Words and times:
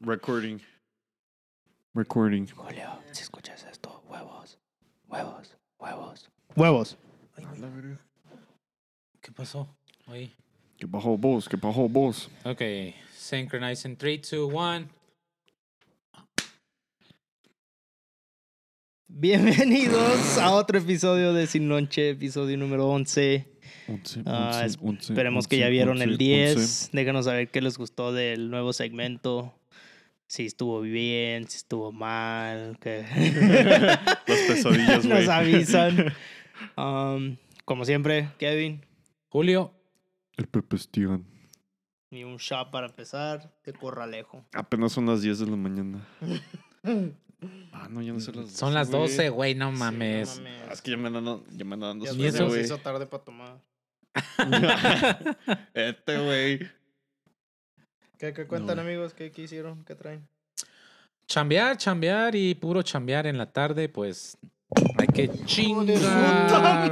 Recording. 0.00 0.60
Recording. 1.92 2.46
Julio, 2.46 3.02
si 3.10 3.22
escuchas 3.22 3.66
esto, 3.68 4.00
huevos, 4.08 4.56
huevos, 5.08 5.56
huevos. 5.80 6.30
Huevos. 6.54 6.96
¿Qué 9.20 9.32
pasó? 9.32 9.76
Oye. 10.06 10.30
¿Qué 10.76 10.86
bajó 10.86 11.18
vos? 11.18 11.48
¿Qué 11.48 11.56
bajó 11.56 11.88
vos? 11.88 12.30
Ok, 12.44 12.62
synchronize 13.12 13.88
in 13.88 13.96
3, 13.96 14.20
2, 14.22 14.52
1. 14.52 14.88
Bienvenidos 19.08 20.38
a 20.38 20.54
otro 20.54 20.78
episodio 20.78 21.32
de 21.32 21.48
Sin 21.48 21.68
Lonche, 21.68 22.10
episodio 22.10 22.56
número 22.56 22.88
11. 22.88 23.48
Once, 23.88 24.20
once, 24.24 24.78
once, 24.80 25.12
Esperemos 25.12 25.48
que 25.48 25.56
once, 25.56 25.64
ya 25.64 25.68
vieron 25.68 26.00
el 26.02 26.12
once. 26.12 26.24
10. 26.24 26.90
Déjanos 26.92 27.24
saber 27.24 27.50
qué 27.50 27.60
les 27.60 27.76
gustó 27.76 28.12
del 28.12 28.48
nuevo 28.48 28.72
segmento. 28.72 29.57
Si 30.28 30.44
estuvo 30.44 30.80
bien, 30.82 31.48
si 31.48 31.56
estuvo 31.56 31.90
mal. 31.90 32.78
Que... 32.80 33.02
Las 34.26 34.40
pesadillas, 34.46 35.06
güey. 35.06 35.20
Nos 35.20 35.28
avisan. 35.28 36.12
Um, 36.76 37.36
como 37.64 37.84
siempre, 37.84 38.28
Kevin. 38.38 38.84
Julio, 39.30 39.72
El 40.36 40.46
Pepe 40.46 40.78
Steven. 40.78 41.24
Y 42.10 42.24
un 42.24 42.36
shot 42.36 42.70
para 42.70 42.86
empezar 42.86 43.52
de 43.64 43.72
corralejo. 43.72 44.44
Apenas 44.52 44.92
son 44.92 45.06
las 45.06 45.22
10 45.22 45.40
de 45.40 45.46
la 45.46 45.56
mañana. 45.56 46.06
Ah, 47.72 47.86
no, 47.88 48.02
ya 48.02 48.12
no 48.12 48.18
son 48.18 48.34
las 48.34 48.46
12. 48.46 48.56
son 48.56 48.74
las 48.74 48.90
12, 48.90 49.28
güey, 49.28 49.54
no 49.54 49.70
mames. 49.70 50.28
Sí, 50.28 50.38
no 50.40 50.44
mames. 50.48 50.62
Ah, 50.68 50.72
es 50.72 50.82
que 50.82 50.90
ya 50.90 50.96
me 50.96 51.06
andan, 51.06 51.44
ya 51.52 51.64
me 51.64 51.74
andan 51.74 52.00
dando 52.00 52.04
Ya 52.06 52.10
¿Y 52.10 52.14
sueño, 52.16 52.32
se 52.32 52.44
güey. 52.44 52.60
hizo 52.64 52.78
tarde 52.78 53.06
para 53.06 53.22
tomar. 53.22 53.60
este, 55.74 56.18
güey. 56.18 56.60
¿Qué, 58.18 58.32
qué 58.32 58.46
cuentan, 58.46 58.76
No. 58.76 58.82
amigos? 58.82 59.14
¿Qué, 59.14 59.30
¿Qué 59.30 59.42
hicieron? 59.42 59.84
¿Qué 59.84 59.94
traen? 59.94 60.26
chambear, 61.26 61.76
chambear 61.76 62.34
y 62.34 62.54
puro 62.54 62.82
chambear 62.82 63.26
en 63.26 63.36
la 63.36 63.52
tarde, 63.52 63.88
pues 63.90 64.38
hay 64.98 65.06
que 65.08 65.30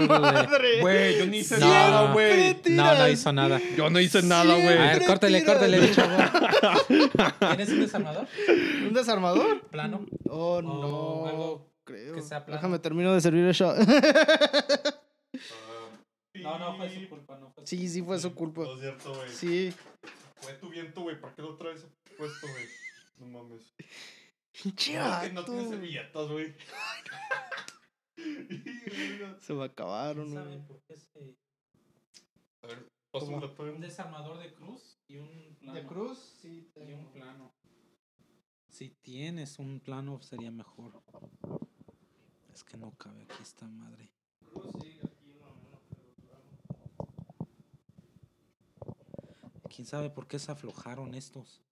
madre! 0.09 0.81
Güey, 0.83 1.19
yo 1.19 1.27
ni 1.27 1.39
hice 1.39 1.59
No, 1.59 1.69
nada, 1.69 2.13
güey. 2.13 2.55
No, 2.69 2.95
no 2.99 3.09
hizo 3.09 3.33
nada. 3.33 3.59
Yo 3.77 3.89
no 3.89 3.99
hice 3.99 4.23
nada, 4.23 4.53
A 4.55 4.57
güey. 4.57 4.77
ver, 4.79 5.05
córtale, 5.07 5.41
tiras. 5.41 5.55
córtale, 5.57 5.91
chavo. 5.93 6.17
¿Tienes 7.49 7.69
un 7.71 7.81
desarmador? 7.81 8.27
¿Un 8.87 8.93
desarmador? 8.93 9.61
Plano. 9.69 10.07
Oh, 10.29 10.57
O 10.59 10.63
no. 10.63 11.27
algo 11.27 11.71
creo. 11.85 12.15
que 12.15 12.21
sea 12.23 12.45
plano. 12.45 12.59
Déjame 12.61 12.79
termino 12.79 13.15
de 13.15 13.21
servir 13.23 13.45
el 13.45 13.53
shot. 13.55 13.77
No, 16.35 16.59
no 16.59 16.77
fue 16.77 16.91
su 16.91 17.09
culpa, 17.09 17.39
no 17.41 17.51
fue 17.51 17.67
su 17.67 17.71
sí, 17.77 17.89
sí 17.89 18.03
fue 18.03 18.19
su 18.19 18.35
culpa. 18.35 18.61
No 18.63 18.75
es 18.75 18.81
cierto, 18.81 19.15
güey. 19.15 19.29
Sí. 19.31 19.73
Fue 20.37 20.55
tu 20.55 20.69
viento, 20.69 21.03
güey. 21.03 21.21
¿Para 21.21 21.35
qué 21.35 21.43
lo 21.43 21.57
traes 21.57 21.87
puesto, 22.17 22.47
güey? 22.49 22.67
No 23.19 23.27
mames. 23.27 23.75
Pinche 24.53 24.95
No, 25.33 25.45
tienes 25.45 25.69
servilletas, 25.69 26.29
güey. 26.29 26.55
Se 29.41 29.53
me 29.53 29.65
acabaron, 29.65 30.33
¿Sabe 30.33 30.57
güey. 30.57 30.67
por 30.67 30.83
qué 30.83 30.97
se- 30.97 31.37
A 32.63 32.67
ver, 32.67 32.89
la 33.13 33.21
Un 33.73 33.81
desarmador 33.81 34.39
de 34.39 34.53
cruz 34.55 34.99
y 35.09 35.17
un 35.19 35.57
plano. 35.59 35.79
¿De 35.79 35.87
cruz? 35.87 36.19
Sí. 36.41 36.71
Y 36.77 36.93
un 36.93 37.13
plano. 37.13 37.55
Si 38.69 38.91
tienes 38.91 39.59
un 39.59 39.81
plano 39.81 40.21
sería 40.21 40.51
mejor. 40.51 41.03
Es 42.53 42.65
que 42.65 42.77
no 42.77 42.93
cabe 42.97 43.23
aquí 43.23 43.43
esta 43.43 43.67
madre. 43.69 44.13
Cruz, 44.45 44.67
sí, 44.83 44.99
aquí 45.03 45.35
no, 45.35 45.47
no, 45.71 45.81
pero 45.89 46.13
¿Quién 49.69 49.87
sabe 49.87 50.11
por 50.11 50.27
qué 50.27 50.39
se 50.39 50.53
aflojaron 50.53 51.15
estos? 51.15 51.63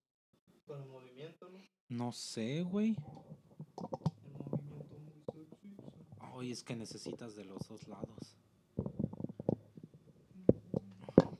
Con 0.67 0.83
el 0.83 0.89
movimiento, 0.89 1.49
¿no? 1.49 1.61
No 1.89 2.13
sé, 2.13 2.63
güey. 2.63 2.97
El 2.97 4.69
movimiento 4.69 5.03
muy 5.03 5.25
sexy. 5.25 5.77
Ay, 6.21 6.51
es 6.51 6.63
que 6.63 6.75
necesitas 6.75 7.37
de 7.37 7.45
los 7.45 7.67
dos 7.69 7.87
lados. 7.89 8.37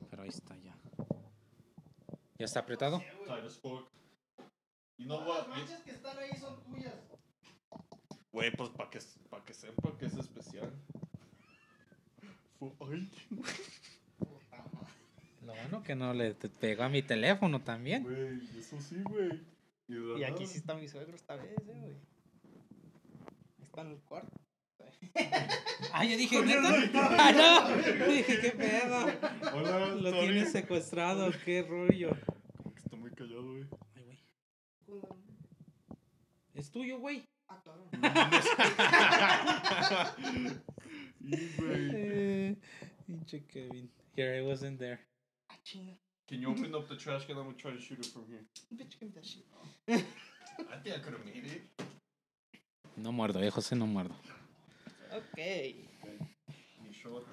Pero 0.09 0.23
ahí 0.23 0.29
está 0.29 0.55
ya. 0.57 0.77
¿Ya 2.37 2.45
está 2.45 2.59
apretado? 2.61 2.99
Tight 3.27 3.45
as 3.45 3.57
fuck. 3.57 3.89
You 4.97 5.07
know 5.07 5.25
Las 5.27 5.47
manchas 5.47 5.81
que 5.81 5.91
están 5.91 6.17
ahí 6.17 6.37
son 6.39 6.63
tuyas. 6.63 6.95
Güey, 8.31 8.51
pues 8.55 8.69
para 8.71 8.89
que, 8.89 8.99
pa 9.29 9.43
que 9.43 9.53
sepa 9.53 9.97
que 9.97 10.05
es 10.05 10.13
especial. 10.15 10.71
Ay, 12.79 13.11
Lo 15.45 15.53
bueno 15.53 15.83
que 15.83 15.95
no 15.95 16.13
le 16.13 16.33
te 16.33 16.49
pegó 16.49 16.83
a 16.83 16.89
mi 16.89 17.01
teléfono 17.01 17.61
también. 17.61 18.03
güey, 18.03 18.41
eso 18.59 18.79
sí, 18.81 18.97
güey. 19.03 19.41
Y, 19.87 20.23
aquí 20.23 20.47
sí 20.47 20.57
está 20.57 20.73
mi 20.73 20.87
suegro 20.87 21.15
esta 21.15 21.35
vez, 21.35 21.51
eh, 21.51 21.55
güey. 21.63 21.95
Está 23.61 23.81
en 23.81 23.91
el 23.91 23.99
cuarto. 23.99 24.39
Ah, 25.93 26.03
yo 26.03 26.17
dije, 26.17 26.41
¿neta? 26.43 26.73
Ah, 27.19 27.31
no. 27.31 28.07
Dije, 28.07 28.39
qué 28.41 28.49
pedo. 28.51 29.05
Hola, 29.53 29.85
Lo 29.95 30.09
sorry. 30.09 30.27
tienes 30.27 30.51
secuestrado, 30.51 31.31
qué 31.45 31.61
rollo. 31.61 32.09
Como 32.57 32.73
que 32.73 32.81
está 32.81 32.95
muy 32.97 33.11
callado, 33.11 33.43
güey. 33.43 33.65
Ay, 33.95 34.03
güey. 34.87 35.01
Es 36.55 36.71
tuyo, 36.71 36.97
güey. 36.99 37.29
Ah, 37.47 37.61
claro. 37.63 37.85
Y, 41.21 41.35
güey. 41.57 41.89
Eh, 41.93 42.55
Pinche 43.07 43.45
Kevin. 43.47 43.89
Here, 44.15 44.37
I 44.37 44.41
wasn't 44.43 44.77
there. 44.79 44.99
Chinga. 45.65 45.97
Can 46.27 46.41
you 46.41 46.49
open 46.51 46.73
up 46.75 46.87
the 46.87 46.95
trash 46.95 47.25
can? 47.25 47.37
I'm 47.37 47.45
gonna 47.45 47.57
try 47.57 47.71
to 47.71 47.79
shoot 47.79 47.99
it 47.99 48.05
from 48.07 48.25
here. 48.29 48.43
Bitch, 48.73 48.99
give 48.99 49.09
me 49.09 49.13
that 49.15 49.25
shit. 49.25 49.45
I 49.87 50.77
think 50.83 50.95
I 50.95 50.99
could 50.99 51.13
have 51.13 51.25
made 51.25 51.45
it. 51.45 51.63
No 52.97 53.11
muerdo, 53.11 53.41
eh, 53.41 53.49
José, 53.51 53.75
no 53.75 53.85
muerdo. 53.85 54.15
Ok. 55.11 55.37
Mi 55.37 56.91
shot 56.91 57.25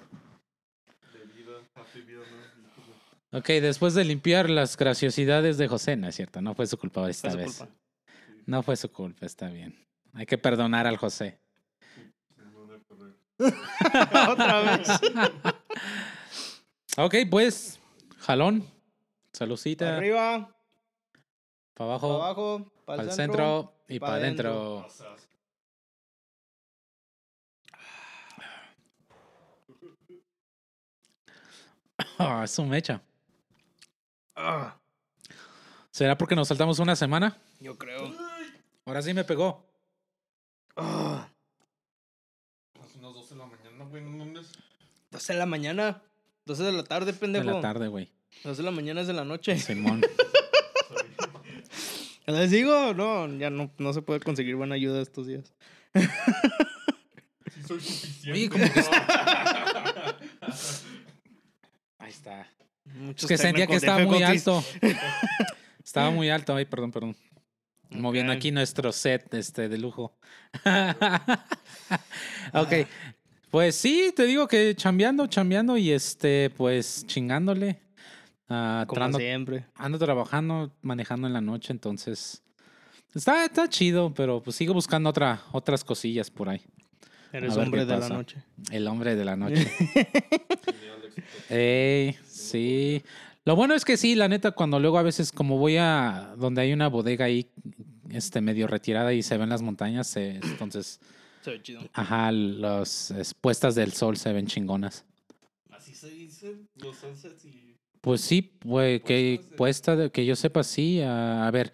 de 1.13 1.25
vida, 1.33 1.53
happy 1.75 2.01
vida, 2.01 2.19
¿no? 3.31 3.39
Ok, 3.39 3.47
después 3.61 3.93
de 3.95 4.03
limpiar 4.03 4.49
las 4.49 4.77
graciosidades 4.77 5.57
de 5.57 5.67
José, 5.67 5.95
no 5.95 6.07
es 6.07 6.15
cierto, 6.15 6.41
no 6.41 6.53
fue 6.53 6.67
su 6.67 6.77
culpa 6.77 7.09
esta 7.09 7.31
Fue 7.31 7.39
su 7.39 7.45
vez. 7.45 7.57
culpa. 7.57 7.73
No 8.45 8.61
fue 8.61 8.75
su 8.75 8.91
culpa, 8.91 9.25
está 9.25 9.49
bien. 9.49 9.75
Hay 10.13 10.25
que 10.27 10.37
perdonar 10.37 10.85
al 10.85 10.97
José. 10.97 11.39
Otra 14.29 14.77
vez. 14.77 14.87
Ok, 16.95 17.15
pues, 17.27 17.79
jalón, 18.25 18.65
salucita, 19.33 19.97
Arriba, 19.97 20.49
para 21.73 21.75
para 21.75 21.89
abajo, 21.89 22.23
abajo, 22.23 22.71
para 22.85 23.03
el 23.03 23.11
centro 23.11 23.73
y 23.87 23.99
pa' 23.99 24.07
para 24.07 24.17
adentro. 24.17 24.87
Ah, 32.17 32.41
es 32.43 32.57
un 32.59 32.69
mecha. 32.69 33.01
Ah, 34.35 34.77
¿Será 35.91 36.17
porque 36.17 36.35
nos 36.35 36.47
saltamos 36.47 36.79
una 36.79 36.95
semana? 36.95 37.37
yo 37.59 37.77
creo. 37.77 38.11
Ahora 38.85 39.01
sí 39.01 39.13
me 39.13 39.23
pegó. 39.23 39.65
Ah, 40.75 41.29
Son 42.91 43.01
las 43.01 43.13
12 43.13 43.35
de 43.35 43.39
la 43.39 43.45
mañana, 43.45 43.85
güey, 43.85 44.03
no 44.03 44.09
mames. 44.25 44.51
12 45.11 45.33
de 45.33 45.39
la 45.39 45.45
mañana. 45.45 46.01
12 46.45 46.63
de 46.63 46.71
la 46.71 46.83
tarde, 46.83 47.11
De 47.11 47.17
pendejo. 47.17 47.45
la 47.45 47.61
tarde, 47.61 47.87
güey. 47.87 48.11
12 48.43 48.61
de 48.61 48.63
la 48.63 48.71
mañana 48.71 49.01
es 49.01 49.07
de 49.07 49.13
la 49.13 49.23
noche. 49.23 49.57
Simón. 49.57 50.01
¿Les 52.27 52.51
digo? 52.51 52.93
No, 52.93 53.27
ya 53.37 53.49
no, 53.49 53.71
no 53.77 53.93
se 53.93 54.01
puede 54.01 54.19
conseguir 54.19 54.55
buena 54.55 54.75
ayuda 54.75 55.01
estos 55.01 55.27
días. 55.27 55.53
Sí 57.53 57.61
soy 57.67 57.79
suficiente. 57.79 58.31
Oye, 58.31 58.49
como 58.49 58.65
que 58.65 58.79
Ahí 61.99 62.09
está. 62.09 62.47
Muchos 62.85 63.23
Es 63.23 63.27
que 63.27 63.37
sentía 63.37 63.67
que 63.67 63.75
estaba 63.75 64.05
muy 64.05 64.23
alto. 64.23 64.63
estaba 65.83 66.11
muy 66.11 66.29
alto. 66.29 66.55
Ay, 66.55 66.65
perdón, 66.65 66.91
perdón. 66.91 67.15
Moviendo 67.89 68.33
aquí 68.33 68.51
nuestro 68.51 68.91
set 68.91 69.33
este, 69.33 69.69
de 69.69 69.77
lujo. 69.77 70.17
ok. 72.53 72.73
Pues 73.53 73.75
sí, 73.75 74.11
te 74.15 74.25
digo 74.25 74.47
que 74.47 74.75
chambeando, 74.75 75.27
chambeando 75.27 75.77
y 75.77 75.91
este, 75.91 76.49
pues 76.57 77.05
chingándole. 77.05 77.79
Como 78.47 78.85
trando- 78.87 79.19
siempre. 79.19 79.67
ando 79.75 79.99
trabajando, 79.99 80.71
manejando 80.81 81.27
en 81.27 81.33
la 81.33 81.41
noche, 81.41 81.71
entonces. 81.71 82.41
Está, 83.13 83.45
está 83.45 83.69
chido, 83.69 84.11
pero 84.11 84.41
pues 84.41 84.55
sigo 84.55 84.73
buscando 84.73 85.07
otra, 85.11 85.43
otras 85.51 85.83
cosillas 85.83 86.31
por 86.31 86.49
ahí. 86.49 86.63
Eres 87.31 87.55
hombre 87.55 87.85
de 87.85 87.95
la 87.95 88.09
noche. 88.09 88.37
El 88.71 88.87
hombre 88.87 89.15
de 89.15 89.23
la 89.23 89.35
noche. 89.35 89.67
Ey, 91.51 92.17
sí. 92.25 93.03
Lo 93.45 93.55
bueno 93.55 93.75
es 93.75 93.85
que 93.85 93.97
sí, 93.97 94.15
la 94.15 94.27
neta, 94.27 94.53
cuando 94.53 94.79
luego 94.79 94.97
a 94.97 95.03
veces 95.03 95.31
como 95.31 95.59
voy 95.59 95.77
a 95.77 96.33
donde 96.39 96.63
hay 96.63 96.73
una 96.73 96.87
bodega 96.87 97.25
ahí, 97.25 97.51
este 98.09 98.41
medio 98.41 98.65
retirada 98.65 99.13
y 99.13 99.21
se 99.21 99.37
ven 99.37 99.49
las 99.49 99.61
montañas, 99.61 100.17
eh, 100.17 100.39
entonces, 100.41 100.99
Se 101.43 101.51
ve 101.51 101.61
chido. 101.61 101.81
ajá, 101.93 102.31
las 102.31 103.11
es- 103.11 103.33
puestas 103.33 103.75
del 103.75 103.91
sol 103.93 104.17
se 104.17 104.31
ven 104.33 104.47
chingonas. 104.47 105.05
Así 105.71 105.93
se 105.93 106.09
dicen 106.09 106.67
los 106.75 106.95
sunsets 106.97 107.43
y 107.45 107.75
Pues 108.01 108.21
sí, 108.21 108.57
güey, 108.63 109.01
que 109.01 109.41
puesta, 109.57 109.95
de- 109.95 110.11
que 110.11 110.25
yo 110.25 110.35
sepa, 110.35 110.63
sí. 110.63 111.01
A, 111.01 111.47
a 111.47 111.51
ver, 111.51 111.71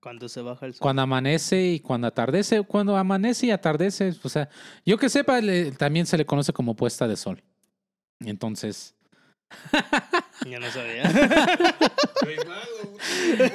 Cuando 0.00 0.28
se 0.28 0.40
baja 0.40 0.66
el 0.66 0.74
sol. 0.74 0.80
cuando 0.80 1.02
amanece 1.02 1.62
y 1.72 1.80
cuando 1.80 2.06
atardece, 2.06 2.62
cuando 2.62 2.96
amanece 2.96 3.46
y 3.46 3.50
atardece, 3.50 4.14
o 4.22 4.28
sea, 4.28 4.48
yo 4.84 4.96
que 4.98 5.08
sepa, 5.08 5.40
le- 5.40 5.72
también 5.72 6.06
se 6.06 6.16
le 6.16 6.24
conoce 6.24 6.52
como 6.52 6.74
puesta 6.76 7.06
de 7.08 7.16
sol. 7.16 7.42
Entonces, 8.20 8.94
Yo 10.46 10.58
no 10.60 10.70
sabía. 10.70 11.04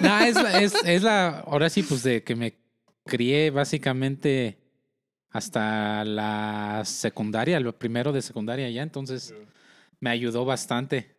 No, 0.01 0.19
es, 0.19 0.35
es, 0.61 0.73
es 0.85 1.03
la, 1.03 1.39
ahora 1.41 1.69
sí, 1.69 1.83
pues 1.83 2.03
de 2.03 2.23
que 2.23 2.35
me 2.35 2.53
crié 3.06 3.50
básicamente 3.51 4.57
hasta 5.30 6.03
la 6.06 6.81
secundaria, 6.86 7.59
lo 7.59 7.77
primero 7.77 8.12
de 8.12 8.21
secundaria 8.21 8.69
ya, 8.69 8.81
entonces 8.83 9.33
me 10.00 10.09
ayudó 10.09 10.45
bastante. 10.45 11.15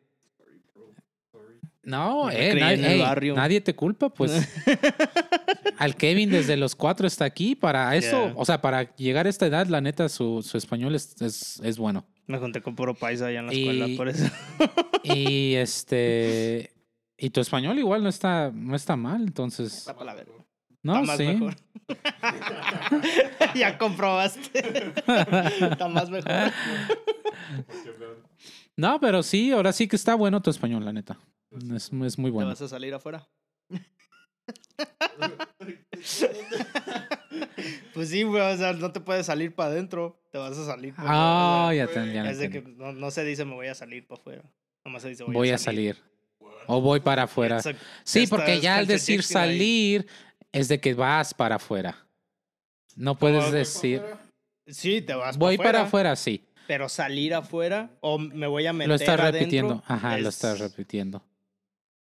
No, 1.85 2.31
eh, 2.31 2.51
crié 2.53 2.61
na- 2.61 2.73
en 2.75 2.85
el 2.85 2.93
ey, 2.93 3.01
barrio. 3.01 3.35
nadie 3.35 3.61
te 3.61 3.75
culpa, 3.75 4.09
pues. 4.09 4.31
Al 5.79 5.97
Kevin 5.97 6.31
desde 6.31 6.57
los 6.57 6.77
cuatro 6.77 7.09
está 7.09 7.25
aquí 7.25 7.57
para 7.57 7.97
eso, 7.97 8.27
Yeah. 8.27 8.35
o 8.37 8.45
sea, 8.45 8.61
para 8.61 8.95
llegar 8.95 9.27
a 9.27 9.31
esta 9.31 9.47
edad, 9.47 9.67
la 9.67 9.81
neta, 9.81 10.09
su, 10.09 10.43
su 10.43 10.57
español 10.59 10.95
es, 10.95 11.21
es, 11.21 11.61
es 11.65 11.79
bueno. 11.79 12.05
Me 12.29 12.39
junté 12.39 12.63
con 12.63 12.77
puro 12.77 12.95
paisa 12.95 13.27
allá 13.27 13.41
en 13.41 13.47
la 13.47 13.53
escuela, 13.53 13.89
Y- 13.89 13.97
por 13.97 14.09
eso. 14.09 14.25
Y 15.05 15.55
este, 15.57 16.73
y 17.19 17.31
tu 17.31 17.41
español 17.41 17.77
igual 17.81 18.05
no 18.05 18.09
está, 18.09 18.53
no 18.55 18.77
está 18.77 18.95
mal, 18.95 19.23
entonces, 19.23 19.79
Está 19.89 20.05
la 20.05 20.15
verga. 20.15 20.33
No, 20.83 20.95
Está 20.95 21.07
más 21.07 21.17
sí. 21.17 21.27
mejor. 21.27 21.55
ya 23.55 23.79
comprobaste. 23.79 24.93
Está 25.71 25.89
más 25.89 26.11
mejor. 26.11 26.31
No, 28.77 28.99
pero 29.01 29.23
sí, 29.23 29.53
ahora 29.53 29.73
sí 29.73 29.87
que 29.89 29.97
está 29.97 30.15
bueno 30.15 30.41
tu 30.43 30.51
español, 30.51 30.85
la 30.85 30.93
neta. 30.93 31.19
Es, 31.75 31.91
es 31.93 32.19
muy 32.19 32.31
¿Te 32.31 32.35
bueno. 32.35 32.49
vas 32.51 32.63
a 32.63 32.69
salir 32.69 32.95
afuera? 32.95 33.29
Pues 37.95 38.09
sí, 38.11 38.23
güey, 38.23 38.43
o 38.43 38.57
sea, 38.57 38.73
no 38.73 38.91
te 38.93 39.01
puedes 39.01 39.27
salir 39.27 39.55
para 39.55 39.71
adentro, 39.71 40.21
te 40.31 40.39
vas 40.39 40.57
a 40.59 40.67
salir 40.67 40.95
para 40.95 41.09
Ah, 41.11 41.65
afuera. 41.69 41.87
ya, 41.87 41.93
te, 41.93 42.13
ya 42.15 42.25
lo 42.25 42.31
Es 42.31 42.39
de 42.39 42.51
que 42.51 42.63
no, 42.63 42.93
no 42.93 43.11
se 43.11 43.25
dice 43.25 43.45
me 43.45 43.55
voy 43.55 43.69
a 43.69 43.75
salir 43.75 44.07
para 44.07 44.21
afuera. 44.21 44.43
Nomás 44.85 45.03
se 45.03 45.09
dice 45.11 45.25
Voy 45.25 45.51
a 45.51 45.59
salir. 45.59 45.97
O 46.67 46.81
voy 46.81 47.01
para 47.01 47.25
afuera. 47.25 47.59
A- 47.59 47.63
Sí, 48.05 48.27
porque 48.27 48.61
ya 48.61 48.77
al 48.77 48.87
decir 48.87 49.21
ahí. 49.37 50.05
Es 50.53 50.69
de 50.69 50.81
que 50.81 50.95
vas 50.95 51.35
para 51.35 51.57
afuera. 51.57 51.97
No 52.97 53.17
puedes 53.19 53.51
decir 53.53 54.03
Sí, 54.67 55.03
te 55.03 55.15
vas 55.15 55.37
voy 55.37 55.57
pa' 55.57 55.65
para 55.65 55.83
afuera, 55.83 56.15
sí. 56.15 56.45
Pero 56.69 56.89
salir 56.89 57.35
afuera 57.35 57.91
o 58.01 58.19
me 58.19 58.47
voy 58.47 58.67
a 58.67 58.73
meter 58.73 58.89
Lo 58.89 58.95
estás 58.95 59.19
adentro, 59.19 59.33
repitiendo. 59.41 59.83
Ajá, 59.87 60.19
lo 60.19 60.29
es- 60.29 60.35
estás 60.37 60.61
repitiendo. 60.61 61.23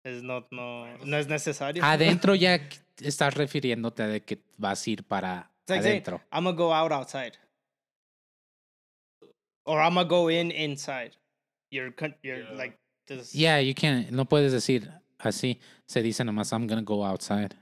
es 0.04 0.22
no, 0.22 0.46
no, 0.50 0.86
no 1.04 1.16
es 1.18 1.28
necesario. 1.28 1.84
Adentro 1.84 2.34
ya 2.34 2.58
estás 3.00 3.34
refiriéndote 3.34 4.02
de 4.06 4.22
que 4.22 4.38
vas 4.56 4.84
a 4.86 4.90
ir 4.90 5.04
para 5.04 5.50
like 5.68 5.86
adentro. 5.88 6.20
I'm 6.32 6.44
gonna 6.44 6.56
go 6.56 6.74
out 6.74 6.90
outside. 6.90 7.34
Or 9.64 9.80
I'm 9.80 9.94
gonna 9.94 10.08
go 10.08 10.30
in 10.30 10.50
inside. 10.50 11.12
You're, 11.70 11.92
Yeah. 12.22 12.50
like 12.56 12.76
this. 13.06 13.34
Yeah, 13.34 13.60
you 13.60 13.74
can't, 13.74 14.10
no 14.10 14.24
puedes 14.24 14.52
decir 14.52 14.90
así. 15.18 15.60
Se 15.86 16.02
dice 16.02 16.24
nomás, 16.24 16.52
I'm 16.52 16.66
gonna 16.66 16.82
go 16.82 17.04
outside. 17.04 17.54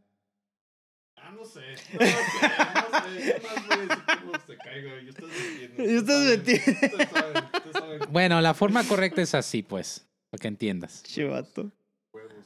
Bueno, 8.10 8.40
la 8.40 8.54
forma 8.54 8.84
correcta 8.84 9.22
es 9.22 9.34
así, 9.34 9.62
pues, 9.62 10.06
para 10.30 10.40
que 10.40 10.48
entiendas. 10.48 11.02
Chivato. 11.02 11.70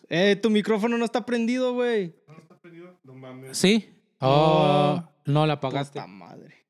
Eh, 0.08 0.37
tu 0.37 0.50
micrófono 0.50 0.99
no 0.99 1.05
está 1.05 1.25
prendido, 1.25 1.73
güey. 1.75 2.14
¿No 2.26 2.38
está 2.38 2.58
prendido? 2.58 2.99
No 3.05 3.14
mames. 3.14 3.56
¿Sí? 3.56 3.88
Oh, 4.19 5.02
no 5.25 5.47
la 5.47 5.55
apagaste. 5.55 6.00
Puta 6.00 6.06
madre. 6.08 6.67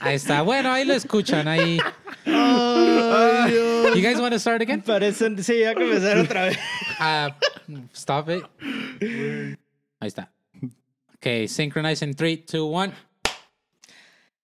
Ahí 0.00 0.16
está. 0.16 0.42
Bueno, 0.42 0.70
ahí 0.70 0.84
lo 0.84 0.94
escuchan. 0.94 1.48
Ahí. 1.48 1.78
Ay, 2.26 3.50
Dios. 3.50 3.94
You 3.96 4.02
guys 4.02 4.18
want 4.20 4.32
to 4.32 4.38
start 4.38 4.62
again? 4.62 4.82
Parecen, 4.82 5.42
sí, 5.42 5.60
ya 5.60 5.72
empezar 5.72 6.18
otra 6.18 6.44
vez. 6.44 6.58
Uh, 7.00 7.78
stop 7.94 8.28
it. 8.30 8.44
Ahí 9.98 10.08
está. 10.08 10.30
Okay, 11.24 11.46
synchronize 11.46 12.04
in 12.04 12.14
3, 12.14 12.46
2, 12.46 12.64
1. 12.64 12.92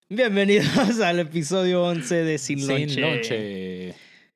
Bienvenidos 0.08 1.00
al 1.00 1.18
episodio 1.18 1.82
11 1.82 2.22
de 2.22 2.38
Sin 2.38 2.64
Lonche. 2.68 2.88
Sin 2.88 3.00
lonche. 3.00 3.94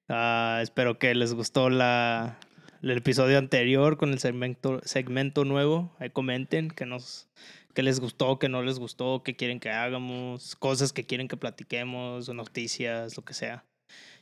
Ah, 0.08 0.58
espero 0.60 0.98
que 0.98 1.14
les 1.14 1.34
gustó 1.34 1.70
la, 1.70 2.40
el 2.82 2.90
episodio 2.98 3.38
anterior 3.38 3.96
con 3.96 4.10
el 4.10 4.18
segmento, 4.18 4.80
segmento 4.82 5.44
nuevo. 5.44 5.94
Ahí 6.00 6.10
comenten 6.10 6.72
que 6.72 6.84
nos 6.84 7.28
que 7.74 7.84
les 7.84 8.00
gustó, 8.00 8.40
que 8.40 8.48
no 8.48 8.60
les 8.62 8.80
gustó, 8.80 9.22
qué 9.22 9.36
quieren 9.36 9.60
que 9.60 9.70
hagamos, 9.70 10.56
cosas 10.56 10.92
que 10.92 11.06
quieren 11.06 11.28
que 11.28 11.36
platiquemos, 11.36 12.28
noticias, 12.28 13.16
lo 13.16 13.24
que 13.24 13.34
sea. 13.34 13.64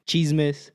Chismes. 0.05 0.75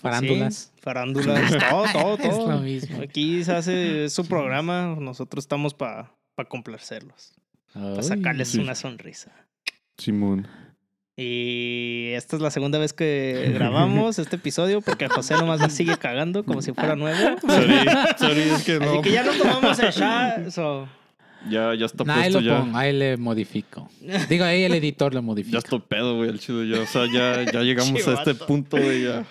Farándulas. 0.00 0.54
sí, 0.74 0.80
farándulas, 0.82 1.50
todo, 1.70 1.84
todo, 1.92 2.14
Es 2.18 2.28
todo. 2.30 2.50
lo 2.52 2.58
mismo. 2.60 3.02
Aquí 3.02 3.44
se 3.44 3.52
hace 3.52 4.04
es 4.06 4.12
su 4.12 4.26
programa, 4.26 4.96
nosotros 4.98 5.44
estamos 5.44 5.74
para 5.74 6.10
complacerlos, 6.48 7.32
para 7.72 8.02
sacarles 8.02 8.48
sí. 8.48 8.58
una 8.58 8.74
sonrisa. 8.74 9.30
Simón. 9.98 10.46
Y 11.16 12.12
esta 12.14 12.36
es 12.36 12.42
la 12.42 12.50
segunda 12.50 12.78
vez 12.78 12.94
que 12.94 13.50
grabamos 13.52 14.18
este 14.18 14.36
episodio 14.36 14.80
porque 14.80 15.06
José 15.08 15.34
nomás 15.34 15.60
la 15.60 15.68
sigue 15.68 15.98
cagando 15.98 16.44
como 16.44 16.62
si 16.62 16.72
fuera 16.72 16.96
nuevo. 16.96 17.38
Sorry, 17.40 17.74
sorry, 18.18 18.40
es 18.40 18.62
que 18.64 18.72
Así 18.76 18.84
no. 18.96 19.02
que 19.02 19.12
ya 19.12 19.22
no 19.24 19.32
tomamos 19.34 19.78
el 19.80 19.90
shot. 19.92 20.50
so, 20.50 20.88
Ya, 21.50 21.74
ya 21.74 21.84
está 21.84 22.04
Nah, 22.04 22.14
ahí 22.14 22.32
puesto 22.32 22.40
lo 22.40 22.46
ya. 22.46 22.60
pongo, 22.60 22.78
ahí 22.78 22.92
le 22.94 23.16
modifico. 23.18 23.90
Digo, 24.30 24.44
ahí 24.46 24.62
el 24.62 24.72
editor 24.72 25.12
lo 25.12 25.20
modifica. 25.20 25.52
Ya 25.54 25.58
estoy 25.58 25.80
pedo, 25.80 26.16
güey, 26.16 26.30
el 26.30 26.40
chido 26.40 26.64
ya. 26.64 26.80
O 26.80 26.86
sea, 26.86 27.04
ya, 27.12 27.42
ya 27.52 27.60
llegamos 27.64 28.08
a 28.08 28.14
este 28.14 28.32
Chivato. 28.32 28.46
punto 28.46 28.76
de 28.78 29.02
ya. 29.02 29.24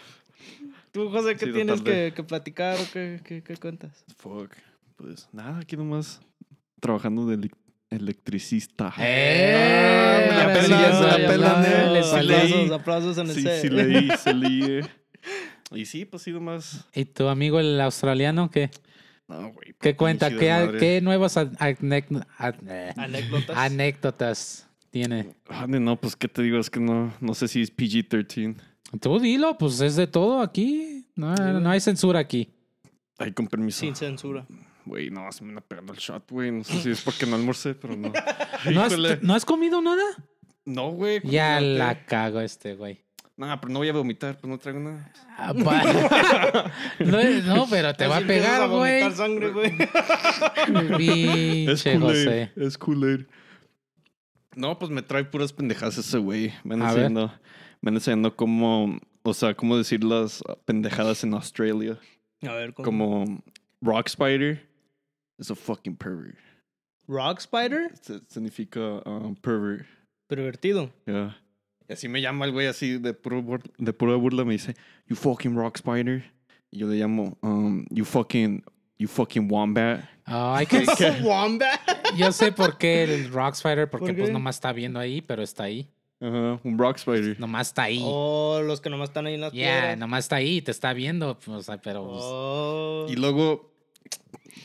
¿Tú, 0.92 1.10
José, 1.10 1.36
qué 1.36 1.46
Sí, 1.46 1.54
tienes 1.54 1.82
que, 1.82 2.14
que 2.16 2.24
platicar 2.24 2.78
o 2.80 2.84
qué, 2.92 3.22
qué, 3.24 3.44
qué 3.44 3.58
cuentas? 3.58 4.04
Fuck. 4.18 4.52
Pues 4.96 5.30
nada, 5.32 5.60
aquí 5.60 5.78
nomás 5.78 6.20
trabajando 6.80 7.26
de 7.28 7.38
elec- 7.38 7.56
electricista. 7.90 8.94
¡Eh! 8.98 10.28
me 10.30 10.36
la 10.38 10.54
pelan, 10.54 10.70
ya 10.70 11.00
me 11.00 11.08
la 11.08 11.18
pelan, 11.30 11.66
eh. 11.66 11.90
le 11.94 12.04
Sí. 12.04 12.16
Aplausos, 12.16 12.72
aplausos 12.72 13.18
en 13.18 13.28
el 13.30 13.36
Sí, 13.36 13.42
set. 13.44 13.62
sí 13.62 13.70
leí, 13.70 14.10
sí 14.24 14.34
leí. 14.34 14.64
eh. 14.80 14.86
Y 15.72 15.86
sí, 15.86 16.06
pues 16.06 16.24
sí, 16.24 16.32
nomás. 16.32 16.86
¿Y 16.96 17.06
tu 17.06 17.28
amigo 17.28 17.60
el 17.60 17.80
australiano 17.80 18.50
qué? 18.50 18.72
No, 19.28 19.52
güey. 19.54 19.76
¿Qué 19.80 19.96
cuenta? 19.96 20.30
¿Qué, 20.32 20.76
qué 20.80 21.02
nuevas 21.02 21.38
Anécdotas. 21.38 22.28
anécdotas 23.58 24.68
tiene? 24.90 25.36
Ah, 25.48 25.68
no, 25.68 25.96
pues 26.00 26.16
qué 26.16 26.28
te 26.28 26.42
digo, 26.42 26.58
es 26.60 26.70
que 26.72 26.80
no, 26.80 27.14
no 27.22 27.34
sé 27.36 27.48
si 27.48 27.62
es 27.62 27.76
PG-13. 27.76 28.56
Tú 29.02 29.20
dilo, 29.20 29.58
pues 29.58 29.80
es 29.82 29.96
de 29.96 30.08
todo 30.08 30.42
aquí. 30.42 31.06
No, 31.16 31.36
no 31.36 31.70
hay 31.70 31.80
censura 31.80 32.20
aquí. 32.20 32.50
Ay, 33.18 33.32
con 33.34 33.48
permiso. 33.48 33.82
Sin 33.82 33.96
censura. 33.96 34.46
Güey, 34.86 35.10
no, 35.12 35.32
se 35.32 35.44
me 35.44 35.50
anda 35.50 35.62
pegando 35.62 35.94
el 35.94 36.00
shot, 36.00 36.32
güey. 36.32 36.52
No 36.52 36.64
sé 36.64 36.82
si 36.82 36.90
es 36.92 37.02
porque 37.02 37.26
no 37.28 37.36
almorcé, 37.36 37.76
pero 37.76 37.96
no. 37.96 38.12
¿No 38.72 38.82
has. 38.82 38.94
¿no 39.22 39.34
has 39.36 39.46
comido 39.46 39.82
nada? 39.82 40.02
No, 40.66 40.90
güey. 40.92 41.22
¿cómo 41.22 41.32
Ya 41.34 41.56
no 41.56 41.66
te- 41.68 41.78
la 41.78 42.06
cago 42.06 42.42
este 42.42 42.76
güey. 42.76 43.04
No, 43.38 43.48
pero 43.62 43.72
no 43.72 43.80
voy 43.80 43.88
a 43.90 43.94
vomitar, 43.94 44.38
pues 44.38 44.50
no 44.52 44.58
traigo 44.58 44.80
nada. 44.82 45.14
Ah, 45.38 45.54
pa- 45.54 46.74
no, 47.00 47.56
no, 47.56 47.68
pero 47.70 47.94
te 47.94 48.06
va 48.08 48.18
a 48.18 48.22
pegar, 48.22 48.68
güey. 48.70 49.02
vomitar 49.02 49.14
sangre, 49.14 49.50
güey. 49.52 49.78
Pinche 50.98 51.98
José. 52.00 52.52
Es 52.56 52.78
Kool-Aid. 52.78 53.26
No, 54.56 54.78
pues 54.80 54.92
me 54.92 55.02
trae 55.02 55.24
puras 55.26 55.54
pendejadas 55.54 55.98
ese 55.98 56.18
güey. 56.18 56.52
Me 56.64 56.76
enseñando, 56.76 57.28
me 57.82 57.90
anda 57.90 58.00
enseñando 58.00 58.36
cómo, 58.36 59.00
o 59.24 59.34
sea, 59.34 59.54
cómo 59.56 59.78
decir 59.78 60.04
las 60.04 60.44
pendejadas 60.66 61.24
en 61.24 61.34
Australia. 61.34 61.98
A 62.42 62.54
ver, 62.54 62.74
¿cómo? 62.74 62.86
Como 62.86 63.44
Rock 63.82 64.08
Spider 64.08 64.68
es 65.38 65.52
a 65.52 65.56
fucking 65.56 65.96
pervert. 65.96 66.38
Rock 67.08 67.40
Spider, 67.40 67.92
Se- 68.02 68.22
Significa 68.28 69.02
um, 69.06 69.36
pervert. 69.36 69.86
pervertido. 70.28 70.92
Yeah. 71.06 71.38
Y 71.88 71.94
así 71.94 72.08
me 72.08 72.22
llama 72.22 72.46
el 72.46 72.52
güey 72.52 72.68
así 72.68 72.98
de 73.00 73.14
puro 73.14 73.44
de 73.78 73.94
pura 73.94 74.16
burla 74.16 74.46
me 74.46 74.54
dice, 74.54 74.76
"You 75.08 75.16
fucking 75.16 75.56
rock 75.56 75.78
spider." 75.78 76.24
Y 76.72 76.78
yo 76.80 76.88
le 76.88 76.98
llamo, 76.98 77.36
um, 77.42 77.84
"You 77.90 78.06
fucking 78.06 78.64
you 79.00 79.08
fucking 79.08 79.50
wombat." 79.52 80.04
Ay, 80.30 80.66
que, 80.66 80.86
¿Qué? 80.98 81.12
Wombat. 81.22 81.80
yo 82.16 82.32
sé 82.32 82.52
por 82.52 82.78
qué 82.78 83.04
el 83.04 83.30
Rock 83.32 83.54
Spider, 83.56 83.90
porque 83.90 84.08
¿Por 84.14 84.18
pues 84.18 84.32
nomás 84.32 84.56
está 84.58 84.72
viendo 84.74 85.00
ahí, 85.00 85.22
pero 85.22 85.42
está 85.44 85.64
ahí. 85.64 85.90
Ajá, 86.22 86.60
un 86.64 86.78
rock 86.78 86.98
spider. 86.98 87.40
Nomás 87.40 87.68
está 87.68 87.84
ahí. 87.84 88.02
Oh, 88.04 88.60
los 88.62 88.82
que 88.82 88.90
nomás 88.90 89.10
están 89.10 89.26
ahí 89.28 89.36
en 89.36 89.42
las 89.42 89.54
Ya, 89.54 89.64
piedras. 89.80 89.98
nomás 89.98 90.26
está 90.26 90.36
ahí, 90.36 90.62
te 90.62 90.72
está 90.72 90.92
viendo, 90.94 91.40
pues, 91.40 91.58
o 91.58 91.64
sea, 91.64 91.82
pero 91.82 92.06
pues, 92.06 92.22
Oh. 92.24 93.06
Y 93.10 93.16
luego, 93.16 93.72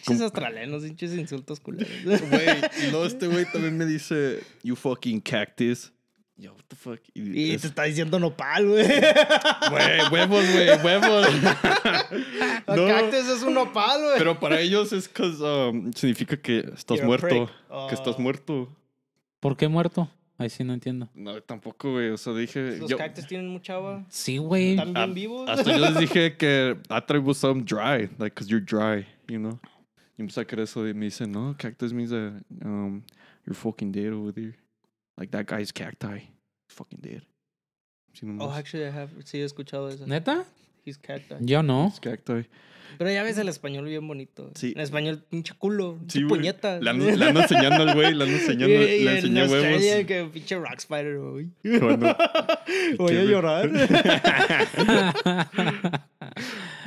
Pinches 0.06 0.20
australianos, 0.22 0.82
pinches 0.82 1.14
insultos 1.16 1.60
culeros. 1.60 1.88
güey, 2.04 2.46
y 2.86 2.90
luego 2.90 3.06
este 3.06 3.26
güey 3.28 3.46
también 3.52 3.78
me 3.78 3.86
dice, 3.86 4.40
"You 4.64 4.74
fucking 4.76 5.20
cactus." 5.20 5.92
Yo, 6.36 6.52
what 6.52 6.62
the 6.68 6.74
fuck. 6.76 7.00
Y 7.14 7.52
es- 7.52 7.60
te 7.62 7.68
está 7.68 7.84
diciendo 7.84 8.18
nopal, 8.18 8.66
güey. 8.66 8.84
Güey, 8.86 10.00
huevos, 10.10 10.44
güey, 10.52 10.68
huevos. 10.84 11.26
No. 12.66 12.86
cactus 12.86 13.28
es 13.28 13.42
un 13.42 13.54
nopal, 13.54 14.00
güey. 14.02 14.18
Pero 14.18 14.38
para 14.40 14.60
ellos 14.60 14.92
es 14.92 15.08
que 15.08 15.22
um, 15.22 15.92
significa 15.92 16.36
que 16.36 16.58
estás 16.74 16.98
You're 16.98 17.06
muerto. 17.06 17.50
Que 17.88 17.94
estás 17.94 18.16
Oh. 18.18 18.20
muerto. 18.20 18.76
¿Por 19.40 19.56
qué 19.56 19.68
muerto? 19.68 20.08
Ahí 20.38 20.50
sí 20.50 20.64
no 20.64 20.74
entiendo. 20.74 21.08
No, 21.14 21.40
tampoco, 21.42 21.92
güey. 21.92 22.10
O 22.10 22.16
sea, 22.16 22.32
dije. 22.34 22.78
Los 22.78 22.90
yo- 22.90 22.96
cactus 22.98 23.26
tienen 23.26 23.48
mucha 23.48 23.74
agua. 23.74 24.04
Sí, 24.08 24.38
güey. 24.38 24.70
Están 24.72 24.92
bien 24.92 24.96
Ah, 25.10 25.12
vivos. 25.12 25.48
Hasta 25.48 25.70
yo 25.72 25.78
les 25.78 25.98
dije 25.98 26.36
que 26.38 26.76
I 26.90 27.00
thought 27.00 27.10
it 27.16 27.22
was 27.24 27.36
some 27.38 27.62
dry, 27.62 28.08
like, 28.18 28.34
cause 28.34 28.48
you're 28.50 28.64
dry, 28.64 29.06
you 29.28 29.38
know. 29.38 29.60
Y 30.18 30.22
empecé 30.22 30.40
a 30.40 30.44
creer 30.44 30.64
eso 30.64 30.86
y 30.88 30.94
me 30.94 31.06
dicen, 31.06 31.30
no, 31.32 31.54
cactus 31.58 31.92
means 31.92 32.10
that 32.10 32.32
um, 32.64 33.02
you're 33.46 33.54
fucking 33.54 33.92
dead 33.92 34.12
over 34.12 34.32
there. 34.32 34.56
Like, 35.18 35.30
that 35.32 35.46
guy's 35.46 35.72
cacti. 35.72 36.28
Fucking 36.68 37.00
dead. 37.00 37.22
Sí, 38.14 38.26
Oh, 38.40 38.50
actually, 38.50 38.84
I 38.86 38.90
have, 38.90 39.10
sí 39.24 39.38
he 39.40 39.44
escuchado 39.44 39.88
eso. 39.88 40.06
¿Neta? 40.06 40.44
He's 40.84 40.98
cacti. 40.98 41.34
Yo 41.40 41.62
no. 41.62 41.88
It's 41.88 42.00
cacti. 42.00 42.46
Pero 42.96 43.10
ya 43.10 43.24
ves 43.24 43.38
el 43.38 43.48
español 43.48 43.86
bien 43.86 44.06
bonito. 44.06 44.52
Sí. 44.54 44.72
En 44.76 44.80
español, 44.82 45.24
pinche 45.28 45.52
culo, 45.58 45.96
pinche 45.98 46.20
Sí, 46.20 46.24
güey. 46.24 46.40
puñeta. 46.40 46.78
Le 46.80 46.90
ando, 46.90 47.10
le 47.10 47.24
ando 47.24 47.40
enseñando 47.40 47.82
al 47.82 47.94
güey, 47.94 48.14
le 48.14 48.22
ando 48.24 48.36
enseñando, 48.36 48.66
Y, 48.68 49.04
le 49.04 49.10
en 49.10 49.16
enseñé 49.16 49.46
huevos. 49.48 50.06
Que 50.06 50.24
pinche 50.32 50.56
rock 50.56 50.76
spider, 50.78 51.18
güey. 51.18 51.48
Cuando- 51.80 52.16
Voy 52.98 53.16
a 53.16 53.24
llorar. 53.24 53.68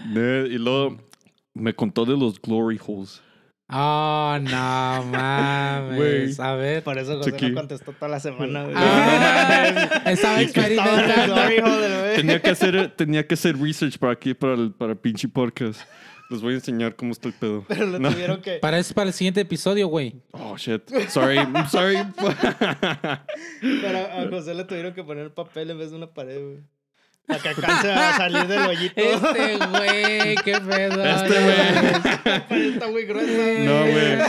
Ne- 0.08 0.48
y 0.48 0.58
luego 0.58 0.98
me 1.54 1.74
contó 1.74 2.06
de 2.06 2.16
los 2.16 2.42
glory 2.42 2.80
holes. 2.86 3.22
Oh, 3.70 4.38
no 4.42 5.04
mames. 5.12 6.40
A 6.40 6.54
ver. 6.56 6.84
Por 6.84 6.98
eso 6.98 7.18
José 7.18 7.32
no 7.50 7.54
contestó 7.54 7.92
toda 7.92 8.08
la 8.08 8.20
semana, 8.22 8.64
güey. 8.64 8.76
Ah, 8.78 10.02
estaba 10.06 10.42
experimentando. 10.42 11.36
Tenía 12.16 12.42
que 12.42 12.50
hacer, 12.50 12.94
tenía 12.96 13.28
que 13.28 13.34
hacer 13.34 13.58
research 13.58 13.98
para 13.98 14.14
aquí, 14.14 14.34
para 14.34 14.54
el, 14.54 14.72
para 14.72 14.94
el 14.94 14.98
pinche 14.98 15.28
podcast. 15.28 15.82
Les 16.30 16.42
voy 16.42 16.54
a 16.54 16.56
enseñar 16.58 16.96
cómo 16.96 17.12
está 17.12 17.28
el 17.30 17.34
pedo. 17.34 17.64
Pero 17.68 17.86
lo 17.88 18.00
No. 18.00 18.10
tuvieron 18.12 18.42
que... 18.42 18.54
Para 18.60 18.78
eso 18.80 18.94
para 18.94 19.08
el 19.08 19.14
siguiente 19.14 19.42
episodio, 19.42 19.88
güey. 19.88 20.22
Oh, 20.32 20.58
shit. 20.58 20.82
Sorry, 21.10 21.38
I'm 21.38 21.68
sorry. 21.70 21.98
Pero 23.62 23.98
a 24.00 24.28
José 24.30 24.54
le 24.54 24.64
tuvieron 24.66 24.94
que 24.94 25.04
poner 25.04 25.34
papel 25.34 25.70
en 25.72 25.78
vez 25.80 25.92
de 25.92 25.98
una 25.98 26.08
pared, 26.08 26.38
güey. 26.42 26.58
Para 27.28 27.42
que 27.42 27.50
alcance 27.50 27.92
a 27.92 28.18
salir 28.18 28.48
del 28.48 28.62
hoyito. 28.68 29.02
Este 29.02 29.58
güey, 29.58 30.36
qué 30.46 30.62
pedo. 30.62 31.04
Este 31.04 31.44
güey. 31.44 32.24
La 32.24 32.48
pared 32.48 32.74
está 32.74 32.88
muy 32.88 33.04
gruesa. 33.04 33.64
No, 33.66 33.82
güey. 33.82 34.20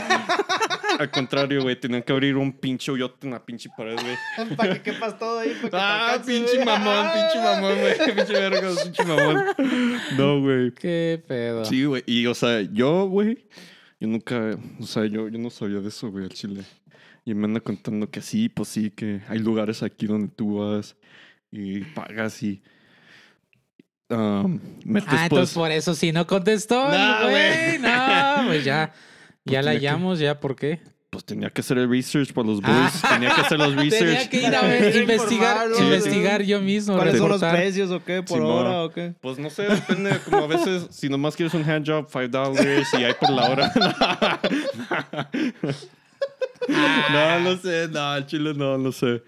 Al 0.98 1.10
contrario, 1.12 1.62
güey. 1.62 1.78
Tenían 1.78 2.02
que 2.02 2.12
abrir 2.12 2.36
un 2.36 2.52
pinche 2.52 2.90
hoyote 2.90 3.28
en 3.28 3.34
la 3.34 3.46
pinche 3.46 3.70
pared, 3.76 3.94
güey. 3.94 4.56
Para 4.56 4.74
que 4.74 4.82
quepas 4.82 5.16
todo 5.16 5.38
ahí. 5.38 5.56
Ah, 5.72 6.14
alcance, 6.14 6.32
pinche 6.32 6.64
mamón, 6.64 7.06
pinche 7.12 7.38
mamón, 7.38 7.78
güey. 7.78 8.16
Pinche 8.16 8.32
verga, 8.32 8.68
pinche 8.82 9.04
mamón. 9.04 9.44
No, 10.16 10.40
güey. 10.40 10.72
Qué 10.72 11.22
pedo. 11.26 11.64
Sí, 11.64 11.84
güey. 11.84 12.02
Y, 12.04 12.26
o 12.26 12.34
sea, 12.34 12.62
yo, 12.62 13.06
güey, 13.06 13.46
yo 14.00 14.08
nunca, 14.08 14.58
o 14.80 14.86
sea, 14.86 15.06
yo, 15.06 15.28
yo 15.28 15.38
no 15.38 15.50
sabía 15.50 15.78
de 15.78 15.88
eso, 15.88 16.10
güey, 16.10 16.24
al 16.24 16.30
chile. 16.30 16.64
Y 17.24 17.34
me 17.34 17.44
anda 17.44 17.60
contando 17.60 18.10
que 18.10 18.22
sí, 18.22 18.48
pues 18.48 18.68
sí, 18.70 18.90
que 18.90 19.20
hay 19.28 19.38
lugares 19.38 19.84
aquí 19.84 20.06
donde 20.06 20.28
tú 20.34 20.58
vas 20.58 20.96
y 21.52 21.80
pagas 21.80 22.42
y 22.42 22.60
um, 24.10 24.58
metes, 24.84 25.08
Ah, 25.12 25.24
entonces 25.24 25.28
pues, 25.30 25.52
por 25.54 25.70
eso 25.70 25.94
sí 25.94 26.12
no 26.12 26.26
contestó, 26.26 26.88
No, 26.88 27.28
güey. 27.30 27.78
No, 27.78 28.44
pues 28.46 28.64
ya. 28.64 28.92
Ya 29.44 29.62
la 29.62 29.70
tenía 29.72 29.80
que- 29.80 29.86
hallamos, 29.88 30.18
ya, 30.18 30.38
¿por 30.40 30.56
qué? 30.56 30.80
pues 31.10 31.24
tenía 31.24 31.48
que 31.48 31.62
hacer 31.62 31.78
el 31.78 31.88
research 31.90 32.34
para 32.34 32.46
los 32.48 32.60
Ah. 32.62 32.70
boys. 32.92 33.00
Tenía 33.14 33.34
que 33.34 33.40
hacer 33.40 33.58
los 33.58 33.68
Tenía 33.74 33.82
research. 33.90 34.28
que 34.28 34.42
ir 34.46 34.54
a 34.54 34.60
ver, 34.60 34.94
investigar, 34.96 35.56
informarnos, 35.56 35.80
investigar 35.80 36.42
yo 36.42 36.60
mismo, 36.60 36.96
¿Cuáles 36.96 37.16
son 37.16 37.30
los 37.30 37.40
precios 37.40 37.90
o 37.90 38.04
qué? 38.04 38.22
¿Por 38.22 38.38
Simón. 38.38 38.66
hora 38.66 38.82
o 38.84 38.90
qué? 38.90 39.14
Pues 39.22 39.38
no 39.38 39.48
sé, 39.48 39.62
depende. 39.62 40.18
Como 40.26 40.44
a 40.44 40.46
veces, 40.46 40.86
si 40.90 41.08
nomás 41.08 41.34
quieres 41.34 41.54
un 41.54 41.64
handjob, 41.64 42.08
five 42.10 42.28
dollars 42.28 42.88
y 42.92 43.04
hay 43.04 43.14
por 43.14 43.30
la 43.30 43.48
hora. 43.50 43.72
no, 46.68 47.40
no 47.40 47.56
sé, 47.56 47.88
no, 47.90 48.20
chile 48.26 48.52
no, 48.54 48.76
no 48.78 48.92
sé. 48.92 49.22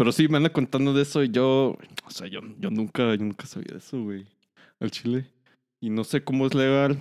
Pero 0.00 0.12
sí, 0.12 0.28
me 0.28 0.38
anda 0.38 0.50
contando 0.50 0.94
de 0.94 1.02
eso 1.02 1.22
y 1.22 1.28
yo, 1.30 1.76
o 2.06 2.10
sea, 2.10 2.26
yo, 2.26 2.40
yo 2.58 2.70
nunca, 2.70 3.14
yo 3.14 3.22
nunca 3.22 3.44
sabía 3.44 3.72
de 3.72 3.78
eso, 3.80 4.02
güey. 4.02 4.24
Al 4.80 4.90
chile. 4.90 5.26
Y 5.78 5.90
no 5.90 6.04
sé 6.04 6.24
cómo 6.24 6.46
es 6.46 6.54
legal. 6.54 6.98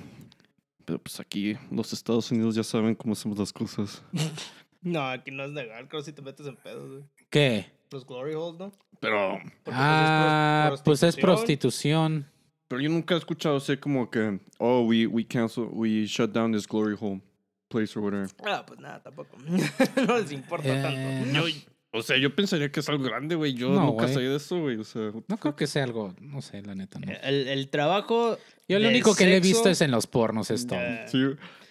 Pero 0.83 0.99
pues 0.99 1.17
aquí, 1.21 1.55
los 1.71 1.93
Estados 1.93 2.29
Unidos 2.29 2.55
ya 2.55 2.63
saben 2.63 2.95
cómo 2.95 3.13
hacemos 3.13 3.39
las 3.39 3.53
cosas. 3.53 4.03
No, 4.81 5.01
aquí 5.09 5.29
no 5.31 5.43
es 5.45 5.51
legal. 5.51 5.87
Creo 5.89 6.01
si 6.01 6.11
te 6.13 6.21
metes 6.21 6.45
en 6.47 6.55
pedos, 6.57 6.89
güey. 6.89 7.03
¿Qué? 7.29 7.65
Los 7.91 8.05
glory 8.05 8.33
holes, 8.33 8.59
¿no? 8.59 8.71
Pero, 9.01 9.33
Porque, 9.33 9.51
pues, 9.65 9.75
Ah, 9.77 10.63
es 10.67 10.69
pros- 10.71 10.81
pues 10.85 11.03
es 11.03 11.15
prostitución. 11.17 12.25
pero 12.69 12.81
yo 12.81 12.89
nunca 12.89 13.15
he 13.15 13.17
escuchado 13.17 13.57
así 13.57 13.75
como 13.77 14.09
que, 14.09 14.39
oh, 14.57 14.81
we, 14.83 15.05
we 15.05 15.25
cancel, 15.25 15.67
we 15.71 16.05
shut 16.05 16.31
down 16.31 16.51
this 16.53 16.65
glory 16.67 16.95
hole 16.99 17.21
place 17.69 17.97
or 17.97 18.03
whatever. 18.05 18.29
Ah, 18.45 18.63
pues 18.65 18.79
nada, 18.79 19.01
tampoco. 19.03 19.37
no 20.07 20.17
les 20.17 20.31
importa 20.31 20.67
Eh, 20.69 20.81
tanto. 20.81 21.33
no, 21.39 21.45
O 21.91 22.03
sea, 22.03 22.17
yo 22.17 22.35
pensaría 22.35 22.71
que 22.71 22.81
es 22.81 22.89
algo 22.89 23.03
grande, 23.03 23.33
güey. 23.35 23.53
Yo 23.55 23.69
No, 23.69 23.85
nunca 23.87 24.07
sabía 24.07 24.29
de 24.29 24.35
eso, 24.37 24.59
güey. 24.61 24.77
O 24.77 24.83
sea, 24.83 25.11
no 25.27 25.37
creo 25.37 25.55
que 25.55 25.65
sea 25.65 25.83
algo, 25.83 26.13
no 26.21 26.41
sé, 26.41 26.61
la 26.61 26.75
neta, 26.75 26.99
no. 26.99 27.11
El, 27.23 27.47
el 27.47 27.69
trabajo. 27.69 28.37
Yo 28.67 28.77
lo 28.77 28.89
único 28.89 29.15
que 29.15 29.25
le 29.25 29.37
he 29.37 29.39
visto 29.39 29.69
es 29.69 29.81
en 29.81 29.89
los 29.89 30.05
pornos, 30.05 30.51
es 30.51 30.67
todo. 30.67 30.79
eh, 30.79 31.05
sí. 31.07 31.17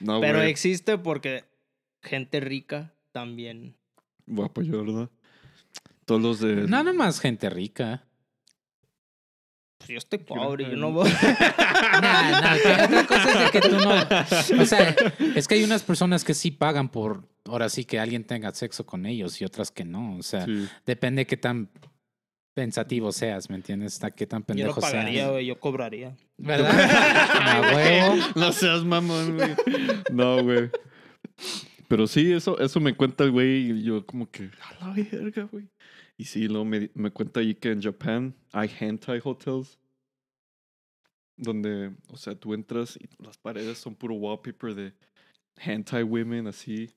No, 0.00 0.20
Pero 0.20 0.42
existe 0.42 0.98
porque 0.98 1.44
gente 2.02 2.40
rica 2.40 2.92
también. 3.12 3.76
Voy 4.26 4.44
a 4.44 4.46
apoyar, 4.48 4.84
¿verdad? 4.84 5.10
Todos 6.04 6.20
los 6.20 6.40
de. 6.40 6.66
No, 6.66 6.82
nomás 6.82 7.20
gente 7.20 7.48
rica. 7.48 8.04
Pues 9.78 9.90
yo 9.90 9.98
estoy 9.98 10.18
pobre, 10.18 10.64
yo 10.68 10.76
no 10.76 10.90
voy. 10.92 11.08
Nah, 12.00 12.40
nah, 12.40 12.56
que 12.56 12.84
otra 12.84 13.06
cosa 13.06 13.32
es 13.32 13.52
de 13.52 13.60
que 13.60 13.68
tú 13.68 13.76
no. 13.76 14.62
O 14.62 14.66
sea, 14.66 14.94
es 15.34 15.48
que 15.48 15.54
hay 15.54 15.64
unas 15.64 15.82
personas 15.82 16.25
que 16.25 16.34
sí 16.34 16.50
pagan 16.50 16.88
por 16.90 17.27
ahora 17.45 17.68
sí 17.68 17.85
que 17.85 17.99
alguien 17.99 18.25
tenga 18.25 18.52
sexo 18.54 18.85
con 18.87 19.07
ellos 19.07 19.40
y 19.40 19.45
otras 19.45 19.71
que 19.71 19.85
no. 19.85 20.16
O 20.16 20.23
sea, 20.23 20.45
Sí. 20.45 20.68
depende 20.87 21.26
qué 21.26 21.37
tan 21.37 21.71
pensativo 22.54 23.12
seas, 23.12 23.49
¿me 23.50 23.57
entiendes? 23.57 24.00
Qué 24.16 24.26
tan 24.26 24.40
Yo 24.40 24.42
no 24.42 24.47
pendejo 24.47 24.80
pagaría, 24.80 25.21
seas. 25.21 25.30
güey, 25.30 25.47
yo 25.47 25.61
cobraría. 25.61 26.16
¿Verdad? 26.37 26.90
A 26.90 27.61
huevo. 27.75 28.16
No 28.37 28.52
seas 28.52 28.85
mamón, 28.85 29.37
güey. 29.37 29.50
No, 30.12 30.42
güey. 30.42 30.71
Pero 31.88 32.07
sí, 32.07 32.33
eso, 32.33 32.59
eso 32.59 32.80
me 32.80 32.95
cuenta 32.95 33.25
el 33.25 33.30
güey 33.30 33.71
y 33.71 33.83
yo 33.85 34.04
como 34.04 34.30
que, 34.30 34.50
a 34.61 34.85
la 34.87 34.92
verga, 34.92 35.45
güey. 35.45 35.68
Y 36.16 36.25
sí, 36.25 36.49
luego 36.49 36.64
me, 36.64 36.90
me 36.95 37.11
cuenta 37.12 37.40
ahí 37.40 37.54
que 37.54 37.71
en 37.71 37.80
Japan 37.80 38.35
hay 38.52 38.68
hentai 38.80 39.21
hotels. 39.23 39.78
Donde, 41.37 41.92
o 42.11 42.16
sea, 42.16 42.35
tú 42.35 42.52
entras 42.52 42.97
y 43.00 43.09
las 43.25 43.38
paredes 43.38 43.78
son 43.78 43.95
puro 43.95 44.14
wallpaper 44.16 44.75
de 44.75 44.92
hentai 45.57 46.02
women 46.02 46.49
así, 46.49 46.90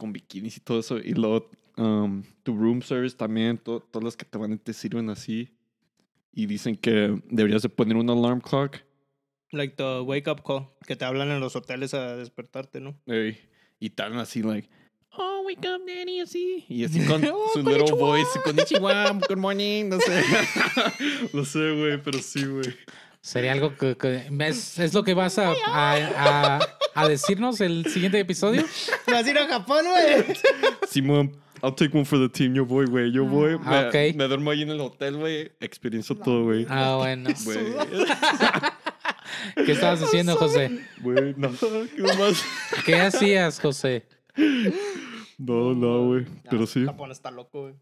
con 0.00 0.12
bikinis 0.14 0.56
y 0.56 0.60
todo 0.60 0.80
eso. 0.80 0.98
Y 0.98 1.12
luego 1.12 1.50
um, 1.76 2.22
tu 2.42 2.56
room 2.56 2.80
service 2.80 3.14
también, 3.16 3.58
to- 3.58 3.80
todas 3.80 4.04
las 4.04 4.16
que 4.16 4.24
te 4.24 4.38
van 4.38 4.52
y 4.54 4.56
te 4.56 4.72
sirven 4.72 5.10
así. 5.10 5.54
Y 6.32 6.46
dicen 6.46 6.76
que 6.76 7.20
deberías 7.28 7.60
de 7.62 7.68
poner 7.68 7.96
un 7.96 8.08
alarm 8.08 8.40
clock. 8.40 8.76
Like 9.52 9.74
the 9.76 10.00
wake 10.00 10.28
up 10.30 10.42
call, 10.44 10.68
que 10.86 10.94
te 10.96 11.04
hablan 11.04 11.28
en 11.30 11.40
los 11.40 11.54
hoteles 11.56 11.92
a 11.92 12.16
despertarte, 12.16 12.80
¿no? 12.80 12.96
Ey, 13.06 13.36
y 13.80 13.90
tan 13.90 14.16
así, 14.18 14.42
like, 14.42 14.68
oh, 15.18 15.42
wake 15.44 15.66
up, 15.68 15.82
daddy, 15.86 16.20
así. 16.20 16.64
Y 16.68 16.84
así 16.84 17.04
con 17.06 17.24
Oh, 17.24 17.48
su 17.52 17.64
konnichiwa. 17.64 17.78
little 17.78 17.96
voice, 17.98 18.40
konnichiwa, 18.44 19.12
good 19.28 19.36
morning, 19.38 19.88
no 19.88 19.98
sé. 19.98 20.22
no 21.34 21.44
sé, 21.44 21.72
güey, 21.72 22.00
pero 22.02 22.20
sí, 22.20 22.44
güey. 22.44 22.74
Sería 23.22 23.52
algo 23.52 23.76
que, 23.76 23.96
que- 23.96 24.28
es, 24.46 24.78
es 24.78 24.94
lo 24.94 25.02
que 25.02 25.14
vas 25.14 25.36
a, 25.38 25.50
a, 25.66 26.56
a- 26.56 26.78
a 26.94 27.08
decirnos 27.08 27.60
el 27.60 27.86
siguiente 27.86 28.18
episodio. 28.18 28.64
¿Vas 29.06 29.26
a 29.26 29.30
ir 29.30 29.38
a 29.38 29.46
Japón, 29.46 29.84
güey? 29.86 30.36
Simón, 30.88 31.32
I'll 31.62 31.74
take 31.74 31.96
one 31.96 32.04
for 32.04 32.18
the 32.18 32.28
team, 32.28 32.54
yo 32.54 32.64
voy, 32.64 32.86
güey, 32.86 33.12
yo 33.12 33.24
voy. 33.24 33.58
Me, 33.58 33.64
Ah, 33.66 33.88
ok. 33.88 34.16
me 34.16 34.26
duermo 34.28 34.50
ahí 34.50 34.62
en 34.62 34.70
el 34.70 34.80
hotel, 34.80 35.16
güey, 35.16 35.52
experiencio 35.60 36.16
todo, 36.16 36.44
güey. 36.44 36.66
Ah, 36.68 36.96
bueno. 36.98 37.30
¿Qué 39.64 39.72
estabas 39.72 40.00
diciendo, 40.00 40.36
José? 40.36 40.80
güey, 41.00 41.34
no, 41.36 41.50
¿qué 41.52 42.02
más? 42.18 42.44
¿Qué 42.84 42.96
hacías, 42.96 43.60
José? 43.60 44.06
No, 45.38 45.74
no, 45.74 46.06
güey, 46.06 46.26
pero 46.50 46.66
sí. 46.66 46.84
Japón 46.84 47.10
está 47.10 47.30
loco, 47.30 47.62
güey. 47.62 47.74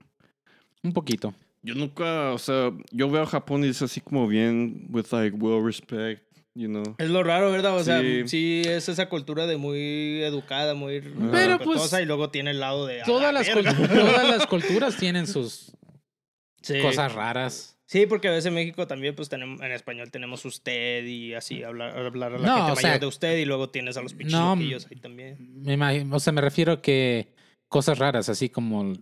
Un 0.82 0.92
poquito. 0.92 1.34
Yo 1.62 1.74
nunca, 1.74 2.32
o 2.32 2.38
sea, 2.38 2.70
yo 2.92 3.10
veo 3.10 3.22
a 3.22 3.26
Japón 3.26 3.64
y 3.64 3.68
es 3.68 3.82
así 3.82 4.00
como 4.00 4.28
bien, 4.28 4.86
with 4.90 5.06
like, 5.10 5.36
well 5.36 5.64
respect, 5.64 6.22
you 6.58 6.66
know. 6.68 6.82
Es 6.98 7.08
lo 7.08 7.22
raro, 7.22 7.50
¿verdad? 7.52 7.76
O 7.76 7.84
sea, 7.84 8.00
Sí. 8.26 8.62
es 8.66 8.88
esa 8.88 9.08
cultura 9.08 9.46
de 9.46 9.56
muy 9.56 10.22
educada, 10.22 10.74
muy 10.74 11.00
Pero, 11.30 11.58
pues, 11.60 11.92
y 11.92 12.04
luego 12.04 12.30
tiene 12.30 12.50
el 12.50 12.60
lado 12.60 12.86
de... 12.86 13.02
Todas 13.06 13.32
la 13.32 13.40
las, 13.40 13.48
todas 13.52 14.28
las 14.28 14.46
culturas 14.46 14.96
tienen 14.96 15.26
sus 15.26 15.72
Sí. 16.62 16.80
cosas 16.82 17.12
raras. 17.14 17.76
Sí, 17.86 18.04
porque 18.06 18.28
a 18.28 18.32
veces 18.32 18.46
en 18.46 18.54
México 18.54 18.86
también, 18.86 19.14
pues 19.14 19.28
tenemos, 19.30 19.62
en 19.62 19.72
español 19.72 20.10
tenemos 20.10 20.44
usted 20.44 21.04
y 21.06 21.32
así, 21.32 21.62
hablar, 21.62 21.96
hablar 21.96 22.34
a 22.34 22.38
la 22.38 22.46
No, 22.46 22.54
gente 22.56 22.72
o 22.72 22.74
mayor 22.74 22.80
sea, 22.80 22.98
de 22.98 23.06
usted 23.06 23.38
y 23.38 23.44
luego 23.46 23.70
tienes 23.70 23.96
a 23.96 24.02
los 24.02 24.12
pinches 24.12 24.32
no, 24.38 24.52
ahí 24.52 24.96
también. 25.00 25.62
Me 25.62 25.72
imagino, 25.74 26.14
o 26.16 26.20
sea, 26.20 26.32
me 26.34 26.42
refiero 26.42 26.72
a 26.72 26.82
que 26.82 27.32
cosas 27.68 27.98
raras, 27.98 28.28
así 28.28 28.50
como 28.50 28.92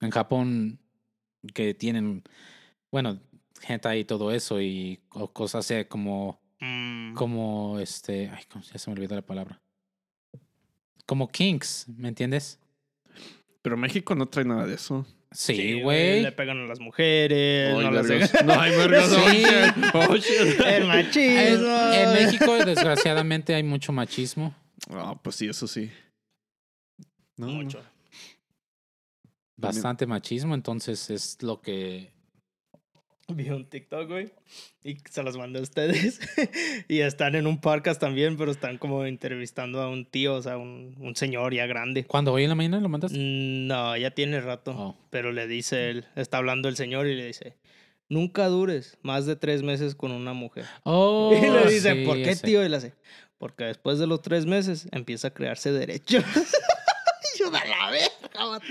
en 0.00 0.10
Japón 0.10 0.78
que 1.54 1.74
tienen, 1.74 2.22
bueno, 2.92 3.18
gente 3.62 3.98
y 3.98 4.04
todo 4.04 4.30
eso 4.32 4.60
y 4.60 5.00
o 5.10 5.32
cosas 5.32 5.68
así 5.70 5.84
como, 5.86 6.39
Como 7.14 7.78
este, 7.78 8.28
ay, 8.30 8.44
¿cómo- 8.50 8.64
ya 8.64 8.78
se 8.78 8.90
me 8.90 8.94
olvidó 8.96 9.14
la 9.14 9.22
palabra. 9.22 9.60
Como 11.06 11.28
kinks, 11.28 11.86
¿me 11.88 12.08
entiendes? 12.08 12.58
Pero 13.62 13.76
México 13.76 14.14
no 14.14 14.26
trae 14.26 14.44
nada 14.44 14.66
de 14.66 14.74
eso. 14.74 15.04
Sí, 15.32 15.80
güey. 15.82 16.22
Le 16.22 16.32
pegan 16.32 16.58
a 16.58 16.66
las 16.66 16.80
mujeres. 16.80 17.72
Ay, 17.76 17.84
no 17.84 17.90
las 17.90 18.06
No, 18.44 18.60
hay 18.60 18.76
vergas. 18.76 19.08
Sí. 19.10 19.44
Oh. 19.94 20.14
El 20.64 20.82
En, 20.82 20.88
machismo. 20.88 21.92
en 21.92 22.12
México, 22.14 22.64
desgraciadamente, 22.64 23.54
hay 23.54 23.62
mucho 23.62 23.92
machismo. 23.92 24.54
Ah, 24.90 25.18
pues 25.22 25.36
sí, 25.36 25.46
eso 25.48 25.68
sí. 25.68 25.90
No, 27.36 27.46
no. 27.46 27.52
Mucho. 27.52 27.80
Bastante 29.56 30.06
machismo, 30.06 30.54
entonces 30.54 31.10
es 31.10 31.42
lo 31.42 31.60
que... 31.60 32.10
Vi 33.36 33.50
un 33.50 33.64
TikTok, 33.68 34.08
güey. 34.08 34.30
Y 34.82 34.96
se 35.10 35.22
los 35.22 35.36
mandé 35.36 35.58
a 35.58 35.62
ustedes. 35.62 36.20
y 36.88 37.00
están 37.00 37.34
en 37.34 37.46
un 37.46 37.60
podcast 37.60 38.00
también, 38.00 38.36
pero 38.36 38.50
están 38.50 38.78
como 38.78 39.04
entrevistando 39.04 39.80
a 39.80 39.88
un 39.88 40.04
tío, 40.06 40.34
o 40.34 40.42
sea, 40.42 40.56
un, 40.56 40.96
un 40.98 41.14
señor 41.16 41.52
ya 41.54 41.66
grande. 41.66 42.04
¿Cuándo 42.04 42.32
hoy 42.32 42.44
en 42.44 42.48
la 42.48 42.54
mañana 42.54 42.80
lo 42.80 42.88
mandaste? 42.88 43.18
Mm, 43.18 43.66
No, 43.66 43.96
ya 43.96 44.10
tiene 44.12 44.40
rato. 44.40 44.72
Oh. 44.76 44.96
Pero 45.10 45.32
le 45.32 45.46
dice 45.46 45.90
él, 45.90 46.06
está 46.16 46.38
hablando 46.38 46.68
el 46.68 46.76
señor 46.76 47.06
y 47.06 47.14
le 47.14 47.26
dice, 47.26 47.56
nunca 48.08 48.46
dures 48.46 48.96
más 49.02 49.26
de 49.26 49.36
tres 49.36 49.62
meses 49.62 49.94
con 49.94 50.12
una 50.12 50.32
mujer. 50.32 50.64
Oh, 50.84 51.32
y 51.36 51.40
le 51.40 51.66
dice, 51.72 51.94
sí, 51.94 52.04
¿por 52.04 52.16
qué, 52.22 52.34
tío? 52.36 52.64
Y 52.64 52.68
le 52.68 52.76
hace, 52.76 52.94
porque 53.38 53.64
después 53.64 53.98
de 53.98 54.06
los 54.06 54.22
tres 54.22 54.46
meses 54.46 54.88
empieza 54.92 55.28
a 55.28 55.34
crearse 55.34 55.72
derechos. 55.72 56.24
Y 57.34 57.38
yo, 57.38 57.50
"Da 57.50 57.62
la 57.64 57.90
verga, 57.90 58.44
vato". 58.46 58.64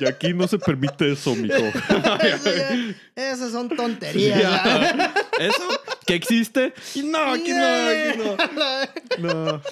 Y 0.00 0.06
aquí 0.06 0.32
no 0.34 0.46
se 0.48 0.58
permite 0.58 1.12
eso, 1.12 1.34
mijo. 1.34 1.56
Eso 2.22 2.50
ya- 2.54 2.94
Esas 3.32 3.52
son 3.52 3.68
tonterías. 3.68 4.40
Ya. 4.40 5.14
¿Eso? 5.40 5.68
¿Que 6.06 6.14
existe? 6.14 6.72
No, 7.04 7.18
aquí 7.32 7.50
no, 7.52 7.66
aquí 7.66 8.18
no. 9.18 9.52
No. 9.52 9.62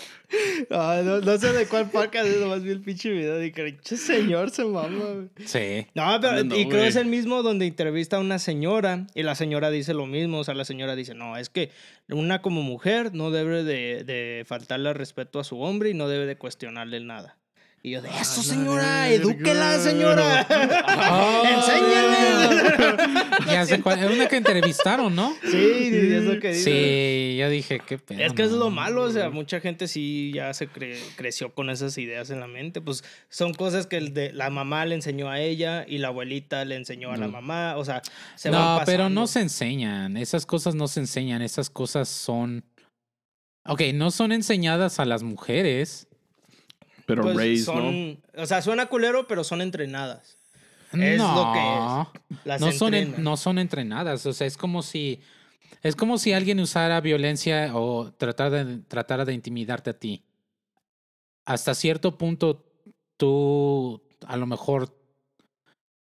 No, 0.71 1.21
no 1.21 1.39
sé 1.39 1.53
de 1.53 1.67
cuál 1.67 1.89
podcast 1.89 2.27
es, 2.27 2.39
nomás 2.41 2.63
vi 2.65 2.71
el 2.71 2.81
pinche 2.81 3.11
video 3.11 3.43
y 3.45 3.53
que 3.53 3.79
"Che, 3.81 3.97
señor 3.97 4.51
se 4.51 4.65
mama. 4.65 4.89
güey". 4.99 5.29
Sí. 5.47 5.87
No, 5.95 6.19
pero 6.21 6.43
No, 6.43 6.57
y 6.57 6.65
creo 6.67 6.79
güey. 6.81 6.89
es 6.89 6.97
el 6.97 7.07
mismo 7.07 7.45
donde 7.45 7.65
entrevista 7.67 8.17
a 8.17 8.21
una 8.21 8.41
señora 8.41 9.07
y 9.15 9.23
la 9.23 9.37
señora 9.37 9.71
dice 9.71 9.95
lo 9.95 10.07
mismo. 10.07 10.41
O 10.41 10.45
sea, 10.45 10.55
la 10.55 10.65
señora 10.65 10.97
dice, 10.97 11.15
no, 11.15 11.37
es 11.37 11.49
que 11.49 11.71
una 12.09 12.43
como 12.43 12.63
mujer 12.63 13.15
no 13.15 13.31
debe 13.31 13.63
de, 13.63 14.03
de 14.05 14.45
faltarle 14.47 14.89
al 14.89 14.97
respeto 14.97 15.39
a 15.39 15.45
su 15.45 15.61
hombre 15.61 15.91
y 15.91 15.95
no 15.95 16.09
debe 16.09 16.27
de 16.27 16.37
cuestionarle 16.37 16.99
nada. 17.01 17.37
Y 17.83 17.91
yo 17.93 18.03
de 18.03 18.09
eso, 18.21 18.43
señora, 18.43 19.09
edúquela, 19.11 19.79
señora. 19.79 20.47
Oh. 21.09 21.43
Enséñale. 21.47 22.67
Ya 23.47 23.65
sé 23.65 23.81
cuál- 23.81 24.03
es 24.03 24.11
una 24.11 24.27
que 24.29 24.37
entrevistaron, 24.37 25.15
¿no? 25.15 25.33
Sí, 25.49 25.57
es 25.93 26.25
lo 26.25 26.41
que 26.41 26.49
dice. 26.53 26.65
Sí, 27.33 27.37
yo 27.39 27.49
dije, 27.49 27.81
qué 27.87 27.97
pedo. 27.97 28.21
Es 28.21 28.33
que 28.33 28.43
es 28.43 28.51
lo 28.51 28.71
malo, 28.71 29.03
o 29.03 29.11
sea, 29.11 29.31
mucha 29.31 29.61
gente 29.61 29.87
sí 29.87 30.33
ya 30.35 30.53
se 30.53 30.69
cre- 30.69 30.99
creció 31.17 31.55
con 31.55 31.71
esas 31.71 31.97
ideas 31.97 32.31
en 32.31 32.41
la 32.41 32.49
mente. 32.49 32.81
Pues 32.81 33.05
son 33.29 33.55
cosas 33.55 33.87
que 33.87 33.97
el 33.99 34.13
de, 34.13 34.33
la 34.33 34.51
mamá 34.51 34.85
le 34.85 34.97
enseñó 34.97 35.31
a 35.31 35.41
ella 35.41 35.85
y 35.87 35.99
la 35.99 36.09
abuelita 36.09 36.65
le 36.65 36.75
enseñó 36.75 37.13
a 37.13 37.17
la 37.17 37.29
mamá. 37.29 37.77
O 37.77 37.85
sea, 37.85 38.03
se 38.35 38.51
van 38.51 38.61
No, 38.61 38.83
pero 38.85 38.99
pasando. 39.05 39.21
no 39.21 39.27
se 39.29 39.41
enseñan. 39.41 40.17
Esas 40.17 40.45
cosas 40.45 40.75
no 40.75 40.89
se 40.89 41.01
enseñan. 41.01 41.41
Esas 41.41 41.71
cosas 41.71 42.09
son. 42.09 42.65
Ok, 43.65 43.81
no 43.95 44.11
son 44.11 44.33
enseñadas 44.33 44.99
a 44.99 45.05
las 45.05 45.23
mujeres. 45.23 46.09
Pero 47.07 47.23
Pues 47.23 47.37
¿no? 47.61 47.65
son, 47.65 48.21
O 48.37 48.47
sea, 48.47 48.61
suena 48.63 48.87
culero, 48.87 49.27
pero 49.27 49.45
son 49.45 49.61
entrenadas. 49.63 50.37
Es 50.93 51.19
no, 51.19 51.35
lo 51.35 51.53
que 51.53 52.39
Las 52.49 52.61
no 52.61 52.73
son, 52.73 52.95
en- 52.95 53.23
no 53.23 53.37
son 53.37 53.59
entrenadas. 53.59 54.27
O 54.27 54.33
sea, 54.33 54.47
es 54.47 54.57
como 54.57 54.83
si. 54.83 55.21
Es 55.83 55.95
como 55.97 56.19
si 56.19 56.33
alguien 56.33 56.59
usara 56.61 57.01
violencia 57.01 57.71
o 57.77 58.13
tratara 58.13 58.65
de, 58.65 58.79
tratara 58.79 59.25
de 59.25 59.35
intimidarte 59.35 59.91
a 59.91 59.99
ti. 59.99 60.25
Hasta 61.45 61.75
cierto 61.75 62.19
punto, 62.19 62.65
tú 63.17 64.03
a 64.27 64.37
lo 64.37 64.47
mejor. 64.47 64.97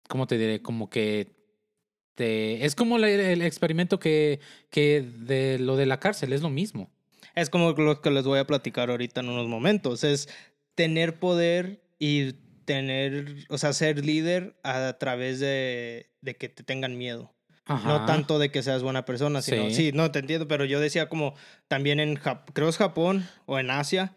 ¿Cómo 0.07 0.27
te 0.27 0.37
diré? 0.37 0.61
Como 0.61 0.89
que. 0.89 1.31
Te, 2.15 2.65
es 2.65 2.75
como 2.75 2.97
la- 2.97 3.09
el 3.09 3.41
experimento 3.41 3.99
que, 3.99 4.41
que 4.69 5.01
de 5.01 5.57
lo 5.59 5.77
de 5.77 5.85
la 5.85 5.99
cárcel, 6.01 6.33
es 6.33 6.41
lo 6.41 6.49
mismo. 6.49 6.89
Es 7.35 7.49
como 7.49 7.71
lo 7.71 8.01
que 8.01 8.11
les 8.11 8.25
voy 8.25 8.39
a 8.39 8.47
platicar 8.47 8.89
ahorita 8.89 9.21
en 9.21 9.29
unos 9.29 9.47
momentos. 9.47 10.03
Es 10.03 10.27
tener 10.75 11.19
poder 11.19 11.81
y 11.99 12.33
tener, 12.65 13.35
o 13.49 13.57
sea, 13.57 13.73
ser 13.73 14.05
líder 14.05 14.55
a 14.63 14.93
través 14.99 15.39
de, 15.39 16.09
de 16.21 16.35
que 16.35 16.49
te 16.49 16.63
tengan 16.63 16.97
miedo. 16.97 17.33
No 17.67 17.75
Ajá. 17.75 18.05
tanto 18.07 18.39
de 18.39 18.49
que 18.49 18.63
seas 18.63 18.81
buena 18.81 19.05
persona, 19.05 19.41
sino, 19.43 19.65
Sí. 19.69 19.75
sí. 19.75 19.91
no, 19.93 20.11
te 20.11 20.19
entiendo, 20.19 20.47
pero 20.47 20.65
yo 20.65 20.79
decía 20.79 21.07
como 21.07 21.35
también 21.67 21.99
en, 21.99 22.17
Jap- 22.17 22.45
creo 22.53 22.67
es 22.69 22.77
Japón 22.77 23.27
o 23.45 23.59
en 23.59 23.69
Asia, 23.69 24.15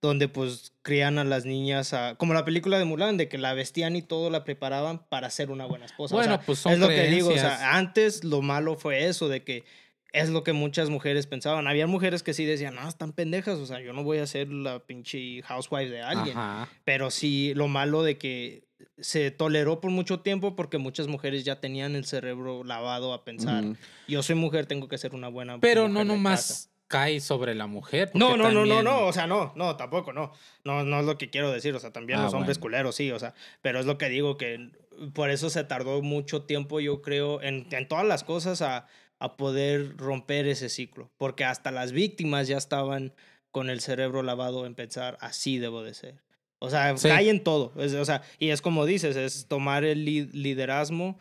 donde 0.00 0.28
pues 0.28 0.72
crían 0.82 1.18
a 1.18 1.24
las 1.24 1.44
niñas, 1.44 1.94
a, 1.94 2.14
como 2.16 2.32
la 2.34 2.44
película 2.44 2.78
de 2.78 2.84
Mulan, 2.84 3.16
de 3.16 3.28
que 3.28 3.38
la 3.38 3.54
vestían 3.54 3.96
y 3.96 4.02
todo 4.02 4.30
la 4.30 4.44
preparaban 4.44 5.04
para 5.08 5.30
ser 5.30 5.50
una 5.50 5.64
buena 5.66 5.86
esposa. 5.86 6.14
O 6.14 6.18
Bueno, 6.18 6.36
sea, 6.36 6.46
pues 6.46 6.58
son 6.60 6.72
es 6.72 6.78
lo 6.78 6.88
que 6.88 7.06
digo, 7.08 7.28
o 7.28 7.32
creencias. 7.32 7.58
sea, 7.58 7.76
antes 7.76 8.22
lo 8.24 8.40
malo 8.42 8.76
fue 8.76 9.06
eso, 9.06 9.28
de 9.28 9.42
que 9.42 9.64
es 10.12 10.28
lo 10.30 10.44
que 10.44 10.52
muchas 10.52 10.90
mujeres 10.90 11.26
pensaban. 11.26 11.66
Había 11.66 11.86
mujeres 11.86 12.22
que 12.22 12.34
sí 12.34 12.44
decían, 12.44 12.74
no, 12.74 12.86
están 12.88 13.12
pendejas, 13.12 13.58
o 13.58 13.66
sea, 13.66 13.80
yo 13.80 13.92
no 13.92 14.02
voy 14.04 14.18
a 14.18 14.26
ser 14.26 14.48
la 14.48 14.80
pinche 14.80 15.42
housewife 15.42 15.90
de 15.90 16.02
alguien. 16.02 16.36
Ajá. 16.36 16.68
Pero 16.84 17.10
sí, 17.10 17.52
lo 17.54 17.68
malo 17.68 18.02
de 18.02 18.18
que 18.18 18.64
se 18.98 19.30
toleró 19.30 19.80
por 19.80 19.90
mucho 19.90 20.20
tiempo 20.20 20.54
porque 20.56 20.76
muchas 20.78 21.06
mujeres 21.08 21.44
ya 21.44 21.60
tenían 21.60 21.94
el 21.94 22.04
cerebro 22.04 22.62
lavado 22.64 23.14
a 23.14 23.24
pensar, 23.24 23.64
Ujú. 23.64 23.76
yo 24.08 24.22
soy 24.22 24.34
mujer, 24.36 24.66
tengo 24.66 24.88
que 24.88 24.98
ser 24.98 25.14
una 25.14 25.28
buena 25.28 25.58
Pero 25.60 25.82
mujer 25.88 25.92
no 25.94 26.00
de 26.00 26.04
casa". 26.06 26.14
nomás 26.16 26.68
cae 26.88 27.20
sobre 27.20 27.54
la 27.54 27.66
mujer. 27.66 28.10
No, 28.12 28.36
no, 28.36 28.50
no, 28.50 28.50
no, 28.50 28.58
también- 28.60 28.84
no, 28.84 29.06
o 29.06 29.12
sea, 29.14 29.26
no, 29.26 29.52
no, 29.56 29.76
tampoco, 29.76 30.12
no. 30.12 30.32
No, 30.64 30.84
no 30.84 31.00
es 31.00 31.06
lo 31.06 31.16
que 31.16 31.30
quiero 31.30 31.50
decir, 31.50 31.74
o 31.74 31.78
sea, 31.80 31.90
también 31.90 32.18
Ah, 32.18 32.24
los 32.24 32.34
hombres 32.34 32.58
bueno. 32.58 32.62
culeros, 32.76 32.96
sí, 32.96 33.10
o 33.10 33.18
sea, 33.18 33.32
pero 33.62 33.80
es 33.80 33.86
lo 33.86 33.96
que 33.96 34.10
digo 34.10 34.36
que 34.36 34.72
por 35.14 35.30
eso 35.30 35.48
se 35.48 35.64
tardó 35.64 36.02
mucho 36.02 36.42
tiempo, 36.42 36.80
yo 36.80 37.00
creo, 37.00 37.40
en, 37.40 37.66
en 37.70 37.88
todas 37.88 38.04
las 38.04 38.24
cosas 38.24 38.60
a, 38.60 38.86
a 39.24 39.36
poder 39.36 39.96
romper 39.96 40.46
ese 40.46 40.68
ciclo, 40.68 41.10
porque 41.18 41.44
hasta 41.44 41.70
las 41.70 41.92
víctimas 41.92 42.48
ya 42.48 42.56
estaban 42.58 43.14
con 43.50 43.70
el 43.70 43.80
cerebro 43.80 44.22
lavado 44.22 44.66
en 44.66 44.74
pensar, 44.74 45.16
así 45.20 45.58
debo 45.58 45.82
de 45.82 45.94
ser. 45.94 46.22
O 46.58 46.70
sea, 46.70 46.96
Sí. 46.96 47.08
cae 47.08 47.28
en 47.28 47.42
todo, 47.44 47.72
es- 47.80 47.94
o 47.94 48.04
sea, 48.04 48.22
y 48.38 48.48
es 48.50 48.62
como 48.62 48.86
dices, 48.86 49.14
es 49.16 49.46
tomar 49.46 49.84
el 49.84 50.04
li- 50.04 50.28
liderazgo 50.32 51.18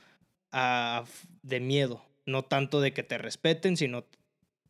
a- 0.52 1.04
de 1.44 1.60
miedo, 1.60 2.04
no 2.26 2.44
tanto 2.44 2.82
de 2.82 2.94
que 2.94 3.04
te 3.04 3.18
respeten, 3.18 3.78
sino 3.78 4.06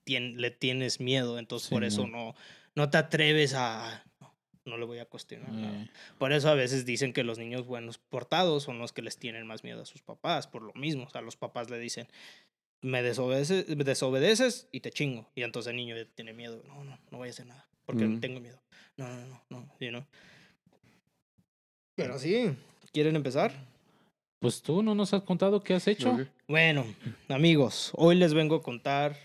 tien- 0.06 0.36
le 0.38 0.52
tienes 0.52 1.00
miedo, 1.00 1.40
entonces 1.40 1.70
Sí, 1.70 1.76
por 1.76 1.84
eso 1.84 2.08
no, 2.08 2.36
no 2.76 2.90
te 2.90 2.98
atreves 2.98 3.54
a... 3.54 4.04
No, 4.20 4.34
no 4.66 4.78
le 4.78 4.86
voy 4.86 5.00
a 5.00 5.06
cuestionar. 5.06 5.52
nada". 5.52 5.84
Eh, 5.84 5.90
Por 6.18 6.32
eso 6.34 6.50
a 6.50 6.54
veces 6.56 6.86
dicen 6.86 7.14
que 7.14 7.24
los 7.24 7.38
niños 7.38 7.66
buenos 7.66 7.98
portados 7.98 8.64
son 8.64 8.80
los 8.80 8.94
que 8.94 9.02
les 9.02 9.18
tienen 9.18 9.46
más 9.48 9.64
miedo 9.64 9.82
a 9.82 9.86
sus 9.86 10.02
papás, 10.02 10.48
por 10.48 10.62
lo 10.62 10.74
mismo. 10.74 11.04
O 11.06 11.10
sea, 11.10 11.22
los 11.22 11.36
papás 11.36 11.70
le 11.70 11.80
dicen, 11.80 12.08
me 12.82 13.04
desobedeces, 13.04 13.68
me 13.76 13.84
desobedeces 13.84 14.68
y 14.72 14.80
te 14.80 14.92
chingo. 14.92 15.28
Y 15.36 15.44
entonces 15.44 15.70
el 15.72 15.78
niño 15.78 15.96
ya 15.96 16.06
tiene 16.16 16.34
miedo. 16.34 16.62
No, 16.68 16.84
no, 16.84 16.98
no 17.12 17.18
voy 17.18 17.28
a 17.28 17.32
hacer 17.32 17.46
nada, 17.46 17.68
porque 17.86 18.06
Mm. 18.06 18.20
tengo 18.20 18.40
miedo. 18.40 18.60
No, 18.98 19.08
no, 19.08 19.26
no, 19.28 19.42
no, 19.50 19.76
you 19.80 19.90
know. 19.90 20.04
Pero 21.96 22.18
sí, 22.20 22.52
¿quieren 22.92 23.16
empezar? 23.16 23.52
Pues 24.40 24.62
tú 24.62 24.82
no 24.82 24.96
nos 24.96 25.14
has 25.14 25.22
contado 25.24 25.62
qué 25.62 25.76
has 25.76 25.88
hecho. 25.88 26.18
Bueno, 26.48 26.86
amigos, 27.30 27.92
hoy 27.96 28.16
les 28.16 28.34
vengo 28.34 28.56
a 28.56 28.62
contar 28.64 29.16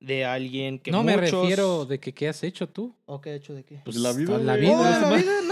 de 0.00 0.24
alguien 0.24 0.78
que 0.80 0.90
no 0.90 1.02
me 1.04 1.16
refiero 1.16 1.86
de 1.86 2.00
que 2.00 2.12
qué 2.12 2.28
has 2.28 2.42
hecho 2.42 2.68
tú. 2.68 2.94
¿O 3.06 3.20
qué 3.20 3.30
he 3.30 3.34
hecho 3.36 3.54
de 3.54 3.62
qué? 3.64 3.80
Pues 3.84 3.96
La 3.96 4.12
vida, 4.12 4.38
La 4.38 4.56
vida. 4.56 4.72
Oh, 4.72 5.10
la 5.10 5.16
vida, 5.16 5.42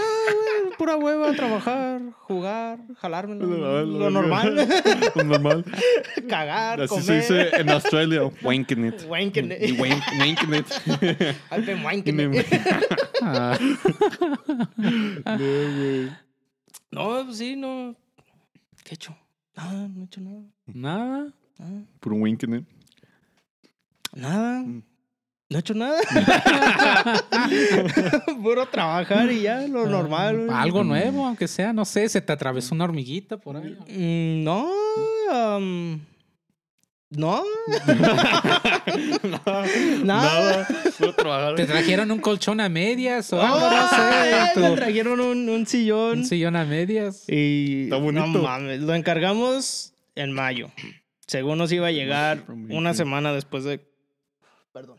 pura 0.77 0.95
hueva, 0.97 1.33
trabajar, 1.33 2.01
jugar, 2.21 2.79
jalarme, 3.01 3.35
La- 3.35 3.45
la- 3.45 3.83
lo 3.83 3.99
la- 3.99 4.09
normal, 4.09 4.67
Lo 5.15 5.23
normal. 5.23 5.65
cagar, 6.29 6.81
Así 6.81 6.89
comer. 6.89 7.03
se 7.03 7.15
dice 7.15 7.55
en 7.59 7.69
Australia. 7.69 8.21
Wanking 8.41 8.85
it. 8.85 9.03
Wanking 9.07 9.51
it. 9.51 9.79
Wanking 9.79 10.53
it. 10.53 10.67
I've 11.51 11.65
been 11.65 11.83
wanking 11.83 12.19
it. 12.19 12.45
No. 13.21 13.57
No, 16.91 17.25
pues 17.25 17.37
sí, 17.37 17.55
no. 17.55 17.95
¿Qué 18.83 18.91
he 18.91 18.95
hecho? 18.95 19.15
Nada, 19.55 19.87
no 19.87 20.01
he 20.01 20.05
hecho 20.05 20.21
nada. 20.21 20.41
nada. 20.67 21.33
Nada. 21.57 21.83
Puro 21.99 22.15
winking 22.17 22.53
it. 22.55 22.65
Nada. 24.15 24.61
Mm. 24.63 24.83
No 25.49 25.57
he 25.57 25.59
hecho 25.59 25.73
nada. 25.73 25.99
Puro 28.41 28.65
trabajar 28.67 29.31
y 29.31 29.41
ya, 29.41 29.67
lo 29.67 29.85
normal. 29.87 30.45
güey. 30.45 30.49
Algo 30.57 30.83
nuevo, 30.83 31.25
aunque 31.25 31.47
sea, 31.47 31.73
no 31.73 31.85
sé, 31.85 32.09
se 32.09 32.21
te 32.21 32.31
atravesó 32.33 32.73
una 32.73 32.85
hormiguita 32.85 33.37
por 33.37 33.57
ahí. 33.57 33.77
Mm, 33.87 34.43
no. 34.43 34.67
no. 37.11 37.43
Nada. 39.23 39.65
Nada. 40.03 40.67
Puro 40.97 41.13
trabajar. 41.13 41.55
Te 41.55 41.65
trajeron 41.65 42.09
un 42.11 42.19
colchón 42.19 42.59
a 42.59 42.69
medias 42.69 43.31
o 43.33 43.41
algo, 43.41 43.59
no 43.69 43.89
sé. 43.89 44.59
me 44.59 44.69
tu- 44.69 44.75
trajeron 44.75 45.19
un, 45.19 45.47
un 45.49 45.65
sillón. 45.67 46.19
un 46.19 46.25
sillón 46.25 46.55
a 46.55 46.65
medias. 46.65 47.25
Y 47.29 47.83
Está 47.83 47.97
bonito. 47.97 48.25
no 48.27 48.41
mames, 48.41 48.79
lo 48.79 48.95
encargamos 48.95 49.93
en 50.15 50.31
mayo. 50.31 50.71
Según 51.27 51.57
nos 51.59 51.71
iba 51.71 51.87
a 51.87 51.91
llegar 51.91 52.43
una 52.69 52.93
semana 52.95 53.31
después 53.33 53.63
de. 53.63 53.81
Perdón. 54.71 54.97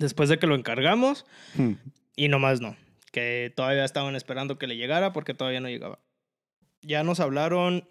Después 0.00 0.30
de 0.30 0.38
que 0.38 0.46
lo 0.46 0.54
encargamos. 0.54 1.26
Hmm. 1.54 1.74
Y 2.16 2.28
nomás 2.28 2.60
no. 2.60 2.74
Que 3.12 3.52
todavía 3.54 3.84
estaban 3.84 4.16
esperando 4.16 4.58
que 4.58 4.66
le 4.66 4.76
llegara 4.76 5.12
porque 5.12 5.34
todavía 5.34 5.60
no 5.60 5.68
llegaba. 5.68 6.00
Ya 6.80 7.04
nos 7.04 7.20
hablaron 7.20 7.86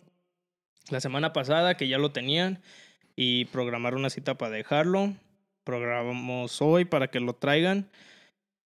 la 0.90 1.00
semana 1.00 1.34
pasada 1.34 1.78
que 1.78 1.88
ya 1.88 2.00
lo 2.00 2.12
tenían 2.12 2.64
y 3.16 3.46
programaron 3.46 4.00
una 4.00 4.10
cita 4.10 4.40
para 4.40 4.56
dejarlo. 4.56 5.14
Programamos 5.64 6.64
hoy 6.64 6.86
para 6.86 7.12
que 7.12 7.20
lo 7.20 7.34
traigan. 7.34 7.92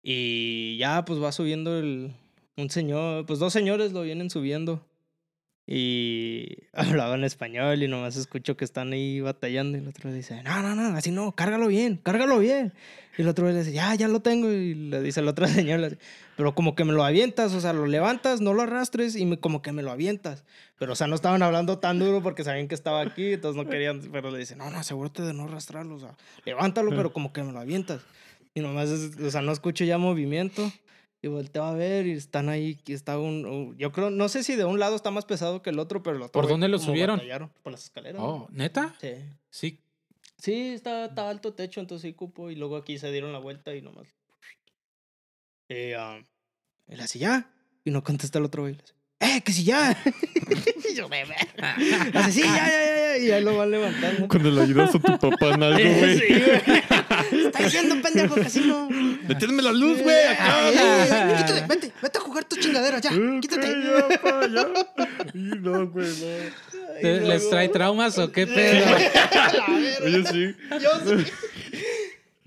Y 0.04 0.78
ya 0.78 1.06
pues 1.06 1.23
va 1.23 1.32
subiendo 1.32 1.80
el, 1.80 2.13
un 2.58 2.69
señor, 2.69 3.25
pues 3.25 3.39
dos 3.39 3.54
señores 3.54 3.93
lo 3.93 4.02
vienen 4.02 4.30
subiendo. 4.30 4.86
Y 5.71 6.58
hablaban 6.73 7.23
español 7.23 7.84
y 7.84 7.88
nomás 7.88 8.15
escucho 8.15 8.58
que 8.58 8.65
están 8.65 8.91
ahí 8.91 9.21
batallando. 9.21 9.77
Y 9.77 9.82
el 9.82 9.88
otro 9.88 10.12
dice, 10.12 10.41
no, 10.41 10.63
no, 10.63 10.73
no, 10.75 10.97
así 10.97 11.12
no, 11.12 11.32
cárgalo 11.34 11.67
bien, 11.67 11.97
cárgalo 12.01 12.39
bien. 12.39 12.73
Y 13.17 13.21
el 13.21 13.27
otro 13.27 13.47
le 13.47 13.55
dice, 13.60 13.71
ya, 13.71 13.93
ya 13.93 14.08
lo 14.08 14.21
tengo. 14.21 14.49
Y 14.49 14.73
le 14.73 14.99
dice 15.01 15.21
la 15.21 15.29
otra 15.32 15.47
señora, 15.47 15.89
pero 16.36 16.55
como 16.55 16.73
que 16.73 16.86
me 16.86 16.93
lo 16.93 17.03
avientas, 17.03 17.53
o 17.53 17.62
sea, 17.62 17.71
lo 17.73 17.86
levantas, 17.86 18.41
no 18.41 18.53
lo 18.55 18.63
arrastres 18.63 19.15
y 19.15 19.25
me- 19.27 19.38
como 19.38 19.62
que 19.62 19.71
me 19.71 19.84
lo 19.84 19.91
avientas. 19.91 20.43
Pero, 20.79 20.93
o 20.93 20.95
sea, 20.95 21.05
no 21.05 21.13
estaban 21.13 21.43
hablando 21.43 21.77
tan 21.77 21.99
duro 21.99 22.23
porque 22.23 22.43
sabían 22.43 22.67
que 22.67 22.73
estaba 22.75 23.01
aquí, 23.01 23.34
entonces 23.34 23.62
no 23.63 23.69
querían, 23.69 24.01
pero 24.12 24.32
le 24.32 24.39
dice, 24.39 24.55
no, 24.55 24.71
no, 24.71 24.79
asegúrate 24.79 25.21
de 25.21 25.34
no 25.34 25.43
arrastrarlo, 25.43 25.95
o 25.95 25.99
sea, 25.99 26.15
levántalo, 26.45 26.89
pero 26.91 27.13
como 27.13 27.32
que 27.32 27.43
me 27.43 27.51
lo 27.51 27.60
avientas. 27.60 28.01
Y 28.55 28.62
nomás, 28.62 28.89
o 28.89 29.29
sea, 29.29 29.41
no 29.43 29.51
escucho 29.51 29.84
ya 29.84 29.99
movimiento. 29.99 30.71
Y 31.21 31.27
volteo 31.27 31.63
a 31.63 31.73
ver 31.73 32.08
y 32.08 32.12
están 32.13 32.47
ahí, 32.47 32.75
que 32.75 32.93
está 32.93 33.19
un, 33.19 33.45
un- 33.45 33.77
yo 33.77 33.91
creo, 33.91 34.10
no 34.10 34.29
sé 34.29 34.41
si 34.43 34.55
de 34.55 34.63
un 34.63 34.79
lado 34.79 34.95
está 34.95 35.12
más 35.12 35.25
pesado 35.25 35.62
que 35.62 35.69
el 35.69 35.79
otro, 35.79 36.01
pero 36.01 36.15
el 36.15 36.21
otro 36.21 36.32
¿Por 36.32 36.43
güey 36.45 36.53
dónde 36.53 36.69
lo 36.69 36.79
subieron? 36.79 37.19
Por 37.62 37.71
las 37.73 37.84
escaleras. 37.84 38.21
Oh, 38.23 38.47
¿neta? 38.51 38.95
Sí. 39.01 39.15
Sí. 39.49 39.79
Sí, 40.38 40.69
está, 40.69 41.05
está 41.05 41.29
alto 41.29 41.53
techo, 41.53 41.82
entonces 41.82 42.10
sí 42.10 42.13
cupo. 42.15 42.49
Y 42.49 42.55
luego 42.55 42.77
aquí 42.77 42.97
se 42.97 43.12
dieron 43.12 43.34
la 43.34 43.39
vuelta 43.39 43.75
y 43.75 43.82
nomás. 43.82 44.08
Eh, 45.67 45.95
ah, 45.97 46.21
él 46.88 46.99
así 47.01 47.19
ya. 47.19 47.51
Y 47.84 47.91
no 47.91 48.03
contesta 48.03 48.39
el 48.39 48.45
otro 48.45 48.63
güey. 48.63 48.77
¡Eh, 49.21 49.41
que 49.41 49.51
si 49.51 49.65
ya! 49.65 49.97
y 50.89 50.95
yo, 50.95 51.10
"Ve, 51.10 51.25
ve". 51.25 51.36
Hace, 52.17 52.32
sí, 52.32 52.41
ya, 52.41 52.55
ya, 52.55 52.67
ya, 52.67 52.95
ya. 52.95 53.17
Y 53.17 53.32
ahí 53.32 53.43
lo 53.43 53.58
van 53.58 53.69
levantando. 53.71 54.27
Cuando 54.29 54.49
le 54.49 54.62
ayudas 54.62 54.89
a 54.89 54.91
tu 54.93 55.01
papá 55.01 55.47
en 55.55 55.63
algo, 55.63 55.77
güey. 55.99 56.19
Sí, 56.19 56.25
güey. 56.29 57.45
Está 57.47 57.63
diciendo, 57.63 58.01
pendejo, 58.01 58.36
que 58.36 58.41
así 58.41 58.62
no. 58.62 58.88
Deténme 59.27 59.62
la 59.62 59.73
luz, 59.73 60.01
güey. 60.01 60.25
acá. 60.25 60.69
Eh, 60.71 61.36
quítate, 61.38 61.65
vete, 61.67 61.91
vete 62.01 62.17
a 62.17 62.21
jugar 62.21 62.45
tu 62.45 62.55
chingadera, 62.55 62.99
ya. 62.99 63.10
Eh, 63.12 63.39
Quítate. 63.41 63.67
ya, 63.67 64.21
pa, 64.21 64.47
ya. 64.47 64.67
Y 65.34 65.38
no, 65.38 65.88
güey, 65.88 66.08
no. 66.08 66.99
Y 66.99 67.01
¿Te- 67.01 67.19
¿Les 67.21 67.49
trae 67.49 67.67
traumas 67.69 68.17
o 68.19 68.32
qué 68.32 68.47
pedo? 68.47 68.86
Oye, 70.05 70.23
sí. 70.32 70.55
Yo 70.82 70.89
sí. 71.05 71.32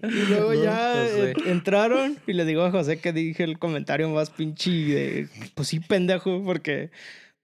Y 0.03 0.27
luego 0.29 0.53
No, 0.53 0.62
ya 0.65 1.07
eh, 1.07 1.35
entraron 1.47 2.19
y 2.27 2.33
le 2.33 2.45
digo 2.45 2.65
a 2.65 2.71
José 2.71 2.99
que 2.99 3.12
dije 3.12 3.45
el 3.45 3.59
comentario 3.59 4.09
más 4.09 4.31
pinche 4.31 4.71
de, 4.71 5.29
pues 5.55 5.69
sí, 5.69 5.81
pendejo, 5.81 6.43
porque 6.45 6.91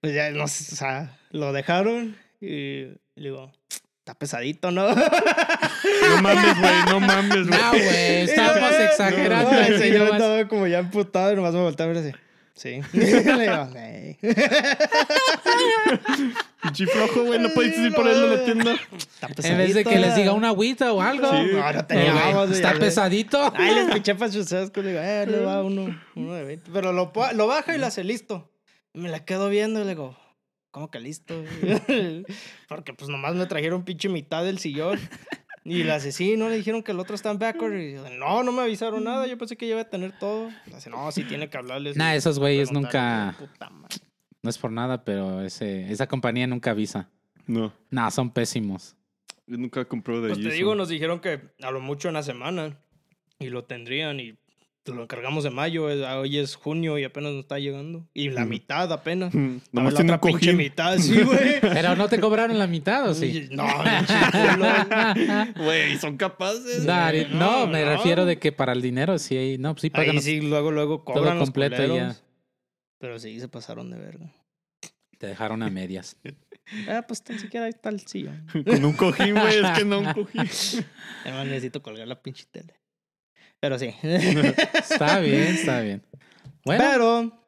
pues 0.01 0.13
ya 0.13 0.29
no 0.31 0.47
sé, 0.47 0.73
o 0.73 0.75
sea, 0.75 1.17
lo 1.31 1.53
dejaron 1.53 2.17
y 2.41 2.83
le 2.85 2.97
digo, 3.15 3.51
está 3.99 4.13
pesadito, 4.13 4.71
¿no? 4.71 4.89
No 4.89 6.21
mames, 6.21 6.59
güey, 6.59 6.73
no 6.89 6.99
mames, 6.99 7.47
güey. 7.47 7.59
No, 7.59 7.71
güey, 7.71 8.21
estamos 8.23 8.71
exagerando. 8.73 9.51
No, 9.51 9.59
nomás. 9.59 10.11
estaba 10.13 10.47
como 10.47 10.67
ya 10.67 10.79
emputado 10.79 11.31
y 11.31 11.35
nomás 11.35 11.53
me 11.53 11.61
volteaba 11.61 11.91
a 11.91 11.95
ver 11.95 12.03
así. 12.07 12.17
Sí. 12.59 12.81
le 12.93 13.39
digo, 13.41 13.69
"Ey". 13.77 14.17
Pinche 16.61 16.87
flojo, 16.87 17.23
güey, 17.23 17.39
no 17.39 17.49
puedes 17.49 17.77
ir 17.77 17.93
por 17.93 18.05
él 18.07 18.17
a 18.21 18.25
la 18.35 18.43
tienda. 18.43 18.75
Está 18.97 19.47
En 19.47 19.57
vez 19.57 19.73
de 19.73 19.83
que 19.85 19.91
les 19.91 20.01
diga 20.01 20.15
pesadito. 20.15 20.35
una 20.35 20.49
agüita 20.49 20.91
o 20.91 21.01
algo. 21.01 21.29
Sí. 21.31 21.47
No, 21.53 21.71
no 21.73 21.85
tenía 21.85 22.29
Eh, 22.29 22.33
güey, 22.33 22.51
Está 22.51 22.73
ya, 22.73 22.79
pesadito. 22.79 23.53
Ay, 23.55 23.75
les 23.75 23.91
pinché 23.93 24.15
para 24.15 24.29
sus 24.31 24.45
sescos. 24.47 24.83
Le 24.83 24.89
digo, 24.91 25.01
eh, 25.01 25.25
le 25.25 25.39
va 25.39 25.63
uno, 25.63 25.97
uno 26.15 26.33
de 26.33 26.43
20. 26.43 26.69
Pero 26.73 26.91
lo, 26.91 27.13
po- 27.13 27.31
lo 27.33 27.47
baja 27.47 27.73
y 27.75 27.79
lo 27.79 27.85
hace 27.85 28.03
listo. 28.03 28.51
Y 28.93 28.99
me 28.99 29.07
la 29.09 29.23
quedo 29.23 29.47
viendo 29.49 29.79
y 29.79 29.83
le 29.83 29.89
digo, 29.91 30.17
¿cómo 30.71 30.91
que 30.91 30.99
listo? 30.99 31.41
Porque 32.67 32.93
pues 32.93 33.09
nomás 33.09 33.35
me 33.35 33.45
trajeron 33.45 33.85
pinche 33.85 34.09
mitad 34.09 34.43
del 34.43 34.59
sillón. 34.59 34.99
Y 35.69 35.81
el 35.81 35.91
asesino 35.91 36.49
le 36.49 36.55
dijeron 36.57 36.81
que 36.83 36.91
el 36.91 36.99
otro 36.99 37.15
está 37.15 37.31
en 37.31 37.39
backward. 37.39 37.73
Y 37.79 37.93
no, 38.17 38.43
no 38.43 38.51
me 38.51 38.61
avisaron 38.63 39.03
nada. 39.03 39.27
Yo 39.27 39.37
pensé 39.37 39.55
que 39.55 39.67
ya 39.67 39.73
iba 39.73 39.81
a 39.81 39.89
tener 39.89 40.17
todo. 40.17 40.49
Le 40.67 40.75
dice, 40.75 40.89
no, 40.89 41.11
sí 41.11 41.23
tiene 41.23 41.49
que 41.49 41.57
hablarles. 41.57 41.95
Nah, 41.95 42.15
esos 42.15 42.39
güeyes 42.39 42.69
preguntarles". 42.69 43.35
nunca. 43.37 43.51
Puta 43.53 43.69
madre. 43.69 43.97
No 44.41 44.49
es 44.49 44.57
por 44.57 44.71
nada, 44.71 45.03
pero 45.03 45.41
ese, 45.41 45.91
esa 45.91 46.07
compañía 46.07 46.47
nunca 46.47 46.71
avisa. 46.71 47.09
No, 47.45 47.73
Nah, 47.89 48.09
son 48.09 48.31
pésimos. 48.31 48.95
yo 49.47 49.57
nunca 49.57 49.83
compré 49.85 50.15
de 50.21 50.27
Pues 50.29 50.37
allí. 50.39 50.47
te 50.49 50.53
digo, 50.53 50.75
nos 50.75 50.89
dijeron 50.89 51.19
que 51.19 51.41
a 51.61 51.71
lo 51.71 51.81
mucho 51.81 52.09
una 52.09 52.23
semana. 52.23 52.77
Y 53.39 53.49
lo 53.49 53.63
tendrían 53.65 54.19
y 54.19 54.37
lo 54.93 55.03
encargamos 55.03 55.45
en 55.45 55.53
mayo. 55.53 55.89
eh, 55.89 56.03
Hoy 56.05 56.37
es 56.37 56.55
junio 56.55 56.97
y 56.97 57.03
apenas 57.03 57.31
nos 57.33 57.41
está 57.41 57.59
llegando. 57.59 58.07
Y 58.13 58.29
la 58.29 58.45
mitad 58.45 58.91
apenas. 58.91 59.33
Nomás 59.33 59.61
Dame 59.71 59.91
la 59.91 59.95
tiene 59.97 60.11
un 60.11 60.17
otra 60.17 60.29
pinche 60.31 60.53
mitad, 60.53 60.97
sí, 60.97 61.21
güey. 61.21 61.59
Pero 61.61 61.95
no 61.95 62.07
te 62.09 62.19
cobraron 62.19 62.57
la 62.59 62.67
mitad, 62.67 63.09
¿o 63.09 63.13
sí? 63.13 63.47
No. 63.51 63.65
Güey, 65.55 65.97
son 65.97 66.17
capaces. 66.17 66.85
Nah, 66.85 67.11
no, 67.31 67.61
no, 67.65 67.67
me 67.67 67.83
no. 67.83 67.89
refiero 67.91 68.25
de 68.25 68.39
que 68.39 68.51
para 68.51 68.73
el 68.73 68.81
dinero 68.81 69.17
sí, 69.19 69.35
hay- 69.37 69.57
no, 69.57 69.73
pues 69.73 69.81
sí 69.83 69.89
pagan. 69.89 70.15
Ahí 70.17 70.21
sí, 70.21 70.41
luego, 70.41 70.71
luego 70.71 71.03
todo 71.05 71.15
cobran 71.15 71.37
los 71.37 71.47
completo 71.49 71.95
ya. 71.95 72.15
Pero 72.99 73.19
sí, 73.19 73.39
se 73.39 73.47
pasaron 73.47 73.89
de 73.89 73.97
verga. 73.97 74.33
Te 75.17 75.27
dejaron 75.27 75.63
a 75.63 75.69
medias. 75.69 76.17
Ah, 76.87 77.03
pues 77.07 77.23
tan 77.23 77.39
siquiera 77.39 77.65
ahí 77.65 77.71
está 77.71 77.89
el 77.89 77.99
sillón. 78.01 78.45
Con 78.63 78.85
un 78.85 78.93
cojín, 78.93 79.33
güey, 79.33 79.57
es 79.57 79.71
que 79.71 79.83
no 79.83 80.01
un 80.01 80.13
cojín. 80.13 80.47
Además 81.25 81.47
necesito 81.47 81.81
colgar 81.81 82.07
la 82.07 82.21
pinche 82.21 82.45
tele. 82.51 82.75
Pero 83.59 83.77
sí. 83.77 83.93
Está 84.03 85.19
bien, 85.19 85.55
está 85.55 85.81
bien. 85.81 86.01
Bueno, 86.63 86.83
Pero, 86.83 87.43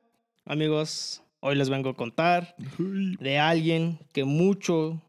amigos, 0.46 1.24
hoy 1.40 1.56
les 1.56 1.70
vengo 1.70 1.90
a 1.90 1.96
contar 1.96 2.56
de 2.78 3.40
alguien 3.40 4.00
que 4.14 4.24
mucho, 4.24 5.02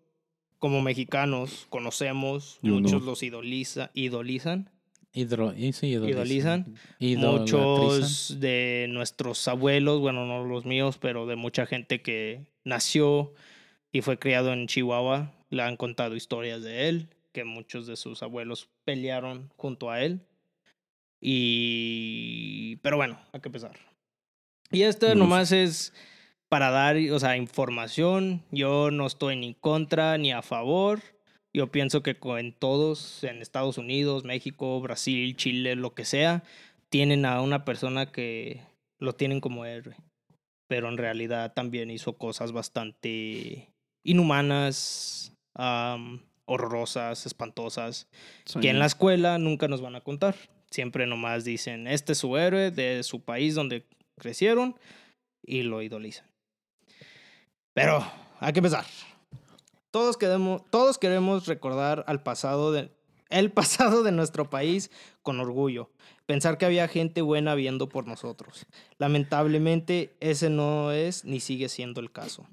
como 0.59 0.81
mexicanos, 0.81 1.67
conocemos. 1.71 2.59
Yo 2.63 2.75
no. 2.75 2.81
muchos 2.81 3.03
los 3.03 3.23
idoliza, 3.23 3.91
idolizan. 3.95 4.71
hidro, 5.13 5.53
sí, 5.73 5.89
idolizan. 5.89 6.77
Idolizan. 6.99 7.41
Muchos 7.41 8.41
de 8.41 8.87
nuestros 8.91 9.47
abuelos, 9.49 10.01
bueno, 10.01 10.27
no 10.27 10.45
los 10.45 10.65
míos, 10.65 10.99
pero 11.01 11.27
de 11.27 11.37
mucha 11.37 11.67
gente 11.67 12.01
que 12.01 12.47
nació 12.65 13.35
y 13.93 14.03
fue 14.03 14.19
criado 14.19 14.53
en 14.53 14.67
Chihuahua, 14.67 15.33
le 15.51 15.63
han 15.63 15.77
contado 15.77 16.17
historias 16.17 16.63
de 16.63 16.89
él, 16.89 17.09
que 17.33 17.45
muchos 17.45 17.87
de 17.87 17.97
sus 17.97 18.23
abuelos 18.23 18.69
pelearon 18.85 19.51
junto 19.57 19.91
a 19.91 20.01
él. 20.03 20.23
Y... 21.23 22.77
Pero 22.83 22.97
bueno, 22.97 23.19
hay 23.33 23.41
que 23.41 23.49
empezar. 23.49 23.79
Y 24.73 24.83
este 24.83 25.13
Uf. 25.13 25.15
nomás 25.15 25.53
es 25.53 25.95
para 26.49 26.71
dar, 26.71 26.97
o 27.13 27.19
sea, 27.21 27.37
información. 27.37 28.43
Yo 28.51 28.91
no 28.91 29.07
estoy 29.07 29.37
ni 29.37 29.55
contra 29.55 30.19
ni 30.19 30.33
a 30.33 30.43
favor. 30.43 31.01
Yo 31.55 31.71
pienso 31.71 32.03
que 32.03 32.19
en 32.39 32.53
todos, 32.53 33.23
en 33.25 33.41
Estados 33.41 33.79
Unidos, 33.79 34.25
México, 34.25 34.81
Brasil, 34.81 35.37
Chile, 35.37 35.77
lo 35.77 35.95
que 35.95 36.05
sea, 36.05 36.43
tienen 36.89 37.25
a 37.25 37.41
una 37.41 37.65
persona 37.65 38.11
que 38.11 38.61
lo 38.99 39.15
tienen 39.15 39.41
como 39.41 39.65
héroe. 39.65 39.97
Pero 40.69 40.89
en 40.89 40.97
realidad 40.97 41.53
también 41.53 41.91
hizo 41.91 42.15
cosas 42.15 42.53
bastante 42.53 43.71
inhumanas, 44.05 45.35
horrorosas, 46.47 47.27
espantosas, 47.27 48.09
que 48.61 48.71
en 48.71 48.79
la 48.79 48.87
escuela 48.87 49.39
nunca 49.39 49.69
nos 49.69 49.83
van 49.83 49.95
a 49.95 50.01
contar. 50.01 50.35
Siempre 50.73 51.07
nomás 51.07 51.45
dicen, 51.45 51.87
este 51.87 52.13
es 52.13 52.19
su 52.19 52.35
héroe 52.39 52.71
de 52.71 53.03
su 53.03 53.21
país 53.21 53.55
donde 53.55 53.87
crecieron 54.19 54.75
y 55.43 55.65
lo 55.65 55.83
idolizan. 55.83 56.27
Pero 57.75 58.03
hay 58.41 58.55
que 58.55 58.61
empezar. 58.61 58.87
Todos 59.91 60.17
queremos, 60.17 60.63
todos 60.71 60.97
queremos 60.97 61.47
recordar 61.47 62.05
al 62.07 62.23
pasado 62.23 62.73
de, 62.73 62.91
el 63.29 63.51
pasado 63.53 64.03
de 64.03 64.13
nuestro 64.13 64.49
país 64.49 64.91
con 65.21 65.41
orgullo. 65.41 65.91
Pensar 66.25 66.57
que 66.57 66.65
había 66.65 66.89
gente 66.89 67.21
buena 67.21 67.55
viendo 67.55 67.91
por 67.91 68.07
nosotros. 68.07 68.65
Lamentablemente, 68.97 70.17
ese 70.21 70.49
no 70.49 70.91
es 70.91 71.27
ni 71.27 71.41
sigue 71.41 71.69
siendo 71.69 72.01
el 72.01 72.11
caso. 72.11 72.47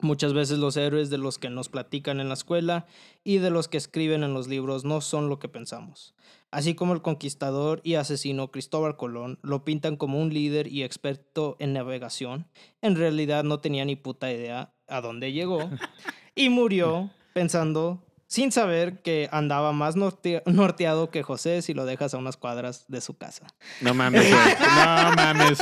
Muchas 0.00 0.32
veces 0.32 0.58
los 0.58 0.76
héroes 0.76 1.10
de 1.10 1.18
los 1.18 1.38
que 1.38 1.50
nos 1.50 1.68
platican 1.68 2.20
en 2.20 2.28
la 2.28 2.34
escuela 2.34 2.86
y 3.22 3.38
de 3.38 3.50
los 3.50 3.68
que 3.68 3.76
escriben 3.76 4.22
en 4.22 4.34
los 4.34 4.48
libros 4.48 4.84
no 4.84 5.00
son 5.00 5.28
lo 5.28 5.38
que 5.38 5.48
pensamos. 5.48 6.14
Así 6.54 6.76
como 6.76 6.92
el 6.92 7.02
conquistador 7.02 7.80
y 7.82 7.96
asesino 7.96 8.52
Cristóbal 8.52 8.96
Colón 8.96 9.40
lo 9.42 9.64
pintan 9.64 9.96
como 9.96 10.20
un 10.20 10.32
líder 10.32 10.68
y 10.68 10.84
experto 10.84 11.56
en 11.58 11.72
navegación, 11.72 12.46
en 12.80 12.94
realidad 12.94 13.42
no 13.42 13.58
tenía 13.58 13.84
ni 13.84 13.96
puta 13.96 14.30
idea 14.30 14.72
a 14.86 15.00
dónde 15.00 15.32
llegó 15.32 15.68
y 16.36 16.50
murió 16.50 17.10
pensando 17.32 18.04
sin 18.28 18.52
saber 18.52 19.02
que 19.02 19.28
andaba 19.32 19.72
más 19.72 19.96
norte- 19.96 20.44
norteado 20.46 21.10
que 21.10 21.24
José 21.24 21.60
si 21.60 21.74
lo 21.74 21.86
dejas 21.86 22.14
a 22.14 22.18
unas 22.18 22.36
cuadras 22.36 22.84
de 22.86 23.00
su 23.00 23.16
casa. 23.18 23.48
No 23.80 23.92
mames, 23.92 24.22
güey. 24.22 24.54
No 24.60 25.12
mames. 25.16 25.58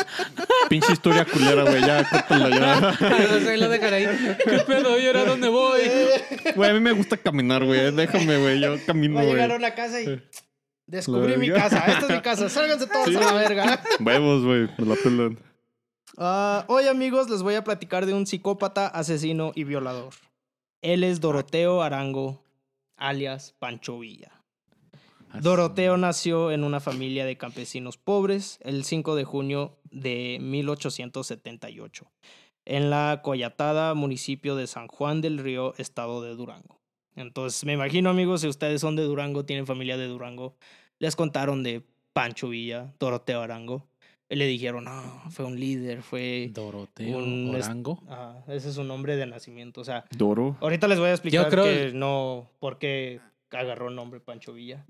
Pinche 0.69 0.93
historia 0.93 1.25
culera, 1.25 1.63
güey. 1.65 1.81
Ya, 1.81 2.07
córtalo 2.07 2.51
ya. 2.51 2.91
Ahí 3.49 3.59
lo 3.59 3.69
dejan 3.71 3.95
ahí. 3.95 4.07
¿Qué 4.45 4.59
pedo? 4.67 4.99
¿Y 5.01 5.07
ahora 5.07 5.25
dónde 5.25 5.49
voy? 5.49 5.81
Güey, 6.55 6.71
a 6.71 6.75
mí 6.75 6.81
me 6.81 6.93
gusta 6.93 7.17
caminar, 7.17 7.65
güey. 7.65 7.91
Déjame, 7.93 8.37
güey. 8.37 8.61
Yo 8.61 8.77
camino, 8.87 9.15
güey. 9.15 9.29
llegar 9.29 9.65
a 9.65 9.75
casa 9.75 10.01
y 10.03 10.23
descubrí 10.87 11.37
mi 11.37 11.51
casa. 11.51 11.85
Esta 11.87 12.07
es 12.07 12.13
mi 12.13 12.21
casa. 12.23 12.49
Sálganse 12.51 12.87
todos 12.87 13.07
Sí. 13.09 13.17
a 13.17 13.21
la 13.21 13.33
verga. 13.33 13.83
Huevos, 14.01 14.45
güey. 14.45 14.69
La 14.79 14.95
pelan. 15.03 15.39
Ah, 16.19 16.65
hoy, 16.69 16.87
amigos, 16.89 17.31
les 17.31 17.43
voy 17.43 17.55
a 17.55 17.65
platicar 17.65 18.05
de 18.07 18.13
un 18.15 18.27
psicópata, 18.27 18.87
asesino 18.87 19.53
y 19.55 19.65
violador. 19.65 20.13
Él 20.83 21.05
es 21.05 21.21
Doroteo 21.21 21.83
Arango, 21.83 22.43
alias 22.97 23.55
Pancho 23.59 23.99
Villa. 23.99 24.33
Doroteo 25.41 25.97
nació 25.97 26.51
en 26.51 26.63
una 26.63 26.81
familia 26.81 27.25
de 27.25 27.39
campesinos 27.39 27.97
pobres 27.97 28.59
el 28.63 28.85
5 28.85 29.15
de 29.17 29.25
junio 29.25 29.79
de 29.91 30.37
1878, 30.43 32.13
en 32.67 32.91
la 32.91 33.21
coyatada 33.23 33.95
municipio 33.95 34.57
de 34.57 34.67
San 34.67 34.89
Juan 34.89 35.23
del 35.23 35.39
Río, 35.39 35.73
estado 35.79 36.21
de 36.21 36.35
Durango. 36.35 36.82
Entonces, 37.17 37.65
me 37.65 37.75
imagino, 37.75 38.11
amigos, 38.11 38.41
si 38.41 38.49
ustedes 38.49 38.81
son 38.81 38.97
de 38.97 39.03
Durango, 39.03 39.45
tienen 39.45 39.67
familia 39.67 39.97
de 39.97 40.07
Durango, 40.07 40.57
les 40.99 41.15
contaron 41.17 41.63
de 41.63 41.83
Pancho 42.13 42.49
Villa, 42.49 42.93
Doroteo 42.99 43.41
Arango. 43.43 43.87
Y 44.29 44.37
le 44.37 44.47
dijeron, 44.47 44.85
no, 44.85 45.23
fue 45.31 45.45
un 45.45 45.61
líder, 45.61 46.03
fue... 46.03 46.51
Doroteo 46.55 47.19
Un 47.19 47.55
Orango. 47.55 48.03
Ajá, 48.09 48.43
ese 48.49 48.71
es 48.71 48.75
su 48.77 48.85
nombre 48.85 49.17
de 49.17 49.27
nacimiento. 49.27 49.83
O 49.83 49.85
sea, 49.85 50.07
Doro. 50.17 50.57
ahorita 50.63 50.89
les 50.89 50.99
voy 50.99 51.09
a 51.09 51.13
explicar 51.13 51.51
creo- 51.51 51.65
que 51.65 51.93
no, 51.93 52.49
por 52.59 52.79
qué 52.79 53.21
agarró 53.51 53.89
el 53.89 53.95
nombre 53.95 54.21
Pancho 54.21 54.55
Villa. 54.55 54.87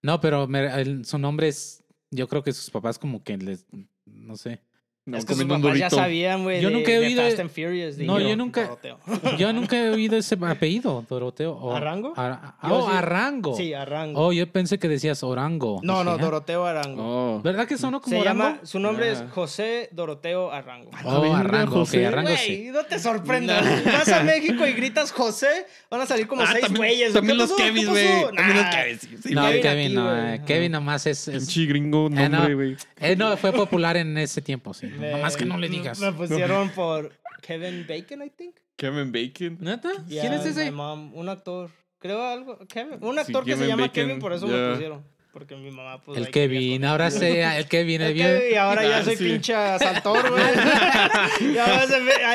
No, 0.00 0.18
pero 0.22 0.46
me- 0.46 0.80
el- 0.80 1.04
su 1.04 1.18
nombre 1.18 1.48
es. 1.48 1.84
Yo 2.10 2.26
creo 2.26 2.42
que 2.42 2.52
sus 2.54 2.70
papás, 2.70 2.98
como 2.98 3.22
que 3.22 3.36
les. 3.36 3.66
No 4.06 4.36
sé. 4.36 4.62
No, 5.06 5.16
es 5.18 5.24
que 5.24 5.34
sus 5.34 5.42
comiendo 5.44 5.68
un 5.68 5.74
papás 5.74 5.78
ya 5.78 5.88
sabían, 5.90 6.42
güey. 6.42 6.60
Yo 6.60 6.68
de- 6.68 6.74
nunca 6.74 6.90
he 6.90 6.98
oído- 6.98 7.22
Fast 7.22 7.38
and 7.38 7.50
Furious. 7.50 7.96
No, 7.98 8.18
yo 8.18 8.36
nunca- 8.36 8.62
Doroteo. 8.64 8.98
Yo 9.38 9.52
nunca 9.52 9.76
he 9.78 9.88
oído 9.90 10.16
ese 10.16 10.36
apellido, 10.40 11.04
Doroteo. 11.08 11.52
O- 11.52 11.76
¿Arango? 11.76 12.12
Ara- 12.16 12.56
Yo 12.64 12.74
oh, 12.74 12.90
sí. 12.90 12.96
Arango. 12.96 13.56
Sí, 13.56 13.72
Arango. 13.72 14.20
Oh, 14.26 14.32
yo 14.32 14.50
pensé 14.50 14.78
que 14.80 14.88
decías 14.88 15.22
Orango. 15.22 15.78
no, 15.84 16.02
no, 16.02 16.14
Dije, 16.14 16.22
ah, 16.22 16.24
Doroteo 16.24 16.66
Arango. 16.66 17.02
Oh. 17.36 17.40
¿Verdad 17.42 17.68
que 17.68 17.78
sonó 17.78 18.00
como 18.00 18.16
Se 18.16 18.20
Orango? 18.20 18.42
llama, 18.42 18.60
su 18.64 18.80
nombre 18.80 19.12
es 19.12 19.20
Ah. 19.20 19.28
José 19.32 19.88
Doroteo 19.92 20.50
Arango. 20.50 20.90
Oh, 21.04 21.20
verga, 21.20 21.38
Arango, 21.38 21.72
José. 21.72 22.04
Arango 22.04 22.30
Güey, 22.30 22.38
sí. 22.44 22.68
no 22.72 22.82
te 22.84 22.98
sorprendas. 22.98 23.64
Vas 23.84 24.08
a 24.08 24.24
México 24.24 24.66
y 24.66 24.72
gritas 24.72 25.12
José, 25.12 25.66
van 25.88 26.00
a 26.00 26.06
salir 26.06 26.26
como 26.26 26.42
Ah, 26.42 26.48
seis 26.52 26.66
güeyes. 26.76 27.12
También 27.12 27.38
¿Qué 27.38 27.42
los 27.44 27.52
Kevin, 27.52 27.86
güey. 27.88 28.06
También 28.34 28.56
los. 28.56 28.66
Kevin. 28.74 29.34
No, 29.36 29.42
Kevin 29.62 29.94
no. 29.94 30.16
eh, 30.34 30.40
Kevin 30.44 30.72
nomás 30.72 31.06
es. 31.06 31.28
es- 31.28 31.46
Pinche 31.46 31.66
gringo 31.66 32.08
Eh, 32.08 32.10
no. 32.10 32.28
nombre, 32.28 32.54
güey. 32.54 32.76
eh, 32.98 33.14
no, 33.14 33.36
fue 33.36 33.52
popular 33.52 33.96
en 33.96 34.18
ese 34.18 34.42
tiempo, 34.42 34.74
sí. 34.74 34.88
Me- 34.96 35.12
Nomás 35.12 35.36
que 35.36 35.44
no 35.44 35.58
le 35.58 35.68
digas. 35.68 35.98
Me 36.00 36.12
pusieron 36.12 36.70
por 36.70 37.12
Kevin 37.42 37.86
Bacon, 37.88 38.22
I 38.22 38.30
think. 38.30 38.56
Kevin 38.76 39.10
Bacon. 39.12 39.58
¿Neta? 39.60 39.90
¿Quién 40.06 40.08
Yeah, 40.08 40.34
es 40.36 40.46
ese? 40.46 40.70
mom, 40.70 41.14
un 41.14 41.28
actor. 41.28 41.70
Creo 41.98 42.22
algo. 42.26 42.58
Kevin, 42.68 42.98
un 43.02 43.18
actor 43.18 43.44
que 43.44 43.52
se 43.52 43.56
Kevin 43.58 43.68
llama 43.68 43.82
Bacon, 43.84 43.94
Kevin, 43.94 44.18
por 44.18 44.32
eso 44.32 44.46
me 44.46 44.52
ya. 44.52 44.58
lo 44.58 44.72
pusieron. 44.74 45.04
Porque 45.36 45.54
mi 45.54 45.70
mamá, 45.70 46.00
pues. 46.02 46.16
El 46.16 46.30
Kevin, 46.30 46.82
ahora 46.86 47.10
sé, 47.10 47.42
el 47.42 47.66
Kevin, 47.66 48.00
el 48.00 48.14
bien. 48.14 48.26
Kevin, 48.38 48.52
y 48.52 48.56
ahora 48.56 48.82
ya 48.88 48.96
Ah, 49.00 49.04
soy 49.04 49.16
pinche 49.18 49.54
asaltor, 49.54 50.30
güey. 50.30 50.42
ya 51.54 51.66
vas 51.66 51.90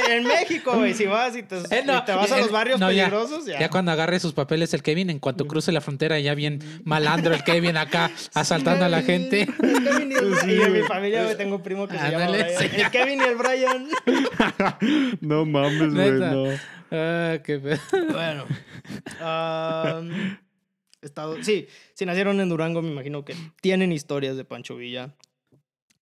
en, 0.07 0.23
México, 0.23 0.73
güey. 0.75 0.93
Si 0.93 1.07
vas 1.07 1.35
y 1.35 1.41
te, 1.41 1.55
Eh, 1.71 1.81
no, 1.83 1.97
y 1.97 2.05
te 2.05 2.13
vas 2.13 2.31
a 2.31 2.37
eh, 2.37 2.41
los 2.41 2.51
barrios 2.51 2.79
peligrosos, 2.79 3.47
ya. 3.47 3.59
Ya 3.59 3.69
cuando 3.69 3.91
agarre 3.91 4.19
sus 4.19 4.33
papeles 4.33 4.71
el 4.75 4.83
Kevin, 4.83 5.09
en 5.09 5.17
cuanto 5.17 5.47
cruce 5.47 5.71
la 5.71 5.81
frontera, 5.81 6.19
ya 6.19 6.35
bien 6.35 6.59
malandro 6.83 7.33
el 7.33 7.43
Kevin 7.43 7.75
acá 7.77 8.11
asaltando 8.35 8.85
a 8.85 8.89
la 8.89 9.01
gente. 9.01 9.47
Kevin 9.47 10.11
y, 10.11 10.13
el- 10.13 10.35
Sí, 10.41 10.51
y 10.51 10.61
en 10.61 10.73
mi 10.73 10.81
familia 10.83 11.23
güey, 11.23 11.35
tengo 11.35 11.55
un 11.55 11.63
primo 11.63 11.87
que 11.87 11.97
se 11.97 12.11
llama 12.11 12.27
Brian. 12.27 12.49
sí. 12.59 12.69
El 12.71 12.91
Kevin 12.91 13.19
y 13.19 13.23
el 13.23 13.35
Brian. 13.35 13.87
No 15.21 15.43
mames, 15.45 15.91
güey. 15.91 16.11
No. 16.11 16.45
Ah, 16.91 17.37
qué 17.43 17.57
pe- 17.57 17.79
Bueno. 18.11 18.45
am, 19.19 20.37
estado, 21.01 21.41
sí, 21.43 21.67
si 21.93 22.05
nacieron 22.05 22.39
en 22.39 22.49
Durango, 22.49 22.81
me 22.81 22.91
imagino 22.91 23.25
que 23.25 23.35
tienen 23.61 23.91
historias 23.91 24.37
de 24.37 24.45
Pancho 24.45 24.75
Villa. 24.75 25.15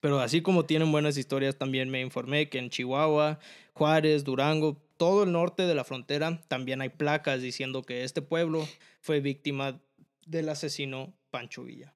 Pero 0.00 0.20
así 0.20 0.42
como 0.42 0.64
tienen 0.64 0.92
buenas 0.92 1.16
historias, 1.16 1.56
también 1.56 1.90
me 1.90 2.00
informé 2.00 2.48
que 2.48 2.58
en 2.58 2.70
Chihuahua, 2.70 3.40
Juárez, 3.72 4.22
Durango, 4.22 4.80
todo 4.96 5.24
el 5.24 5.32
norte 5.32 5.64
de 5.64 5.74
la 5.74 5.84
frontera, 5.84 6.40
también 6.46 6.80
hay 6.80 6.88
placas 6.88 7.42
diciendo 7.42 7.82
que 7.82 8.04
este 8.04 8.22
pueblo 8.22 8.68
fue 9.00 9.20
víctima 9.20 9.80
del 10.26 10.48
asesino 10.50 11.14
Pancho 11.30 11.64
Villa. 11.64 11.94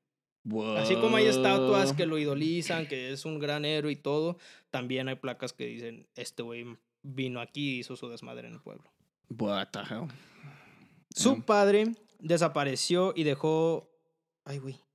Así 0.76 0.96
como 0.96 1.16
hay 1.16 1.26
estatuas 1.26 1.92
que 1.92 2.06
lo 2.06 2.18
idolizan, 2.18 2.88
que 2.88 3.12
es 3.12 3.24
un 3.24 3.38
gran 3.38 3.64
héroe 3.64 3.92
y 3.92 3.96
todo, 3.96 4.38
también 4.70 5.08
hay 5.08 5.14
placas 5.14 5.52
que 5.52 5.66
dicen, 5.66 6.08
este 6.16 6.42
güey 6.42 6.66
vino 7.02 7.40
aquí 7.40 7.76
y 7.76 7.78
hizo 7.80 7.94
su 7.94 8.08
desmadre 8.08 8.48
en 8.48 8.54
el 8.54 8.60
pueblo. 8.60 8.90
What 9.30 9.68
the 9.72 9.78
hell? 9.80 10.08
Su 11.14 11.32
Um. 11.32 11.42
padre 11.42 11.92
desapareció 12.22 13.12
y 13.16 13.24
dejó. 13.24 13.88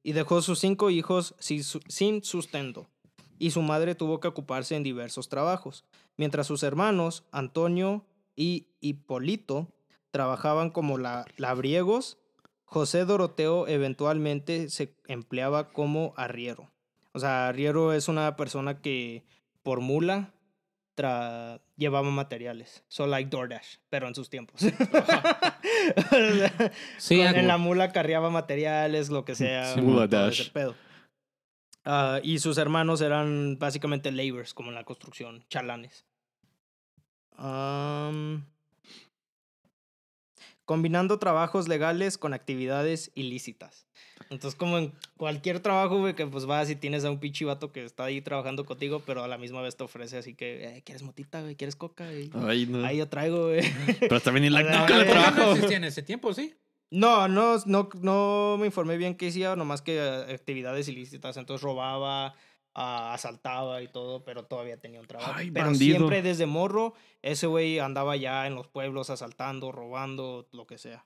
Y 0.03 0.13
dejó 0.13 0.41
sus 0.41 0.59
cinco 0.59 0.89
hijos 0.89 1.35
sin, 1.39 1.63
su- 1.63 1.81
sin 1.87 2.23
sustento. 2.23 2.87
Y 3.39 3.51
su 3.51 3.61
madre 3.61 3.95
tuvo 3.95 4.19
que 4.19 4.27
ocuparse 4.27 4.75
en 4.75 4.83
diversos 4.83 5.29
trabajos. 5.29 5.85
Mientras 6.17 6.47
sus 6.47 6.63
hermanos, 6.63 7.23
Antonio 7.31 8.05
y 8.35 8.67
Hipólito, 8.81 9.67
trabajaban 10.11 10.69
como 10.71 10.97
la, 10.97 11.25
labriegos, 11.37 12.17
José 12.65 13.05
Doroteo 13.05 13.67
eventualmente 13.67 14.69
se 14.69 14.95
empleaba 15.07 15.71
como 15.71 16.13
arriero. 16.17 16.71
O 17.13 17.19
sea, 17.19 17.47
arriero 17.47 17.93
es 17.93 18.07
una 18.07 18.35
persona 18.35 18.81
que 18.81 19.23
por 19.63 19.79
mula 19.81 20.33
tra- 20.97 21.61
llevaba 21.77 22.09
materiales. 22.09 22.83
So 22.89 23.07
like 23.07 23.29
DoorDash, 23.29 23.77
pero 23.89 24.07
en 24.07 24.15
sus 24.15 24.29
tiempos. 24.29 24.59
Sí, 26.97 27.17
Con- 27.17 27.35
en 27.35 27.47
la 27.47 27.57
mula 27.57 27.91
carriaba 27.91 28.29
materiales, 28.29 29.09
lo 29.09 29.23
que 29.25 29.35
sea. 29.35 29.73
Sí, 29.73 29.81
Mula 29.81 30.07
Dash. 30.07 30.49
pedo. 30.51 30.75
Ah, 31.85 32.19
y 32.23 32.39
sus 32.39 32.57
hermanos 32.57 33.01
eran 33.01 33.57
básicamente 33.59 34.11
laborers, 34.11 34.53
como 34.53 34.69
en 34.69 34.75
la 34.75 34.83
construcción, 34.83 35.45
chalanes. 35.49 36.05
Am, 37.37 38.45
combinando 40.67 41.17
trabajos 41.17 41.67
legales 41.67 42.17
con 42.17 42.33
actividades 42.33 43.09
ilícitas. 43.15 43.87
Entonces, 44.29 44.57
como 44.59 44.77
en 44.77 44.93
cualquier 45.15 45.61
trabajo, 45.61 45.97
güey, 45.99 46.13
que 46.13 46.27
pues 46.27 46.45
vas 46.45 46.69
y 46.69 46.75
tienes 46.75 47.05
a 47.05 47.09
un 47.09 47.19
pinche 47.21 47.45
vato 47.45 47.71
que 47.71 47.85
está 47.85 48.03
ahí 48.03 48.21
trabajando 48.21 48.65
contigo, 48.65 49.01
pero 49.05 49.23
a 49.23 49.27
la 49.29 49.37
misma 49.37 49.61
vez 49.61 49.77
te 49.77 49.85
ofrece 49.85 50.17
así 50.17 50.35
que, 50.35 50.65
eh, 50.77 50.83
¿quieres 50.85 51.03
motita, 51.03 51.41
güey? 51.41 51.55
¿Quieres 51.55 51.77
coca? 51.77 52.05
güey? 52.05 52.29
Ay, 52.33 52.65
no. 52.65 52.85
Ahí 52.85 52.97
yo 52.97 53.07
traigo, 53.07 53.45
güey. 53.47 53.61
Pero 54.01 54.19
también 54.19 54.43
ni 54.43 54.49
la 54.49 54.59
A 54.59 54.63
ver, 54.63 54.71
nunca 54.77 54.95
a 54.95 54.97
le 54.97 55.03
ver. 55.05 55.15
no 55.15 55.21
trabajo. 55.23 55.51
existía 55.53 55.77
en 55.77 55.83
ese 55.85 56.03
tiempo, 56.03 56.33
sí. 56.33 56.53
No, 56.91 57.27
no, 57.29 57.55
no, 57.65 57.89
no 58.01 58.57
me 58.59 58.65
informé 58.65 58.97
bien 58.97 59.15
qué 59.15 59.29
hacía, 59.29 59.55
nomás 59.55 59.81
que 59.81 59.95
eh, 59.97 60.33
actividades 60.33 60.89
ilícitas. 60.89 61.37
Entonces 61.37 61.63
robaba, 61.63 62.33
asaltaba 62.79 63.81
y 63.81 63.87
todo, 63.87 64.23
pero 64.23 64.45
todavía 64.45 64.77
tenía 64.77 64.99
un 64.99 65.07
trabajo. 65.07 65.31
Ay, 65.35 65.49
pero 65.51 65.65
bandido. 65.67 65.97
siempre 65.97 66.21
desde 66.21 66.45
morro, 66.45 66.93
ese 67.21 67.47
güey 67.47 67.79
andaba 67.79 68.15
ya 68.15 68.45
en 68.47 68.55
los 68.55 68.67
pueblos 68.67 69.09
asaltando, 69.09 69.71
robando, 69.71 70.47
lo 70.51 70.67
que 70.67 70.77
sea. 70.77 71.05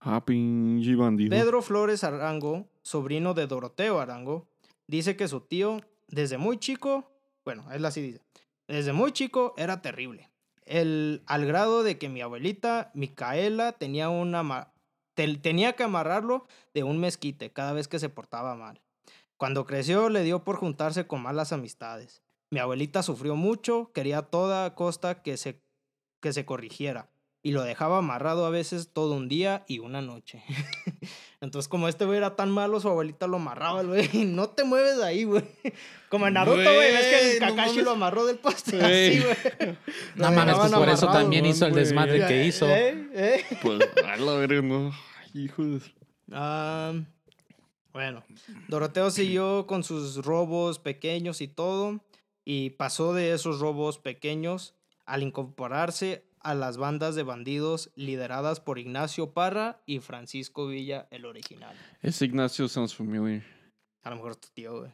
Ah, 0.00 0.24
pinche 0.24 0.94
bandido. 0.96 1.30
Pedro 1.30 1.62
Flores 1.62 2.04
Arango, 2.04 2.66
sobrino 2.82 3.32
de 3.34 3.46
Doroteo 3.46 4.00
Arango, 4.00 4.46
dice 4.86 5.16
que 5.16 5.28
su 5.28 5.40
tío, 5.40 5.80
desde 6.08 6.36
muy 6.38 6.58
chico, 6.58 7.10
bueno, 7.44 7.64
él 7.72 7.84
así 7.84 8.02
dice, 8.02 8.20
desde 8.68 8.92
muy 8.92 9.12
chico 9.12 9.54
era 9.56 9.80
terrible. 9.80 10.30
El, 10.66 11.22
al 11.26 11.46
grado 11.46 11.82
de 11.82 11.98
que 11.98 12.08
mi 12.08 12.20
abuelita, 12.20 12.90
Micaela, 12.94 13.72
tenía, 13.72 14.08
una, 14.08 14.72
te- 15.14 15.36
tenía 15.38 15.74
que 15.74 15.84
amarrarlo 15.84 16.46
de 16.74 16.82
un 16.84 16.98
mezquite 16.98 17.50
cada 17.52 17.72
vez 17.72 17.86
que 17.86 17.98
se 17.98 18.08
portaba 18.08 18.54
mal. 18.56 18.80
Cuando 19.36 19.66
creció 19.66 20.08
le 20.08 20.22
dio 20.22 20.44
por 20.44 20.56
juntarse 20.56 21.06
con 21.06 21.22
malas 21.22 21.52
amistades. 21.52 22.22
Mi 22.50 22.60
abuelita 22.60 23.02
sufrió 23.02 23.36
mucho, 23.36 23.90
quería 23.92 24.18
a 24.18 24.22
toda 24.30 24.74
costa 24.74 25.22
que 25.22 25.36
se, 25.36 25.62
que 26.20 26.32
se 26.32 26.44
corrigiera 26.44 27.10
y 27.44 27.52
lo 27.52 27.62
dejaba 27.62 27.98
amarrado 27.98 28.46
a 28.46 28.50
veces 28.50 28.88
todo 28.94 29.14
un 29.14 29.28
día 29.28 29.64
y 29.68 29.78
una 29.78 30.00
noche. 30.00 30.42
Entonces, 31.42 31.68
como 31.68 31.88
este 31.88 32.06
güey 32.06 32.16
era 32.16 32.36
tan 32.36 32.50
malo, 32.50 32.80
su 32.80 32.88
abuelita 32.88 33.26
lo 33.26 33.36
amarraba, 33.36 33.82
güey. 33.82 34.08
No 34.24 34.48
te 34.48 34.64
mueves 34.64 34.96
de 34.96 35.04
ahí, 35.04 35.24
güey. 35.24 35.44
Como 36.08 36.26
en 36.26 36.34
Naruto, 36.34 36.56
güey. 36.56 36.92
Ves 36.92 37.06
que 37.06 37.20
el 37.20 37.38
Güey, 37.38 37.50
no 37.50 37.56
Kakashi 37.56 37.82
lo 37.82 37.90
amarró 37.90 38.24
del 38.24 38.38
poste. 38.38 38.80
Así, 38.80 39.20
güey. 39.20 39.76
No 40.16 40.32
mames, 40.32 40.54
pues 40.56 40.72
por 40.72 40.88
eso 40.88 41.06
también 41.08 41.44
hizo 41.44 41.66
el 41.66 41.74
desmadre 41.74 42.26
que 42.26 42.46
hizo. 42.46 42.66
¿Eh? 42.66 43.08
¿Eh? 43.12 43.44
Pues, 43.60 43.78
a 44.02 44.16
la 44.16 44.32
verga, 44.32 44.62
no. 44.62 44.90
Ay, 45.34 45.44
hijo 45.44 45.62
de... 45.64 45.80
Ah, 46.32 46.94
bueno, 47.94 48.22
Doroteo 48.68 49.10
siguió 49.10 49.66
con 49.66 49.82
sus 49.84 50.16
robos 50.24 50.78
pequeños 50.78 51.40
y 51.40 51.48
todo, 51.48 52.00
y 52.44 52.70
pasó 52.70 53.14
de 53.14 53.32
esos 53.32 53.60
robos 53.60 53.98
pequeños 53.98 54.74
al 55.06 55.22
incorporarse 55.22 56.26
a 56.40 56.54
las 56.54 56.76
bandas 56.76 57.14
de 57.14 57.22
bandidos 57.22 57.90
lideradas 57.94 58.60
por 58.60 58.78
Ignacio 58.78 59.32
Parra 59.32 59.80
y 59.86 60.00
Francisco 60.00 60.66
Villa, 60.66 61.08
el 61.10 61.24
original. 61.24 61.74
Ese 62.02 62.26
Ignacio 62.26 62.68
sounds 62.68 62.94
familiar. 62.94 63.42
A 64.02 64.10
lo 64.10 64.16
mejor 64.16 64.32
es 64.32 64.40
tu 64.40 64.48
tío, 64.48 64.80
güey. 64.80 64.92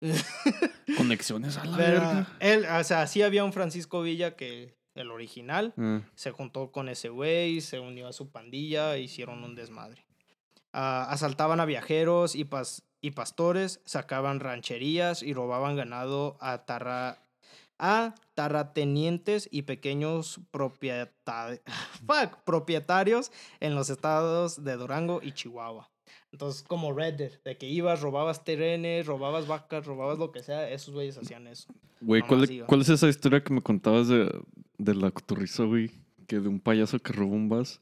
Conexiones 0.96 1.56
a 1.58 1.64
la 1.64 1.76
Pero 1.76 2.00
verga. 2.00 2.36
él, 2.40 2.64
o 2.64 2.84
sea, 2.84 3.06
sí 3.06 3.22
había 3.22 3.44
un 3.44 3.52
Francisco 3.52 4.00
Villa 4.02 4.36
que 4.36 4.78
el 4.94 5.10
original 5.10 5.74
Ah, 5.76 6.00
se 6.14 6.30
juntó 6.30 6.70
con 6.72 6.88
ese 6.88 7.08
güey, 7.08 7.60
se 7.60 7.78
unió 7.80 8.08
a 8.08 8.12
su 8.12 8.30
pandilla, 8.30 8.94
e 8.96 9.02
hicieron 9.02 9.44
un 9.44 9.54
desmadre. 9.54 10.04
Ah, 10.72 11.06
asaltaban 11.10 11.60
a 11.60 11.64
viajeros 11.64 12.34
y, 12.34 12.44
pas- 12.44 12.82
y 13.00 13.12
pastores, 13.12 13.80
sacaban 13.84 14.40
rancherías 14.40 15.22
y 15.22 15.32
robaban 15.32 15.76
ganado 15.76 16.36
a, 16.40 16.64
tarra- 16.66 17.18
a 17.78 18.14
terratenientes 18.34 19.48
y 19.50 19.62
pequeños 19.62 20.40
propieta- 20.50 21.58
fuck, 22.06 22.42
propietarios 22.44 23.32
en 23.60 23.74
los 23.74 23.88
estados 23.90 24.62
de 24.64 24.76
Durango 24.76 25.20
y 25.22 25.32
Chihuahua. 25.32 25.88
Entonces, 26.32 26.62
como 26.62 26.92
Red 26.92 27.14
Dead, 27.14 27.32
de 27.44 27.56
que 27.56 27.66
ibas, 27.66 28.00
robabas 28.02 28.44
terrenes, 28.44 29.06
robabas 29.06 29.46
vacas, 29.46 29.86
robabas 29.86 30.18
lo 30.18 30.30
que 30.30 30.42
sea, 30.42 30.68
esos 30.70 30.92
güeyes 30.92 31.16
hacían 31.16 31.46
eso. 31.46 31.68
Güey, 32.02 32.20
¿cuál, 32.22 32.46
cuál 32.66 32.80
es 32.82 32.90
esa 32.90 33.08
historia 33.08 33.42
que 33.42 33.52
me 33.54 33.62
contabas 33.62 34.08
de, 34.08 34.30
de 34.76 34.94
la 34.94 35.10
cotorriza, 35.10 35.64
güey? 35.64 35.90
Que 36.26 36.38
de 36.40 36.48
un 36.48 36.60
payaso 36.60 36.98
que 36.98 37.12
robó 37.14 37.34
un 37.34 37.48
vas. 37.48 37.80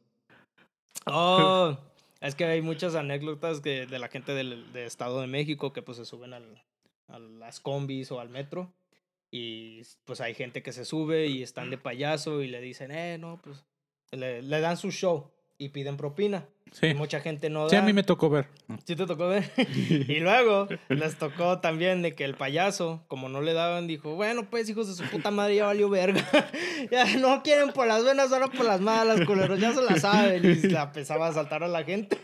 Oh, 1.07 1.77
es 2.27 2.35
que 2.35 2.45
hay 2.45 2.63
muchas 2.63 2.95
anécdotas 2.95 3.61
que, 3.61 3.87
de 3.87 3.99
la 3.99 4.09
gente 4.09 4.33
del, 4.33 4.73
de 4.73 4.87
Estado 4.87 5.21
de 5.21 5.27
México 5.27 5.73
que 5.73 5.83
pues 5.83 5.99
se 5.99 6.05
suben 6.05 6.33
al, 6.33 6.65
a 7.09 7.19
las 7.19 7.61
combis 7.61 8.11
o 8.11 8.21
al 8.21 8.29
metro 8.29 8.75
y 9.31 9.83
pues 10.05 10.21
hay 10.21 10.35
gente 10.35 10.63
que 10.63 10.73
se 10.73 10.85
sube 10.85 11.27
y 11.27 11.43
están 11.43 11.71
de 11.71 11.79
payaso 11.79 12.43
y 12.43 12.49
le 12.49 12.61
dicen, 12.61 12.91
eh, 12.91 13.19
no, 13.19 13.41
pues 13.43 13.65
le, 14.13 14.43
le 14.43 14.61
dan 14.61 14.77
su 14.77 14.91
show 14.91 15.36
y 15.59 15.71
piden 15.71 15.97
propina. 15.97 16.45
Sí. 16.73 16.89
Y 16.89 16.95
mucha 16.95 17.21
gente 17.21 17.49
no 17.49 17.65
da. 17.65 17.71
Sí, 17.71 17.77
a 17.77 17.83
mí 17.83 17.93
me 17.93 18.03
tocó 18.03 18.29
ver. 18.29 18.49
¿Sí 18.85 18.97
te 18.97 19.07
tocó 19.07 19.29
ver? 19.29 19.45
y 19.57 20.19
luego 20.19 20.67
les 20.89 21.17
tocó 21.17 21.61
también 21.61 22.03
de 22.03 22.15
que 22.15 22.25
el 22.25 22.35
payaso, 22.35 23.05
como 23.09 23.29
no 23.29 23.41
le 23.41 23.53
daban, 23.53 23.87
dijo, 23.87 24.15
bueno, 24.17 24.51
pues 24.51 24.69
hijos 24.69 24.89
de 24.89 24.95
su 24.95 25.09
puta 25.11 25.31
madre, 25.31 25.57
ya 25.57 25.67
valió 25.67 25.89
verga. 25.89 26.25
ya 26.91 27.17
no 27.19 27.43
quieren 27.43 27.71
por 27.73 27.87
las 27.87 28.03
buenas, 28.03 28.33
ahora 28.33 28.49
por 28.49 28.67
las 28.67 28.81
malas, 28.81 29.21
culeros, 29.25 29.61
ya 29.61 29.73
se 29.73 29.83
la 29.83 29.97
saben. 29.97 30.45
Y 30.45 30.69
la 30.69 30.83
empezaba 30.83 31.29
a 31.29 31.33
saltar 31.33 31.63
a 31.63 31.69
la 31.69 31.85
gente. 31.85 32.19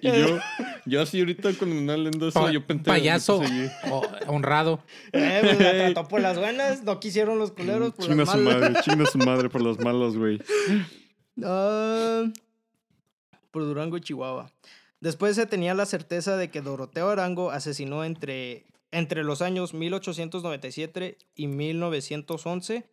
Y 0.00 0.06
yo, 0.06 0.38
yo 0.86 1.02
así 1.02 1.18
ahorita 1.18 1.50
cuando 1.58 1.74
me 1.74 1.80
andan 1.80 2.04
leyendo 2.04 2.28
eso, 2.28 2.40
Pa- 2.40 2.52
yo 2.52 2.64
pensé... 2.64 2.84
payaso 2.84 3.42
yo 3.42 3.48
pensé, 3.48 3.72
o- 3.90 4.02
honrado. 4.28 4.80
Eh, 5.12 5.40
pues 5.42 5.58
la 5.60 5.72
trató 5.72 6.08
por 6.08 6.20
las 6.20 6.38
buenas, 6.38 6.84
no 6.84 7.00
quisieron 7.00 7.38
los 7.38 7.50
culeros 7.50 7.92
por 7.94 8.04
Chinga 8.04 8.24
las 8.24 8.30
su 8.30 8.38
malas. 8.38 8.60
madre, 8.60 8.80
chinga 8.82 9.06
su 9.06 9.18
madre 9.18 9.48
por 9.48 9.62
los 9.62 9.80
malos, 9.80 10.16
güey. 10.16 10.40
Ah, 11.44 12.24
por 13.50 13.64
Durango 13.64 13.96
y 13.96 14.00
Chihuahua. 14.00 14.50
Después 15.00 15.36
se 15.36 15.46
tenía 15.46 15.74
la 15.74 15.86
certeza 15.86 16.36
de 16.36 16.50
que 16.50 16.60
Doroteo 16.60 17.08
Arango 17.08 17.50
asesinó 17.50 18.04
entre, 18.04 18.66
entre 18.90 19.24
los 19.24 19.40
años 19.40 19.72
1897 19.72 21.16
y 21.34 21.46
1911 21.46 22.90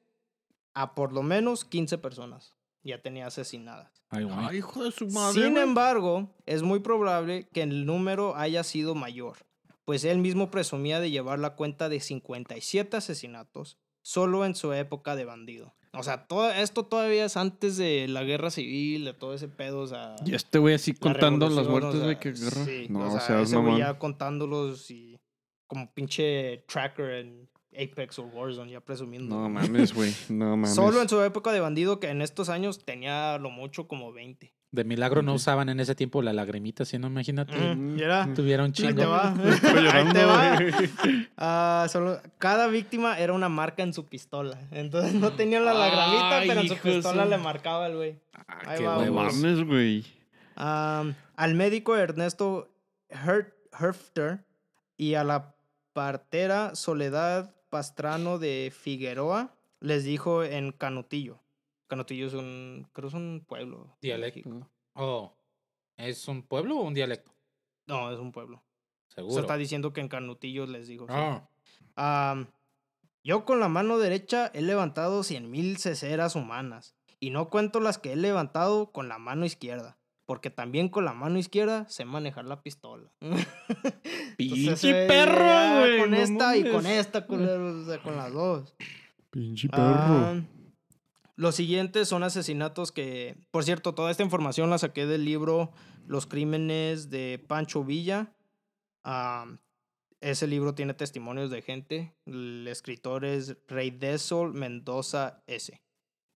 a 0.73 0.95
por 0.95 1.12
lo 1.12 1.23
menos 1.23 1.65
15 1.65 1.97
personas. 1.97 2.55
Ya 2.83 3.01
tenía 3.01 3.27
asesinadas. 3.27 3.91
Ay, 4.10 4.23
güey. 4.23 4.57
hijo 4.57 4.83
de 4.83 4.91
su 4.91 5.10
Sin 5.33 5.57
embargo, 5.57 6.29
es 6.45 6.62
muy 6.62 6.79
probable 6.79 7.49
que 7.51 7.63
el 7.63 7.86
número 7.86 8.38
haya 8.38 8.63
sido 8.63 8.95
mayor, 8.95 9.38
pues 9.83 10.05
él 10.05 10.19
mismo 10.19 10.49
presumía 10.49 11.01
de 11.01 11.12
llevar 11.12 11.39
la 11.39 11.55
cuenta 11.55 11.89
de 11.89 11.99
57 11.99 12.95
asesinatos 12.95 13.77
solo 14.01 14.45
en 14.45 14.55
su 14.55 14.71
época 14.71 15.17
de 15.17 15.25
bandido. 15.25 15.75
O 15.93 16.04
sea, 16.04 16.28
todo 16.28 16.52
esto 16.52 16.86
todavía 16.86 17.26
es 17.26 17.38
antes 17.38 17.78
de 17.78 18.08
la 18.08 18.23
guerra 18.23 18.52
civil, 18.52 19.06
de 19.06 19.13
todo 19.13 19.34
ese 19.34 19.47
pedo, 19.47 19.80
o 19.80 19.88
sea... 19.88 20.15
Y 20.26 20.36
este 20.36 20.60
güey 20.60 20.76
así 20.76 20.93
la 20.93 21.00
contando 21.00 21.50
las 21.50 21.67
o 21.67 21.71
muertes, 21.71 21.93
sea, 21.93 22.04
güey, 22.04 22.19
que 22.19 22.32
guerra. 22.34 22.65
sí, 22.65 22.88
no, 22.89 23.00
o 23.00 23.08
o 23.08 23.12
sea, 23.12 23.19
sea, 23.19 23.41
ese 23.41 23.58
güey 23.58 23.80
ya 23.80 23.97
contándolos 23.97 24.91
y 24.91 25.19
como 25.65 25.93
pinche 25.93 26.63
tracker 26.67 27.12
en 27.12 27.50
Apex 27.73 28.19
o 28.19 28.23
Warzone, 28.23 28.71
ya 28.71 28.82
presumiendo. 28.82 29.36
No 29.36 29.50
mames, 29.50 29.93
güey. 29.93 30.13
No 30.30 30.58
mames. 30.58 30.73
Solo 30.73 31.02
en 31.02 31.10
su 31.10 31.21
época 31.21 31.52
de 31.52 31.60
bandido, 31.60 32.00
que 32.00 32.10
en 32.10 32.21
estos 32.21 32.50
años 32.50 32.84
tenía 32.84 33.38
lo 33.38 33.50
mucho 33.50 33.88
como 33.88 34.12
20. 34.13 34.54
De 34.69 34.84
milagro 34.84 35.21
no 35.21 35.34
usaban 35.34 35.69
en 35.69 35.80
ese 35.80 35.95
tiempo 35.95 36.21
la 36.21 36.34
lagrimita, 36.34 36.84
si 36.84 36.99
no, 36.99 37.08
imagínate. 37.08 37.53
Mm, 37.56 37.97
Ahí 38.67 38.73
chingo. 38.73 38.95
te 39.01 39.06
va. 39.06 39.34
Ahí 39.93 40.06
te 40.12 40.25
va. 40.25 40.60
Ah, 41.38 41.88
solo, 41.89 42.19
cada 42.38 42.67
víctima 42.67 43.17
era 43.19 43.32
una 43.34 43.47
marca 43.47 43.82
en 43.84 43.93
su 43.93 44.06
pistola. 44.06 44.60
Entonces 44.71 45.13
no 45.13 45.32
tenían 45.34 45.63
la 45.65 45.73
lagramita, 45.73 46.39
Ay, 46.39 46.47
pero 46.49 46.62
en 46.62 46.67
su 46.67 46.75
pistola 46.77 47.25
le 47.25 47.38
marcaba 47.38 47.88
el 47.88 47.95
güey. 47.95 48.15
Ah, 48.34 48.58
Ahí 48.65 48.80
qué 48.80 49.12
mames, 49.12 49.63
güey. 49.63 50.06
Al 50.56 51.53
médico 51.53 51.95
Ernesto 51.95 52.67
Her- 53.10 53.53
Herfter 53.80 54.39
y 54.97 55.13
a 55.13 55.23
la 55.23 55.53
partera 55.93 56.75
Soledad 56.75 57.53
Pastrano 57.69 58.39
de 58.39 58.73
Figueroa 58.75 59.53
les 59.80 60.03
dijo 60.03 60.43
en 60.43 60.71
Canutillo. 60.71 61.39
Canutillo 61.88 62.28
es 62.28 62.34
un, 62.34 62.88
creo 62.93 63.08
es 63.08 63.13
un 63.13 63.43
pueblo. 63.47 63.97
Dialecto. 64.02 64.69
Oh, 64.93 65.34
¿es 65.97 66.28
un 66.28 66.43
pueblo 66.43 66.78
o 66.78 66.84
un 66.84 66.93
dialecto? 66.93 67.32
No, 67.86 68.12
es 68.12 68.19
un 68.19 68.32
pueblo. 68.32 68.63
Se 69.10 69.15
Seguro. 69.21 69.39
está 69.39 69.58
diciendo 69.58 69.93
que 69.93 70.02
en 70.02 70.10
Canutillo 70.10 70.65
les 70.67 70.88
dijo. 70.88 71.08
sí. 71.08 71.13
Ah, 71.95 72.45
yo 73.23 73.43
con 73.43 73.60
la 73.60 73.67
mano 73.67 73.97
derecha 73.97 74.52
he 74.54 74.62
levantado 74.62 75.23
cien 75.23 75.50
mil 75.52 75.78
ceceras 75.78 76.36
humanas. 76.36 76.95
Y 77.19 77.32
no 77.32 77.50
cuento 77.50 77.80
las 77.80 77.97
que 77.97 78.13
he 78.13 78.15
levantado 78.15 78.91
con 78.91 79.10
la 79.10 79.17
mano 79.17 79.45
izquierda. 79.45 79.97
Porque 80.26 80.50
también 80.50 80.89
con 80.89 81.06
la 81.06 81.13
mano 81.13 81.39
izquierda 81.39 81.88
sé 81.89 82.06
manejar 82.06 82.45
la 82.45 82.62
pistola. 82.62 83.10
Pinche 84.38 85.06
eh, 85.06 85.08
perro, 85.08 85.80
güey. 85.80 86.00
Con 86.00 86.12
no 86.12 86.17
esta 86.17 86.58
y 86.58 86.69
con 86.69 86.86
esta, 86.86 87.26
culeros, 87.26 87.88
o 87.88 87.89
sea, 87.89 88.02
con 88.04 88.15
las 88.17 88.32
dos. 88.32 88.76
Pinche 89.32 89.67
Ah, 89.71 90.36
los 91.38 91.56
siguientes 91.56 92.08
son 92.08 92.23
asesinatos 92.23 92.91
que, 92.91 93.38
por 93.52 93.63
cierto, 93.63 93.93
toda 93.93 94.10
esta 94.10 94.23
información 94.23 94.71
la 94.71 94.80
saqué 94.80 95.06
del 95.06 95.23
libro 95.23 95.71
Los 96.08 96.26
crímenes 96.26 97.12
de 97.12 97.43
Pancho 97.47 97.84
Villa. 97.84 98.34
Ah, 99.04 99.45
ese 100.19 100.47
libro 100.47 100.73
tiene 100.73 100.95
testimonios 100.95 101.52
de 101.52 101.62
gente. 101.62 102.15
El 102.26 102.67
escritor 102.67 103.23
es 103.23 103.56
Rey 103.67 103.91
Dessol 103.91 104.56
Mendoza 104.56 105.43
S. 105.45 105.80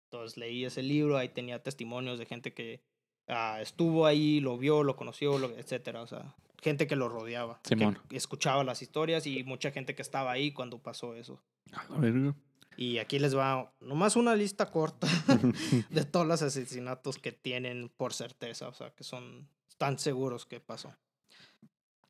Entonces 0.06 0.36
leí 0.36 0.64
ese 0.64 0.84
libro, 0.84 1.16
ahí 1.18 1.30
tenía 1.30 1.60
testimonios 1.60 2.20
de 2.20 2.26
gente 2.26 2.54
que 2.54 2.80
ah, 3.26 3.58
estuvo 3.60 4.06
ahí, 4.06 4.38
lo 4.38 4.56
vio, 4.56 4.84
lo 4.84 4.94
conoció, 4.94 5.36
lo, 5.36 5.50
etcétera. 5.50 6.02
O 6.02 6.06
sea, 6.06 6.36
gente 6.62 6.86
que 6.86 6.94
lo 6.94 7.08
rodeaba, 7.08 7.60
Simón. 7.64 7.98
que 8.08 8.16
escuchaba 8.16 8.62
las 8.62 8.82
historias 8.82 9.26
y 9.26 9.42
mucha 9.42 9.72
gente 9.72 9.96
que 9.96 10.02
estaba 10.02 10.30
ahí 10.30 10.52
cuando 10.52 10.78
pasó 10.78 11.16
eso. 11.16 11.42
A 11.72 11.92
la 11.92 11.98
verga. 11.98 12.36
Y 12.76 12.98
aquí 12.98 13.18
les 13.18 13.36
va 13.36 13.72
nomás 13.80 14.16
una 14.16 14.34
lista 14.34 14.70
corta 14.70 15.06
de 15.90 16.04
todos 16.04 16.26
los 16.26 16.42
asesinatos 16.42 17.18
que 17.18 17.32
tienen 17.32 17.88
por 17.96 18.12
certeza, 18.14 18.68
o 18.68 18.72
sea, 18.74 18.90
que 18.94 19.04
son 19.04 19.48
tan 19.78 19.98
seguros 19.98 20.46
que 20.46 20.60
pasó. 20.60 20.94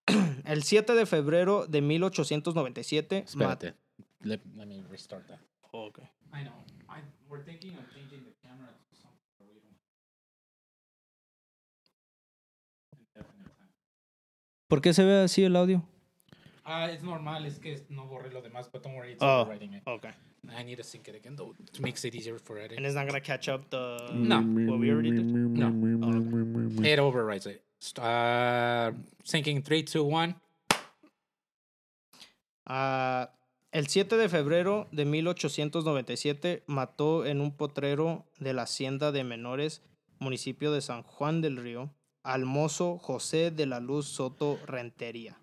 El 0.45 0.63
7 0.63 0.95
de 0.95 1.07
febrero 1.07 1.67
de 1.67 1.81
1897, 1.81 3.17
mat- 3.21 3.29
espérate. 3.29 3.75
Let, 4.21 4.41
let 4.57 4.67
me 4.67 4.83
restart 4.89 5.27
that. 5.29 5.41
Ok. 5.73 5.99
I 6.33 6.43
know. 6.45 6.55
I, 6.89 7.01
we're 7.29 7.43
thinking 7.45 7.77
of 7.77 7.85
changing 7.93 8.25
the 8.25 8.33
camera 8.43 8.69
to 8.69 8.97
something 8.97 9.19
that 9.39 9.47
we 9.49 9.61
don't. 9.61 9.77
Indefinite 12.93 13.51
time. 13.57 13.69
¿Por 14.69 14.81
qué 14.81 14.93
se 14.95 15.05
ve 15.05 15.23
así 15.23 15.45
el 15.45 15.57
audio? 15.57 15.83
Ah, 16.65 16.91
es 16.91 17.03
normal, 17.03 17.45
es 17.47 17.59
que 17.59 17.85
no 17.89 18.07
borré 18.07 18.31
lo 18.31 18.41
demás, 18.43 18.71
but 18.73 18.83
don't 18.83 18.97
worry, 18.97 19.13
it's 19.13 19.23
Oh. 19.23 19.43
overwriting 19.43 19.75
it. 19.75 19.83
Ok. 19.87 20.07
I 20.59 20.63
need 20.65 20.77
to 20.79 20.83
sync 20.83 21.07
it 21.09 21.15
again 21.15 21.37
though 21.37 21.55
to 21.73 21.83
make 21.83 21.97
it 22.05 22.15
easier 22.15 22.39
for 22.39 22.59
editing. 22.59 22.79
And 22.79 22.87
it's 22.87 22.95
not 22.97 23.07
gonna 23.07 23.21
catch 23.21 23.49
up 23.49 23.71
the... 23.71 23.99
No. 24.13 24.41
What 24.41 24.81
we 24.81 24.91
already 24.91 25.11
did? 25.13 25.25
No. 25.27 26.85
It 26.85 26.99
overrides 26.99 27.47
it. 27.47 27.63
St- 27.81 27.99
Uh, 28.05 28.93
syncing 29.25 29.63
3, 29.65 29.83
2, 29.85 30.03
1. 30.05 30.35
Ah, 32.67 33.31
el 33.73 33.87
7 33.89 34.17
de 34.17 34.29
febrero 34.29 34.89
de 34.93 35.05
1897 35.05 36.63
mató 36.67 37.25
en 37.27 37.41
un 37.41 37.57
potrero 37.57 38.25
de 38.39 38.53
la 38.53 38.63
Hacienda 38.63 39.13
de 39.13 39.25
Menores, 39.25 39.83
municipio 40.19 40.73
de 40.73 40.81
San 40.81 41.03
Juan 41.03 41.41
del 41.41 41.57
Río, 41.57 41.91
al 42.23 42.45
mozo 42.45 42.99
José 42.99 43.51
de 43.51 43.67
la 43.67 43.81
Luz 43.81 44.07
Soto 44.07 44.59
Rentería, 44.67 45.39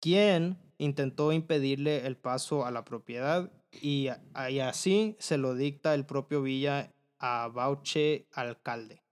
quien 0.00 0.56
intentó 0.78 1.32
impedirle 1.32 2.06
el 2.06 2.16
paso 2.16 2.64
a 2.64 2.70
la 2.70 2.84
propiedad 2.84 3.50
y, 3.82 4.08
y 4.50 4.58
así 4.60 5.16
se 5.18 5.38
lo 5.38 5.54
dicta 5.54 5.94
el 5.94 6.04
propio 6.06 6.42
Villa 6.42 6.92
a 7.18 7.48
Bauche 7.48 8.26
Alcalde. 8.32 9.02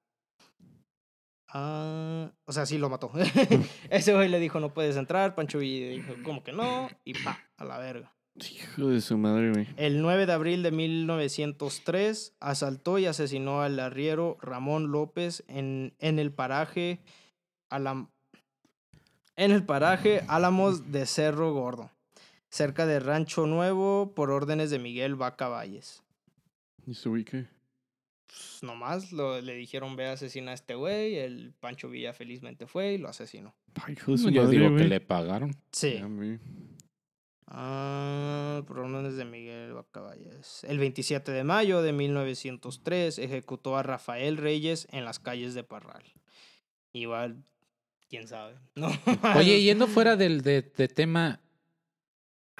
Ah, 1.54 2.30
o 2.46 2.52
sea, 2.52 2.64
sí 2.64 2.78
lo 2.78 2.88
mató. 2.88 3.10
Ese 3.90 4.14
güey 4.14 4.28
le 4.28 4.38
dijo, 4.40 4.58
no 4.60 4.72
puedes 4.72 4.96
entrar. 4.96 5.34
Pancho 5.34 5.58
Villa 5.58 5.88
dijo, 5.90 6.14
como 6.24 6.42
que 6.42 6.52
no? 6.52 6.88
Y 7.04 7.12
pa, 7.14 7.38
a 7.58 7.64
la 7.64 7.78
verga. 7.78 8.14
Hijo 8.34 8.88
de 8.88 9.02
su 9.02 9.18
madre, 9.18 9.50
güey. 9.52 9.66
El 9.76 10.00
9 10.00 10.24
de 10.24 10.32
abril 10.32 10.62
de 10.62 10.70
1903 10.70 12.34
asaltó 12.40 12.98
y 12.98 13.04
asesinó 13.04 13.60
al 13.60 13.78
arriero 13.78 14.38
Ramón 14.40 14.90
López 14.90 15.44
en, 15.48 15.94
en 15.98 16.18
el 16.18 16.32
paraje 16.32 17.00
Alam- 17.68 18.08
en 19.36 19.50
el 19.50 19.64
paraje 19.66 20.22
Álamos 20.28 20.90
de 20.92 21.04
Cerro 21.04 21.52
Gordo, 21.52 21.90
cerca 22.52 22.86
de 22.86 23.00
Rancho 23.00 23.46
Nuevo 23.46 24.12
por 24.14 24.30
órdenes 24.30 24.70
de 24.70 24.78
Miguel 24.78 25.16
Vaca 25.16 25.48
Valles. 25.48 26.04
¿Y 26.86 26.94
güey 27.08 27.24
qué? 27.24 27.48
Pues, 28.26 28.60
nomás 28.62 29.10
lo- 29.12 29.40
le 29.40 29.54
dijeron 29.54 29.96
ve 29.96 30.06
a 30.06 30.12
asesinar 30.12 30.52
a 30.52 30.54
este 30.54 30.74
güey, 30.74 31.16
el 31.16 31.52
Pancho 31.60 31.88
Villa 31.88 32.12
felizmente 32.12 32.66
fue 32.66 32.92
y 32.92 32.98
lo 32.98 33.08
asesinó. 33.08 33.54
Ay, 33.84 33.96
su 34.18 34.30
Yo 34.30 34.42
madre, 34.44 34.56
digo 34.58 34.70
güey. 34.70 34.82
que 34.84 34.88
le 34.88 35.00
pagaron. 35.00 35.56
Sí. 35.72 36.00
Ah, 37.46 38.62
por 38.66 38.78
órdenes 38.78 39.16
de 39.16 39.24
Miguel 39.24 39.74
Vacavalles. 39.74 40.64
El 40.64 40.78
27 40.78 41.32
de 41.32 41.44
mayo 41.44 41.82
de 41.82 41.92
1903 41.92 43.18
ejecutó 43.18 43.76
a 43.76 43.82
Rafael 43.82 44.36
Reyes 44.38 44.88
en 44.90 45.04
las 45.04 45.18
calles 45.18 45.52
de 45.54 45.62
Parral. 45.64 46.02
Igual, 46.94 47.42
quién 48.08 48.26
sabe. 48.28 48.54
No. 48.74 48.88
Oye, 49.36 49.62
yendo 49.62 49.86
fuera 49.88 50.16
del 50.16 50.40
de, 50.42 50.62
de 50.62 50.88
tema, 50.88 51.40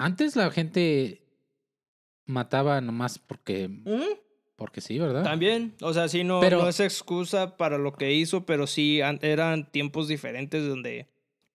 antes 0.05 0.37
la 0.37 0.51
gente 0.51 1.23
mataba 2.27 2.81
nomás 2.81 3.19
porque, 3.19 3.69
porque 4.57 4.81
sí, 4.81 4.99
¿verdad? 4.99 5.25
También, 5.25 5.75
o 5.81 5.93
sea, 5.93 6.09
sí, 6.09 6.25
no, 6.25 6.41
Pero- 6.41 6.63
no 6.63 6.69
es 6.69 6.81
excusa 6.81 7.57
para 7.57 7.79
lo 7.79 7.93
que 7.93 8.13
hizo, 8.15 8.47
pero 8.47 8.67
sí 8.67 9.01
an- 9.01 9.19
eran 9.23 9.71
tiempos 9.71 10.09
diferentes 10.09 10.67
donde 10.67 11.09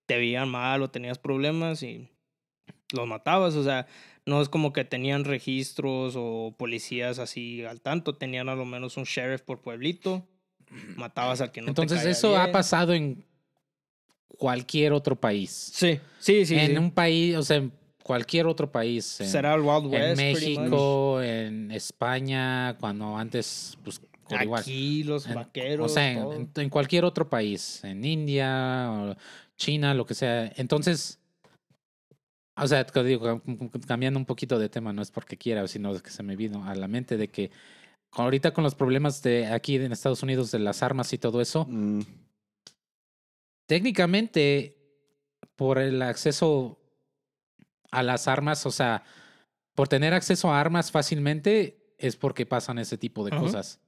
te 0.05 0.17
veían 0.17 0.49
mal 0.49 0.81
o 0.81 0.89
tenías 0.89 1.17
problemas 1.19 1.83
y 1.83 2.09
los 2.93 3.07
matabas. 3.07 3.55
O 3.55 3.63
sea, 3.63 3.87
no 4.25 4.41
es 4.41 4.49
como 4.49 4.71
que 4.73 4.83
tenían 4.85 5.23
registros 5.25 6.13
o 6.17 6.53
policías 6.57 7.19
así 7.19 7.63
al 7.63 7.81
tanto, 7.81 8.15
tenían 8.15 8.49
a 8.49 8.55
lo 8.55 8.65
menos 8.65 8.97
un 8.97 9.03
sheriff 9.05 9.41
por 9.41 9.61
pueblito, 9.61 10.27
matabas 10.95 11.41
al 11.41 11.51
que 11.51 11.61
no 11.61 11.69
Entonces 11.69 12.05
eso 12.05 12.37
ha 12.37 12.51
pasado 12.51 12.93
en 12.93 13.25
cualquier 14.27 14.93
otro 14.93 15.15
país. 15.15 15.49
Sí, 15.73 15.99
sí, 16.19 16.45
sí. 16.45 16.55
en 16.55 16.71
sí. 16.71 16.77
un 16.77 16.91
país, 16.91 17.35
o 17.35 17.43
sea, 17.43 17.57
en 17.57 17.71
cualquier 18.07 18.47
otro 18.47 18.71
país. 18.71 19.19
En, 19.21 19.27
Será 19.27 19.53
el 19.53 19.61
Wild 19.61 19.85
en 19.85 19.91
West. 19.91 20.09
much. 20.21 20.33
México, 20.33 21.21
en 21.21 21.71
España, 21.71 22.75
cuando 22.79 23.15
antes, 23.17 23.77
pues, 23.83 24.01
igual. 24.41 24.61
Aquí, 24.61 25.03
los 25.03 25.27
En- 25.27 25.35
vaqueros. 25.35 25.91
o 25.91 25.93
sea, 25.93 26.11
en, 26.11 26.31
en- 26.31 26.51
en 26.55 26.69
cualquier 26.69 27.03
otro 27.05 27.29
país, 27.29 27.83
en 27.83 28.03
India, 28.05 28.89
o 28.91 29.15
China, 29.57 29.93
lo 29.93 30.05
que 30.05 30.13
sea. 30.15 30.51
Entonces, 30.55 31.19
o 32.55 32.67
sea, 32.67 32.85
te 32.85 33.03
digo, 33.03 33.25
cam- 33.25 33.43
cam- 33.71 33.85
cambiando 33.85 34.17
un 34.19 34.25
poquito 34.25 34.57
de 34.57 34.69
tema, 34.69 34.91
no 34.93 35.01
es 35.01 35.11
porque 35.11 35.37
quiera, 35.37 35.67
sino 35.67 35.93
que 36.01 36.09
se 36.09 36.23
me 36.23 36.35
vino 36.35 36.65
a 36.65 36.73
la 36.75 36.87
mente 36.87 37.17
de 37.17 37.27
que 37.29 37.51
ahorita 38.13 38.51
con 38.53 38.63
los 38.63 38.73
problemas 38.73 39.21
de 39.21 39.47
aquí 39.47 39.75
en 39.75 39.91
Estados 39.91 40.23
Unidos 40.23 40.49
de 40.51 40.59
las 40.59 40.81
armas 40.81 41.11
y 41.13 41.17
todo 41.17 41.39
eso, 41.41 41.65
Mm, 41.69 42.01
técnicamente 43.67 44.75
por 45.55 45.77
el 45.77 46.01
acceso 46.01 46.76
a 47.91 48.03
las 48.03 48.27
armas, 48.27 48.65
o 48.65 48.71
sea, 48.71 49.03
por 49.75 49.87
tener 49.87 50.13
acceso 50.13 50.51
a 50.51 50.59
armas 50.59 50.91
fácilmente 50.91 51.93
es 51.97 52.15
porque 52.15 52.45
pasan 52.45 52.79
ese 52.79 52.97
tipo 52.97 53.23
de 53.25 53.31
Ajá. 53.31 53.41
cosas. 53.41 53.79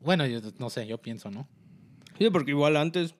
Bueno, 0.00 0.26
yo 0.26 0.40
no 0.58 0.70
sé, 0.70 0.86
yo 0.86 0.98
pienso, 0.98 1.30
¿no? 1.30 1.48
Sí, 2.18 2.30
porque 2.30 2.50
igual 2.52 2.76
antes 2.76 3.14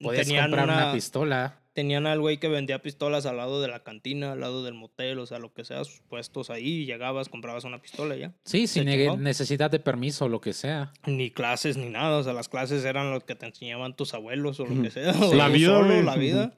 Podías 0.00 0.26
tenían 0.26 0.44
comprar 0.46 0.64
una... 0.64 0.76
una- 0.84 0.92
pistola. 0.92 1.58
tenían 1.74 2.06
al 2.06 2.20
güey 2.20 2.38
que 2.38 2.48
vendía 2.48 2.82
pistolas 2.82 3.24
al 3.24 3.36
lado 3.36 3.62
de 3.62 3.68
la 3.68 3.82
cantina, 3.84 4.32
al 4.32 4.40
lado 4.40 4.64
del 4.64 4.74
motel, 4.74 5.18
o 5.20 5.26
sea, 5.26 5.38
lo 5.38 5.52
que 5.54 5.64
sea, 5.64 5.84
sus 5.84 6.00
puestos 6.08 6.50
ahí, 6.50 6.84
llegabas, 6.86 7.28
comprabas 7.28 7.64
una 7.64 7.80
pistola 7.80 8.16
y 8.16 8.20
ya. 8.20 8.34
Sí, 8.44 8.66
sin 8.66 8.86
ne- 8.86 9.16
necesidad 9.16 9.70
de 9.70 9.78
permiso 9.80 10.24
o 10.24 10.28
lo 10.28 10.40
que 10.40 10.52
sea. 10.54 10.92
Ni 11.06 11.30
clases 11.30 11.76
ni 11.76 11.88
nada, 11.88 12.18
o 12.18 12.22
sea, 12.24 12.32
las 12.32 12.48
clases 12.48 12.84
eran 12.84 13.10
lo 13.12 13.20
que 13.24 13.34
te 13.34 13.46
enseñaban 13.46 13.94
tus 13.96 14.12
abuelos 14.14 14.58
o 14.60 14.66
lo 14.66 14.82
que 14.82 14.90
sea. 14.90 15.12
o 15.12 15.34
La 15.34 15.48
vida, 15.48 15.68
solo, 15.70 16.02
la 16.02 16.16
vida. 16.16 16.52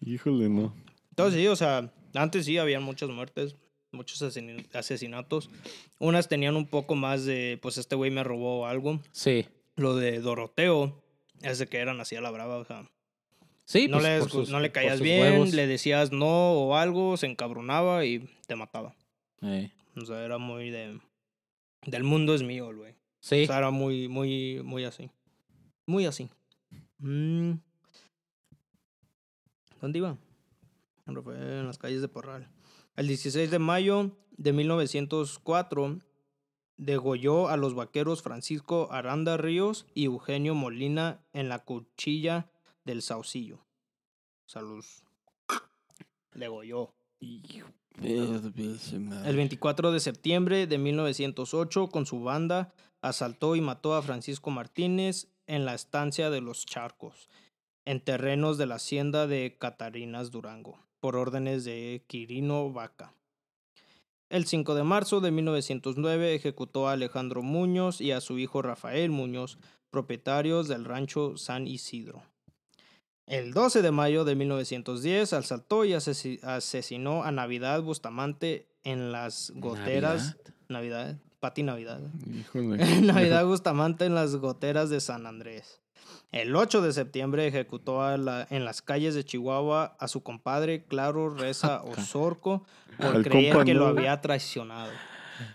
Híjole, 0.00 0.48
no. 0.48 0.74
Entonces 1.16 1.40
sí, 1.40 1.46
o 1.48 1.56
sea, 1.56 1.90
antes 2.14 2.44
sí 2.44 2.58
habían 2.58 2.82
muchas 2.82 3.08
muertes, 3.08 3.56
muchos 3.90 4.20
asesin- 4.20 4.68
asesinatos. 4.74 5.48
Unas 5.98 6.28
tenían 6.28 6.56
un 6.56 6.66
poco 6.66 6.94
más 6.94 7.24
de, 7.24 7.58
pues 7.62 7.78
este 7.78 7.96
güey 7.96 8.10
me 8.10 8.22
robó 8.22 8.66
algo. 8.66 9.00
Sí. 9.12 9.46
Lo 9.76 9.96
de 9.96 10.20
Doroteo, 10.20 11.02
ese 11.40 11.66
que 11.68 11.78
eran 11.78 12.00
así 12.02 12.16
a 12.16 12.20
la 12.20 12.30
brava, 12.30 12.58
o 12.58 12.64
sea, 12.66 12.86
Sí, 13.64 13.88
no, 13.88 13.98
pues, 13.98 14.04
le, 14.24 14.28
sus- 14.28 14.50
no 14.50 14.60
le 14.60 14.70
caías 14.70 15.00
bien, 15.00 15.22
huevos. 15.22 15.54
le 15.54 15.66
decías 15.66 16.12
no 16.12 16.52
o 16.52 16.76
algo, 16.76 17.16
se 17.16 17.26
encabronaba 17.26 18.04
y 18.04 18.28
te 18.46 18.54
mataba. 18.54 18.94
Eh, 19.42 19.70
O 19.96 20.04
sea, 20.04 20.22
era 20.22 20.36
muy 20.38 20.68
de... 20.70 21.00
Del 21.86 22.04
mundo 22.04 22.34
es 22.34 22.42
mío, 22.42 22.74
güey. 22.76 22.94
Sí. 23.20 23.44
O 23.44 23.46
sea, 23.46 23.58
era 23.58 23.70
muy, 23.70 24.06
muy, 24.08 24.60
muy 24.62 24.84
así. 24.84 25.10
Muy 25.86 26.04
así. 26.04 26.28
Mm. 26.98 27.52
¿Dónde 29.80 29.98
iba? 29.98 30.16
Fue 31.06 31.36
en 31.36 31.66
las 31.66 31.78
calles 31.78 32.02
de 32.02 32.08
Porral. 32.08 32.50
El 32.96 33.06
16 33.06 33.50
de 33.50 33.58
mayo 33.58 34.10
de 34.36 34.52
1904 34.52 36.00
degolló 36.76 37.48
a 37.48 37.56
los 37.56 37.74
vaqueros 37.74 38.22
Francisco 38.22 38.88
Aranda 38.90 39.36
Ríos 39.36 39.86
y 39.94 40.04
Eugenio 40.04 40.54
Molina 40.54 41.24
en 41.32 41.48
la 41.48 41.60
cuchilla 41.60 42.50
del 42.84 43.02
Saucillo. 43.02 43.64
Los 44.54 45.04
degolló. 46.34 46.92
El 48.02 49.36
24 49.36 49.92
de 49.92 50.00
septiembre 50.00 50.66
de 50.66 50.78
1908, 50.78 51.88
con 51.88 52.04
su 52.04 52.22
banda, 52.22 52.74
asaltó 53.00 53.56
y 53.56 53.60
mató 53.60 53.94
a 53.94 54.02
Francisco 54.02 54.50
Martínez 54.50 55.28
en 55.46 55.64
la 55.64 55.74
estancia 55.74 56.30
de 56.30 56.40
los 56.40 56.66
Charcos, 56.66 57.28
en 57.84 58.00
terrenos 58.00 58.58
de 58.58 58.66
la 58.66 58.74
hacienda 58.76 59.26
de 59.26 59.56
Catarinas 59.58 60.30
Durango, 60.30 60.85
por 61.00 61.16
órdenes 61.16 61.64
de 61.64 62.02
Quirino 62.06 62.72
Vaca. 62.72 63.12
El 64.28 64.46
5 64.46 64.74
de 64.74 64.82
marzo 64.82 65.20
de 65.20 65.30
1909 65.30 66.34
ejecutó 66.34 66.88
a 66.88 66.92
Alejandro 66.92 67.42
Muñoz 67.42 68.00
y 68.00 68.10
a 68.12 68.20
su 68.20 68.38
hijo 68.38 68.60
Rafael 68.62 69.10
Muñoz, 69.10 69.58
propietarios 69.90 70.66
del 70.68 70.84
rancho 70.84 71.36
San 71.36 71.66
Isidro. 71.68 72.22
El 73.26 73.52
12 73.52 73.82
de 73.82 73.90
mayo 73.90 74.24
de 74.24 74.34
1910 74.36 75.32
asaltó 75.32 75.84
y 75.84 75.92
asesi- 75.92 76.42
asesinó 76.44 77.24
a 77.24 77.30
Navidad 77.32 77.82
Bustamante 77.82 78.66
en 78.84 79.10
las 79.12 79.52
goteras. 79.56 80.36
Navidad. 80.36 80.54
Navidad. 80.68 81.18
Pati 81.40 81.62
Navidad. 81.62 82.00
Híjole. 82.32 82.78
Navidad 83.02 83.44
Bustamante 83.46 84.04
en 84.06 84.14
las 84.14 84.36
goteras 84.36 84.90
de 84.90 85.00
San 85.00 85.26
Andrés. 85.26 85.80
El 86.32 86.54
8 86.54 86.82
de 86.82 86.92
septiembre 86.92 87.46
ejecutó 87.46 88.02
a 88.02 88.16
la- 88.18 88.46
en 88.50 88.64
las 88.64 88.82
calles 88.82 89.14
de 89.14 89.24
Chihuahua 89.24 89.96
a 89.98 90.08
su 90.08 90.22
compadre 90.22 90.84
Claro 90.84 91.30
Reza 91.30 91.82
Osorco 91.84 92.64
por 92.98 93.22
creer 93.22 93.64
que 93.64 93.74
lo 93.74 93.86
había 93.86 94.20
traicionado. 94.20 94.90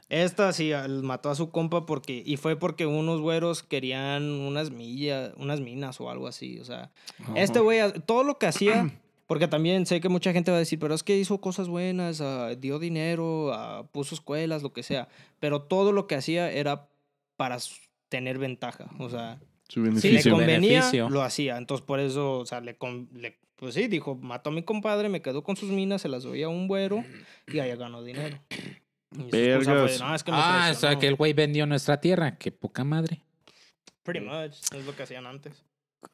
Esta 0.09 0.53
sí, 0.53 0.71
mató 1.03 1.29
a 1.31 1.35
su 1.35 1.49
compa 1.49 1.85
porque, 1.85 2.21
y 2.25 2.37
fue 2.37 2.55
porque 2.55 2.85
unos 2.85 3.19
güeros 3.19 3.63
querían 3.63 4.23
unas 4.23 4.69
millas, 4.69 5.33
unas 5.37 5.59
minas 5.59 5.99
o 5.99 6.09
algo 6.09 6.27
así. 6.27 6.59
O 6.59 6.65
sea, 6.65 6.91
este 7.35 7.59
güey, 7.59 7.81
todo 8.05 8.23
lo 8.23 8.37
que 8.37 8.45
hacía, 8.45 8.91
porque 9.27 9.47
también 9.47 9.85
sé 9.87 9.99
que 9.99 10.07
mucha 10.09 10.33
gente 10.33 10.51
va 10.51 10.57
a 10.57 10.59
decir, 10.59 10.77
pero 10.77 10.93
es 10.93 11.01
que 11.03 11.17
hizo 11.17 11.41
cosas 11.41 11.67
buenas, 11.67 12.21
ah, 12.21 12.49
dio 12.55 12.77
dinero, 12.77 13.51
ah, 13.53 13.87
puso 13.91 14.13
escuelas, 14.13 14.61
lo 14.61 14.71
que 14.71 14.83
sea. 14.83 15.07
Pero 15.39 15.63
todo 15.63 15.91
lo 15.91 16.05
que 16.05 16.15
hacía 16.15 16.51
era 16.51 16.87
para 17.35 17.57
tener 18.09 18.37
ventaja. 18.37 18.85
O 18.99 19.09
sea, 19.09 19.39
Su 19.71 19.79
si 19.79 19.79
le 19.83 19.89
beneficio. 19.89 20.31
con- 20.31 20.39
convenía, 20.41 20.69
beneficio. 20.79 21.09
lo 21.09 21.21
hacía. 21.21 21.57
Entonces, 21.57 21.85
por 21.85 21.99
eso, 22.01 22.39
o 22.39 22.45
sea, 22.45 22.59
le, 22.59 22.75
con- 22.75 23.07
le- 23.13 23.39
pues 23.55 23.73
sí, 23.75 23.87
dijo, 23.87 24.15
mató 24.15 24.49
a 24.49 24.53
mi 24.53 24.63
compadre, 24.63 25.07
me 25.07 25.21
quedó 25.21 25.43
con 25.43 25.55
sus 25.55 25.69
minas, 25.69 26.01
se 26.01 26.09
las 26.09 26.23
doy 26.23 26.43
a 26.43 26.49
un 26.49 26.67
güero 26.67 27.03
y 27.47 27.59
allá 27.59 27.75
ganó 27.77 28.03
dinero. 28.03 28.37
Y 29.13 29.29
su 29.29 29.35
excusa 29.37 29.73
Vergas. 29.73 29.99
"No, 30.01 30.15
es 30.15 30.23
que 30.23 30.31
Ah, 30.33 30.35
o 30.35 30.41
sea, 30.41 30.59
traicionó". 30.71 30.99
que 30.99 31.07
el 31.07 31.15
güey 31.15 31.33
vendió 31.33 31.65
nuestra 31.65 32.01
tierra. 32.01 32.37
Qué 32.37 32.51
poca 32.51 32.83
madre. 32.83 33.21
Pretty 34.03 34.25
much, 34.25 34.53
es 34.75 34.85
lo 34.85 34.95
que 34.95 35.03
hacían 35.03 35.25
antes. 35.25 35.63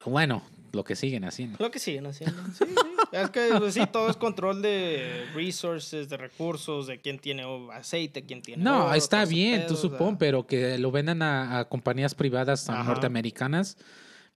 Bueno, 0.06 0.44
lo 0.74 0.84
que 0.84 0.96
siguen 0.96 1.24
haciendo. 1.24 1.58
Lo 1.60 1.72
que 1.72 1.80
siguen 1.80 2.06
haciendo. 2.08 2.42
Sí, 2.54 2.66
sí. 2.68 2.76
Es 3.12 3.30
que 3.30 3.50
pues, 3.58 3.74
sí, 3.74 3.82
todo 3.92 4.10
es 4.10 4.18
control 4.18 4.62
de 4.62 5.26
resources, 5.34 6.10
de 6.10 6.18
recursos, 6.18 6.88
de 6.88 7.00
quién 7.00 7.20
tiene 7.20 7.44
aceite, 7.74 8.24
quién 8.24 8.42
tiene. 8.42 8.64
No, 8.64 8.86
oro, 8.86 8.94
está 8.94 9.26
bien, 9.26 9.62
pedo, 9.62 9.68
tú 9.70 9.74
o 9.76 9.78
supón, 9.78 10.18
pero 10.18 10.46
que 10.46 10.78
lo 10.78 10.92
vendan 10.92 11.22
a, 11.22 11.60
a 11.60 11.70
compañías 11.70 12.16
privadas 12.16 12.70
Ajá. 12.70 12.84
norteamericanas, 12.84 13.78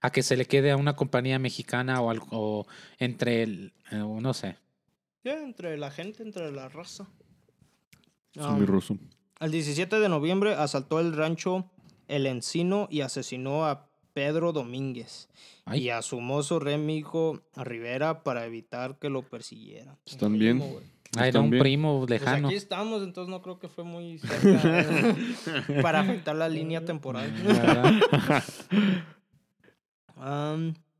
a 0.00 0.10
que 0.10 0.22
se 0.22 0.36
le 0.36 0.46
quede 0.46 0.70
a 0.70 0.76
una 0.76 0.96
compañía 0.96 1.38
mexicana 1.38 2.00
o, 2.00 2.10
algo, 2.10 2.26
o 2.30 2.66
entre 2.98 3.42
el, 3.42 3.72
eh, 3.90 4.00
o 4.00 4.20
no 4.20 4.34
sé. 4.34 4.56
Ya, 5.24 5.34
entre 5.34 5.76
la 5.76 5.90
gente, 5.90 6.22
entre 6.22 6.50
la 6.50 6.68
raza. 6.68 7.06
Um. 8.36 8.98
El 9.40 9.50
17 9.50 10.00
de 10.00 10.08
noviembre 10.08 10.54
asaltó 10.54 11.00
el 11.00 11.14
rancho 11.14 11.70
El 12.08 12.26
Encino 12.26 12.88
y 12.90 13.02
asesinó 13.02 13.66
a 13.66 13.91
Pedro 14.12 14.52
Domínguez 14.52 15.28
Ay. 15.64 15.84
y 15.84 15.90
a 15.90 16.02
su 16.02 16.20
mozo 16.20 16.58
Remijo 16.58 17.40
Rivera 17.56 18.22
para 18.22 18.44
evitar 18.46 18.98
que 18.98 19.08
lo 19.10 19.22
persiguieran. 19.22 19.96
¿Están 20.06 20.38
bien? 20.38 20.62
Ah, 21.16 21.28
era 21.28 21.40
un 21.40 21.50
primo 21.50 21.98
Pues 21.98 22.10
lejano. 22.10 22.48
aquí 22.48 22.56
estamos, 22.56 23.02
entonces 23.02 23.30
no 23.30 23.42
creo 23.42 23.58
que 23.58 23.68
fue 23.68 23.84
muy 23.84 24.18
cerca 24.18 25.14
para 25.82 26.00
afectar 26.00 26.34
la 26.36 26.48
línea 26.48 26.84
temporal. 26.86 27.30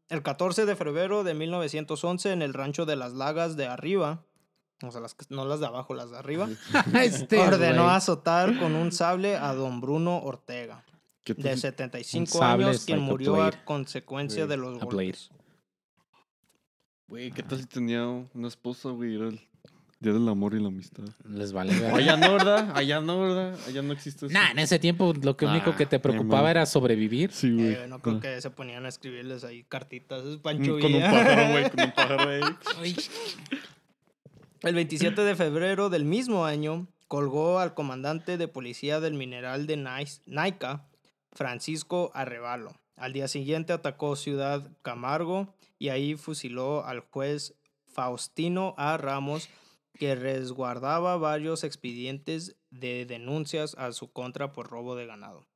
el 0.09 0.23
14 0.23 0.67
de 0.67 0.77
febrero 0.77 1.25
de 1.25 1.35
1911, 1.35 2.33
en 2.33 2.43
el 2.43 2.53
rancho 2.55 2.85
de 2.87 2.97
las 2.97 3.15
Lagas 3.15 3.57
de 3.57 3.67
arriba, 3.67 4.23
o 4.83 4.91
sea, 4.91 5.01
las 5.01 5.15
que- 5.15 5.25
no 5.31 5.47
las 5.47 5.61
de 5.61 5.67
abajo, 5.67 5.95
las 5.95 6.11
de 6.11 6.19
arriba, 6.19 6.49
Este, 7.03 7.39
ordenó 7.39 7.89
azotar 7.91 8.59
con 8.59 8.75
un 8.75 8.93
sable 8.93 9.37
a 9.37 9.55
don 9.55 9.81
Bruno 9.81 10.19
Ortega, 10.19 10.83
¿Qué 10.85 10.92
te- 10.92 10.92
de 11.25 11.57
75 11.57 12.27
sable 12.27 12.65
años, 12.67 12.85
quien 12.85 12.99
like 12.99 13.11
murió 13.11 13.43
a 13.43 13.51
consecuencia 13.65 14.47
de 14.47 14.57
los 14.57 14.79
golpes. 14.81 15.31
Güey, 17.09 17.31
¿qué 17.31 17.43
tal 17.43 17.59
si 17.61 17.67
tenía 17.67 18.07
una 18.07 18.49
esposa, 18.49 18.89
güey? 18.91 19.15
Era 19.17 19.29
el 19.29 19.41
día 20.01 20.13
del 20.15 20.27
amor 20.29 20.55
y 20.55 20.61
la 20.61 20.69
amistad. 20.69 21.05
Les 21.29 21.53
vale 21.53 21.79
ver. 21.79 21.95
Allá 21.95 22.17
no, 22.17 22.33
¿verdad? 22.33 22.73
Allá 22.75 23.01
no, 23.01 23.21
¿verdad? 23.21 23.59
Allá 23.69 23.83
no 23.83 23.93
existe 23.93 24.27
eso. 24.27 24.33
Nah, 24.33 24.51
en 24.51 24.59
ese 24.59 24.79
tiempo 24.79 25.13
lo 25.23 25.37
que 25.37 25.45
único 25.47 25.77
que 25.77 25.85
te 25.87 26.01
preocupaba 26.01 26.51
era 26.51 26.65
sobrevivir. 26.67 27.31
Sí, 27.33 27.53
güey. 27.53 27.75
Eh, 27.75 27.87
no 27.89 28.01
creo 28.01 28.17
Ah. 28.17 28.21
que 28.21 28.41
se 28.41 28.51
ponían 28.51 28.85
a 28.87 28.89
escribirles 28.89 29.45
ahí 29.45 29.63
cartitas. 29.65 30.25
Es 30.25 30.39
Pancho 30.39 30.79
Con 30.81 30.95
un 30.95 31.03
pájaro, 31.03 31.53
güey, 31.53 31.71
con 31.71 31.81
un 31.85 31.93
pájaro 31.95 32.29
ahí. 32.81 32.97
El 34.63 34.75
27 34.75 35.21
de 35.21 35.37
febrero 35.37 35.91
del 35.91 36.05
mismo 36.05 36.47
año, 36.47 36.87
colgó 37.09 37.59
al 37.59 37.75
comandante 37.75 38.39
de 38.39 38.49
policía 38.49 39.01
del 39.01 39.15
mineral 39.15 39.67
de 39.67 39.77
Naica, 40.27 40.87
Francisco 41.33 42.11
Arrevalo. 42.15 42.73
Al 42.97 43.13
día 43.13 43.29
siguiente 43.29 43.73
atacó 43.73 44.17
Ciudad 44.17 44.71
Camargo 44.83 45.55
y 45.79 45.89
ahí 45.89 46.15
fusiló 46.15 46.85
al 46.85 47.01
juez 47.01 47.55
Faustino 47.87 48.75
A. 48.77 48.97
Ramos, 48.97 49.49
que 49.99 50.15
resguardaba 50.15 51.17
varios 51.17 51.65
expedientes 51.65 52.57
de 52.71 53.05
denuncias 53.07 53.75
a 53.79 53.93
su 53.93 54.13
contra 54.13 54.53
por 54.53 54.69
robo 54.69 54.95
de 54.95 55.07
ganado. 55.07 55.47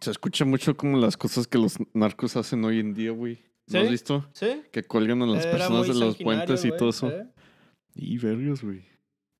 Se 0.00 0.10
escucha 0.10 0.44
mucho 0.44 0.76
como 0.76 0.98
las 0.98 1.16
cosas 1.16 1.46
que 1.46 1.58
los 1.58 1.76
narcos 1.92 2.36
hacen 2.36 2.64
hoy 2.64 2.78
en 2.78 2.94
día, 2.94 3.10
güey. 3.10 3.42
¿No 3.66 3.72
¿Sí? 3.72 3.78
has 3.78 3.90
visto? 3.90 4.28
¿Sí? 4.32 4.62
Que 4.72 4.84
cuelgan 4.84 5.22
a 5.22 5.26
las 5.26 5.44
Era 5.44 5.52
personas 5.58 5.88
de 5.88 5.94
los 5.94 6.16
puentes 6.16 6.64
y 6.64 6.70
todo 6.70 6.90
eso. 6.90 7.08
¿eh? 7.10 7.26
Y 7.94 8.18
vergas, 8.18 8.62
güey. 8.62 8.84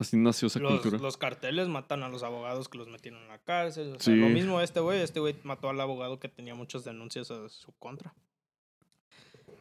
Así 0.00 0.16
nació 0.16 0.48
esa 0.48 0.58
Los, 0.58 0.80
cultura. 0.80 0.98
los 0.98 1.16
carteles 1.16 1.68
matan 1.68 2.02
a 2.02 2.08
los 2.08 2.22
abogados 2.22 2.68
que 2.68 2.78
los 2.78 2.88
metieron 2.88 3.20
en 3.22 3.28
la 3.28 3.38
cárcel. 3.38 3.88
O 3.96 4.00
sea, 4.00 4.14
Sí. 4.14 4.18
Lo 4.18 4.28
mismo 4.28 4.60
este 4.60 4.80
güey. 4.80 5.00
Este 5.00 5.20
güey 5.20 5.36
mató 5.44 5.68
al 5.68 5.80
abogado 5.80 6.18
que 6.18 6.28
tenía 6.28 6.54
muchas 6.54 6.84
denuncias 6.84 7.30
a 7.30 7.48
su 7.50 7.72
contra. 7.78 8.14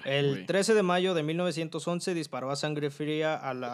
El 0.06 0.30
Güey. 0.32 0.46
13 0.46 0.74
de 0.76 0.84
mayo 0.84 1.14
de 1.14 1.24
1911 1.24 2.14
disparó 2.14 2.52
a 2.52 2.56
sangre 2.56 2.90
fría 2.90 3.36
al 3.36 3.66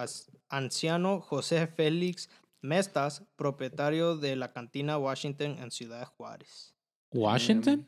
anciano 0.49 1.21
José 1.21 1.67
Félix 1.67 2.29
Mestas, 2.61 3.23
propietario 3.35 4.17
de 4.17 4.35
la 4.35 4.51
cantina 4.51 4.97
Washington 4.97 5.59
en 5.59 5.69
Ciudad 5.69 6.07
Juárez. 6.17 6.73
¿Washington? 7.11 7.87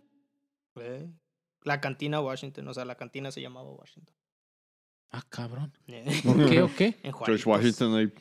Eh, 0.76 1.10
La 1.64 1.82
cantina 1.82 2.22
Washington, 2.22 2.68
o 2.68 2.74
sea, 2.76 2.86
la 2.86 2.94
cantina 2.94 3.32
se 3.32 3.42
llamaba 3.42 3.72
Washington. 3.72 4.16
Ah, 5.10 5.24
cabrón. 5.28 5.74
Eh, 5.88 6.22
¿Por 6.24 6.48
qué 6.48 6.62
o 6.62 6.70
qué? 6.78 6.96
en 7.02 7.12
George 7.14 7.42
Juárez. 7.44 7.46
Washington 7.48 7.96
ahí 7.96 8.12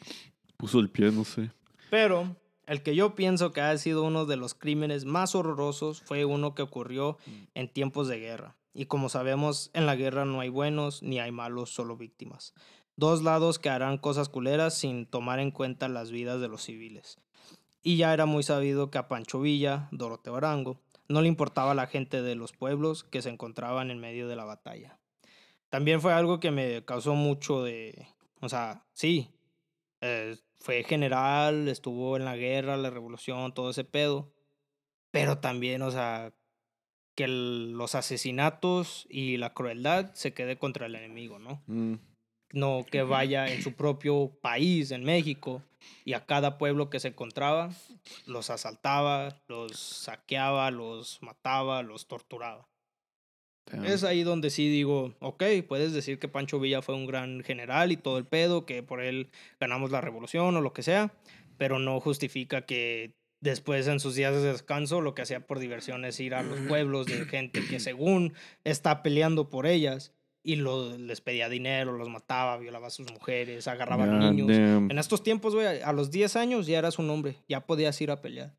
puso 0.57 0.81
el 0.81 0.91
pie, 0.91 1.11
no 1.11 1.25
sé. 1.25 1.51
Pero 1.91 2.37
el 2.67 2.83
que 2.83 2.97
yo 2.97 3.15
pienso 3.15 3.53
que 3.53 3.61
ha 3.61 3.77
sido 3.79 4.03
uno 4.03 4.27
de 4.27 4.37
los 4.37 4.55
crímenes 4.55 5.05
más 5.05 5.35
horrorosos 5.35 6.03
fue 6.03 6.25
uno 6.25 6.55
que 6.55 6.63
ocurrió 6.63 7.17
en 7.55 7.69
tiempos 7.69 8.09
de 8.09 8.19
guerra. 8.19 8.57
Y 8.75 8.87
como 8.87 9.09
sabemos, 9.09 9.71
en 9.73 9.87
la 9.87 9.97
guerra 9.97 10.25
no 10.25 10.41
hay 10.41 10.49
buenos 10.49 11.03
ni 11.03 11.21
hay 11.21 11.33
malos, 11.33 11.71
solo 11.71 11.97
víctimas. 11.97 12.55
Dos 12.97 13.23
lados 13.23 13.59
que 13.59 13.71
harán 13.71 13.99
cosas 13.99 14.29
culeras 14.29 14.77
sin 14.77 15.07
tomar 15.07 15.39
en 15.39 15.51
cuenta 15.51 15.89
las 15.89 16.11
vidas 16.11 16.41
de 16.41 16.49
los 16.49 16.63
civiles. 16.63 17.19
Y 17.83 17.99
ya 17.99 18.13
era 18.13 18.27
muy 18.27 18.43
sabido 18.43 18.91
que 18.91 18.99
a 18.99 19.07
Pancho 19.07 19.41
Villa, 19.41 19.89
Doroteo 19.93 20.37
Arango, 20.37 20.81
no 21.09 21.23
le 21.23 21.29
importaba 21.29 21.75
la 21.75 21.87
gente 21.87 22.21
de 22.21 22.35
los 22.35 22.53
pueblos 22.53 23.05
que 23.05 23.23
se 23.23 23.31
encontraban 23.31 23.91
en 23.91 23.99
medio 23.99 24.29
de 24.29 24.37
la 24.37 24.45
batalla. 24.45 24.99
También 25.69 26.01
fue 26.01 26.13
algo 26.13 26.41
que 26.41 26.51
me 26.51 26.85
causó 26.85 27.15
mucho 27.15 27.63
de... 27.63 28.09
O 28.41 28.49
sea, 28.49 28.85
sí, 28.93 29.31
eh, 30.01 30.37
fue 30.59 30.83
general, 30.85 31.69
estuvo 31.69 32.17
en 32.17 32.25
la 32.25 32.37
guerra, 32.37 32.77
la 32.77 32.91
revolución, 32.91 33.53
todo 33.55 33.71
ese 33.71 33.85
pedo. 33.85 34.33
Pero 35.11 35.39
también, 35.39 35.83
o 35.83 35.91
sea, 35.91 36.33
que 37.17 37.25
el- 37.25 37.73
los 37.73 37.95
asesinatos 37.95 39.07
y 39.09 39.37
la 39.39 39.55
crueldad 39.55 40.13
se 40.15 40.35
quede 40.35 40.59
contra 40.59 40.87
el 40.87 40.95
enemigo, 40.95 41.39
¿no? 41.39 41.63
Mm. 41.67 41.95
No 42.53 42.87
que 42.91 43.03
vaya 43.03 43.53
en 43.53 43.63
su 43.63 43.75
propio 43.75 44.39
país, 44.41 44.91
en 44.91 45.03
México, 45.05 45.63
y 46.05 46.13
a 46.13 46.27
cada 46.27 46.59
pueblo 46.59 46.91
que 46.91 47.01
se 47.01 47.09
encontraba, 47.09 47.71
los 48.27 48.51
asaltaba, 48.51 49.43
los 49.49 49.77
saqueaba, 49.79 50.71
los 50.71 51.21
mataba, 51.23 51.83
los 51.83 52.07
torturaba. 52.07 52.69
Damn. 53.71 53.85
Es 53.85 54.05
ahí 54.05 54.23
donde 54.23 54.51
sí 54.51 54.69
digo, 54.69 55.15
ok, 55.21 55.43
puedes 55.67 55.93
decir 55.93 56.19
que 56.19 56.29
Pancho 56.29 56.61
Villa 56.61 56.83
fue 56.83 56.95
un 56.95 57.07
gran 57.07 57.43
general 57.43 57.91
y 57.93 57.97
todo 57.97 58.19
el 58.19 58.25
pedo, 58.25 58.65
que 58.67 58.83
por 58.83 59.01
él 59.03 59.29
ganamos 59.61 59.91
la 59.91 60.01
revolución 60.01 60.57
o 60.57 60.61
lo 60.61 60.73
que 60.73 60.83
sea, 60.83 61.13
pero 61.57 61.79
no 61.79 61.99
justifica 62.01 62.63
que 62.63 63.15
después 63.41 63.87
en 63.89 64.01
sus 64.01 64.15
días 64.15 64.35
de 64.35 64.43
descanso 64.53 65.01
lo 65.01 65.15
que 65.15 65.23
hacía 65.23 65.47
por 65.47 65.59
diversión 65.59 66.05
es 66.05 66.19
ir 66.21 66.35
a 66.35 66.43
los 66.43 66.59
pueblos 66.61 67.07
de 67.07 67.25
gente 67.27 67.61
que 67.69 67.81
según 67.81 68.35
está 68.65 69.03
peleando 69.03 69.51
por 69.51 69.67
ellas 69.67 70.13
y 70.43 70.57
lo- 70.57 70.97
les 70.97 71.21
pedía 71.21 71.49
dinero, 71.49 71.93
los 71.93 72.09
mataba, 72.09 72.57
violaba 72.57 72.87
a 72.87 72.91
sus 72.91 73.11
mujeres, 73.13 73.67
agarraba 73.67 74.05
a 74.05 74.07
God 74.07 74.31
niños. 74.33 74.49
damn. 74.57 74.91
En 74.91 74.99
estos 74.99 75.23
tiempos, 75.25 75.55
güey, 75.55 75.67
a 75.83 75.93
los 75.93 76.11
10 76.13 76.37
años 76.37 76.67
ya 76.69 76.79
eras 76.79 76.99
un 77.01 77.11
hombre, 77.11 77.37
ya 77.49 77.67
podías 77.67 78.01
ir 78.01 78.11
a 78.13 78.23
pelear. 78.23 78.55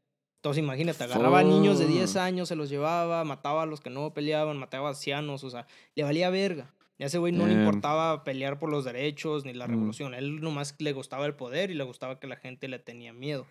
Entonces 0.47 0.63
imagínate, 0.63 1.03
agarraba 1.03 1.39
a 1.39 1.43
niños 1.43 1.77
de 1.77 1.87
10 1.87 2.11
Fuck. 2.13 2.21
años, 2.21 2.47
se 2.47 2.55
los 2.55 2.69
llevaba, 2.69 3.23
mataba 3.25 3.63
a 3.63 3.65
los 3.65 3.81
que 3.81 3.89
no 3.89 4.13
peleaban, 4.13 4.57
mataba 4.57 4.87
a 4.87 4.91
ancianos, 4.91 5.43
o 5.43 5.49
sea, 5.49 5.67
le 5.95 6.03
valía 6.03 6.29
verga. 6.29 6.73
Y 6.97 7.03
a 7.03 7.07
ese 7.07 7.17
güey 7.17 7.33
no 7.33 7.45
le 7.45 7.53
Damn. 7.53 7.65
importaba 7.65 8.23
pelear 8.23 8.57
por 8.57 8.69
los 8.71 8.85
derechos 8.85 9.43
ni 9.45 9.53
la 9.53 9.67
Mm. 9.67 9.71
revolución. 9.71 10.13
Él 10.13 10.39
nomás 10.41 10.73
le 10.79 10.93
gustaba 10.93 11.25
el 11.25 11.35
poder 11.35 11.69
y 11.69 11.73
le 11.73 11.83
gustaba 11.83 12.19
que 12.19 12.27
la 12.27 12.37
gente 12.37 12.67
le 12.69 12.79
tenía 12.79 13.11
miedo. 13.13 13.45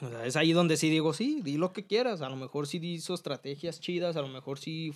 O 0.00 0.08
sea, 0.08 0.24
es 0.26 0.36
ahí 0.36 0.52
donde 0.52 0.76
sí 0.76 0.88
digo, 0.90 1.12
sí, 1.12 1.40
di 1.42 1.58
lo 1.58 1.72
que 1.72 1.84
quieras. 1.86 2.22
A 2.22 2.28
lo 2.30 2.36
mejor 2.36 2.66
sí 2.66 2.78
hizo 2.82 3.14
estrategias 3.14 3.78
chidas, 3.80 4.16
a 4.16 4.22
lo 4.22 4.28
mejor 4.28 4.58
sí 4.58 4.92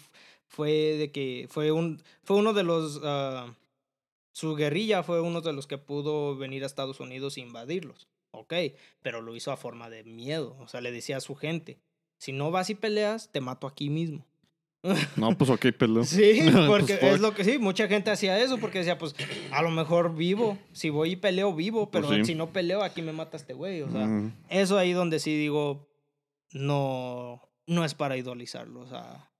fue 0.48 0.70
de 0.96 1.12
que 1.12 1.46
fue 1.50 1.70
un 1.72 2.02
fue 2.22 2.36
uno 2.36 2.52
de 2.54 2.62
los 2.62 3.00
ah, 3.04 3.54
su 4.32 4.54
guerrilla 4.54 5.02
fue 5.02 5.20
uno 5.20 5.40
de 5.42 5.52
los 5.52 5.66
que 5.66 5.76
pudo 5.78 6.36
venir 6.36 6.62
a 6.62 6.66
Estados 6.66 6.98
Unidos 7.00 7.36
e 7.36 7.40
invadirlos. 7.40 8.08
Ok, 8.32 8.54
pero 9.02 9.20
lo 9.20 9.36
hizo 9.36 9.52
a 9.52 9.56
forma 9.56 9.88
de 9.90 10.04
miedo. 10.04 10.56
O 10.60 10.68
sea, 10.68 10.80
le 10.80 10.90
decía 10.90 11.18
a 11.18 11.20
su 11.20 11.34
gente, 11.34 11.78
si 12.18 12.32
no 12.32 12.50
vas 12.50 12.70
y 12.70 12.74
peleas, 12.74 13.30
te 13.30 13.40
mato 13.40 13.66
aquí 13.66 13.90
mismo. 13.90 14.26
No, 15.16 15.36
pues 15.38 15.48
ok, 15.50 15.66
peleo. 15.78 16.04
Sí, 16.04 16.40
Pues, 16.52 16.66
porque 16.66 16.98
es 17.00 17.20
lo 17.20 17.34
que 17.34 17.44
sí, 17.44 17.58
mucha 17.58 17.86
gente 17.88 18.10
hacía 18.10 18.38
eso 18.42 18.58
porque 18.58 18.78
decía, 18.78 18.98
pues 18.98 19.14
a 19.52 19.62
lo 19.62 19.70
mejor 19.70 20.16
vivo, 20.16 20.58
si 20.72 20.90
voy 20.90 21.12
y 21.12 21.16
peleo, 21.16 21.54
vivo, 21.54 21.90
Pues 21.90 22.04
pero 22.04 22.16
sí. 22.16 22.24
si 22.24 22.34
no 22.34 22.52
peleo, 22.52 22.82
aquí 22.82 23.02
me 23.02 23.12
mata 23.12 23.36
este 23.36 23.54
güey. 23.54 23.82
O 23.82 23.90
sea, 23.90 24.08
eso 24.48 24.78
ahí 24.78 24.92
donde 24.92 25.20
sí 25.20 25.36
digo, 25.36 25.88
no, 26.52 27.48
no 27.66 27.84
es 27.84 27.94
para 27.94 28.16
idolizarlo. 28.16 28.80
O 28.80 28.86
sea, 28.88 29.30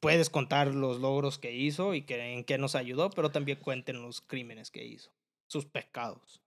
puedes 0.00 0.28
contar 0.28 0.74
los 0.74 1.00
logros 1.00 1.38
que 1.38 1.54
hizo 1.54 1.94
y 1.94 2.02
que, 2.02 2.34
en 2.34 2.44
qué 2.44 2.58
nos 2.58 2.74
ayudó, 2.74 3.10
pero 3.10 3.30
también 3.30 3.58
cuenten 3.60 4.02
los 4.02 4.20
crímenes 4.20 4.70
que 4.70 4.84
hizo, 4.84 5.10
sus 5.46 5.64
pecados. 5.64 6.42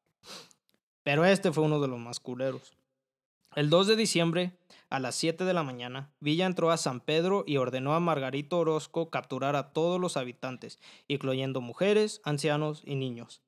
Pero 1.03 1.25
este 1.25 1.51
fue 1.51 1.63
uno 1.63 1.79
de 1.79 1.87
los 1.87 1.99
más 1.99 2.19
culeros. 2.19 2.73
El 3.55 3.69
2 3.69 3.87
de 3.87 3.95
diciembre, 3.97 4.53
a 4.89 4.99
las 4.99 5.15
7 5.15 5.43
de 5.43 5.53
la 5.53 5.63
mañana, 5.63 6.13
Villa 6.21 6.45
entró 6.45 6.71
a 6.71 6.77
San 6.77 7.01
Pedro 7.01 7.43
y 7.45 7.57
ordenó 7.57 7.93
a 7.93 7.99
Margarito 7.99 8.59
Orozco 8.59 9.09
capturar 9.09 9.55
a 9.57 9.73
todos 9.73 9.99
los 9.99 10.15
habitantes, 10.15 10.79
incluyendo 11.09 11.59
mujeres, 11.59 12.21
ancianos 12.23 12.81
y 12.85 12.95
niños. 12.95 13.41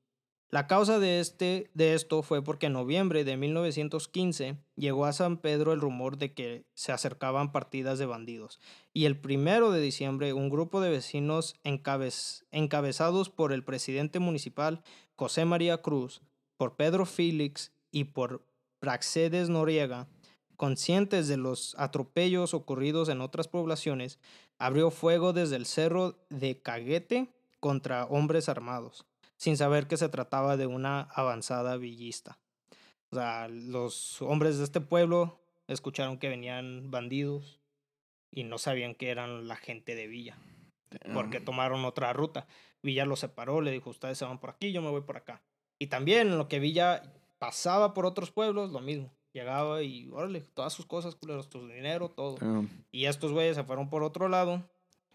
La 0.50 0.68
causa 0.68 1.00
de, 1.00 1.20
este, 1.20 1.72
de 1.74 1.96
esto 1.96 2.22
fue 2.22 2.44
porque 2.44 2.68
en 2.68 2.74
noviembre 2.74 3.24
de 3.24 3.38
1915 3.38 4.58
llegó 4.76 5.06
a 5.06 5.14
San 5.14 5.38
Pedro 5.38 5.74
el 5.74 5.82
rumor 5.82 6.18
de 6.18 6.34
que 6.34 6.66
se 6.76 6.92
acercaban 6.92 7.52
partidas 7.52 7.98
de 7.98 8.06
bandidos. 8.06 8.60
Y 8.94 9.06
el 9.06 9.18
primero 9.20 9.72
de 9.72 9.82
diciembre 9.82 10.34
un 10.34 10.50
grupo 10.50 10.80
de 10.80 10.92
vecinos 10.92 11.56
encabez- 11.64 12.44
encabezados 12.52 13.30
por 13.30 13.52
el 13.52 13.64
presidente 13.64 14.20
municipal 14.20 14.84
José 15.16 15.46
María 15.46 15.82
Cruz, 15.82 16.22
por 16.58 16.76
Pedro 16.76 17.06
Félix 17.06 17.72
y 17.92 18.06
por 18.06 18.46
Praxedes 18.80 19.50
Noriega, 19.50 20.08
conscientes 20.58 21.28
de 21.28 21.38
los 21.38 21.76
atropellos 21.78 22.54
ocurridos 22.54 23.10
en 23.10 23.22
otras 23.22 23.48
poblaciones, 23.48 24.20
abrió 24.58 24.92
fuego 24.92 25.34
desde 25.34 25.56
el 25.56 25.66
cerro 25.66 26.26
de 26.30 26.62
Caguete 26.62 27.34
contra 27.60 28.06
hombres 28.06 28.50
armados 28.50 29.06
sin 29.44 29.58
saber 29.58 29.88
que 29.88 29.98
se 29.98 30.08
trataba 30.08 30.56
de 30.56 30.68
una 30.68 31.02
avanzada 31.02 31.76
villista. 31.76 32.40
O 33.12 33.16
sea, 33.18 33.50
los 33.50 34.22
hombres 34.22 34.58
de 34.58 34.64
este 34.64 34.80
pueblo 34.80 35.38
escucharon 35.68 36.18
que 36.18 36.30
venían 36.30 36.92
bandidos 36.92 37.60
y 38.32 38.46
no 38.46 38.58
sabían 38.58 38.96
que 38.96 39.10
eran 39.10 39.50
la 39.50 39.58
gente 39.58 39.96
de 39.96 40.08
Villa, 40.08 40.38
porque 41.14 41.42
tomaron 41.42 41.84
otra 41.84 42.14
ruta. 42.14 42.48
Villa 42.82 43.06
los 43.06 43.20
separó, 43.20 43.60
le 43.60 43.72
dijo, 43.72 43.90
ustedes 43.90 44.18
se 44.18 44.24
van 44.24 44.40
por 44.40 44.52
aquí, 44.52 44.72
yo 44.72 44.82
me 44.82 44.90
voy 44.90 45.02
por 45.02 45.18
acá. 45.18 45.42
Y 45.84 45.88
también 45.88 46.38
lo 46.38 46.48
que 46.48 46.60
Villa 46.60 47.04
pasaba 47.40 47.94
por 47.94 48.06
otros 48.06 48.32
pueblos, 48.32 48.72
lo 48.72 48.80
mismo. 48.80 49.12
Llegaba 49.34 49.84
y, 49.84 50.10
órale, 50.14 50.40
todas 50.40 50.72
sus 50.72 50.86
cosas, 50.86 51.14
culeros, 51.14 51.50
tu 51.50 51.68
dinero, 51.68 52.08
todo. 52.08 52.38
Ah, 52.40 52.62
Y 52.94 53.04
estos 53.04 53.34
güeyes 53.34 53.58
se 53.58 53.66
fueron 53.66 53.90
por 53.90 54.02
otro 54.02 54.30
lado. 54.30 54.64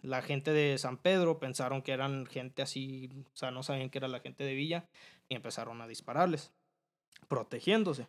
La 0.02 0.20
gente 0.20 0.52
de 0.52 0.76
San 0.76 0.98
Pedro 0.98 1.38
pensaron 1.38 1.80
que 1.80 1.92
eran 1.92 2.26
gente 2.26 2.60
así, 2.60 3.08
o 3.32 3.36
sea, 3.36 3.50
no 3.50 3.62
sabían 3.62 3.88
que 3.88 3.96
era 3.96 4.08
la 4.08 4.20
gente 4.20 4.44
de 4.44 4.52
Villa 4.52 4.84
y 5.30 5.36
empezaron 5.36 5.80
a 5.80 5.86
dispararles, 5.86 6.52
protegiéndose. 7.28 8.06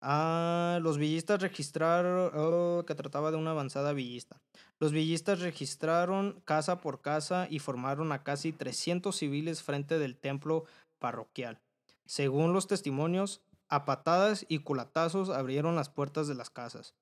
Ah, 0.00 0.78
los 0.80 0.96
villistas 0.96 1.42
registraron, 1.42 2.30
oh, 2.36 2.84
que 2.86 2.94
trataba 2.94 3.32
de 3.32 3.36
una 3.36 3.50
avanzada 3.50 3.92
villista. 3.92 4.40
Los 4.78 4.92
villistas 4.92 5.40
registraron 5.40 6.40
casa 6.44 6.80
por 6.80 7.00
casa 7.00 7.48
y 7.50 7.58
formaron 7.58 8.12
a 8.12 8.22
casi 8.22 8.52
300 8.52 9.16
civiles 9.16 9.64
frente 9.64 9.98
del 9.98 10.16
templo 10.16 10.66
parroquial. 10.98 11.60
Según 12.06 12.52
los 12.52 12.66
testimonios, 12.66 13.42
a 13.68 13.84
patadas 13.84 14.46
y 14.48 14.60
culatazos 14.60 15.28
abrieron 15.30 15.76
las 15.76 15.88
puertas 15.90 16.26
de 16.26 16.34
las 16.34 16.48
casas 16.50 16.94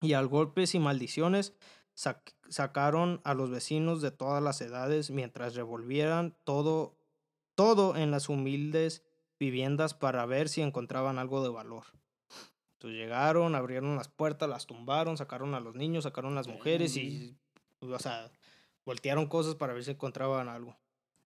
y 0.00 0.14
al 0.14 0.26
golpes 0.26 0.74
y 0.74 0.78
maldiciones 0.80 1.54
sac- 1.94 2.34
sacaron 2.48 3.20
a 3.24 3.34
los 3.34 3.50
vecinos 3.50 4.02
de 4.02 4.10
todas 4.10 4.42
las 4.42 4.60
edades 4.60 5.10
mientras 5.10 5.54
revolvieran 5.54 6.34
todo, 6.44 6.96
todo 7.54 7.96
en 7.96 8.10
las 8.10 8.28
humildes 8.28 9.04
viviendas 9.38 9.94
para 9.94 10.26
ver 10.26 10.48
si 10.48 10.62
encontraban 10.62 11.18
algo 11.18 11.42
de 11.42 11.48
valor. 11.50 11.84
Entonces 12.72 12.98
llegaron, 12.98 13.54
abrieron 13.54 13.94
las 13.96 14.08
puertas, 14.08 14.48
las 14.48 14.66
tumbaron, 14.66 15.16
sacaron 15.16 15.54
a 15.54 15.60
los 15.60 15.74
niños, 15.74 16.04
sacaron 16.04 16.32
a 16.32 16.36
las 16.36 16.48
mujeres 16.48 16.96
y, 16.96 17.36
o 17.80 17.98
sea, 17.98 18.30
voltearon 18.84 19.26
cosas 19.26 19.54
para 19.54 19.74
ver 19.74 19.84
si 19.84 19.92
encontraban 19.92 20.48
algo. 20.48 20.76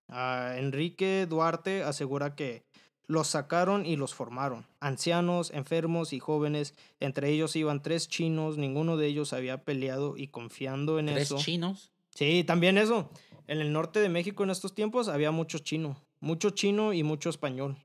Ah, 0.08 0.54
Enrique 0.56 1.26
Duarte 1.28 1.82
asegura 1.82 2.34
que 2.34 2.62
los 3.06 3.28
sacaron 3.28 3.84
y 3.86 3.96
los 3.96 4.14
formaron. 4.14 4.66
Ancianos, 4.80 5.50
enfermos 5.52 6.12
y 6.12 6.20
jóvenes. 6.20 6.74
Entre 7.00 7.30
ellos 7.30 7.54
iban 7.56 7.82
tres 7.82 8.08
chinos. 8.08 8.56
Ninguno 8.58 8.96
de 8.96 9.06
ellos 9.06 9.32
había 9.32 9.62
peleado 9.64 10.16
y 10.16 10.28
confiando 10.28 10.98
en 10.98 11.06
Tres 11.06 11.24
eso. 11.24 11.36
chinos. 11.38 11.90
Sí, 12.14 12.44
también 12.44 12.78
eso. 12.78 13.10
En 13.46 13.60
el 13.60 13.72
norte 13.72 14.00
de 14.00 14.08
México 14.08 14.42
en 14.44 14.50
estos 14.50 14.74
tiempos 14.74 15.08
había 15.08 15.30
mucho 15.30 15.58
chino. 15.58 16.00
Mucho 16.20 16.50
chino 16.50 16.92
y 16.94 17.02
mucho 17.02 17.28
español. 17.28 17.76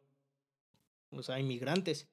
O 1.12 1.24
sea, 1.24 1.40
inmigrantes. 1.40 2.08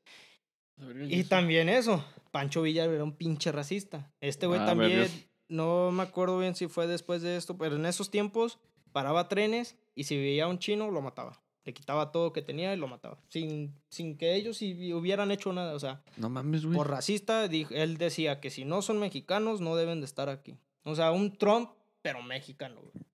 Y 1.09 1.25
también 1.25 1.69
eso. 1.69 2.05
Pancho 2.33 2.63
Villa 2.63 2.85
era 2.85 3.05
un 3.05 3.13
pinche 3.17 3.53
racista. 3.53 4.11
Este 4.21 4.47
güey 4.47 4.61
Ah, 4.61 4.67
también, 4.67 5.09
no 5.49 5.91
me 5.93 6.03
acuerdo 6.03 6.39
bien 6.39 6.55
si 6.55 6.67
fue 6.67 6.87
después 6.87 7.23
de 7.23 7.37
esto, 7.37 7.57
pero 7.57 7.77
en 7.77 7.87
esos 7.87 8.11
tiempos 8.11 8.59
paraba 8.93 9.29
trenes 9.29 9.77
y 9.97 10.05
si 10.05 10.17
veía 10.17 10.45
a 10.45 10.49
un 10.49 10.61
chino 10.61 10.91
lo 10.93 11.01
mataba. 11.01 11.43
Le 11.65 11.75
quitaba 11.75 12.13
todo 12.13 12.33
que 12.33 12.43
tenía 12.43 12.73
y 12.73 12.77
lo 12.77 12.87
mataba. 12.87 13.19
Sin, 13.29 13.75
sin 13.89 14.17
que 14.17 14.37
ellos 14.37 14.63
hubieran 14.63 15.33
hecho 15.33 15.53
nada. 15.53 15.75
O 15.75 15.81
sea, 15.81 16.01
No 16.17 16.29
mames, 16.29 16.65
güey. 16.65 16.77
por 16.77 16.89
racista, 16.89 17.47
él 17.47 17.97
decía 17.99 18.39
que 18.41 18.51
si 18.51 18.65
no 18.65 18.83
son 18.83 19.01
mexicanos 19.01 19.61
no 19.61 19.75
deben 19.75 19.99
de 19.99 20.07
estar 20.07 20.29
aquí. 20.29 20.57
O 20.85 20.95
sea, 20.95 21.11
un 21.11 21.37
Trump, 21.37 21.71
pero 22.03 22.23
mexicano. 22.23 22.81
güey. 22.81 23.05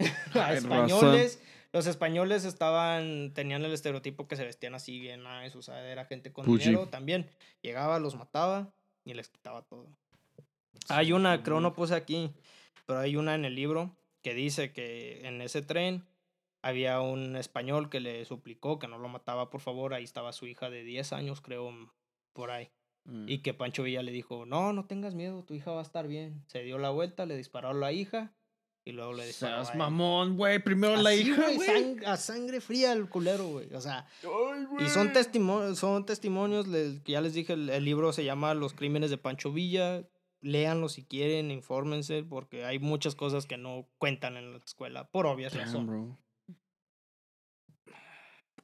Ay, 0.34 0.56
españoles, 0.56 1.40
los 1.72 1.86
españoles 1.86 2.44
estaban, 2.44 3.32
tenían 3.34 3.64
el 3.64 3.72
estereotipo 3.72 4.26
que 4.26 4.34
se 4.34 4.44
vestían 4.44 4.74
así 4.74 4.98
bien 4.98 5.22
nice, 5.22 5.56
o 5.56 5.62
sea, 5.62 5.88
era 5.88 6.04
gente 6.04 6.32
con 6.32 6.44
dinero 6.46 6.88
también. 6.88 7.30
Llegaba, 7.60 8.00
los 8.00 8.16
mataba 8.16 8.74
y 9.04 9.14
les 9.14 9.28
quitaba 9.28 9.62
todo. 9.62 9.86
Hay 10.88 11.12
una, 11.12 11.44
creo 11.44 11.60
no 11.60 11.72
puse 11.72 11.94
aquí, 11.94 12.32
pero 12.86 12.98
hay 12.98 13.14
una 13.14 13.36
en 13.36 13.44
el 13.44 13.54
libro 13.54 13.94
que 14.22 14.34
dice 14.34 14.72
que 14.72 15.20
en 15.26 15.40
ese 15.40 15.62
tren 15.62 16.04
había 16.62 17.00
un 17.00 17.36
español 17.36 17.90
que 17.90 18.00
le 18.00 18.24
suplicó 18.24 18.78
que 18.78 18.88
no 18.88 18.98
lo 18.98 19.08
mataba, 19.08 19.50
por 19.50 19.60
favor. 19.60 19.94
Ahí 19.94 20.04
estaba 20.04 20.32
su 20.32 20.46
hija 20.46 20.70
de 20.70 20.84
10 20.84 21.12
años, 21.12 21.40
creo, 21.40 21.70
por 22.32 22.50
ahí. 22.50 22.70
Mm. 23.04 23.28
Y 23.28 23.38
que 23.38 23.52
Pancho 23.52 23.82
Villa 23.82 24.02
le 24.02 24.12
dijo, 24.12 24.46
no, 24.46 24.72
no 24.72 24.84
tengas 24.86 25.14
miedo, 25.14 25.42
tu 25.44 25.54
hija 25.54 25.72
va 25.72 25.80
a 25.80 25.82
estar 25.82 26.06
bien. 26.06 26.44
Se 26.46 26.62
dio 26.62 26.78
la 26.78 26.90
vuelta, 26.90 27.26
le 27.26 27.36
disparó 27.36 27.70
a 27.70 27.74
la 27.74 27.90
hija 27.92 28.32
y 28.84 28.92
luego 28.92 29.12
le 29.12 29.26
disparó 29.26 29.64
Seas 29.64 29.76
mamón, 29.76 30.36
güey. 30.36 30.60
Primero 30.60 30.96
la 30.96 31.10
Así, 31.10 31.22
hija, 31.22 31.42
güey, 31.42 31.56
güey. 31.56 31.68
sang- 31.68 32.06
a 32.06 32.16
sangre 32.16 32.60
fría 32.60 32.92
el 32.92 33.08
culero, 33.08 33.46
güey. 33.48 33.74
O 33.74 33.80
sea, 33.80 34.06
y 34.78 34.88
son, 34.88 35.12
testimonios 35.12 35.78
son 35.80 36.06
testimonios, 36.06 36.68
le- 36.68 37.02
que 37.02 37.12
ya 37.12 37.20
les 37.20 37.34
dije, 37.34 37.54
el, 37.54 37.68
el 37.70 37.84
libro 37.84 38.12
se 38.12 38.24
llama 38.24 38.54
Los 38.54 38.72
Crímenes 38.72 39.10
de 39.10 39.18
Pancho 39.18 39.52
Villa. 39.52 40.04
Léanlo 40.40 40.88
si 40.88 41.04
quieren, 41.04 41.52
infórmense, 41.52 42.24
porque 42.24 42.64
hay 42.64 42.80
muchas 42.80 43.14
cosas 43.14 43.46
que 43.46 43.56
no 43.56 43.86
cuentan 43.98 44.36
en 44.36 44.50
la 44.52 44.58
escuela, 44.58 45.08
por 45.08 45.26
obvias 45.26 45.54
razones. 45.54 46.16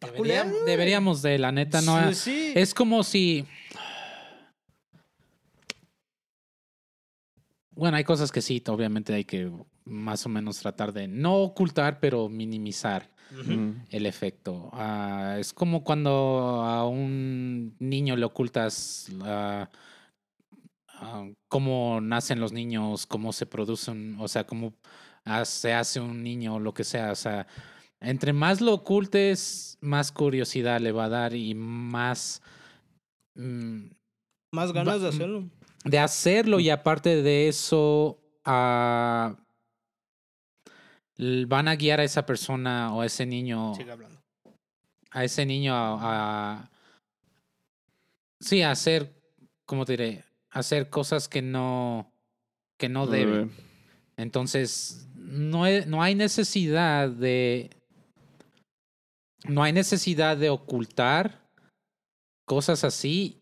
Debería- 0.00 0.44
deberíamos 0.66 1.22
de, 1.22 1.38
la 1.38 1.50
neta, 1.52 1.80
no. 1.82 2.12
Sí, 2.12 2.14
sí. 2.14 2.52
Es 2.54 2.72
como 2.74 3.02
si. 3.02 3.44
Bueno, 7.72 7.96
hay 7.96 8.04
cosas 8.04 8.32
que 8.32 8.42
sí, 8.42 8.62
obviamente 8.66 9.14
hay 9.14 9.24
que 9.24 9.50
más 9.84 10.26
o 10.26 10.28
menos 10.28 10.58
tratar 10.58 10.92
de 10.92 11.06
no 11.08 11.36
ocultar, 11.36 12.00
pero 12.00 12.28
minimizar 12.28 13.10
el 13.90 14.06
efecto. 14.06 14.70
Ah, 14.72 15.36
es 15.38 15.52
como 15.52 15.84
cuando 15.84 16.10
a 16.64 16.88
un 16.88 17.76
niño 17.78 18.16
le 18.16 18.24
ocultas 18.24 19.08
ah, 19.22 19.68
ah, 20.94 21.28
cómo 21.46 22.00
nacen 22.00 22.40
los 22.40 22.52
niños, 22.52 23.06
cómo 23.06 23.32
se 23.32 23.44
producen, 23.46 24.16
o 24.18 24.28
sea, 24.28 24.44
cómo 24.44 24.72
se 25.44 25.74
hace 25.74 26.00
un 26.00 26.22
niño, 26.22 26.58
lo 26.58 26.72
que 26.72 26.84
sea. 26.84 27.12
O 27.12 27.16
sea, 27.16 27.46
entre 28.00 28.32
más 28.32 28.60
lo 28.60 28.74
ocultes, 28.74 29.76
más 29.80 30.12
curiosidad 30.12 30.80
le 30.80 30.92
va 30.92 31.04
a 31.04 31.08
dar 31.08 31.34
y 31.34 31.54
más 31.54 32.42
mm, 33.34 33.86
Más 34.52 34.72
ganas 34.72 35.00
de 35.00 35.08
hacerlo. 35.08 35.48
de 35.84 35.98
hacerlo 35.98 36.60
y 36.60 36.70
aparte 36.70 37.22
de 37.22 37.48
eso 37.48 38.18
ah, 38.44 39.36
van 41.46 41.68
a 41.68 41.76
guiar 41.76 42.00
a 42.00 42.04
esa 42.04 42.24
persona 42.24 42.94
o 42.94 43.00
a 43.00 43.06
ese 43.06 43.26
niño 43.26 43.74
Sigue 43.74 43.90
hablando. 43.90 44.20
a 45.10 45.24
ese 45.24 45.44
niño 45.44 45.74
a, 45.74 45.98
a- 46.62 46.70
sí 48.40 48.62
a 48.62 48.70
hacer 48.70 49.12
cómo 49.64 49.84
te 49.84 49.92
diré 49.92 50.24
hacer 50.50 50.88
cosas 50.90 51.28
que 51.28 51.42
no 51.42 52.12
que 52.76 52.88
no 52.88 53.06
deben 53.08 53.50
entonces 54.16 55.08
no 55.16 55.64
hay, 55.64 55.84
no 55.86 56.00
hay 56.02 56.14
necesidad 56.14 57.08
de 57.10 57.70
no 59.46 59.62
hay 59.62 59.72
necesidad 59.72 60.36
de 60.36 60.50
ocultar 60.50 61.40
cosas 62.46 62.84
así 62.84 63.40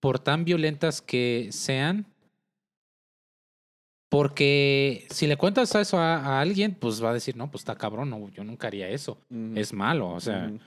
por 0.00 0.18
tan 0.18 0.44
violentas 0.44 1.00
que 1.00 1.48
sean 1.52 2.06
porque 4.08 5.06
si 5.10 5.26
le 5.26 5.36
cuentas 5.36 5.74
eso 5.74 5.98
a, 5.98 6.16
a 6.16 6.40
alguien 6.40 6.74
pues 6.74 7.02
va 7.02 7.10
a 7.10 7.14
decir 7.14 7.36
no 7.36 7.50
pues 7.50 7.62
está 7.62 7.74
cabrón 7.76 8.10
no 8.10 8.28
yo 8.30 8.44
nunca 8.44 8.68
haría 8.68 8.88
eso 8.88 9.18
Mm. 9.30 9.56
es 9.58 9.72
malo 9.72 10.10
o 10.10 10.20
sea 10.20 10.48
Mm. 10.48 10.60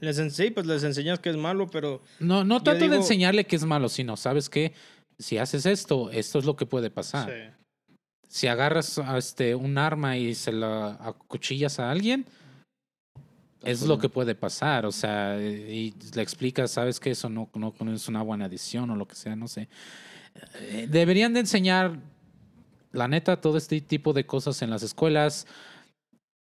Les 0.00 0.16
sí, 0.34 0.50
pues 0.50 0.64
les 0.66 0.82
enseñas 0.82 1.18
que 1.18 1.28
es 1.28 1.36
malo, 1.36 1.68
pero 1.68 2.00
No, 2.20 2.42
no 2.42 2.62
trato 2.62 2.88
de 2.88 2.96
enseñarle 2.96 3.44
que 3.44 3.54
es 3.54 3.66
malo, 3.66 3.90
sino, 3.90 4.16
¿sabes 4.16 4.48
qué? 4.48 4.72
Si 5.18 5.36
haces 5.36 5.66
esto, 5.66 6.10
esto 6.10 6.38
es 6.38 6.46
lo 6.46 6.56
que 6.56 6.64
puede 6.64 6.88
pasar. 6.88 7.28
sí. 7.28 7.94
Si 8.26 8.46
agarras 8.46 8.96
a 8.96 9.18
este, 9.18 9.54
un 9.54 9.76
arma 9.76 10.16
y 10.16 10.34
se 10.34 10.52
la 10.52 10.92
acuchillas 10.94 11.78
a 11.80 11.90
alguien, 11.90 12.24
es 13.62 13.82
lo 13.82 13.98
que 13.98 14.08
puede 14.08 14.34
pasar. 14.34 14.86
O 14.86 14.92
sea, 14.92 15.38
y 15.40 15.94
le 16.14 16.22
explicas, 16.22 16.70
¿sabes 16.70 17.00
que 17.00 17.10
Eso 17.10 17.28
no, 17.28 17.48
no, 17.54 17.74
no 17.78 17.92
es 17.94 18.08
una 18.08 18.22
buena 18.22 18.46
adición 18.46 18.90
o 18.90 18.96
lo 18.96 19.06
que 19.06 19.14
sea, 19.16 19.36
no 19.36 19.48
sé. 19.48 19.68
Eh, 20.60 20.86
Deberían 20.88 21.34
de 21.34 21.40
enseñar, 21.40 21.98
la 22.92 23.08
neta, 23.08 23.40
todo 23.40 23.56
este 23.58 23.80
tipo 23.80 24.12
de 24.12 24.24
cosas 24.26 24.62
en 24.62 24.70
las 24.70 24.82
escuelas, 24.82 25.46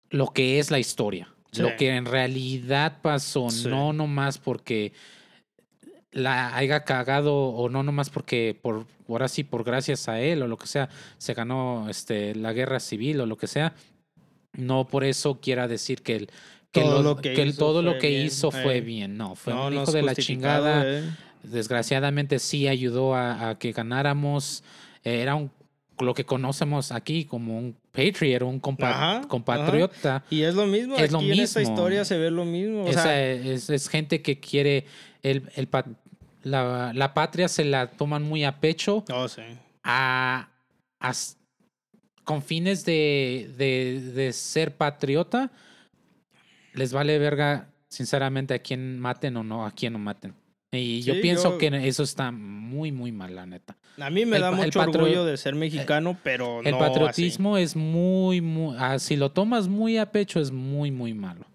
lo 0.09 0.27
que 0.27 0.59
es 0.59 0.71
la 0.71 0.79
historia. 0.79 1.27
Sí. 1.51 1.61
Lo 1.61 1.75
que 1.75 1.89
en 1.95 2.05
realidad 2.05 2.99
pasó, 3.01 3.49
Sí. 3.49 3.67
no 3.67 3.91
nomás 3.91 4.37
porque 4.37 4.93
la 6.13 6.55
haya 6.55 6.83
cagado 6.83 7.33
o 7.35 7.69
no 7.69 7.83
nomás 7.83 8.09
porque 8.09 8.57
por 8.61 8.85
ahora 9.07 9.29
sí 9.29 9.45
por 9.45 9.63
gracias 9.63 10.09
a 10.09 10.19
él 10.19 10.41
o 10.41 10.47
lo 10.47 10.57
que 10.57 10.67
sea 10.67 10.89
se 11.17 11.33
ganó 11.33 11.87
este 11.89 12.35
la 12.35 12.51
guerra 12.51 12.81
civil 12.81 13.21
o 13.21 13.25
lo 13.25 13.37
que 13.37 13.47
sea 13.47 13.73
no 14.51 14.87
por 14.87 15.05
eso 15.05 15.39
quiera 15.39 15.69
decir 15.69 16.01
que 16.01 16.17
el 16.17 16.29
que, 16.71 16.81
Todo 16.81 17.01
lo- 17.03 17.15
lo 17.15 17.15
que 17.17 17.33
hizo 17.45 17.57
todo 17.57 17.81
lo 17.81 17.91
fue 17.91 17.99
que 17.99 18.09
bien, 18.09 18.25
hizo 18.27 18.51
fue 18.51 18.77
eh. 18.77 18.81
bien 18.81 19.17
no 19.17 19.35
fue 19.35 19.53
No, 19.53 19.67
un 19.67 19.73
hijo 19.73 19.91
de 19.91 20.01
la 20.03 20.15
chingada 20.15 20.83
eh. 20.85 21.03
desgraciadamente 21.43 22.39
sí 22.39 22.67
ayudó 22.67 23.13
a, 23.15 23.49
a 23.49 23.59
que 23.59 23.71
ganáramos 23.71 24.63
Eh, 25.03 25.21
era 25.21 25.35
un 25.35 25.51
lo 25.99 26.13
que 26.15 26.25
conocemos 26.25 26.91
aquí 26.91 27.25
como 27.25 27.57
un 27.59 27.75
patriot 27.91 28.41
un 28.43 28.59
compa- 28.59 28.89
Ajá, 28.89 29.21
compatriota 29.27 30.23
Y 30.31 30.41
es 30.41 30.55
lo 30.55 30.65
mismo. 30.65 30.95
Es 30.95 31.11
lo 31.11 31.19
Aquí 31.19 31.31
en 31.31 31.39
esta 31.41 31.59
mismo. 31.59 31.73
historia 31.75 32.05
se 32.05 32.17
ve 32.17 32.31
lo 32.31 32.43
mismo. 32.45 32.85
O 32.85 32.87
esa 32.87 33.03
sea, 33.03 33.31
es, 33.31 33.69
es 33.69 33.87
gente 33.87 34.21
que 34.23 34.39
quiere 34.39 34.85
el, 35.21 35.43
el 35.55 35.67
la, 36.43 36.91
la 36.95 37.13
patria 37.13 37.47
se 37.47 37.65
la 37.65 37.85
toman 37.87 38.23
muy 38.23 38.43
a 38.45 38.59
pecho 38.59 39.03
no 39.09 39.27
sé. 39.27 39.43
a, 39.83 40.49
a 40.99 41.11
con 42.23 42.41
fines 42.41 42.83
de, 42.85 43.51
de, 43.57 44.01
de 44.13 44.33
ser 44.33 44.75
patriota 44.75 45.51
les 46.73 46.93
vale 46.93 47.17
verga 47.19 47.67
sinceramente, 47.89 48.53
a 48.53 48.59
quién 48.59 48.99
maten 48.99 49.35
o 49.37 49.43
no, 49.43 49.65
a 49.65 49.71
quién 49.71 49.93
no 49.93 49.99
maten. 49.99 50.33
Y 50.73 51.01
yo 51.01 51.13
Sí, 51.15 51.19
pienso 51.21 51.51
yo- 51.51 51.57
que 51.57 51.67
eso 51.87 52.03
está 52.03 52.31
muy, 52.31 52.93
muy 52.93 53.11
mal, 53.11 53.35
la 53.35 53.45
neta. 53.45 53.75
A 53.99 54.09
mí 54.09 54.25
me 54.25 54.37
El 54.37 54.41
da 54.43 54.51
mucho 54.51 54.79
patro- 54.79 55.03
orgullo 55.03 55.25
de 55.25 55.35
ser 55.35 55.53
mexicano, 55.55 56.17
pero 56.23 56.61
El 56.63 56.71
no 56.71 56.79
patriotismo 56.79 57.57
es 57.57 57.75
muy, 57.75 58.39
muy. 58.39 58.77
ah, 58.79 58.97
si 58.97 59.17
lo 59.17 59.31
tomas 59.31 59.67
muy 59.67 59.97
a 59.97 60.11
pecho, 60.11 60.39
es 60.39 60.51
muy, 60.51 60.89
muy 60.91 61.13
malo. 61.13 61.45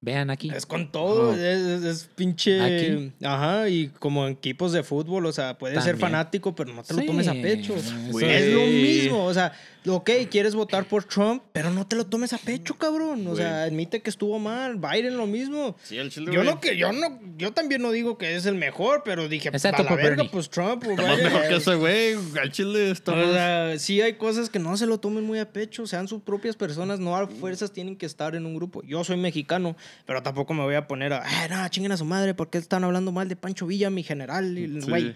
Vean 0.00 0.30
aquí. 0.30 0.48
así. 0.48 0.58
Es 0.58 0.66
con 0.66 0.92
todo, 0.92 1.30
Oh. 1.30 1.34
es, 1.34 1.40
es- 1.40 1.82
es 1.84 2.04
pinche... 2.14 2.60
Aquí. 2.60 3.12
Ajá, 3.24 3.68
y 3.68 3.88
como 3.88 4.26
en 4.26 4.34
equipos 4.34 4.70
de 4.72 4.84
fútbol, 4.84 5.26
o 5.26 5.32
sea, 5.32 5.58
puedes 5.58 5.82
ser 5.82 5.94
También. 5.94 6.10
fanático, 6.12 6.54
pero 6.54 6.72
no 6.72 6.82
te 6.84 6.94
lo 6.94 7.02
tomes 7.04 7.26
a 7.26 7.32
Sí, 7.32 7.40
pecho. 7.42 7.74
Güey. 8.12 8.26
Es 8.30 8.54
lo 8.54 8.60
mismo, 8.60 9.24
o 9.24 9.34
sea, 9.34 9.52
ok, 9.96 10.10
quieres 10.30 10.54
votar 10.54 10.84
por 10.86 11.04
Trump, 11.04 11.42
pero 11.52 11.70
no 11.70 11.86
te 11.86 11.96
lo 11.96 12.06
tomes 12.06 12.32
a 12.32 12.38
pecho, 12.38 12.76
cabrón. 12.78 13.26
O 13.26 13.36
sea, 13.36 13.62
admite 13.64 14.02
que 14.02 14.10
estuvo 14.10 14.38
mal. 14.38 14.76
Biden 14.76 15.16
lo 15.16 15.26
mismo. 15.26 15.76
Sí, 15.82 15.96
el 15.98 16.10
chile, 16.10 16.32
Yo 16.32 16.44
no 16.44 16.60
que 16.60 16.76
yo 16.76 16.92
no 16.92 17.18
yo 17.36 17.52
también 17.52 17.82
no 17.82 17.90
digo 17.90 18.18
que 18.18 18.36
es 18.36 18.46
el 18.46 18.54
mejor, 18.54 19.02
pero 19.04 19.28
dije, 19.28 19.50
pues, 19.50 19.64
a 19.64 19.70
la 19.72 19.88
por 19.88 19.96
verga, 19.96 20.24
pues 20.30 20.50
Trump 20.50 20.84
o 20.86 20.90
Está 20.90 21.02
más 21.02 21.18
mejor 21.22 21.48
que 21.48 21.56
ese 21.56 21.74
güey. 21.74 22.14
Al 22.40 22.52
chile 22.52 22.90
está 22.90 23.12
o 23.12 23.16
más- 23.16 23.32
sea, 23.32 23.78
sí 23.78 24.00
hay 24.00 24.14
cosas 24.14 24.50
que 24.50 24.58
no 24.58 24.76
se 24.76 24.86
lo 24.86 24.98
tomen 24.98 25.24
muy 25.24 25.38
a 25.38 25.52
pecho, 25.52 25.86
sean 25.86 26.08
sus 26.08 26.22
propias 26.22 26.56
personas, 26.56 27.00
no 27.00 27.16
a 27.16 27.26
fuerzas 27.26 27.72
tienen 27.72 27.96
que 27.96 28.06
estar 28.06 28.34
en 28.34 28.46
un 28.46 28.54
grupo. 28.54 28.82
Yo 28.82 29.04
soy 29.04 29.16
mexicano, 29.16 29.76
pero 30.06 30.22
tampoco 30.22 30.54
me 30.54 30.62
voy 30.64 30.74
a 30.74 30.86
poner 30.86 31.12
a, 31.12 31.22
ah, 31.24 31.48
no, 31.48 31.68
chinguen 31.68 31.92
a 31.92 31.96
su 31.96 32.04
madre, 32.04 32.34
porque 32.34 32.58
están 32.58 32.84
hablando 32.84 33.12
mal 33.12 33.28
de 33.28 33.36
Pancho 33.36 33.66
Villa, 33.66 33.90
mi 33.90 34.02
general? 34.02 34.56
Y, 34.58 34.80
Sí. 34.80 34.88
Güey, 34.88 35.04
no 35.04 35.14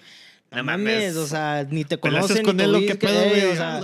No 0.54 0.64
mames, 0.64 1.14
mames. 1.14 1.16
o 1.16 1.26
sea, 1.26 1.66
ni 1.70 1.84
te 1.84 1.98
¿Peleaste 1.98 2.34
conocen, 2.34 2.44
con 2.44 2.56
ni 2.56 2.62
él 2.64 2.70
te 2.70 2.76
o 2.76 2.80
qué 2.80 2.92
ubicas, 2.92 3.10
pedo, 3.10 3.28
güey? 3.28 3.44
o 3.44 3.56
sea. 3.56 3.80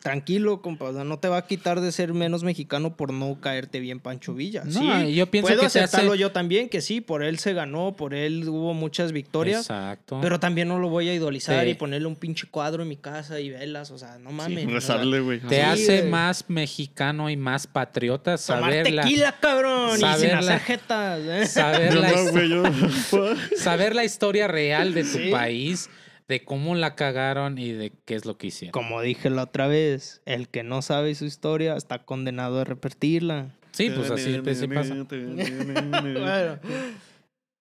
Tranquilo, 0.00 0.60
compa, 0.62 0.86
o 0.86 0.92
sea, 0.92 1.04
no 1.04 1.18
te 1.18 1.28
va 1.28 1.38
a 1.38 1.46
quitar 1.46 1.80
de 1.80 1.92
ser 1.92 2.12
menos 2.14 2.42
mexicano 2.44 2.96
por 2.96 3.12
no 3.12 3.40
caerte 3.40 3.80
bien 3.80 4.00
Pancho 4.00 4.34
Villa. 4.34 4.62
No, 4.64 4.72
sí, 5.02 5.14
yo 5.14 5.30
pienso 5.30 5.48
puedo 5.48 5.60
que 5.60 5.66
aceptarlo 5.66 6.12
hace- 6.12 6.20
yo 6.20 6.32
también, 6.32 6.68
que 6.68 6.80
sí, 6.80 7.00
por 7.00 7.22
él 7.22 7.38
se 7.38 7.52
ganó, 7.54 7.96
por 7.96 8.14
él 8.14 8.48
hubo 8.48 8.74
muchas 8.74 9.12
victorias. 9.12 9.62
Exacto. 9.62 10.18
Pero 10.20 10.38
también 10.40 10.68
no 10.68 10.78
lo 10.78 10.88
voy 10.88 11.08
a 11.08 11.14
idolizar 11.14 11.64
Sí. 11.64 11.70
y 11.70 11.74
ponerle 11.74 12.06
un 12.06 12.16
pinche 12.16 12.46
cuadro 12.50 12.82
en 12.82 12.88
mi 12.88 12.96
casa 12.96 13.40
y 13.40 13.50
velas, 13.50 13.90
o 13.90 13.98
sea, 13.98 14.18
no 14.18 14.30
mames. 14.30 14.70
Rezarle, 14.70 15.20
güey. 15.20 15.40
te 15.40 15.56
Sí, 15.56 15.60
hace 15.62 16.02
más 16.04 16.44
mexicano 16.48 17.30
y 17.30 17.36
más 17.36 17.66
patriota 17.66 18.36
tomar 18.36 18.62
saber 18.72 18.90
la, 18.92 19.02
tequila, 19.02 19.36
cabrón, 19.40 19.90
y 19.90 19.92
sin 19.92 20.00
saber 20.00 20.30
la- 20.32 20.38
hacer 20.38 20.60
jetas. 20.60 21.20
¿eh? 21.24 21.46
saber, 21.46 21.94
la, 21.94 22.10
saber 23.56 23.94
la 23.94 24.04
historia 24.04 24.48
real 24.48 24.94
de 24.94 25.02
tu 25.04 25.18
Sí. 25.18 25.30
país, 25.30 25.88
de 26.30 26.44
cómo 26.44 26.76
la 26.76 26.94
cagaron 26.94 27.58
y 27.58 27.72
de 27.72 27.92
qué 28.04 28.14
es 28.14 28.24
lo 28.24 28.38
que 28.38 28.46
hicieron. 28.46 28.70
Como 28.70 29.00
dije 29.02 29.30
la 29.30 29.42
otra 29.42 29.66
vez, 29.66 30.22
el 30.26 30.48
que 30.48 30.62
no 30.62 30.80
sabe 30.80 31.12
su 31.16 31.24
historia 31.24 31.74
está 31.74 32.04
condenado 32.04 32.60
a 32.60 32.64
repetirla. 32.64 33.56
Sí, 33.72 33.90
pues 33.90 34.12
así, 34.12 34.38
pues, 34.38 34.60
sí 34.60 34.68
pasa. 34.68 34.94
Bueno, 35.10 36.60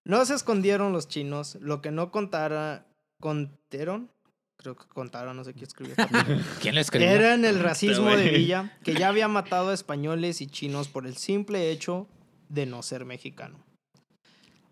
no 0.05 0.23
se 0.23 0.35
escondieron 0.35 0.93
los 0.93 1.07
chinos, 1.07 1.55
lo 1.61 1.81
que 1.81 1.89
no 1.89 2.11
contara, 2.11 2.85
contaron, 3.19 4.11
creo 4.55 4.75
que 4.75 4.85
contaron, 4.87 5.35
no 5.35 5.43
sé 5.43 5.55
qué 5.55 5.63
escribió. 5.63 5.95
¿Quién 6.61 6.75
lo 6.75 6.81
escribió? 6.81 7.09
Era 7.09 7.33
en 7.33 7.45
el 7.45 7.59
racismo 7.59 8.15
de. 8.15 8.29
Villa, 8.29 8.77
que 8.83 8.93
ya 8.93 9.07
había 9.07 9.27
matado 9.27 9.69
a 9.69 9.73
españoles 9.73 10.41
y 10.41 10.47
chinos 10.47 10.89
por 10.89 11.07
el 11.07 11.17
simple 11.17 11.71
hecho 11.71 12.07
de 12.49 12.67
no 12.67 12.83
ser 12.83 13.05
mexicano. 13.05 13.57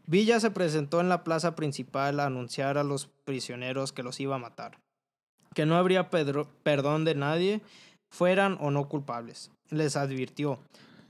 Villa 0.10 0.40
se 0.40 0.52
presentó 0.52 1.02
en 1.02 1.10
la 1.10 1.24
plaza 1.24 1.56
principal 1.56 2.20
a 2.20 2.26
anunciar 2.28 2.78
a 2.78 2.84
los 2.84 3.08
prisioneros 3.26 3.92
que 3.92 4.04
los 4.04 4.20
iba 4.20 4.36
a 4.36 4.40
matar, 4.40 4.80
que 5.54 5.66
no 5.66 5.76
habría 5.76 6.10
pedro- 6.10 6.48
perdón 6.64 7.04
de 7.04 7.14
nadie, 7.16 7.62
fueran 8.10 8.58
o 8.62 8.72
no 8.72 8.88
culpables. 8.88 9.52
Les 9.70 9.98
advirtió, 9.98 10.60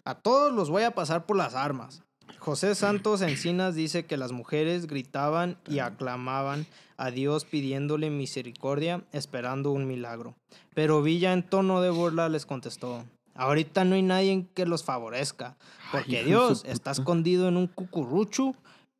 a 0.03 0.15
todos 0.15 0.51
los 0.51 0.69
voy 0.71 0.83
a 0.83 0.95
pasar 0.95 1.25
por 1.27 1.37
las 1.37 1.53
armas. 1.53 2.01
José 2.39 2.73
Santos 2.75 3.21
Encinas 3.21 3.75
dice 3.75 4.05
que 4.05 4.17
las 4.17 4.31
mujeres 4.31 4.87
gritaban 4.87 5.57
y 5.67 5.79
aclamaban 5.79 6.65
a 6.97 7.11
Dios 7.11 7.45
pidiéndole 7.45 8.09
misericordia, 8.09 9.03
esperando 9.11 9.71
un 9.71 9.87
milagro. 9.87 10.33
Pero 10.73 11.03
Villa 11.03 11.33
en 11.33 11.43
tono 11.43 11.81
de 11.81 11.89
burla 11.91 12.29
les 12.29 12.45
contestó, 12.47 13.05
ahorita 13.35 13.85
no 13.85 13.93
hay 13.95 14.01
nadie 14.01 14.47
que 14.55 14.65
los 14.65 14.83
favorezca, 14.83 15.55
porque 15.91 16.23
Dios 16.23 16.63
está 16.65 16.91
escondido 16.91 17.47
en 17.47 17.57
un 17.57 17.67
cucurucho, 17.67 18.55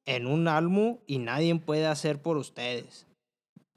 en 0.07 0.25
un 0.25 0.47
almo, 0.47 0.99
y 1.05 1.19
nadie 1.19 1.53
puede 1.59 1.85
hacer 1.85 2.21
por 2.21 2.37
ustedes. 2.37 3.05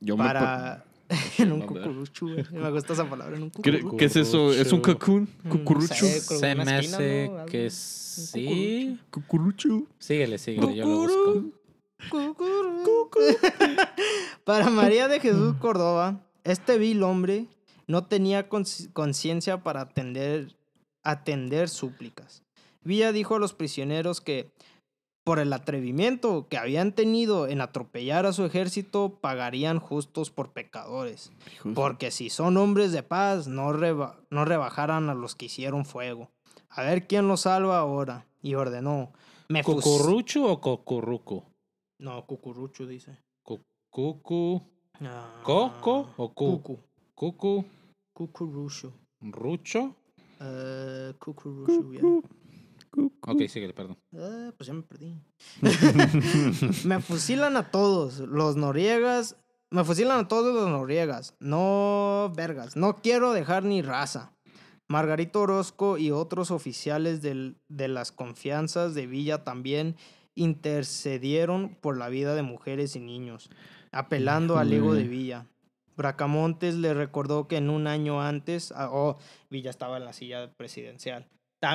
Yo 0.01 0.17
me 0.17 0.25
Para... 0.25 0.87
en 1.39 1.53
un 1.53 1.63
cucurucho, 1.63 2.27
güey. 2.27 2.45
Me 2.53 2.71
gusta 2.71 2.93
esa 2.93 3.11
palabra, 3.11 3.37
en 3.37 3.43
un 3.43 3.51
¿Qué, 3.51 3.73
cucurucho. 3.73 3.97
qué 3.97 4.05
es 4.05 4.17
eso? 4.17 4.53
¿Es 4.53 4.73
un 4.73 4.81
cocoon? 4.81 5.29
Mm, 5.43 5.49
¿Cucurucho? 5.49 6.07
Se 6.07 6.55
me 6.55 6.73
hace 6.73 7.31
que 7.51 7.69
sí. 7.69 8.97
¿Cucurucho? 9.11 9.87
Síguele, 9.99 10.39
síguele, 10.39 10.77
yo 10.77 10.87
lo 10.87 10.97
busco. 10.97 11.61
Para 14.45 14.71
María 14.71 15.09
de 15.09 15.21
Jesús 15.21 15.57
Córdoba, 15.57 16.21
este 16.45 16.79
vil 16.79 17.03
hombre 17.03 17.47
no 17.87 18.07
tenía 18.07 18.49
conciencia 18.49 19.63
para 19.63 19.83
atender, 19.83 20.57
atender 21.03 21.69
súplicas. 21.69 22.43
Villa 22.83 23.13
dijo 23.13 23.35
a 23.35 23.39
los 23.39 23.53
prisioneros 23.53 24.21
que 24.21 24.51
por 25.25 25.39
el 25.39 25.53
atrevimiento 25.53 26.49
que 26.49 26.57
habían 26.57 26.93
tenido 26.93 27.47
en 27.47 27.61
atropellar 27.61 28.27
a 28.27 28.33
su 28.33 28.45
ejército, 28.45 29.19
pagarían 29.21 29.79
justos 29.79 30.31
por 30.31 30.53
pecadores. 30.53 31.31
Porque 31.75 32.11
si 32.11 32.31
son 32.31 32.57
hombres 32.57 32.93
de 32.93 33.03
paz, 33.03 33.47
no, 33.47 33.73
reba- 33.73 34.17
no 34.31 34.45
rebajaran 34.45 35.11
a 35.11 35.15
los 35.15 35.35
que 35.35 35.47
hicieron 35.47 35.85
fuego. 35.85 36.31
A 36.71 36.83
ver 36.83 37.07
quién 37.07 37.29
los 37.29 37.43
salva 37.43 37.79
ahora. 37.79 38.27
Y 38.43 38.55
ordenó. 38.55 39.13
Me 39.49 39.63
¿Cucurrucho 39.63 40.47
o 40.51 40.61
cocurruco? 40.61 41.45
No, 41.99 42.25
cucurucho 42.27 42.87
dice. 42.87 43.19
Cu- 43.43 43.61
Cucu. 43.91 44.63
Ah, 45.03 45.41
¿Coco 45.43 46.09
o 46.17 46.33
cu? 46.33 46.63
Cucu. 46.63 46.79
Cucu. 47.15 47.65
Cucurucho. 48.15 48.93
¿Rucho? 49.21 49.95
Eh, 50.41 51.13
cucurucho, 51.19 51.93
ya. 51.93 52.01
Ok, 53.23 53.43
síguele, 53.49 53.73
perdón. 53.73 53.97
Eh, 54.13 54.53
pues 54.57 54.67
ya 54.67 54.75
me 54.75 54.83
perdí. 54.83 55.15
me 56.85 57.01
fusilan 57.01 57.57
a 57.57 57.71
todos 57.71 58.19
los 58.19 58.57
noriegas. 58.57 59.37
Me 59.71 59.85
fusilan 59.85 60.19
a 60.21 60.29
todos 60.29 60.53
los 60.55 60.69
noriegas. 60.69 61.35
No, 61.39 62.33
vergas. 62.35 62.77
No 62.77 62.97
quiero 62.97 63.33
dejar 63.33 63.63
ni 63.65 63.83
raza. 63.83 64.33
Margarito 64.89 65.43
Orozco 65.43 65.99
y 65.99 66.11
otros 66.11 66.51
oficiales 66.51 67.23
del- 67.23 67.57
de 67.69 67.87
las 67.87 68.11
confianzas 68.11 68.95
de 68.95 69.07
Villa 69.07 69.45
también 69.45 69.95
intercedieron 70.35 71.77
por 71.81 71.97
la 71.97 72.09
vida 72.09 72.35
de 72.35 72.43
mujeres 72.43 72.97
y 72.97 73.01
niños, 73.01 73.51
apelando 73.93 74.59
al 74.59 74.73
ego 74.73 74.95
de. 74.95 75.05
Villa. 75.05 75.47
Bracamontes 75.97 76.75
le 76.77 76.95
recordó 76.95 77.47
que 77.47 77.57
en 77.59 77.69
un 77.71 77.87
año 77.87 78.23
antes, 78.23 78.73
ah, 78.75 78.89
oh, 78.91 79.19
Villa 79.51 79.71
estaba 79.71 79.99
en 79.99 80.05
la 80.07 80.13
silla 80.13 80.51
presidencial. 80.57 81.29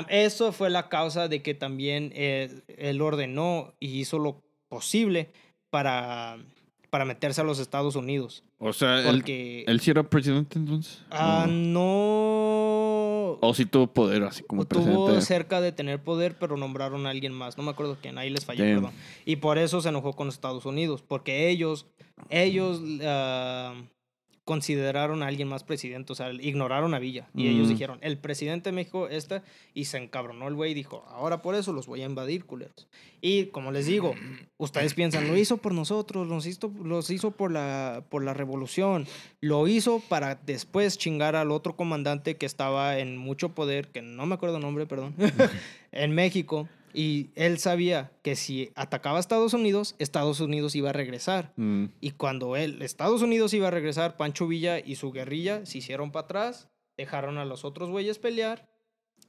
Eso 0.10 0.52
fue 0.52 0.70
la 0.70 0.90
causa 0.90 1.28
de 1.28 1.42
que 1.42 1.54
también 1.54 2.12
eh, 2.16 2.62
él 2.78 3.02
ordenó 3.02 3.74
y 3.80 4.00
hizo 4.00 4.18
lo 4.20 4.42
posible 4.68 5.30
para, 5.70 6.38
para 6.90 7.06
meterse 7.06 7.42
a 7.42 7.44
los 7.44 7.60
Estados 7.60 7.96
Unidos. 7.96 8.44
O 8.58 8.74
sea, 8.74 9.00
él, 9.00 9.06
Porque 9.06 9.64
él 9.68 9.80
sí 9.82 9.92
era 9.92 10.02
presidente 10.04 10.58
entonces. 10.58 11.04
ah, 11.12 11.46
¿O- 11.48 11.52
no 11.52 13.38
O 13.42 13.54
sí 13.54 13.66
tuvo 13.66 13.88
poder 13.88 14.24
así 14.24 14.44
como 14.44 14.66
tuvo 14.66 14.84
presidente. 14.86 15.22
cerca 15.22 15.62
de 15.62 15.72
tener 15.72 16.02
poder, 16.04 16.38
pero 16.40 16.58
nombraron 16.58 17.06
a 17.06 17.10
alguien 17.12 17.34
más. 17.34 17.58
No 17.58 17.64
me 17.64 17.72
acuerdo 17.72 17.98
quién, 18.02 18.18
ahí 18.18 18.30
les 18.30 18.46
falló, 18.46 18.64
Damn. 18.64 18.76
perdón. 18.76 18.94
Y 19.26 19.36
por 19.38 19.58
eso 19.58 19.82
se 19.82 19.90
enojó 19.90 20.14
con 20.14 20.30
Estados 20.30 20.66
Unidos, 20.66 21.04
porque 21.08 21.50
ellos, 21.50 21.86
ellos 22.30 22.82
ah, 23.04 23.76
consideraron 24.46 25.24
a 25.24 25.28
alguien 25.28 25.48
más 25.48 25.64
presidente, 25.64 26.14
o 26.14 26.16
sea, 26.16 26.32
ignoraron 26.32 26.94
a 26.94 27.00
Villa. 27.00 27.28
Y 27.36 27.48
ellos 27.48 27.66
Mm. 27.68 27.70
dijeron, 27.72 27.98
el 28.02 28.18
presidente 28.20 28.70
de 28.70 28.76
México 28.76 29.08
está, 29.10 29.44
y 29.74 29.86
se 29.86 29.98
encabronó 29.98 30.48
el 30.48 30.54
güey 30.54 30.72
y 30.72 30.76
dijo, 30.76 31.04
ahora 31.10 31.42
por 31.42 31.56
eso 31.56 31.74
los 31.74 31.88
voy 31.88 32.04
a 32.04 32.06
invadir, 32.06 32.46
culeros. 32.46 32.88
Y 33.22 33.46
como 33.48 33.72
les 33.72 33.88
digo, 33.88 34.14
ustedes 34.58 34.94
piensan, 34.94 35.28
lo 35.28 35.36
hizo 35.36 35.58
por 35.58 35.74
nosotros, 35.74 36.28
los 36.28 36.46
hizo, 36.46 36.72
los 36.84 37.10
hizo 37.10 37.32
por, 37.32 37.52
la, 37.52 38.04
por 38.10 38.24
la 38.24 38.36
revolución, 38.36 39.08
lo 39.42 39.68
hizo 39.68 40.00
para 40.08 40.36
después 40.36 40.98
chingar 41.00 41.36
al 41.36 41.50
otro 41.50 41.76
comandante 41.76 42.38
que 42.38 42.46
estaba 42.46 43.00
en 43.00 43.18
mucho 43.18 43.50
poder, 43.56 43.88
que 43.88 44.04
no 44.04 44.28
me 44.28 44.36
acuerdo 44.36 44.58
el 44.58 44.62
nombre, 44.62 44.86
perdón, 44.86 45.16
en 45.92 46.12
México. 46.12 46.70
Y 46.96 47.30
él 47.36 47.58
sabía 47.60 48.12
que 48.24 48.36
si 48.38 48.72
atacaba 48.76 49.18
a 49.18 49.20
Estados 49.20 49.54
Unidos, 49.54 49.96
Estados 50.00 50.40
Unidos 50.40 50.76
iba 50.76 50.92
a 50.92 50.94
regresar. 50.94 51.52
Mm. 51.58 51.86
Y 52.00 52.12
cuando 52.12 52.56
él, 52.56 52.82
Estados 52.82 53.22
Unidos 53.22 53.54
iba 53.54 53.68
a 53.68 53.72
regresar, 53.72 54.16
Pancho 54.16 54.48
Villa 54.48 54.80
y 54.80 54.96
su 54.96 55.12
guerrilla 55.12 55.66
se 55.66 55.80
hicieron 55.80 56.12
para 56.12 56.24
atrás, 56.26 56.70
dejaron 56.98 57.38
a 57.38 57.44
los 57.46 57.66
otros 57.66 57.90
güeyes 57.90 58.18
pelear, 58.20 58.70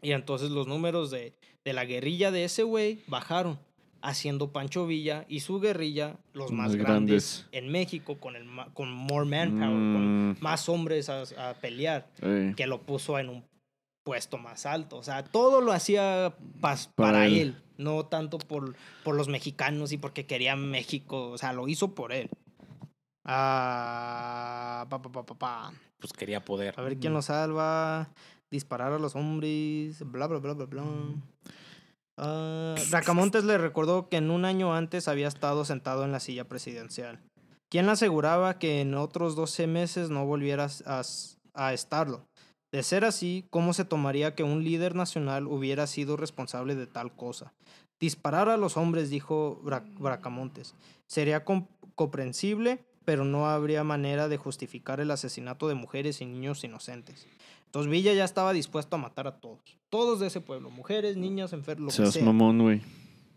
y 0.01 0.13
entonces 0.13 0.51
los 0.51 0.69
números 0.69 1.11
de, 1.11 1.35
de 1.65 1.73
la 1.73 1.85
guerrilla 1.85 2.31
de 2.31 2.45
ese 2.45 2.63
güey 2.63 3.01
bajaron, 3.09 3.59
haciendo 4.03 4.53
Pancho 4.53 4.87
Villa 4.87 5.25
y 5.29 5.41
su 5.41 5.59
guerrilla 5.59 6.17
los 6.35 6.53
más, 6.53 6.69
Más 6.69 6.77
grandes, 6.77 6.87
grandes. 6.87 7.47
en 7.51 7.73
México, 7.73 8.19
con, 8.21 8.37
el, 8.37 8.47
con 8.75 8.93
more 8.93 9.27
manpower, 9.29 9.71
con 9.71 10.31
Mm. 10.31 10.37
más 10.41 10.69
hombres 10.69 11.09
a, 11.09 11.23
a 11.39 11.55
pelear, 11.55 12.07
Ey. 12.23 12.55
que 12.55 12.67
lo 12.69 12.83
puso 12.83 13.19
en 13.19 13.31
un 13.31 13.45
puesto 14.07 14.39
más 14.39 14.67
alto. 14.67 14.97
O 14.99 15.03
sea, 15.03 15.25
todo 15.25 15.61
lo 15.61 15.73
hacía 15.73 16.29
pas- 16.61 16.87
Para 16.95 17.11
para, 17.13 17.27
él. 17.27 17.35
él. 17.39 17.63
No 17.77 18.07
tanto 18.07 18.39
por, 18.39 18.77
por 19.03 19.17
los 19.17 19.27
mexicanos 19.29 19.91
y 19.91 19.99
porque 19.99 20.27
quería 20.27 20.55
México. 20.55 21.31
O 21.31 21.39
sea, 21.39 21.53
lo 21.53 21.67
hizo 21.67 21.93
por 21.95 22.13
él. 22.13 22.31
Ah, 23.25 24.87
pa, 24.89 25.03
pa, 25.03 25.11
pa, 25.11 25.27
pa, 25.27 25.35
pa. 25.35 25.73
Pues 25.99 26.13
quería 26.13 26.45
poder. 26.45 26.75
A 26.79 26.83
ver 26.83 26.99
quién 26.99 27.13
lo 27.13 27.21
salva. 27.21 28.09
Disparar 28.51 28.93
a 28.93 28.99
los 29.01 29.17
hombres. 29.17 30.01
Bla, 30.09 30.29
bla, 30.29 30.39
bla, 30.39 30.53
bla, 30.55 30.67
bla. 30.67 30.85
Ah, 32.17 32.77
Bracamontes 32.91 33.43
le 33.45 33.59
recordó 33.59 34.09
que 34.09 34.19
en 34.19 34.31
un 34.31 34.45
año 34.45 34.73
antes 34.75 35.09
había 35.09 35.27
estado 35.29 35.65
sentado 35.65 36.05
en 36.05 36.13
la 36.13 36.21
silla 36.21 36.45
presidencial. 36.45 37.21
¿Quién 37.69 37.87
le 37.87 37.93
aseguraba 37.93 38.61
que 38.61 38.81
en 38.81 38.95
otros 38.95 39.35
12 39.35 39.67
meses 39.67 40.09
no 40.11 40.25
volviera 40.25 40.69
a, 40.87 41.03
a 41.55 41.73
estarlo? 41.75 42.25
De 42.73 42.83
ser 42.83 43.05
así, 43.05 43.47
¿cómo 43.51 43.73
se 43.73 43.85
tomaría 43.85 44.35
que 44.35 44.43
un 44.43 44.65
líder 44.65 44.95
nacional 44.95 45.47
hubiera 45.47 45.87
sido 45.87 46.17
responsable 46.17 46.75
de 46.75 46.87
tal 46.87 47.15
cosa? 47.15 47.55
Disparar 48.01 48.49
a 48.49 48.57
los 48.57 48.77
hombres, 48.77 49.09
dijo 49.09 49.61
Bra- 49.65 49.85
Bracamontes. 49.99 50.75
Sería 51.07 51.45
com- 51.45 51.69
comprensible, 51.95 52.85
pero 53.05 53.25
no 53.25 53.47
habría 53.49 53.85
manera 53.85 54.29
de 54.29 54.37
justificar 54.37 55.01
el 55.01 55.11
asesinato 55.11 55.69
de 55.69 55.75
mujeres 55.75 56.21
y 56.21 56.27
niños 56.27 56.63
inocentes. 56.65 57.27
Entonces 57.67 57.91
Villa 57.91 58.13
ya 58.15 58.25
estaba 58.25 58.53
dispuesto 58.53 58.97
a 58.97 58.99
matar 58.99 59.27
a 59.27 59.39
todos. 59.41 59.61
Todos 59.89 60.21
de 60.21 60.27
ese 60.27 60.41
pueblo. 60.41 60.71
Mujeres, 60.71 61.17
niños, 61.17 61.53
enfermos, 61.53 61.97
lo 61.99 62.05
que 62.05 62.11
Seas 62.11 62.15
sea. 62.15 62.25
mamón, 62.25 62.59
güey. 62.63 62.83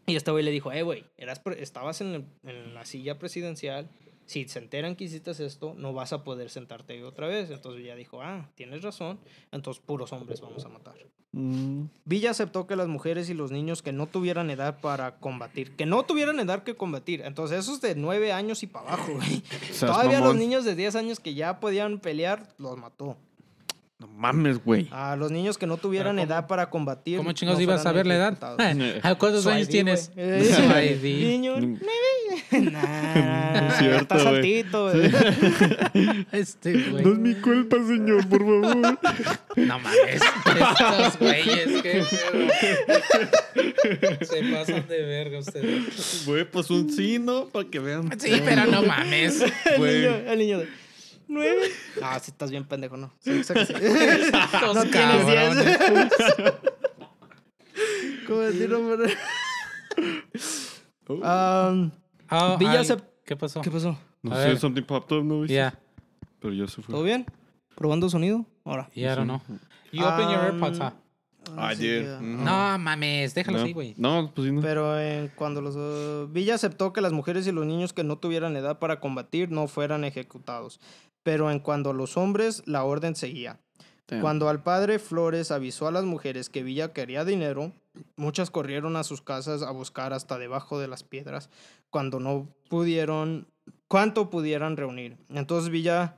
Y 0.07 0.15
este 0.15 0.32
güey 0.32 0.43
le 0.43 0.51
dijo, 0.51 0.71
eh, 0.71 0.82
güey, 0.82 1.05
eras 1.17 1.39
pre- 1.39 1.61
estabas 1.61 2.01
en, 2.01 2.07
el- 2.07 2.25
en 2.43 2.73
la 2.73 2.84
silla 2.86 3.19
presidencial. 3.19 3.88
Si 4.30 4.47
se 4.47 4.59
enteran 4.59 4.95
que 4.95 5.05
hiciste 5.05 5.32
esto, 5.32 5.73
no 5.75 5.91
vas 5.91 6.13
a 6.13 6.23
poder 6.23 6.51
sentarte 6.51 6.93
ahí 6.93 7.01
otra 7.01 7.25
vez. 7.25 7.49
Entonces 7.49 7.82
Villa 7.82 7.95
dijo, 7.95 8.21
ah, 8.21 8.47
tienes 8.53 8.84
razón. 8.84 9.19
Entonces 9.51 9.82
puros 9.84 10.13
hombres 10.13 10.39
vamos 10.39 10.63
a 10.63 10.69
matar. 10.69 10.93
Mm, 11.32 11.86
Villa 12.05 12.30
aceptó 12.30 12.67
que 12.67 12.75
las 12.75 12.88
mujeres 12.88 13.27
y 13.32 13.34
los 13.34 13.49
niños 13.49 13.82
que 13.82 13.91
no 13.91 14.05
tuvieran 14.05 14.51
edad 14.51 14.82
para 14.82 15.17
combatir, 15.17 15.75
que 15.75 15.88
no 15.88 16.03
tuvieran 16.03 16.39
edad 16.39 16.61
que 16.61 16.75
combatir. 16.75 17.21
Entonces 17.21 17.57
esos 17.57 17.82
de 17.82 17.95
nueve 17.95 18.32
años 18.32 18.61
y 18.61 18.67
para 18.67 18.93
abajo, 18.93 19.15
güey. 19.15 19.41
Todavía 19.80 20.19
los 20.19 20.36
niños 20.36 20.63
de 20.63 20.75
10 20.75 20.95
años 20.95 21.19
que 21.19 21.34
ya 21.34 21.59
podían 21.59 21.97
pelear, 21.97 22.53
los 22.59 22.77
mató. 22.77 23.17
No 24.00 24.08
mames, 24.08 24.64
güey. 24.64 24.88
A 24.91 25.18
los 25.18 25.30
niños 25.30 25.58
que 25.58 25.68
no 25.68 25.76
tuvieran 25.76 26.16
¿cómo- 26.16 26.26
edad 26.26 26.47
para 26.47 26.70
combatir. 26.70 27.18
¿Cómo 27.18 27.34
chingados 27.34 27.60
no 27.60 27.64
ibas 27.64 27.86
a 27.86 27.91
ver 27.91 28.08
la 28.08 28.16
edad? 28.16 28.38
¿A 29.04 29.16
cuántos 29.16 29.43
Su 29.43 29.50
años 29.50 29.68
ID, 29.68 29.72
tienes? 29.72 30.12
Niño, 30.16 31.58
Mm. 31.58 31.80
Nah, 32.72 33.68
Es 33.70 33.78
cierto, 33.78 34.02
está 34.02 34.16
güey. 34.16 34.26
saltito, 34.64 34.91
güey. 34.91 35.12
Este 36.32 36.74
güey. 36.74 37.04
No 37.04 37.14
es 37.14 37.20
mi 37.20 37.36
culpa, 37.36 37.78
señor, 37.78 38.28
por 38.30 38.39
favor. 38.39 38.97
No 39.58 39.80
mames. 39.80 40.22
Estos 40.45 41.20
güeyes, 41.20 41.82
qué 41.82 42.04
pedo. 42.10 42.47
Se 44.26 44.43
pasan 44.52 44.88
de 44.88 45.02
verga 45.02 45.39
ustedes. 45.39 46.24
Güey, 46.26 46.45
pues 46.50 46.70
un 46.70 46.89
sí, 46.91 47.20
¿no? 47.20 47.47
Para 47.47 47.70
que 47.70 47.80
vean. 47.80 48.10
Sí, 48.20 48.41
pero 48.45 48.66
no 48.66 48.84
mames. 48.84 49.41
El 49.41 49.52
Güey. 49.78 50.02
niño, 50.02 50.16
el 50.28 50.39
niño 50.39 50.62
nueve. 51.30 51.61
Ah, 52.01 52.19
si 52.19 52.32
estás 52.32 52.51
bien 52.51 52.65
pendejo, 52.65 52.97
no. 52.97 53.11
Sí, 53.19 53.43
sí. 53.43 53.53
No 54.73 54.84
tienes 54.84 54.91
cabrones. 54.91 55.65
diez. 55.65 56.09
¿Cómo 58.27 58.39
decirlo, 58.41 58.97
Ah, 61.25 62.55
Villa 62.59 62.80
ay, 62.80 62.86
se- 62.86 62.97
¿Qué 63.25 63.36
pasó? 63.36 63.61
¿Qué 63.61 63.71
pasó? 63.71 63.97
No 64.21 64.36
sé, 64.36 64.57
something 64.57 64.84
popped 64.84 65.17
up, 65.17 65.23
¿no? 65.23 65.41
viste? 65.41 65.53
Yeah, 65.53 65.77
Pero 66.39 66.53
ya 66.53 66.67
se 66.67 66.82
fue. 66.82 66.93
¿Todo 66.93 67.03
bien? 67.03 67.25
¿Probando 67.75 68.09
sonido? 68.09 68.45
Ahora. 68.65 68.89
yeah, 68.93 69.13
I 69.13 69.15
don't 69.15 69.27
know. 69.27 69.41
You 69.91 70.03
open 70.05 70.30
your 70.30 70.51
Um, 70.51 70.63
AirPods, 70.63 70.80
huh? 70.80 70.91
I 71.57 71.75
sí, 71.75 71.88
did. 71.88 72.03
ya. 72.05 72.19
Mm. 72.19 72.43
No 72.43 72.77
mames, 72.77 73.34
déjalo 73.34 73.57
no. 73.57 73.63
así, 73.63 73.73
güey. 73.73 73.95
No, 73.97 74.32
pues 74.36 74.47
sí, 74.47 74.53
no. 74.53 74.61
Pero 74.61 74.99
en 74.99 75.30
cuando 75.30 75.61
los 75.61 75.75
uh, 75.75 76.27
Villa 76.32 76.55
aceptó 76.55 76.93
que 76.93 77.01
las 77.01 77.13
mujeres 77.13 77.47
y 77.47 77.51
los 77.51 77.65
niños 77.65 77.93
que 77.93 78.03
no 78.03 78.17
tuvieran 78.17 78.55
edad 78.55 78.77
para 78.77 78.99
combatir 78.99 79.49
no 79.49 79.67
fueran 79.67 80.03
ejecutados. 80.03 80.80
Pero 81.30 81.51
en 81.51 81.59
cuanto 81.59 81.91
a 81.91 81.93
los 81.93 82.17
hombres, 82.17 82.63
la 82.65 82.84
orden 82.84 83.15
seguía. 83.15 83.59
Damn. 84.07 84.21
Cuando 84.21 84.49
al 84.49 84.63
padre 84.63 84.97
Flores 84.97 85.51
avisó 85.51 85.88
a 85.88 85.91
las 85.91 86.03
mujeres 86.03 86.49
que 86.49 86.63
Villa 86.63 86.91
quería 86.91 87.23
dinero, 87.23 87.71
muchas 88.15 88.49
corrieron 88.49 88.95
a 88.95 89.03
sus 89.03 89.21
casas 89.21 89.61
a 89.61 89.69
buscar 89.69 90.11
hasta 90.11 90.39
debajo 90.39 90.80
de 90.80 90.88
las 90.88 91.03
piedras 91.03 91.51
cuando 91.91 92.19
no 92.19 92.47
pudieron, 92.67 93.47
cuánto 93.88 94.32
pudieran 94.32 94.75
reunir. 94.75 95.17
Entonces 95.30 95.69
Villa 95.69 96.17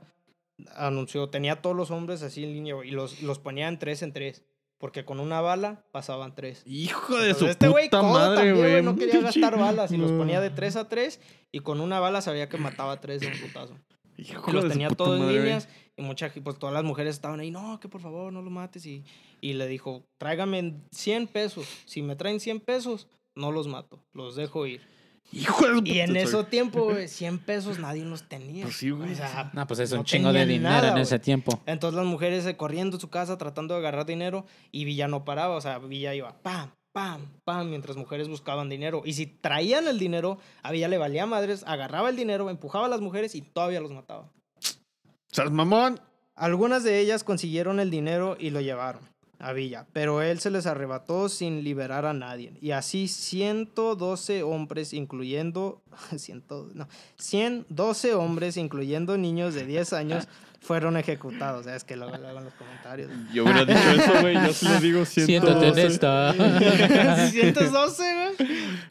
anunció, 0.74 1.28
tenía 1.28 1.60
todos 1.60 1.76
los 1.76 1.90
hombres 1.90 2.22
así 2.22 2.42
en 2.44 2.54
línea 2.54 2.74
y 2.82 2.92
los, 2.92 3.20
los 3.20 3.38
ponía 3.38 3.68
en 3.68 3.78
tres 3.78 4.00
en 4.00 4.14
tres, 4.14 4.46
porque 4.78 5.04
con 5.04 5.20
una 5.20 5.42
bala 5.42 5.84
pasaban 5.92 6.34
tres. 6.34 6.62
Hijo 6.64 7.18
de 7.18 7.32
Entonces, 7.32 7.38
su 7.38 7.66
este 7.66 7.68
puta 7.68 8.00
madre, 8.00 8.54
güey. 8.54 8.82
no 8.82 8.96
quería 8.96 9.20
gastar 9.20 9.58
balas 9.58 9.92
y 9.92 9.98
los 9.98 10.10
ponía 10.12 10.40
de 10.40 10.48
tres 10.48 10.76
a 10.76 10.88
tres 10.88 11.20
y 11.50 11.60
con 11.60 11.82
una 11.82 12.00
bala 12.00 12.22
sabía 12.22 12.48
que 12.48 12.56
mataba 12.56 12.92
a 12.92 13.00
tres 13.02 13.20
de 13.20 13.26
un 13.26 13.38
putazo. 13.38 13.76
Hijo 14.30 14.50
Y 14.50 14.54
los 14.54 14.68
tenía 14.68 14.88
todos 14.90 15.20
en 15.20 15.28
líneas 15.28 15.68
y 15.96 16.02
muchas, 16.02 16.32
pues 16.42 16.58
todas 16.58 16.72
las 16.72 16.84
mujeres 16.84 17.14
estaban 17.14 17.40
ahí, 17.40 17.50
no, 17.50 17.78
que 17.80 17.88
por 17.88 18.00
favor 18.00 18.32
no 18.32 18.40
lo 18.42 18.50
mates 18.50 18.86
y, 18.86 19.04
y 19.40 19.54
le 19.54 19.66
dijo, 19.66 20.04
tráigame 20.18 20.74
100 20.90 21.26
pesos, 21.26 21.66
si 21.84 22.02
me 22.02 22.16
traen 22.16 22.40
100 22.40 22.60
pesos, 22.60 23.08
no 23.34 23.52
los 23.52 23.68
mato, 23.68 24.02
los 24.12 24.36
dejo 24.36 24.66
ir. 24.66 24.80
Hijo 25.30 25.66
de 25.66 25.90
Y 25.90 26.00
en 26.00 26.16
ese 26.16 26.42
tiempo, 26.44 26.84
güey, 26.90 27.08
100 27.08 27.38
pesos 27.38 27.78
nadie 27.78 28.04
los 28.04 28.28
tenía. 28.28 28.64
Pues 28.64 28.76
sí, 28.76 28.90
güey. 28.90 29.12
O 29.12 29.14
sea, 29.14 29.50
No, 29.54 29.66
pues 29.66 29.80
es 29.80 29.92
un 29.92 29.98
no 29.98 30.04
chingo 30.04 30.32
de 30.32 30.44
dinero 30.44 30.70
nada, 30.70 30.92
en 30.92 30.98
ese 30.98 31.18
tiempo. 31.18 31.62
Entonces 31.66 31.96
las 31.96 32.06
mujeres 32.06 32.52
corriendo 32.56 32.96
a 32.96 33.00
su 33.00 33.08
casa 33.08 33.38
tratando 33.38 33.74
de 33.74 33.80
agarrar 33.80 34.04
dinero 34.04 34.44
y 34.70 34.84
Villa 34.84 35.08
no 35.08 35.24
paraba, 35.24 35.56
o 35.56 35.60
sea, 35.60 35.78
Villa 35.78 36.14
iba 36.14 36.42
pam, 36.42 36.70
pam, 36.92 37.26
pam, 37.44 37.68
mientras 37.68 37.96
mujeres 37.96 38.28
buscaban 38.28 38.68
dinero. 38.68 39.02
Y 39.04 39.14
si 39.14 39.26
traían 39.26 39.88
el 39.88 39.98
dinero, 39.98 40.38
a 40.62 40.70
Villa 40.70 40.88
le 40.88 40.98
valía 40.98 41.26
madres, 41.26 41.64
agarraba 41.66 42.10
el 42.10 42.16
dinero, 42.16 42.50
empujaba 42.50 42.86
a 42.86 42.90
las 42.90 43.00
mujeres 43.00 43.34
y 43.34 43.42
todavía 43.42 43.80
los 43.80 43.92
mataba. 43.92 44.30
¿Seas 45.30 45.50
mamón? 45.50 46.00
Algunas 46.34 46.84
de 46.84 46.98
ellas 46.98 47.24
consiguieron 47.24 47.80
el 47.80 47.90
dinero 47.90 48.36
y 48.38 48.50
lo 48.50 48.60
llevaron 48.60 49.12
a 49.38 49.52
Villa, 49.52 49.86
pero 49.92 50.22
él 50.22 50.38
se 50.38 50.50
les 50.50 50.66
arrebató 50.66 51.28
sin 51.28 51.64
liberar 51.64 52.06
a 52.06 52.12
nadie. 52.12 52.56
Y 52.60 52.70
así 52.70 53.08
112 53.08 54.42
hombres, 54.44 54.92
incluyendo... 54.92 55.82
100, 56.16 56.44
no, 56.74 56.88
112 57.16 58.14
hombres, 58.14 58.56
incluyendo 58.56 59.18
niños 59.18 59.54
de 59.54 59.66
10 59.66 59.92
años, 59.94 60.28
fueron 60.62 60.96
ejecutados. 60.96 61.66
Es 61.66 61.84
que 61.84 61.96
luego 61.96 62.14
en 62.14 62.22
los 62.44 62.54
comentarios. 62.54 63.10
Yo 63.32 63.44
hubiera 63.44 63.64
dicho 63.64 63.90
eso, 64.02 64.20
güey. 64.20 64.34
Yo 64.34 64.52
sí 64.52 64.68
le 64.68 64.80
digo 64.80 65.04
Siéntate 65.06 65.68
en 65.68 65.74
112. 65.74 65.86
esta. 65.86 66.32
112, 67.30 68.02
güey. 68.14 68.36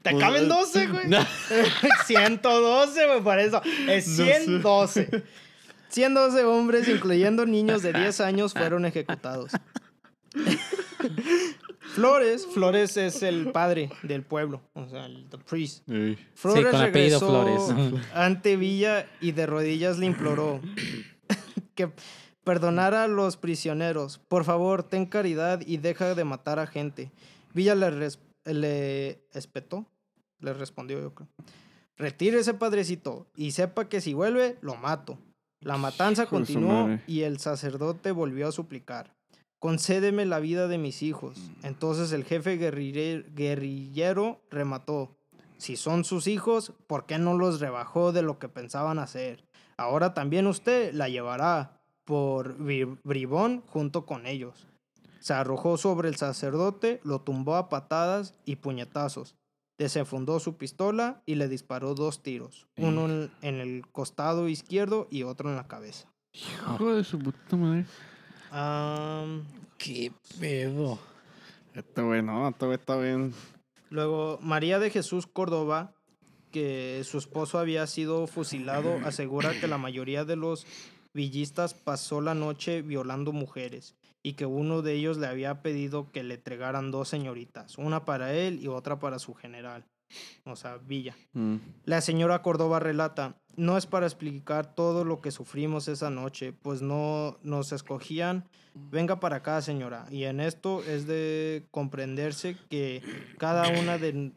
Te 0.01 0.11
Pues, 0.11 0.23
caben 0.23 0.43
eh, 0.43 0.47
12, 0.47 0.87
güey. 0.87 1.07
no. 1.07 1.19
112, 2.05 3.07
güey, 3.07 3.21
por 3.21 3.39
eso. 3.39 3.61
Es 3.87 4.07
No 4.07 4.25
sé. 4.25 4.33
112. 4.45 5.23
112 5.89 6.43
hombres, 6.45 6.87
incluyendo 6.87 7.45
niños 7.45 7.81
de 7.81 7.91
10 7.93 8.21
años, 8.21 8.53
fueron 8.53 8.85
ejecutados. 8.85 9.51
Flores, 11.95 12.47
Flores 12.53 12.95
es 12.95 13.21
el 13.23 13.51
padre 13.51 13.89
del 14.03 14.23
pueblo, 14.23 14.61
o 14.73 14.87
sea, 14.87 15.07
el 15.07 15.27
the 15.29 15.37
priest. 15.37 15.83
Flores 16.35 16.67
con 16.67 16.81
apellido 16.81 17.19
regresó 17.19 17.27
Flores. 17.73 18.05
ante 18.13 18.55
Villa 18.55 19.07
y 19.19 19.31
de 19.33 19.45
rodillas 19.45 19.97
le 19.97 20.05
imploró 20.05 20.61
que 21.89 21.93
perdonara 22.43 23.03
a 23.03 23.07
los 23.07 23.37
prisioneros. 23.37 24.17
Por 24.27 24.43
favor, 24.43 24.83
ten 24.83 25.05
caridad 25.05 25.61
y 25.65 25.77
deja 25.77 26.15
de 26.15 26.23
matar 26.23 26.59
a 26.59 26.67
gente. 26.67 27.11
Villa 27.53 27.75
le, 27.75 27.91
res- 27.91 28.19
le 28.45 29.21
espetó, 29.33 29.85
le 30.39 30.53
respondió 30.53 30.99
yo 30.99 31.13
creo. 31.13 31.27
Retírese, 31.97 32.53
padrecito, 32.55 33.27
y 33.35 33.51
sepa 33.51 33.87
que 33.87 34.01
si 34.01 34.13
vuelve, 34.13 34.57
lo 34.61 34.75
mato. 34.75 35.19
La 35.59 35.77
matanza 35.77 36.23
Hijo 36.23 36.31
continuó 36.31 36.87
y 37.05 37.21
el 37.21 37.37
sacerdote 37.39 38.11
volvió 38.11 38.47
a 38.47 38.51
suplicar. 38.51 39.13
Concédeme 39.59 40.25
la 40.25 40.39
vida 40.39 40.67
de 40.67 40.79
mis 40.79 41.03
hijos. 41.03 41.37
Entonces 41.61 42.11
el 42.13 42.23
jefe 42.23 42.59
guerrille- 42.59 43.25
guerrillero 43.35 44.41
remató. 44.49 45.15
Si 45.57 45.75
son 45.75 46.03
sus 46.03 46.25
hijos, 46.25 46.73
¿por 46.87 47.05
qué 47.05 47.19
no 47.19 47.37
los 47.37 47.59
rebajó 47.59 48.11
de 48.11 48.23
lo 48.23 48.39
que 48.39 48.49
pensaban 48.49 48.97
hacer? 48.97 49.43
Ahora 49.81 50.13
también 50.13 50.47
usted 50.47 50.93
la 50.93 51.09
llevará 51.09 51.81
por 52.05 52.57
bri- 52.57 52.99
bribón 53.03 53.61
junto 53.67 54.05
con 54.05 54.25
ellos. 54.25 54.67
Se 55.19 55.33
arrojó 55.33 55.77
sobre 55.77 56.09
el 56.09 56.15
sacerdote, 56.15 56.99
lo 57.03 57.21
tumbó 57.21 57.55
a 57.55 57.69
patadas 57.69 58.33
y 58.45 58.55
puñetazos. 58.57 59.35
Desenfundó 59.77 60.39
su 60.39 60.57
pistola 60.57 61.21
y 61.25 61.35
le 61.35 61.47
disparó 61.47 61.95
dos 61.95 62.21
tiros, 62.21 62.67
uno 62.77 63.05
en, 63.05 63.31
en 63.41 63.55
el 63.59 63.83
costado 63.91 64.47
izquierdo 64.47 65.07
y 65.09 65.23
otro 65.23 65.49
en 65.49 65.55
la 65.55 65.67
cabeza. 65.67 66.07
Hijo 66.33 66.93
de 66.93 67.03
su 67.03 67.17
puta 67.19 67.55
madre. 67.55 67.85
Qué 69.77 70.11
pedo. 70.39 70.99
Este 71.73 72.01
güey, 72.01 72.21
no, 72.21 72.47
este 72.49 72.65
güey 72.65 72.77
está 72.77 72.97
bien. 72.97 73.33
Luego, 73.89 74.37
María 74.41 74.77
de 74.79 74.89
Jesús 74.89 75.25
Córdoba, 75.25 75.93
que 76.51 77.01
su 77.03 77.17
esposo 77.17 77.59
había 77.59 77.87
sido 77.87 78.27
fusilado, 78.27 78.99
asegura 79.05 79.59
que 79.59 79.67
la 79.67 79.77
mayoría 79.77 80.25
de 80.25 80.35
los 80.35 80.65
villistas 81.13 81.73
pasó 81.73 82.21
la 82.21 82.33
noche 82.33 82.81
violando 82.81 83.33
mujeres 83.33 83.95
y 84.23 84.33
que 84.33 84.45
uno 84.45 84.81
de 84.81 84.93
ellos 84.93 85.17
le 85.17 85.27
había 85.27 85.61
pedido 85.61 86.11
que 86.11 86.23
le 86.23 86.35
entregaran 86.35 86.91
dos 86.91 87.09
señoritas, 87.09 87.77
una 87.77 88.05
para 88.05 88.33
él 88.33 88.59
y 88.61 88.67
otra 88.67 88.99
para 88.99 89.19
su 89.19 89.33
general, 89.33 89.85
o 90.45 90.55
sea, 90.55 90.77
Villa. 90.77 91.15
Mm. 91.33 91.55
La 91.85 92.01
señora 92.01 92.41
Córdoba 92.41 92.79
relata, 92.79 93.37
no 93.55 93.77
es 93.77 93.85
para 93.85 94.05
explicar 94.05 94.75
todo 94.75 95.03
lo 95.03 95.21
que 95.21 95.31
sufrimos 95.31 95.87
esa 95.87 96.09
noche, 96.09 96.53
pues 96.53 96.81
no 96.81 97.37
nos 97.41 97.71
escogían, 97.71 98.47
venga 98.73 99.19
para 99.19 99.37
acá 99.37 99.61
señora, 99.61 100.05
y 100.11 100.25
en 100.25 100.39
esto 100.39 100.83
es 100.83 101.07
de 101.07 101.67
comprenderse 101.71 102.57
que 102.69 103.01
cada 103.37 103.67
una 103.79 103.97
de 103.97 104.31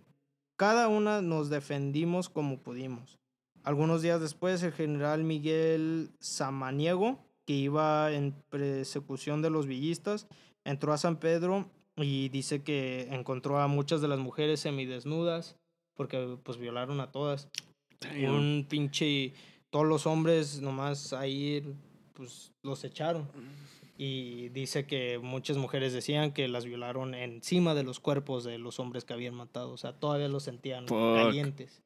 cada 0.57 0.89
una 0.89 1.23
nos 1.23 1.51
defendimos 1.51 2.29
como 2.29 2.59
pudimos. 2.59 3.19
Algunos 3.63 4.03
días 4.03 4.21
después, 4.21 4.63
el 4.63 4.73
general 4.73 5.25
Miguel 5.25 6.11
Samaniego, 6.21 7.19
que 7.47 7.55
iba 7.55 8.13
en 8.13 8.33
persecución 8.51 9.43
de 9.43 9.51
los 9.51 9.67
villistas, 9.67 10.27
entró 10.65 10.93
a 10.93 10.99
San 10.99 11.17
Pedro 11.17 11.67
y 11.97 12.29
dice 12.29 12.63
que 12.63 13.09
encontró 13.11 13.59
a 13.61 13.69
muchas 13.69 14.01
de 14.01 14.09
las 14.09 14.19
mujeres 14.19 14.61
semidesnudas, 14.61 15.57
porque 15.95 16.39
pues 16.43 16.59
violaron 16.59 17.01
a 17.01 17.11
todas. 17.11 17.49
Un 18.15 18.67
pinche, 18.69 19.33
todos 19.71 19.87
los 19.87 20.07
hombres 20.07 20.61
nomás 20.61 21.13
ahí 21.13 21.75
pues 22.13 22.53
los 22.63 22.85
echaron. 22.85 23.29
Y 23.97 24.49
dice 24.49 24.87
que 24.87 25.19
muchas 25.19 25.57
mujeres 25.57 25.93
decían 25.93 26.33
que 26.33 26.49
las 26.49 26.65
violaron 26.65 27.15
encima 27.15 27.75
de 27.75 27.85
los 27.85 28.01
cuerpos 28.01 28.43
de 28.43 28.59
los 28.59 28.81
hombres 28.81 29.05
que 29.05 29.13
habían 29.13 29.35
matado. 29.35 29.73
O 29.73 29.77
sea, 29.77 29.93
todavía 29.93 30.29
los 30.29 30.43
sentían 30.43 30.89
Fuck. 30.89 31.15
calientes. 31.15 31.83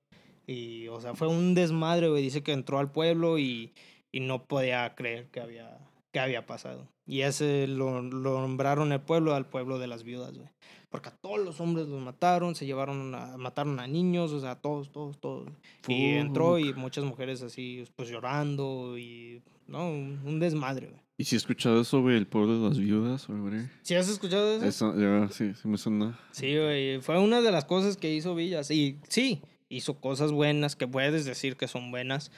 Y, 0.46 0.88
o 0.88 1.00
sea, 1.00 1.14
fue 1.14 1.28
un 1.28 1.54
desmadre, 1.54 2.08
güey. 2.08 2.22
Dice 2.22 2.42
que 2.42 2.52
entró 2.52 2.78
al 2.78 2.90
pueblo 2.90 3.38
y, 3.38 3.74
y 4.10 4.20
no 4.20 4.44
podía 4.44 4.94
creer 4.94 5.26
que 5.26 5.40
había, 5.40 5.78
que 6.10 6.20
había 6.20 6.46
pasado. 6.46 6.88
Y 7.06 7.20
ese 7.22 7.66
lo, 7.66 8.00
lo 8.00 8.40
nombraron 8.40 8.92
el 8.92 9.00
pueblo 9.00 9.34
al 9.34 9.46
pueblo 9.46 9.78
de 9.78 9.88
las 9.88 10.02
viudas, 10.02 10.38
güey. 10.38 10.48
Porque 10.88 11.10
a 11.10 11.16
todos 11.16 11.38
los 11.38 11.60
hombres 11.60 11.86
los 11.86 12.00
mataron, 12.00 12.54
se 12.54 12.64
llevaron 12.64 13.14
a, 13.14 13.36
mataron 13.36 13.78
a 13.78 13.86
niños, 13.86 14.32
o 14.32 14.40
sea, 14.40 14.56
todos, 14.56 14.90
todos, 14.90 15.20
todos. 15.20 15.50
Y 15.86 16.14
entró 16.14 16.58
y 16.58 16.72
muchas 16.72 17.04
mujeres 17.04 17.42
así, 17.42 17.84
pues 17.94 18.08
llorando 18.08 18.96
y, 18.96 19.42
no, 19.66 19.90
un, 19.90 20.22
un 20.24 20.40
desmadre, 20.40 20.86
güey. 20.86 21.07
¿Y 21.20 21.24
si 21.24 21.34
he 21.34 21.38
escuchado 21.38 21.80
eso, 21.80 22.00
güey? 22.00 22.16
El 22.16 22.28
pueblo 22.28 22.60
de 22.60 22.68
las 22.68 22.78
viudas, 22.78 23.26
güey. 23.26 23.68
¿Sí 23.82 23.96
has 23.96 24.08
escuchado 24.08 24.54
eso? 24.54 24.64
Eso, 24.64 24.96
ya, 24.96 25.28
sí, 25.30 25.52
sí 25.52 25.66
me 25.66 25.76
suena. 25.76 26.16
Sí, 26.30 26.56
güey, 26.56 27.00
fue 27.00 27.18
una 27.18 27.40
de 27.40 27.50
las 27.50 27.64
cosas 27.64 27.96
que 27.96 28.14
hizo 28.14 28.36
Villas. 28.36 28.70
Y 28.70 29.00
sí, 29.08 29.42
hizo 29.68 30.00
cosas 30.00 30.30
buenas, 30.30 30.76
que 30.76 30.86
puedes 30.86 31.24
decir 31.24 31.56
que 31.56 31.66
son 31.66 31.90
buenas, 31.90 32.30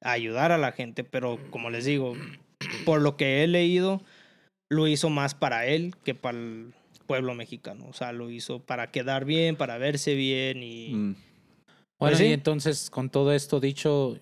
ayudar 0.00 0.52
a 0.52 0.58
la 0.58 0.70
gente, 0.70 1.02
pero 1.02 1.38
como 1.50 1.68
les 1.70 1.84
digo, 1.84 2.14
por 2.84 3.02
lo 3.02 3.16
que 3.16 3.42
he 3.42 3.48
leído, 3.48 4.02
lo 4.70 4.86
hizo 4.86 5.10
más 5.10 5.34
para 5.34 5.66
él 5.66 5.96
que 6.04 6.14
para 6.14 6.38
el 6.38 6.74
pueblo 7.08 7.34
mexicano. 7.34 7.86
O 7.88 7.92
sea, 7.92 8.12
lo 8.12 8.30
hizo 8.30 8.60
para 8.60 8.92
quedar 8.92 9.24
bien, 9.24 9.56
para 9.56 9.78
verse 9.78 10.14
bien 10.14 10.62
y... 10.62 10.94
Mm. 10.94 11.16
Bueno, 11.98 12.12
Pues 12.14 12.18
sí. 12.18 12.26
y 12.26 12.32
entonces, 12.32 12.88
con 12.90 13.10
todo 13.10 13.32
esto 13.32 13.58
dicho, 13.58 14.20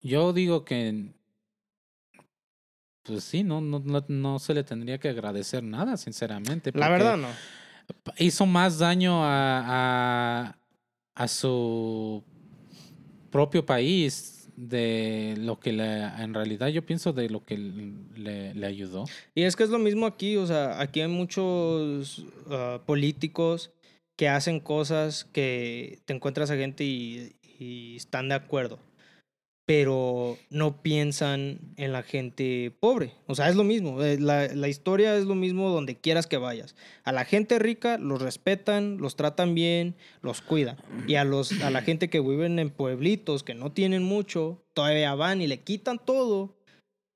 yo 0.00 0.32
digo 0.32 0.64
que, 0.64 1.12
pues 3.02 3.24
sí, 3.24 3.42
no, 3.42 3.60
no, 3.60 3.80
no, 3.80 4.04
no 4.08 4.38
se 4.38 4.54
le 4.54 4.64
tendría 4.64 4.98
que 4.98 5.08
agradecer 5.08 5.62
nada, 5.62 5.96
sinceramente. 5.96 6.72
La 6.74 6.88
verdad, 6.88 7.16
no. 7.16 7.28
Hizo 8.18 8.46
más 8.46 8.78
daño 8.78 9.24
a, 9.24 9.64
a, 9.66 10.56
a 11.14 11.28
su 11.28 12.22
propio 13.30 13.66
país 13.66 14.48
de 14.56 15.34
lo 15.38 15.58
que 15.58 15.72
le, 15.72 16.02
en 16.02 16.34
realidad 16.34 16.68
yo 16.68 16.84
pienso 16.84 17.12
de 17.12 17.28
lo 17.28 17.44
que 17.44 17.56
le, 17.56 18.54
le 18.54 18.66
ayudó. 18.66 19.06
Y 19.34 19.42
es 19.42 19.56
que 19.56 19.64
es 19.64 19.70
lo 19.70 19.78
mismo 19.78 20.06
aquí, 20.06 20.36
o 20.36 20.46
sea, 20.46 20.80
aquí 20.80 21.00
hay 21.00 21.08
muchos 21.08 22.24
ah, 22.50 22.80
políticos 22.86 23.72
que 24.16 24.28
hacen 24.28 24.60
cosas 24.60 25.24
que 25.24 26.00
te 26.04 26.12
encuentras 26.12 26.50
a 26.50 26.56
gente 26.56 26.84
y, 26.84 27.34
y 27.58 27.96
están 27.96 28.28
de 28.28 28.34
acuerdo, 28.34 28.78
pero 29.66 30.38
no 30.50 30.82
piensan 30.82 31.58
en 31.76 31.92
la 31.92 32.02
gente 32.02 32.72
pobre. 32.80 33.14
O 33.26 33.34
sea, 33.34 33.48
es 33.48 33.56
lo 33.56 33.64
mismo, 33.64 34.02
eh, 34.02 34.18
la, 34.18 34.48
la 34.48 34.68
historia 34.68 35.16
es 35.16 35.24
lo 35.24 35.34
mismo 35.34 35.70
donde 35.70 35.96
quieras 35.96 36.26
que 36.26 36.36
vayas. 36.36 36.74
A 37.04 37.12
la 37.12 37.24
gente 37.24 37.58
rica 37.58 37.98
los 37.98 38.20
respetan, 38.20 38.98
los 38.98 39.16
tratan 39.16 39.54
bien, 39.54 39.96
los 40.20 40.42
cuidan. 40.42 40.76
Y 41.06 41.14
a, 41.14 41.24
los, 41.24 41.52
a 41.62 41.70
la 41.70 41.82
gente 41.82 42.10
que 42.10 42.20
viven 42.20 42.58
en 42.58 42.70
pueblitos, 42.70 43.42
que 43.42 43.54
no 43.54 43.72
tienen 43.72 44.02
mucho, 44.02 44.62
todavía 44.74 45.14
van 45.14 45.40
y 45.40 45.46
le 45.46 45.60
quitan 45.60 45.98
todo 45.98 46.56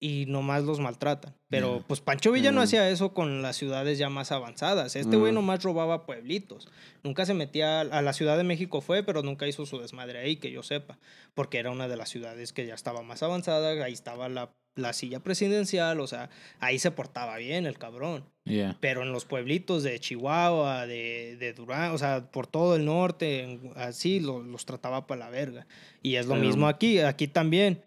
y 0.00 0.26
nomás 0.26 0.64
los 0.64 0.80
maltratan. 0.80 1.35
Pero 1.48 1.78
Ya. 1.78 1.84
pues 1.86 2.00
Pancho 2.00 2.32
Villa 2.32 2.50
no 2.50 2.60
hacía 2.60 2.88
eso 2.90 3.14
con 3.14 3.40
las 3.40 3.54
ciudades 3.56 3.98
ya 3.98 4.08
más 4.08 4.32
avanzadas. 4.32 4.96
Este 4.96 5.16
güey 5.16 5.30
Mm. 5.30 5.36
nomás 5.36 5.62
robaba 5.62 6.04
pueblitos. 6.04 6.68
Nunca 7.04 7.24
se 7.24 7.34
metía 7.34 7.82
a 7.82 8.02
la 8.02 8.12
Ciudad 8.12 8.36
de 8.36 8.42
México 8.42 8.80
fue, 8.80 9.04
pero 9.04 9.22
nunca 9.22 9.46
hizo 9.46 9.64
su 9.64 9.78
desmadre 9.78 10.18
ahí, 10.18 10.36
que 10.36 10.50
yo 10.50 10.64
sepa. 10.64 10.98
Porque 11.34 11.58
era 11.58 11.70
una 11.70 11.86
de 11.86 11.96
las 11.96 12.08
ciudades 12.08 12.52
que 12.52 12.66
ya 12.66 12.74
estaba 12.74 13.02
más 13.02 13.22
avanzada, 13.22 13.70
ahí 13.84 13.92
estaba 13.92 14.28
la, 14.28 14.50
la 14.74 14.92
silla 14.92 15.20
presidencial, 15.20 16.00
o 16.00 16.06
sea, 16.08 16.30
ahí 16.58 16.80
se 16.80 16.90
portaba 16.90 17.36
bien 17.36 17.64
el 17.64 17.78
cabrón. 17.78 18.24
Yeah. 18.44 18.76
Pero 18.80 19.02
en 19.02 19.12
los 19.12 19.24
pueblitos 19.24 19.84
de 19.84 19.98
Chihuahua, 20.00 20.86
de, 20.86 21.36
de 21.38 21.52
Durán, 21.52 21.92
o 21.92 21.98
sea, 21.98 22.28
por 22.30 22.46
todo 22.48 22.74
el 22.76 22.84
norte, 22.84 23.60
así 23.76 24.18
lo- 24.20 24.42
los 24.42 24.66
trataba 24.66 25.06
para 25.06 25.20
la 25.20 25.30
verga. 25.30 25.66
Y 26.02 26.16
es 26.16 26.26
lo 26.26 26.34
Pero- 26.34 26.44
mismo 26.46 26.66
aquí, 26.68 26.98
aquí 26.98 27.28
también. 27.28 27.82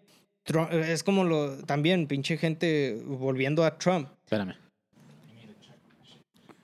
Tru- 0.50 0.68
es 0.72 1.04
como 1.04 1.22
lo, 1.22 1.58
también, 1.64 2.08
pinche 2.08 2.36
gente, 2.36 3.00
volviendo 3.04 3.64
a 3.64 3.78
Trump. 3.78 4.08
Espérame. 4.26 4.56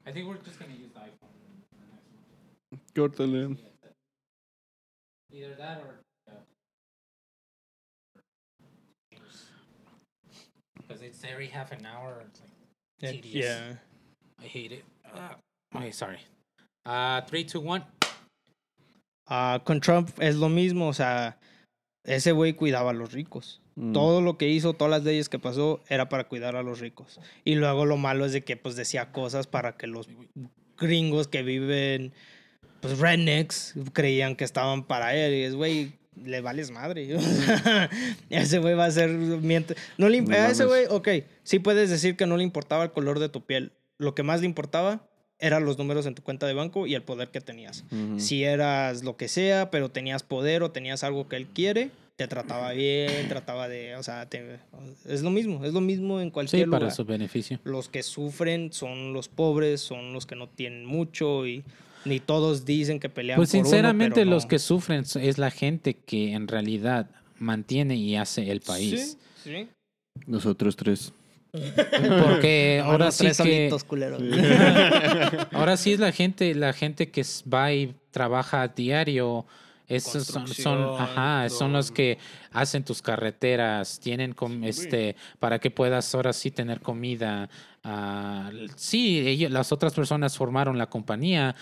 I 0.04 0.12
think 0.12 0.26
we're 0.26 0.38
just 0.44 0.58
gonna 0.58 0.72
use 0.72 0.90
the 0.92 1.00
iPhone. 1.00 2.80
Córtale. 2.94 3.56
Either 5.32 5.54
that 5.56 5.78
or. 5.82 6.00
Because 10.76 11.02
it's 11.02 11.22
every 11.22 11.46
half 11.46 11.70
an 11.70 11.86
hour. 11.86 12.24
It's 12.28 12.40
like 13.02 13.22
tedious. 13.22 13.44
Yeah. 13.44 13.76
I 14.42 14.46
hate 14.46 14.72
it. 14.72 14.84
Uh, 15.14 15.76
okay, 15.76 15.92
sorry. 15.92 16.18
Uh, 16.84 17.20
three, 17.20 17.44
two, 17.44 17.60
one. 17.60 17.84
Ah, 19.28 19.58
con 19.64 19.80
Trump 19.80 20.10
es 20.20 20.36
lo 20.36 20.48
mismo, 20.48 20.88
o 20.88 20.92
sea, 20.92 21.36
ese 22.06 22.32
güey 22.32 22.54
cuidaba 22.54 22.90
a 22.90 22.94
los 22.94 23.12
ricos. 23.12 23.60
Mm. 23.74 23.92
Todo 23.92 24.20
lo 24.22 24.38
que 24.38 24.48
hizo, 24.48 24.72
todas 24.72 24.90
las 24.90 25.04
leyes 25.04 25.28
que 25.28 25.38
pasó, 25.38 25.80
era 25.88 26.08
para 26.08 26.24
cuidar 26.28 26.56
a 26.56 26.62
los 26.62 26.80
ricos. 26.80 27.20
Y 27.44 27.56
luego 27.56 27.84
lo 27.84 27.96
malo 27.98 28.24
es 28.24 28.32
de 28.32 28.42
que 28.42 28.56
pues 28.56 28.74
decía 28.76 29.12
cosas 29.12 29.46
para 29.46 29.76
que 29.76 29.86
los 29.86 30.08
gringos 30.78 31.28
que 31.28 31.42
viven, 31.42 32.12
pues 32.80 32.98
rednecks, 32.98 33.74
creían 33.92 34.36
que 34.36 34.44
estaban 34.44 34.84
para 34.86 35.14
él. 35.14 35.34
Y 35.34 35.42
es, 35.42 35.54
güey, 35.54 35.92
le 36.24 36.40
vales 36.40 36.70
madre. 36.70 37.18
Ese 38.30 38.58
güey 38.58 38.74
va 38.74 38.86
a 38.86 38.90
ser... 38.90 39.10
miente- 39.10 39.76
No 39.98 40.08
le, 40.08 40.22
No 40.22 40.34
a 40.34 40.48
ese 40.50 40.64
güey, 40.64 40.86
ok, 40.88 41.08
sí 41.42 41.58
puedes 41.58 41.90
decir 41.90 42.16
que 42.16 42.26
no 42.26 42.36
le 42.36 42.42
importaba 42.44 42.84
el 42.84 42.92
color 42.92 43.18
de 43.18 43.28
tu 43.28 43.44
piel. 43.44 43.72
Lo 43.98 44.14
que 44.14 44.22
más 44.22 44.40
le 44.40 44.46
importaba 44.46 45.05
eran 45.38 45.64
los 45.64 45.76
números 45.78 46.06
en 46.06 46.14
tu 46.14 46.22
cuenta 46.22 46.46
de 46.46 46.54
banco 46.54 46.86
y 46.86 46.94
el 46.94 47.02
poder 47.02 47.28
que 47.30 47.40
tenías. 47.40 47.84
Si 48.16 48.44
eras 48.44 49.04
lo 49.04 49.16
que 49.16 49.28
sea, 49.28 49.70
pero 49.70 49.90
tenías 49.90 50.22
poder 50.22 50.62
o 50.62 50.70
tenías 50.70 51.04
algo 51.04 51.28
que 51.28 51.36
él 51.36 51.46
quiere, 51.46 51.90
te 52.16 52.26
trataba 52.28 52.72
bien, 52.72 53.28
trataba 53.28 53.68
de, 53.68 53.94
o 53.96 54.02
sea, 54.02 54.24
te- 54.26 54.58
es 55.06 55.22
lo 55.22 55.30
mismo, 55.30 55.64
es 55.64 55.74
lo 55.74 55.82
mismo 55.82 56.20
en 56.22 56.30
cualquier 56.30 56.64
Sí, 56.64 56.70
para 56.70 56.90
su 56.90 57.04
beneficio. 57.04 57.60
Los 57.64 57.88
que 57.90 58.02
sufren 58.02 58.72
son 58.72 59.12
los 59.12 59.28
pobres, 59.28 59.82
son 59.82 60.14
los 60.14 60.24
que 60.24 60.34
no 60.36 60.48
tienen 60.48 60.86
mucho 60.86 61.46
y 61.46 61.62
ni 62.06 62.20
todos 62.20 62.64
dicen 62.64 63.00
que 63.00 63.08
pelean 63.10 63.36
Pues 63.36 63.50
por 63.50 63.58
uno, 63.58 63.66
sinceramente 63.68 64.14
pero 64.20 64.30
los 64.30 64.46
que 64.46 64.58
sufren 64.58 65.04
es 65.20 65.36
la 65.38 65.50
gente 65.50 65.94
que 65.94 66.32
en 66.32 66.48
realidad 66.48 67.10
mantiene 67.38 67.96
y 67.96 68.16
hace 68.16 68.50
el 68.50 68.60
país. 68.62 69.18
Sí, 69.44 69.50
sí. 69.50 69.68
Nosotros 70.26 70.76
tres. 70.76 71.12
Porque 72.22 72.82
ahora 72.84 73.10
sí 73.10 73.24
tres 73.24 73.38
que 73.38 73.76
culeros. 73.86 74.22
ahora 75.52 75.76
sí 75.76 75.92
es 75.92 76.00
la 76.00 76.12
gente, 76.12 76.54
la 76.54 76.72
gente 76.72 77.10
que 77.10 77.24
va 77.52 77.72
y 77.72 77.94
trabaja 78.10 78.62
a 78.62 78.68
diario. 78.68 79.46
Esos 79.88 80.26
son, 80.26 80.48
son, 80.48 81.00
ajá, 81.00 81.48
son 81.48 81.72
los 81.72 81.92
que 81.92 82.18
hacen 82.50 82.84
tus 82.84 83.02
carreteras, 83.02 84.00
tienen 84.00 84.32
com- 84.32 84.64
este 84.64 85.14
para 85.38 85.60
que 85.60 85.70
puedas 85.70 86.12
ahora 86.12 86.32
sí 86.32 86.50
tener 86.50 86.80
comida. 86.80 87.48
ah, 87.84 88.50
sí, 88.74 89.20
ellos, 89.28 89.52
las 89.52 89.70
otras 89.70 89.94
personas 89.94 90.36
formaron 90.36 90.76
la 90.76 90.90
compañía 90.90 91.54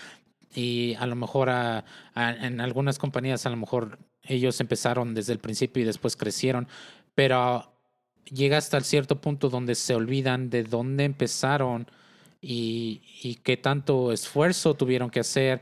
y 0.55 0.95
a 0.95 1.05
lo 1.05 1.15
mejor 1.15 1.51
ah, 1.51 1.85
ah, 2.15 2.31
en 2.41 2.61
algunas 2.61 2.97
compañías 2.97 3.45
a 3.45 3.51
lo 3.51 3.57
mejor 3.57 3.99
ellos 4.23 4.59
empezaron 4.59 5.13
desde 5.13 5.33
el 5.33 5.39
principio 5.39 5.83
y 5.83 5.85
después 5.85 6.15
crecieron, 6.15 6.67
pero 7.13 7.74
llega 8.31 8.57
hasta 8.57 8.77
el 8.77 8.83
cierto 8.83 9.21
punto 9.21 9.49
donde 9.49 9.75
se 9.75 9.95
olvidan 9.95 10.49
de 10.49 10.63
dónde 10.63 11.03
empezaron 11.03 11.87
y, 12.41 13.01
y 13.23 13.35
qué 13.35 13.57
tanto 13.57 14.11
esfuerzo 14.11 14.73
tuvieron 14.75 15.09
que 15.09 15.19
hacer 15.19 15.61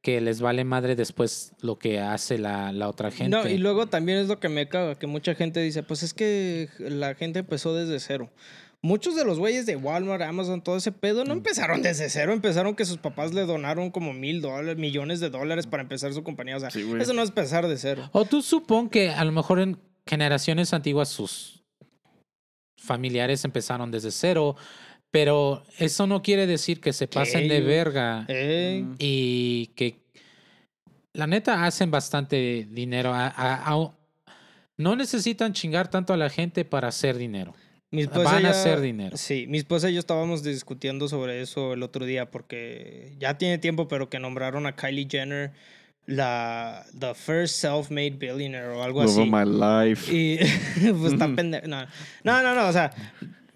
que 0.00 0.20
les 0.20 0.40
vale 0.40 0.64
madre 0.64 0.96
después 0.96 1.52
lo 1.60 1.78
que 1.78 2.00
hace 2.00 2.36
la, 2.36 2.72
la 2.72 2.88
otra 2.88 3.10
gente. 3.12 3.36
No, 3.36 3.48
y 3.48 3.56
luego 3.58 3.86
también 3.86 4.18
es 4.18 4.26
lo 4.28 4.40
que 4.40 4.48
me 4.48 4.68
caga, 4.68 4.96
que 4.98 5.06
mucha 5.06 5.34
gente 5.36 5.60
dice, 5.60 5.82
pues 5.84 6.02
es 6.02 6.12
que 6.12 6.68
la 6.78 7.14
gente 7.14 7.38
empezó 7.38 7.72
desde 7.74 8.00
cero. 8.00 8.28
muchos 8.80 9.14
de 9.14 9.24
los 9.24 9.38
güeyes 9.38 9.64
de 9.64 9.76
Walmart, 9.76 10.22
Amazon, 10.22 10.60
todo 10.60 10.76
ese 10.76 10.90
pedo, 10.90 11.24
no 11.24 11.32
empezaron 11.34 11.82
desde 11.82 12.10
cero. 12.10 12.32
Empezaron 12.32 12.74
que 12.74 12.84
sus 12.84 12.98
papás 12.98 13.32
le 13.32 13.42
donaron 13.42 13.92
como 13.92 14.12
mil 14.12 14.40
dólares, 14.40 14.76
millones 14.76 15.20
de 15.20 15.30
dólares 15.30 15.68
para 15.68 15.84
empezar 15.84 16.12
su 16.12 16.24
compañía. 16.24 16.56
O 16.56 16.60
sea, 16.60 16.72
Sí, 16.72 16.84
eso 16.98 17.12
no 17.12 17.22
es 17.22 17.28
empezar 17.28 17.68
de 17.68 17.76
cero. 17.78 18.08
O 18.12 18.24
tú 18.24 18.42
supón 18.42 18.88
que 18.88 19.10
a 19.10 19.24
lo 19.24 19.30
mejor 19.30 19.60
en 19.60 19.78
generaciones 20.04 20.72
antiguas 20.74 21.10
sus 21.10 21.61
familiares 22.82 23.44
empezaron 23.44 23.90
desde 23.90 24.10
cero, 24.10 24.56
pero 25.10 25.62
eso 25.78 26.06
no 26.06 26.22
quiere 26.22 26.46
decir 26.46 26.80
que 26.80 26.92
se 26.92 27.06
pasen 27.06 27.48
de 27.48 27.60
verga 27.60 28.24
Eh, 28.28 28.84
y 28.98 29.66
que 29.76 30.00
la 31.12 31.26
neta 31.26 31.64
hacen 31.64 31.90
bastante 31.90 32.66
dinero. 32.70 33.12
A- 33.12 33.26
a- 33.28 33.72
a- 33.74 33.92
no 34.78 34.96
necesitan 34.96 35.52
chingar 35.52 35.88
tanto 35.88 36.12
a 36.12 36.16
la 36.16 36.30
gente 36.30 36.64
para 36.64 36.88
hacer 36.88 37.16
dinero. 37.16 37.54
mi 37.90 38.06
Van 38.06 38.46
a 38.46 38.50
hacer 38.50 38.80
dinero. 38.80 39.18
Sí, 39.18 39.44
mi 39.48 39.58
esposa 39.58 39.90
y 39.90 39.94
yo 39.94 40.00
estábamos 40.00 40.42
discutiendo 40.42 41.08
sobre 41.08 41.42
eso 41.42 41.74
el 41.74 41.82
otro 41.82 42.06
día 42.06 42.30
porque 42.30 43.14
ya 43.18 43.36
tiene 43.36 43.58
tiempo, 43.58 43.86
pero 43.86 44.08
que 44.08 44.18
nombraron 44.18 44.64
a 44.66 44.74
Kylie 44.74 45.06
Jenner 45.10 45.52
la 46.06 46.84
the 46.98 47.14
first 47.14 47.56
self-made 47.56 48.18
billionaire 48.18 48.70
o 48.74 48.82
algo 48.82 49.02
Love 49.02 49.10
así. 49.10 49.20
of 49.22 49.28
my 49.28 49.44
life. 49.44 50.12
Y 50.12 50.38
pues 51.00 51.12
está 51.12 51.28
pendejo. 51.34 51.66
No. 51.68 51.86
no, 52.24 52.42
no, 52.42 52.54
no, 52.54 52.68
o 52.68 52.72
sea, 52.72 52.90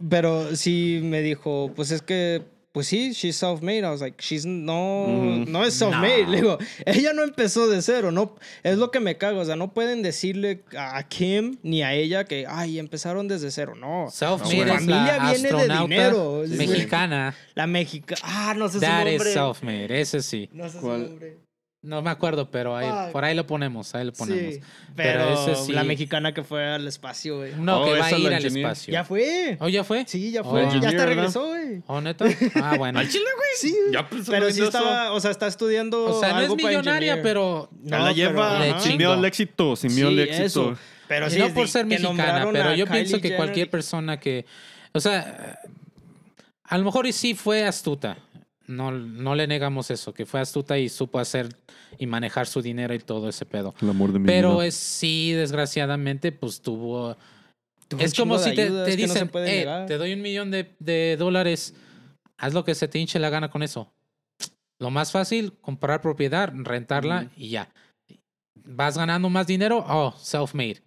pero 0.09 0.55
sí 0.57 1.01
me 1.03 1.22
dijo, 1.22 1.72
pues 1.74 1.90
es 1.90 2.03
que, 2.03 2.42
pues 2.72 2.86
sí, 2.88 3.12
she's 3.12 3.36
self-made. 3.36 3.78
I 3.78 3.86
was 3.90 4.01
like, 4.03 4.22
she's 4.22 4.44
no, 4.44 5.07
Ujú. 5.07 5.51
no 5.51 5.64
es 5.64 5.74
self-made. 5.74 6.24
No. 6.24 6.30
Le 6.30 6.36
digo, 6.36 6.59
ella 6.84 7.12
no 7.14 7.22
empezó 7.24 7.66
de 7.68 7.80
cero, 7.82 8.12
no, 8.12 8.36
es 8.62 8.76
lo 8.78 8.90
que 8.90 9.01
me 9.01 9.16
cago. 9.16 9.40
O 9.40 9.44
sea, 9.47 9.57
no 9.57 9.72
pueden 9.72 10.03
decirle 10.03 10.62
a 10.78 11.03
Kim 11.09 11.57
ni 11.62 11.82
a 11.82 11.94
ella 11.94 12.24
que, 12.24 12.44
ay, 12.47 12.78
empezaron 12.78 13.26
desde 13.28 13.51
cero. 13.51 13.74
No. 13.74 14.09
Self-made 14.11 14.51
Su 14.55 14.61
es 14.62 14.66
la 14.68 14.74
familia 14.74 15.18
viene 15.32 15.53
de 15.53 15.78
dinero. 15.78 16.42
mexicana. 16.47 17.34
La 17.55 17.66
mexicana. 17.66 18.20
Ah, 18.22 18.55
no 18.57 18.68
sé 18.68 18.74
su 18.74 18.80
That 18.80 19.07
is 19.07 19.12
nombre. 19.18 19.32
self-made, 19.32 20.01
ese 20.01 20.22
sí. 20.22 20.49
No 20.53 20.68
sé 20.68 20.72
su 20.78 20.80
¿Cuál? 20.80 21.03
nombre. 21.09 21.45
No 21.87 22.03
me 22.03 22.11
acuerdo, 22.11 22.51
pero 22.51 22.76
ahí, 22.76 22.89
por 23.12 23.24
ahí 23.24 23.34
lo 23.37 23.47
ponemos, 23.47 23.95
ahí 23.95 24.05
lo 24.05 24.12
ponemos. 24.12 24.55
Sí, 24.55 24.61
Pero 24.97 25.24
pero, 25.24 25.53
ese 25.53 25.66
sí. 25.66 25.72
la 25.72 25.84
mexicana 25.84 26.34
que 26.34 26.43
fue 26.43 26.66
al 26.66 26.89
espacio, 26.89 27.37
güey. 27.37 27.53
No, 27.57 27.82
Oh, 27.82 27.84
que 27.84 27.99
va 28.01 28.07
a 28.07 28.11
ir 28.11 28.26
al 28.26 28.32
engineer. 28.45 28.66
espacio. 28.66 28.93
Ya 28.93 29.05
fue. 29.05 29.57
¿Oh, 29.61 29.68
ya 29.68 29.84
fue? 29.84 30.05
Sí, 30.09 30.32
ya 30.32 30.41
Oh. 30.41 30.51
fue. 30.51 30.62
Ya 30.80 30.89
hasta 30.89 31.07
regresó, 31.07 31.47
güey. 31.47 31.82
¿Oh, 31.87 32.01
neta? 32.01 32.24
Ah, 32.57 32.74
bueno. 32.78 32.99
Al 32.99 33.09
chile, 33.09 33.24
güey. 33.37 33.49
Sí. 33.57 33.76
Ya 33.93 34.09
Pero 34.09 34.47
sí 34.51 34.57
eso. 34.59 34.64
estaba, 34.64 35.12
o 35.12 35.20
sea, 35.20 35.30
está 35.30 35.47
estudiando. 35.47 36.07
O 36.07 36.18
sea, 36.20 36.30
no 36.30 36.39
es 36.39 36.43
algo 36.45 36.57
para 36.57 36.68
millonaria, 36.70 37.22
pero 37.22 37.68
No, 37.84 37.99
la 38.01 38.11
lleva 38.12 38.59
pero- 38.59 38.80
sin 38.80 38.97
miedo 38.97 39.12
al 39.12 39.24
éxito, 39.24 39.76
sin 39.76 39.95
miedo 39.95 40.09
Sí, 40.09 40.14
al 40.14 40.20
éxito. 40.20 40.45
eso. 40.45 40.76
Pero 41.07 41.28
y 41.28 41.30
sí, 41.30 41.39
no 41.39 41.55
por 41.55 41.68
ser 41.68 41.87
mexicana, 41.87 42.49
pero 42.51 42.74
yo 42.74 42.84
Kylie 42.87 42.87
pienso 42.87 43.16
que 43.18 43.22
Jenner 43.28 43.37
cualquier 43.37 43.70
persona 43.70 44.18
que, 44.18 44.45
o 44.93 44.99
sea, 44.99 45.61
a 46.64 46.78
lo 46.78 46.84
mejor 46.84 47.07
y 47.07 47.12
sí 47.12 47.34
fue 47.34 47.64
astuta. 47.64 48.18
No, 48.66 48.91
no 48.91 49.37
le 49.37 49.47
negamos 49.47 49.93
eso, 49.93 50.12
que 50.12 50.26
fue 50.26 50.41
astuta 50.41 50.76
y 50.76 50.89
supo 50.89 51.20
hacer 51.20 51.49
y 51.99 52.07
manejar 52.07 52.47
su 52.47 52.62
dinero 52.62 52.94
y 52.94 52.99
todo 52.99 53.28
ese 53.28 53.47
pedo. 53.47 53.74
El 53.80 53.90
amor 53.90 54.12
de 54.12 54.18
mi 54.18 54.26
Pero 54.26 54.57
vida. 54.59 54.66
es 54.66 54.74
sí, 54.74 55.32
desgraciadamente, 55.32 56.32
pues 56.32 56.61
tuvo. 56.61 57.16
Tuvo 57.88 58.01
es 58.01 58.14
como 58.14 58.38
si 58.38 58.55
te, 58.55 58.68
no 58.70 58.84
dicen, 58.84 59.30
"Eh, 59.34 59.40
negar". 59.59 59.86
te 59.86 59.97
doy 59.97 60.12
un 60.12 60.20
millón 60.22 60.51
de, 60.51 60.74
de 60.80 61.16
dólares, 61.16 61.74
haz 62.36 62.53
lo 62.53 62.64
que 62.64 62.74
se 62.74 62.88
te 62.88 62.99
hinche 62.99 63.18
la 63.18 63.30
gana 63.30 63.51
con 63.51 63.62
eso. 63.62 63.92
Lo 64.80 64.90
más 64.90 65.12
fácil, 65.12 65.53
comprar 65.61 66.01
propiedad, 66.03 66.53
rentarla 66.55 67.30
y 67.36 67.51
ya. 67.51 67.72
Vas 68.64 68.99
ganando 68.99 69.28
más 69.30 69.47
dinero, 69.47 69.84
oh, 69.88 70.12
self-made. 70.18 70.82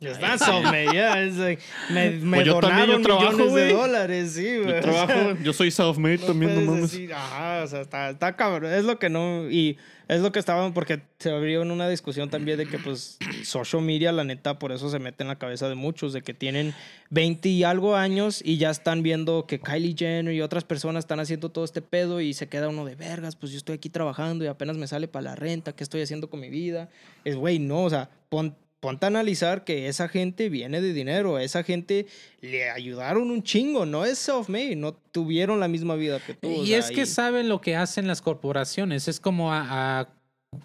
It's 0.00 0.20
not 0.20 0.38
self-made, 0.38 0.92
yeah. 0.92 1.22
It's 1.24 1.36
like, 1.36 1.62
me, 1.90 2.10
me 2.20 2.36
Pues 2.38 2.46
yo 2.46 2.60
también, 2.60 2.88
yo 2.90 3.00
trabajo, 3.02 3.32
millones 3.32 3.54
de 3.54 3.60
güey. 3.64 3.72
dólares, 3.72 4.32
sí, 4.32 4.58
güey. 4.58 4.74
Yo 4.74 4.80
trabajo, 4.80 5.36
yo 5.42 5.52
soy 5.52 5.70
self-made 5.70 6.18
no 6.18 6.26
también, 6.26 6.54
no 6.64 6.72
mames. 6.72 6.90
decir, 6.92 7.12
ajá, 7.12 7.62
o 7.64 7.66
sea, 7.66 7.80
está, 7.82 8.10
está 8.10 8.36
cabrón. 8.36 8.72
Es 8.72 8.84
lo 8.84 8.98
que 8.98 9.08
no. 9.08 9.50
Y 9.50 9.76
es 10.08 10.20
lo 10.22 10.32
que 10.32 10.38
estaban, 10.38 10.72
porque 10.72 11.02
se 11.18 11.30
abrió 11.30 11.60
en 11.62 11.70
una 11.70 11.86
discusión 11.88 12.30
también 12.30 12.56
de 12.56 12.66
que, 12.66 12.78
pues, 12.78 13.18
social 13.44 13.82
media, 13.82 14.10
la 14.10 14.24
neta, 14.24 14.58
por 14.58 14.72
eso 14.72 14.88
se 14.88 14.98
mete 14.98 15.22
en 15.22 15.28
la 15.28 15.36
cabeza 15.38 15.68
de 15.68 15.74
muchos, 15.74 16.14
de 16.14 16.22
que 16.22 16.32
tienen 16.32 16.74
20 17.10 17.48
y 17.50 17.64
algo 17.64 17.94
años 17.94 18.40
y 18.42 18.56
ya 18.56 18.70
están 18.70 19.02
viendo 19.02 19.46
que 19.46 19.60
Kylie 19.60 19.94
Jenner 19.98 20.32
y 20.32 20.40
otras 20.40 20.64
personas 20.64 21.04
están 21.04 21.20
haciendo 21.20 21.50
todo 21.50 21.64
este 21.66 21.82
pedo 21.82 22.22
y 22.22 22.32
se 22.32 22.48
queda 22.48 22.68
uno 22.70 22.86
de 22.86 22.94
vergas, 22.94 23.36
pues 23.36 23.52
yo 23.52 23.58
estoy 23.58 23.74
aquí 23.76 23.90
trabajando 23.90 24.44
y 24.44 24.48
apenas 24.48 24.76
me 24.78 24.86
sale 24.86 25.08
para 25.08 25.24
la 25.24 25.34
renta, 25.36 25.72
¿qué 25.74 25.84
estoy 25.84 26.00
haciendo 26.00 26.30
con 26.30 26.40
mi 26.40 26.48
vida? 26.48 26.88
Es, 27.24 27.36
güey, 27.36 27.58
no, 27.58 27.82
o 27.84 27.90
sea, 27.90 28.08
pon- 28.30 28.56
ponte 28.80 29.06
a 29.06 29.08
analizar 29.08 29.64
que 29.64 29.88
esa 29.88 30.08
gente 30.08 30.48
viene 30.48 30.80
de 30.80 30.92
dinero, 30.92 31.36
a 31.36 31.42
esa 31.42 31.62
gente 31.64 32.06
le 32.40 32.70
ayudaron 32.70 33.30
un 33.30 33.42
chingo, 33.42 33.86
no 33.86 34.04
es 34.04 34.18
self-made, 34.18 34.76
no 34.76 34.92
tuvieron 34.92 35.58
la 35.60 35.68
misma 35.68 35.94
vida 35.96 36.20
que 36.24 36.34
tú. 36.34 36.48
o 36.48 36.62
Y 36.62 36.68
sea, 36.68 36.78
es 36.78 36.90
que 36.90 37.06
saben 37.06 37.48
lo 37.48 37.60
que 37.60 37.74
hacen 37.76 38.06
las 38.06 38.22
corporaciones. 38.22 39.08
Es 39.08 39.18
como 39.20 39.52
a, 39.52 40.00
a- 40.00 40.08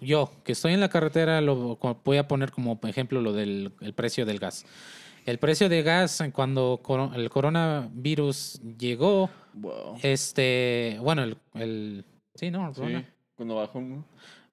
yo, 0.00 0.30
que 0.44 0.52
estoy 0.52 0.72
en 0.72 0.80
la 0.80 0.88
carretera, 0.88 1.40
lo 1.40 1.76
voy 2.04 2.16
a 2.16 2.26
poner 2.28 2.50
como 2.52 2.80
ejemplo 2.84 3.20
lo 3.20 3.32
del 3.32 3.72
el 3.80 3.92
precio 3.92 4.24
del 4.24 4.38
gas. 4.38 4.64
El 5.26 5.38
precio 5.38 5.68
de 5.68 5.82
gas 5.82 6.22
cuando 6.32 6.80
el 7.14 7.30
coronavirus 7.30 8.60
llegó, 8.78 9.30
Wow. 9.54 9.98
este, 10.02 10.98
bueno, 11.00 11.22
el, 11.22 11.36
el 11.54 12.04
sí, 12.34 12.50
no, 12.50 12.68
el 12.68 12.74
Sí, 12.74 12.82
cuando 13.36 13.54
bajó, 13.56 13.80
¿no? 13.80 14.04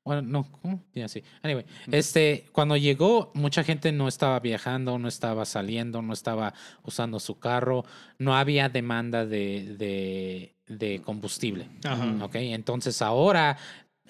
Bueno, 0.03 0.23
no, 0.23 0.51
¿cómo? 0.51 0.83
Sí. 1.07 1.23
Anyway, 1.43 1.65
este, 1.91 2.45
cuando 2.51 2.75
llegó, 2.75 3.31
mucha 3.35 3.63
gente 3.63 3.91
no 3.91 4.07
estaba 4.07 4.39
viajando, 4.39 4.97
no 4.97 5.07
estaba 5.07 5.45
saliendo, 5.45 6.01
no 6.01 6.13
estaba 6.13 6.53
usando 6.83 7.19
su 7.19 7.37
carro, 7.37 7.85
no 8.17 8.35
había 8.35 8.67
demanda 8.67 9.25
de, 9.25 9.75
de, 9.77 10.55
de 10.67 11.01
combustible. 11.01 11.67
Ajá. 11.83 12.15
¿Ok? 12.23 12.35
Entonces 12.35 13.01
ahora 13.03 13.57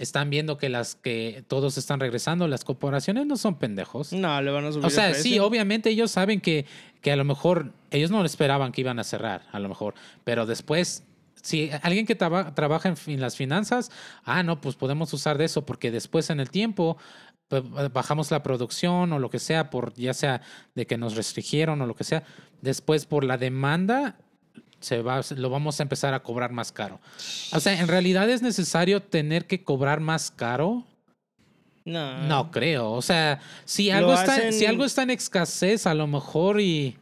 están 0.01 0.29
viendo 0.29 0.57
que 0.57 0.69
las 0.69 0.95
que 0.95 1.43
todos 1.47 1.77
están 1.77 1.99
regresando, 1.99 2.47
las 2.47 2.63
corporaciones 2.63 3.25
no 3.25 3.37
son 3.37 3.55
pendejos. 3.55 4.13
No, 4.13 4.41
le 4.41 4.51
van 4.51 4.65
a 4.65 4.71
subir 4.71 4.85
O 4.85 4.87
el 4.87 4.93
sea, 4.93 5.13
sí, 5.13 5.39
obviamente 5.39 5.89
ellos 5.89 6.11
saben 6.11 6.41
que, 6.41 6.65
que 7.01 7.11
a 7.11 7.15
lo 7.15 7.23
mejor 7.23 7.73
ellos 7.91 8.11
no 8.11 8.23
esperaban 8.25 8.71
que 8.71 8.81
iban 8.81 8.97
a 8.99 9.03
cerrar, 9.03 9.43
a 9.51 9.59
lo 9.59 9.69
mejor, 9.69 9.93
pero 10.23 10.45
después, 10.45 11.03
si 11.41 11.71
alguien 11.81 12.05
que 12.05 12.15
traba- 12.15 12.53
trabaja 12.53 12.93
en, 13.07 13.21
las 13.21 13.35
finanzas, 13.35 13.91
ah, 14.23 14.43
no, 14.43 14.61
pues 14.61 14.75
podemos 14.75 15.13
usar 15.13 15.37
de 15.37 15.45
eso 15.45 15.65
porque 15.65 15.91
después 15.91 16.29
en 16.29 16.39
el 16.39 16.49
tiempo 16.49 16.97
pues, 17.47 17.63
bajamos 17.91 18.31
la 18.31 18.43
producción 18.43 19.11
o 19.13 19.19
lo 19.19 19.29
que 19.29 19.39
sea, 19.39 19.69
por 19.69 19.93
ya 19.95 20.13
sea 20.13 20.41
de 20.75 20.85
que 20.85 20.97
nos 20.97 21.15
restringieron 21.15 21.81
o 21.81 21.85
lo 21.85 21.95
que 21.95 22.03
sea, 22.03 22.23
después 22.61 23.05
por 23.05 23.23
la 23.23 23.37
demanda 23.37 24.17
se 24.79 25.01
va, 25.01 25.21
lo 25.35 25.49
vamos 25.49 25.79
a 25.79 25.83
empezar 25.83 26.13
a 26.13 26.23
cobrar 26.23 26.51
más 26.51 26.71
caro. 26.71 26.99
O 27.53 27.59
sea, 27.59 27.79
en 27.79 27.87
realidad 27.87 28.29
es 28.29 28.41
necesario 28.41 29.01
tener 29.01 29.45
que 29.45 29.63
cobrar 29.63 29.99
más 29.99 30.31
caro. 30.31 30.85
No. 31.85 32.23
No 32.23 32.51
creo. 32.51 32.91
O 32.91 33.01
sea, 33.01 33.39
si 33.65 33.89
algo, 33.91 34.13
está, 34.13 34.51
si 34.51 34.65
algo 34.65 34.85
está 34.85 35.03
en 35.03 35.11
escasez, 35.11 35.87
a 35.87 35.93
lo 35.93 36.07
mejor 36.07 36.59
y. 36.59 36.97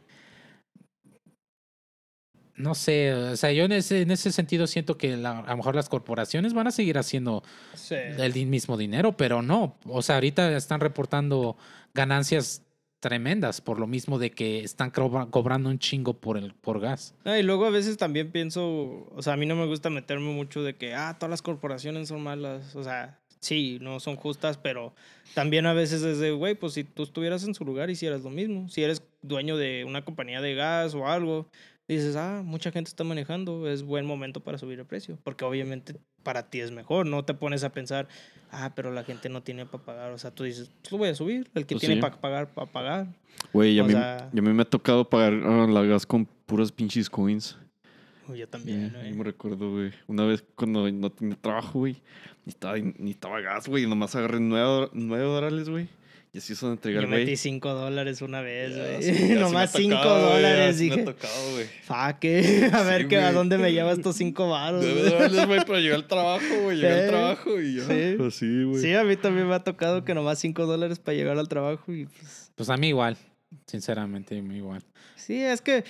No 2.62 2.74
sé, 2.74 3.12
o 3.14 3.36
sea, 3.36 3.52
yo 3.52 3.64
en 3.64 3.72
ese, 3.72 4.02
en 4.02 4.10
ese 4.10 4.32
sentido 4.32 4.66
siento 4.66 4.96
que 4.98 5.16
la- 5.16 5.38
a 5.40 5.50
lo 5.50 5.56
mejor 5.56 5.74
las 5.74 5.88
corporaciones 5.88 6.52
van 6.54 6.66
a 6.66 6.70
seguir 6.70 6.98
haciendo 6.98 7.42
Sí. 7.74 7.94
el 7.94 8.46
mismo 8.46 8.76
dinero, 8.76 9.16
pero 9.16 9.42
no. 9.42 9.76
O 9.86 10.02
sea, 10.02 10.16
ahorita 10.16 10.56
están 10.56 10.80
reportando 10.80 11.56
ganancias 11.94 12.62
tremendas 13.00 13.60
por 13.62 13.78
lo 13.80 13.86
mismo 13.86 14.18
de 14.18 14.30
que 14.30 14.60
están 14.60 14.90
cobra- 14.90 15.26
cobrando 15.30 15.70
un 15.70 15.78
chingo 15.78 16.14
por 16.20 16.36
el 16.36 16.52
por 16.54 16.80
gas. 16.80 17.14
No, 17.24 17.36
y 17.36 17.42
luego 17.42 17.64
a 17.64 17.70
veces 17.70 17.96
también 17.96 18.30
pienso, 18.30 19.06
o 19.14 19.22
sea, 19.22 19.32
a 19.32 19.36
mí 19.36 19.46
no 19.46 19.56
me 19.56 19.64
gusta 19.66 19.88
meterme 19.88 20.30
mucho 20.32 20.62
de 20.62 20.76
que, 20.76 20.94
ah, 20.94 21.16
todas 21.18 21.30
las 21.30 21.40
corporaciones 21.42 22.08
son 22.08 22.20
malas. 22.22 22.76
O 22.76 22.84
sea, 22.84 23.18
sí, 23.40 23.78
no 23.80 24.00
son 24.00 24.16
justas, 24.16 24.58
pero 24.58 24.92
también 25.34 25.64
a 25.64 25.72
veces 25.72 26.02
es 26.02 26.18
de, 26.18 26.32
güey, 26.32 26.54
pues 26.56 26.74
si 26.74 26.84
tú 26.84 27.02
estuvieras 27.04 27.42
en 27.44 27.54
su 27.54 27.64
lugar 27.64 27.88
hicieras 27.88 28.20
lo 28.20 28.28
mismo. 28.28 28.68
Si 28.68 28.82
eres 28.82 29.02
dueño 29.22 29.56
de 29.56 29.84
una 29.86 30.04
compañía 30.04 30.42
de 30.42 30.54
gas 30.54 30.94
o 30.94 31.06
algo, 31.08 31.48
dices, 31.96 32.16
ah, 32.16 32.42
mucha 32.44 32.70
gente 32.72 32.88
está 32.88 33.04
manejando, 33.04 33.68
es 33.68 33.82
buen 33.82 34.06
momento 34.06 34.40
para 34.40 34.58
subir 34.58 34.78
el 34.78 34.86
precio. 34.86 35.18
Porque 35.24 35.44
obviamente 35.44 35.96
para 36.22 36.48
ti 36.50 36.60
es 36.60 36.70
mejor, 36.70 37.06
no 37.06 37.24
te 37.24 37.34
pones 37.34 37.64
a 37.64 37.72
pensar, 37.72 38.08
ah, 38.50 38.72
pero 38.74 38.90
la 38.92 39.04
gente 39.04 39.28
no 39.28 39.42
tiene 39.42 39.66
para 39.66 39.84
pagar. 39.84 40.12
O 40.12 40.18
sea, 40.18 40.30
tú 40.30 40.44
dices, 40.44 40.70
pues 40.82 40.92
lo 40.92 40.98
voy 40.98 41.08
a 41.08 41.14
subir, 41.14 41.50
el 41.54 41.66
que 41.66 41.74
Pues 41.74 41.80
tiene 41.80 41.96
sí. 41.96 42.00
para 42.00 42.20
pagar, 42.20 42.48
para 42.54 42.70
pagar. 42.70 43.06
Güey, 43.52 43.78
a 43.80 43.86
sea- 43.88 44.28
mí 44.32 44.40
me 44.40 44.62
ha 44.62 44.64
tocado 44.64 45.08
pagar 45.08 45.32
ah, 45.44 45.66
la 45.68 45.82
gas 45.82 46.06
con 46.06 46.26
puras 46.46 46.70
pinches 46.72 47.08
coins. 47.10 47.56
Yo 48.36 48.46
también, 48.48 48.92
güey. 48.94 49.12
me 49.12 49.24
recuerdo, 49.24 49.72
güey. 49.72 49.90
Una 50.06 50.24
vez 50.24 50.44
cuando 50.54 50.88
no 50.92 51.10
tenía 51.10 51.34
trabajo, 51.34 51.80
güey, 51.80 51.94
ni 52.44 52.50
estaba, 52.50 52.78
ni 52.78 53.10
estaba 53.10 53.40
gas, 53.40 53.66
güey. 53.66 53.88
Nomás 53.88 54.14
agarré 54.14 54.38
nueve, 54.38 54.88
nueve 54.92 55.24
dólares, 55.24 55.68
güey. 55.68 55.88
Y 56.32 56.38
así 56.38 56.54
se 56.54 56.64
entregar, 56.66 57.02
Yo 57.02 57.08
güey. 57.08 57.24
metí 57.24 57.36
5 57.36 57.74
dólares 57.74 58.22
una 58.22 58.40
vez, 58.40 58.76
güey. 58.76 59.02
sí, 59.02 59.14
sí 59.26 59.32
Nomás 59.34 59.72
5 59.72 59.96
tocado, 59.96 60.20
güey, 60.20 60.32
dólares. 60.42 60.78
ya 60.78 60.78
sí 60.78 60.86
me 60.88 60.92
ha 60.92 60.96
Dije, 60.96 61.04
tocado, 61.12 61.50
güey. 61.52 61.66
fuck, 61.82 62.24
eh, 62.24 62.70
a 62.72 62.82
ver 62.82 63.02
Sí, 63.02 63.08
que, 63.08 63.16
a 63.18 63.32
dónde 63.32 63.58
me 63.58 63.72
lleva 63.72 63.90
estos 63.92 64.14
5 64.16 64.48
baros. 64.48 64.84
Nueve 64.84 65.02
dólares, 65.10 65.46
güey, 65.46 65.64
para 65.64 65.80
llegar 65.80 65.96
al 65.96 66.06
trabajo, 66.06 66.44
güey. 66.62 66.76
Llegar 66.76 66.92
Sí. 66.98 67.02
al 67.02 67.08
trabajo 67.08 67.60
y 67.60 67.76
ya. 67.76 67.82
Sí. 67.84 68.16
Así, 68.26 68.62
güey. 68.62 68.80
Sí, 68.82 68.94
a 68.94 69.02
mí 69.02 69.16
también 69.16 69.48
me 69.48 69.54
ha 69.56 69.64
tocado 69.64 70.04
que 70.04 70.14
nomás 70.14 70.38
5 70.38 70.66
dólares 70.66 71.00
para 71.00 71.16
llegar 71.16 71.36
al 71.36 71.48
trabajo 71.48 71.92
y 71.92 72.06
pues... 72.06 72.52
Pues 72.54 72.70
a 72.70 72.76
mí 72.76 72.88
igual. 72.88 73.16
Sinceramente, 73.66 74.36
igual. 74.36 74.82
Sí, 75.16 75.40
es 75.42 75.60
que 75.60 75.84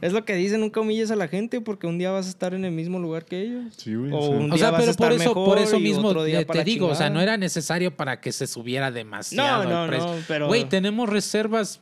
es 0.00 0.12
lo 0.12 0.24
que 0.24 0.34
dicen, 0.34 0.60
nunca 0.60 0.80
humilles 0.80 1.10
a 1.10 1.16
la 1.16 1.28
gente 1.28 1.60
porque 1.60 1.86
un 1.86 1.98
día 1.98 2.10
vas 2.10 2.26
a 2.26 2.28
estar 2.28 2.54
en 2.54 2.64
el 2.64 2.72
mismo 2.72 2.98
lugar 2.98 3.24
que 3.24 3.42
ellos. 3.42 3.74
Sí, 3.76 3.94
güey. 3.94 4.10
O 4.12 4.16
o 4.18 4.22
sea, 4.22 4.30
un 4.36 4.52
O 4.52 4.54
día 4.54 4.58
sea, 4.58 4.70
vas 4.70 4.88
a 4.88 4.90
estar 4.90 5.08
por 5.10 5.20
eso, 5.20 5.34
por 5.34 5.58
eso 5.58 5.78
mismo 5.80 6.08
otro 6.08 6.24
día 6.24 6.44
te, 6.44 6.64
digo, 6.64 6.88
o 6.88 6.94
sea, 6.94 7.10
no 7.10 7.20
era 7.20 7.36
necesario 7.36 7.96
para 7.96 8.20
que 8.20 8.32
se 8.32 8.46
subiera 8.46 8.90
demasiado 8.90 9.64
No, 9.64 9.70
no, 9.70 9.84
el 9.84 9.88
precio. 9.90 10.06
no, 10.16 10.22
pero... 10.28 10.46
Güey, 10.48 10.64
tenemos 10.68 11.08
reservas 11.08 11.78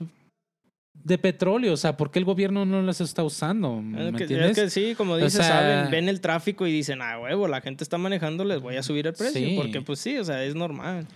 de 0.95 1.19
petróleo, 1.19 1.73
o 1.73 1.77
sea, 1.77 1.97
¿por 1.97 2.11
qué 2.13 2.21
el 2.21 2.25
gobierno 2.25 2.65
no 2.65 2.81
las 2.83 3.01
está 3.01 3.25
usando? 3.25 3.81
¿Me 3.81 4.09
Es 4.11 4.15
que, 4.15 4.23
entiendes? 4.25 4.51
es 4.59 4.65
que 4.65 4.71
sí, 4.71 4.95
como 4.95 5.15
O 5.15 5.17
dices, 5.17 5.33
sea- 5.35 5.49
saben, 5.49 5.91
ven 5.91 6.09
el 6.09 6.21
tráfico 6.21 6.67
y 6.67 6.73
dicen, 6.73 7.01
ah, 7.03 7.19
huevo, 7.19 7.49
la 7.49 7.61
gente 7.61 7.83
está 7.83 7.99
manejando, 7.99 8.45
les 8.45 8.61
voy 8.61 8.77
a 8.77 8.83
subir 8.85 9.07
el 9.09 9.13
precio. 9.15 9.41
Sí. 9.41 9.55
Porque, 9.57 9.81
pues 9.81 9.99
sí, 9.99 10.17
o 10.19 10.25
sea, 10.25 10.45
es 10.45 10.55
normal. 10.55 11.07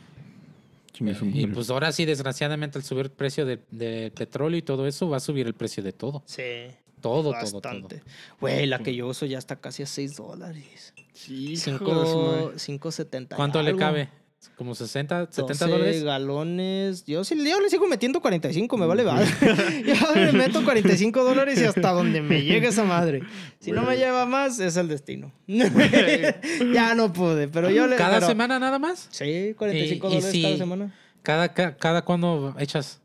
Su 0.96 1.26
y 1.26 1.46
pues 1.46 1.70
ahora 1.70 1.92
sí, 1.92 2.04
desgraciadamente, 2.04 2.78
al 2.78 2.84
subir 2.84 3.06
el 3.06 3.10
precio 3.10 3.44
de, 3.46 3.60
de 3.70 4.10
petróleo 4.14 4.58
y 4.58 4.62
todo 4.62 4.86
eso, 4.86 5.08
va 5.08 5.18
a 5.18 5.20
subir 5.20 5.46
el 5.46 5.54
precio 5.54 5.82
de 5.82 5.92
todo. 5.92 6.22
Sí, 6.26 6.42
Todo, 7.00 7.32
todo, 7.32 7.60
todo. 7.60 7.88
Güey, 8.40 8.66
la 8.66 8.78
que 8.80 8.94
yo 8.94 9.06
uso 9.06 9.26
ya 9.26 9.38
está 9.38 9.56
casi 9.56 9.82
a 9.82 9.86
6 9.86 10.16
dólares. 10.16 10.94
Sí, 11.12 11.52
hijo 11.52 12.00
de 12.00 12.06
su 12.10 12.18
madre. 12.20 12.58
5, 12.58 12.88
5.70. 12.90 13.22
y 13.32 13.36
¿Cuánto 13.36 13.62
le 13.62 13.76
cabe? 13.76 14.08
¿Como 14.56 14.74
60, 14.74 15.26
70 15.30 15.66
12 15.66 15.66
dólares? 15.78 16.04
galones. 16.04 17.04
Yo 17.04 17.24
sí 17.24 17.34
yo 17.36 17.60
le 17.60 17.68
sigo 17.68 17.86
metiendo 17.86 18.20
45, 18.20 18.76
me 18.76 18.86
vale 18.86 19.04
madre. 19.04 19.26
yo 19.86 20.14
le 20.14 20.32
meto 20.32 20.64
45 20.64 21.24
dólares 21.24 21.60
y 21.60 21.64
hasta 21.64 21.92
donde 21.92 22.22
me 22.22 22.42
llegue 22.42 22.68
esa 22.68 22.84
madre. 22.84 23.22
Si 23.60 23.72
no 23.72 23.82
me 23.82 23.96
lleva 23.96 24.24
más, 24.26 24.58
es 24.60 24.76
el 24.76 24.88
destino. 24.88 25.32
ya 25.46 26.94
no 26.94 27.12
pude, 27.12 27.48
pero 27.48 27.70
yo 27.70 27.86
le. 27.86 27.96
¿Cada 27.96 28.14
pero- 28.16 28.26
semana 28.28 28.58
nada 28.58 28.78
más? 28.78 29.08
Sí, 29.10 29.54
45 29.56 30.06
Y- 30.06 30.10
y 30.10 30.14
dólares 30.14 30.30
si- 30.32 30.42
cada 30.42 30.56
semana. 30.56 30.94
¿Cada, 31.22 31.52
ca- 31.52 31.76
cada 31.76 32.02
cuándo 32.04 32.54
echas? 32.58 33.00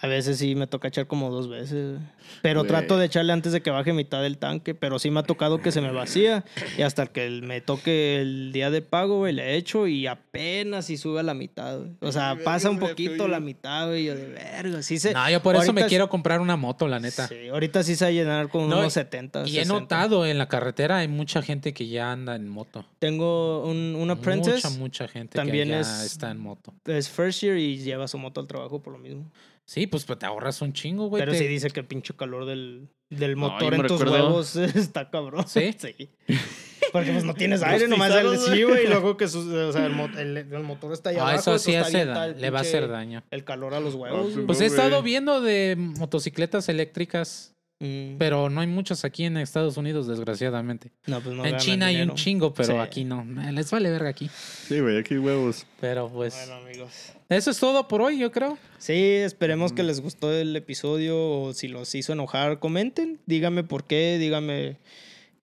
A 0.00 0.06
veces 0.06 0.38
sí 0.38 0.54
me 0.54 0.68
toca 0.68 0.86
echar 0.86 1.08
como 1.08 1.28
dos 1.28 1.48
veces. 1.48 1.98
Pero 2.40 2.62
trato 2.62 2.96
de 2.98 3.06
echarle 3.06 3.32
antes 3.32 3.50
de 3.50 3.62
que 3.62 3.70
baje 3.70 3.92
mitad 3.92 4.22
del 4.22 4.38
tanque. 4.38 4.72
Pero 4.72 5.00
sí 5.00 5.10
me 5.10 5.18
ha 5.18 5.22
tocado 5.24 5.60
que 5.60 5.72
se 5.72 5.80
me 5.80 5.90
vacía. 5.90 6.44
Y 6.76 6.82
hasta 6.82 7.06
que 7.08 7.28
me 7.42 7.60
toque 7.60 8.20
el 8.20 8.52
día 8.52 8.70
de 8.70 8.80
pago, 8.80 9.18
güey, 9.18 9.32
le 9.32 9.56
echo 9.56 9.88
y 9.88 10.06
apenas 10.06 10.86
si 10.86 10.96
sube 10.98 11.18
a 11.18 11.24
la 11.24 11.34
mitad. 11.34 11.78
güey. 11.78 11.90
O 12.00 12.12
sea, 12.12 12.30
Ay, 12.30 12.38
pasa 12.44 12.70
un 12.70 12.78
poquito 12.78 13.26
la 13.26 13.40
mitad, 13.40 13.88
güey. 13.88 14.04
Yo 14.04 14.14
de 14.14 14.26
verga. 14.28 14.82
Sí 14.82 15.00
se, 15.00 15.12
No, 15.14 15.28
yo 15.30 15.42
por 15.42 15.56
eso 15.56 15.72
me 15.72 15.84
quiero 15.86 16.08
comprar 16.08 16.40
una 16.40 16.54
moto, 16.56 16.86
la 16.86 17.00
neta. 17.00 17.26
Sí, 17.26 17.48
ahorita 17.48 17.82
sí 17.82 17.96
se 17.96 18.04
va 18.04 18.08
a 18.10 18.12
llenar 18.12 18.48
con 18.50 18.68
No, 18.68 18.78
unos 18.78 18.92
70. 18.92 19.48
Y 19.48 19.58
he 19.58 19.64
60. 19.64 19.80
notado 19.80 20.26
en 20.26 20.38
la 20.38 20.46
carretera 20.46 20.98
hay 20.98 21.08
mucha 21.08 21.42
gente 21.42 21.74
que 21.74 21.88
ya 21.88 22.12
anda 22.12 22.36
en 22.36 22.48
moto. 22.48 22.84
Tengo 23.00 23.64
un, 23.64 23.96
un 23.96 24.10
apprentice. 24.12 24.54
Mucha, 24.68 24.70
mucha 24.70 25.08
gente 25.08 25.34
también 25.34 25.64
que 25.66 25.70
ya 25.74 25.80
es- 25.80 26.04
está 26.04 26.30
en 26.30 26.38
moto. 26.38 26.72
Es 26.86 27.08
first 27.08 27.40
year 27.42 27.56
y 27.58 27.78
lleva 27.78 28.06
su 28.06 28.16
moto 28.16 28.40
al 28.40 28.46
trabajo 28.46 28.80
por 28.80 28.92
lo 28.92 29.00
mismo. 29.00 29.28
Sí, 29.68 29.86
pues, 29.86 30.06
pues 30.06 30.18
te 30.18 30.24
ahorras 30.24 30.62
un 30.62 30.72
chingo, 30.72 31.08
güey. 31.08 31.20
Pero 31.20 31.32
te- 31.32 31.38
sí 31.40 31.46
dice 31.46 31.68
que 31.68 31.80
el 31.80 31.86
pinche 31.86 32.14
calor 32.16 32.46
del, 32.46 32.88
del 33.10 33.36
motor 33.36 33.74
en 33.74 33.86
tus 33.86 34.00
recuerdo- 34.00 34.28
huevos 34.28 34.56
está 34.56 35.10
cabrón. 35.10 35.46
¿Sí? 35.46 35.74
Sí. 35.78 36.08
Porque 36.90 37.12
pues 37.12 37.22
no 37.24 37.34
tienes 37.34 37.62
aire, 37.64 37.86
nomás 37.86 38.10
el, 38.12 38.38
sí, 38.38 38.62
güey. 38.62 38.84
Y 38.86 38.88
luego 38.88 39.18
que 39.18 39.28
sus- 39.28 39.44
o 39.46 39.72
sea, 39.72 39.84
el, 39.84 39.92
mo- 39.92 40.08
el- 40.16 40.38
el 40.38 40.62
motor 40.62 40.94
está 40.94 41.10
allá 41.10 41.18
Ah, 41.20 41.22
abajo. 41.32 41.38
eso 41.54 41.58
sí 41.58 41.74
hace 41.74 42.00
avienta 42.00 42.20
da- 42.20 42.26
el 42.28 42.40
le 42.40 42.48
va 42.48 42.58
a 42.60 42.62
hacer 42.62 42.88
daño. 42.88 43.22
El 43.30 43.44
calor 43.44 43.74
a 43.74 43.80
los 43.80 43.94
huevos. 43.94 44.28
Ah, 44.30 44.32
güey. 44.32 44.46
Pues 44.46 44.58
No, 44.58 44.64
he 44.64 44.68
estado 44.68 45.02
viendo 45.02 45.42
de 45.42 45.74
motocicletas 45.76 46.70
eléctricas, 46.70 47.54
Mm. 47.80 48.16
pero 48.18 48.50
no 48.50 48.60
hay 48.60 48.66
muchas 48.66 49.04
aquí 49.04 49.24
en 49.24 49.36
Estados 49.36 49.76
Unidos, 49.76 50.08
desgraciadamente. 50.08 50.90
no, 51.06 51.20
pues 51.20 51.36
no 51.36 51.44
en 51.46 51.56
China 51.58 51.86
hay 51.86 52.00
un 52.02 52.14
chingo, 52.16 52.52
pero 52.52 52.72
Sí. 52.74 52.78
aquí 52.78 53.04
no. 53.04 53.24
Eh, 53.46 53.52
Les 53.52 53.70
vale 53.70 53.88
verga 53.90 54.08
aquí. 54.08 54.28
Sí, 54.66 54.80
güey, 54.80 54.98
aquí 54.98 55.16
huevos. 55.16 55.64
Pero 55.80 56.08
pues 56.08 56.34
Bueno, 56.46 56.62
amigos. 56.64 57.12
eso 57.28 57.50
es 57.52 57.58
todo 57.58 57.86
por 57.86 58.02
hoy, 58.02 58.18
yo 58.18 58.32
creo. 58.32 58.58
Sí, 58.78 58.94
esperemos 58.94 59.72
que 59.72 59.84
les 59.84 60.00
gustó 60.00 60.32
el 60.32 60.56
episodio 60.56 61.16
o 61.42 61.52
si 61.54 61.68
los 61.68 61.94
hizo 61.94 62.12
enojar, 62.12 62.58
comenten. 62.58 63.20
Díganme 63.26 63.62
por 63.62 63.84
qué, 63.84 64.18
díganme 64.18 64.76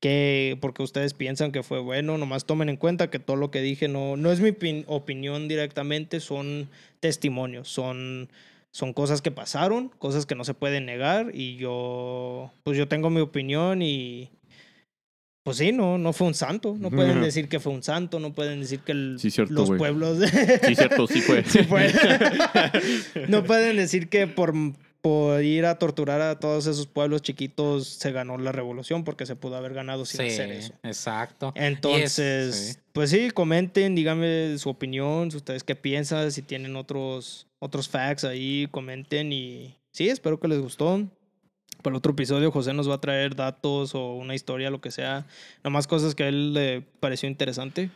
qué, 0.02 0.58
porque 0.62 0.84
ustedes 0.84 1.14
piensan 1.14 1.52
que 1.54 1.64
fue 1.64 1.80
bueno. 1.80 2.18
Nomás 2.18 2.46
tomen 2.46 2.68
en 2.70 2.76
cuenta 2.78 3.10
que 3.10 3.20
todo 3.20 3.38
lo 3.38 3.50
que 3.50 3.62
dije 3.62 3.88
no, 3.88 4.18
no 4.18 4.32
es 4.32 4.40
mi 4.42 4.50
opin- 4.50 4.84
opinión 4.88 5.48
directamente, 5.48 6.20
son 6.20 6.70
testimonios, 7.00 7.70
son, 7.70 8.30
son 8.76 8.92
cosas 8.92 9.22
que 9.22 9.32
pasaron, 9.32 9.88
cosas 9.88 10.26
que 10.26 10.36
no 10.36 10.44
se 10.44 10.54
pueden 10.54 10.86
negar 10.86 11.32
y 11.34 11.56
yo, 11.56 12.52
pues 12.66 12.78
yo 12.78 12.90
tengo 12.90 13.10
mi 13.10 13.22
opinión 13.22 13.82
y... 13.82 14.30
Pues 15.44 15.58
sí, 15.58 15.72
no, 15.72 15.98
no 15.98 16.12
fue 16.12 16.28
un 16.28 16.34
santo. 16.34 16.76
No 16.78 16.90
pueden 16.90 17.22
decir 17.22 17.48
que 17.48 17.62
fue 17.62 17.72
un 17.72 17.84
santo, 17.84 18.20
no 18.20 18.34
pueden 18.34 18.60
decir 18.60 18.80
que 18.82 18.92
el- 18.92 19.16
Sí, 19.18 19.32
cierto, 19.32 19.54
los 19.54 19.68
güey. 19.68 19.78
pueblos... 19.78 20.18
Sí, 20.66 20.76
cierto, 20.76 21.08
sí 21.08 21.22
fue. 21.22 21.44
Sí 21.48 21.60
fue. 21.64 21.90
no 23.30 23.44
pueden 23.46 23.78
decir 23.78 24.10
que 24.10 24.28
por, 24.28 24.54
por 25.02 25.42
ir 25.44 25.66
a 25.68 25.78
torturar 25.80 26.20
a 26.22 26.40
todos 26.40 26.66
esos 26.68 26.88
pueblos 26.88 27.22
chiquitos 27.22 27.88
se 27.88 28.12
ganó 28.12 28.38
la 28.40 28.52
revolución 28.52 29.04
porque 29.04 29.26
se 29.26 29.36
pudo 29.38 29.56
haber 29.56 29.74
ganado 29.74 30.04
sin 30.06 30.20
Sí, 30.22 30.28
hacer 30.34 30.52
eso. 30.52 30.74
exacto. 30.84 31.54
Entonces, 31.56 32.56
sí. 32.76 32.80
pues 32.92 33.12
sí, 33.12 33.30
comenten, 33.32 33.94
díganme 33.96 34.58
su 34.58 34.68
opinión, 34.70 35.30
si 35.32 35.38
ustedes 35.38 35.64
qué 35.64 35.76
piensan, 35.76 36.32
si 36.32 36.42
tienen 36.42 36.76
otros, 36.76 37.46
otros 37.66 37.90
facts 37.90 38.24
ahí, 38.24 38.68
comenten 38.72 39.34
y 39.34 39.76
sí, 39.92 40.08
espero 40.10 40.40
que 40.40 40.48
les 40.48 40.60
gustó. 40.60 41.02
Para 41.82 41.94
el 41.94 41.98
otro 41.98 42.14
episodio, 42.14 42.52
José 42.52 42.74
nos 42.74 42.90
va 42.90 42.96
a 42.96 43.02
traer 43.02 43.36
datos 43.36 43.94
o 43.94 44.16
una 44.16 44.34
historia, 44.34 44.70
lo 44.70 44.82
que 44.82 44.90
sea, 44.92 45.26
nomás 45.64 45.86
cosas 45.88 46.16
que 46.16 46.24
a 46.24 46.28
él 46.30 46.54
le 46.54 46.82
pareció 47.00 47.28
interesante. 47.30 47.90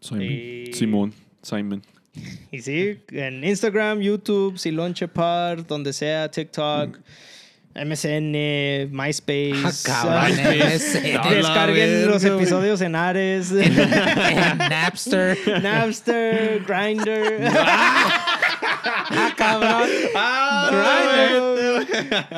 Simon. 0.00 0.22
Y- 0.22 0.72
Simón. 0.72 1.14
Simon. 1.42 1.82
Y 2.50 2.60
sí, 2.62 2.98
en 3.12 3.44
Instagram, 3.44 4.00
YouTube, 4.00 4.58
Silonchepar, 4.58 5.64
donde 5.66 5.92
sea, 5.92 6.28
TikTok, 6.28 6.98
MSN, 7.76 8.88
MySpace. 8.90 9.52
Ah, 9.64 9.72
cabrón, 9.84 10.14
ah, 10.40 10.52
MSN. 10.74 11.14
La 11.14 11.30
Descarguen 11.30 12.08
los 12.08 12.24
episodios 12.24 12.80
en 12.80 12.96
Ares, 12.96 13.52
En 13.52 13.76
Napster. 14.58 15.38
Napster, 15.62 16.64
Grindr. 16.66 17.52
Ah, 18.84 19.32
cabrón. 19.36 19.88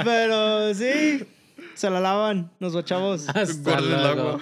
Pero 0.05 0.75
sí, 0.75 1.27
se 1.75 1.91
la 1.91 2.01
lavan, 2.01 2.51
nos 2.61 2.75
chavos. 2.85 3.29
Hasta 3.29 3.71
Guarda 3.71 3.97
el 3.97 4.03
luego. 4.17 4.29
agua. 4.31 4.41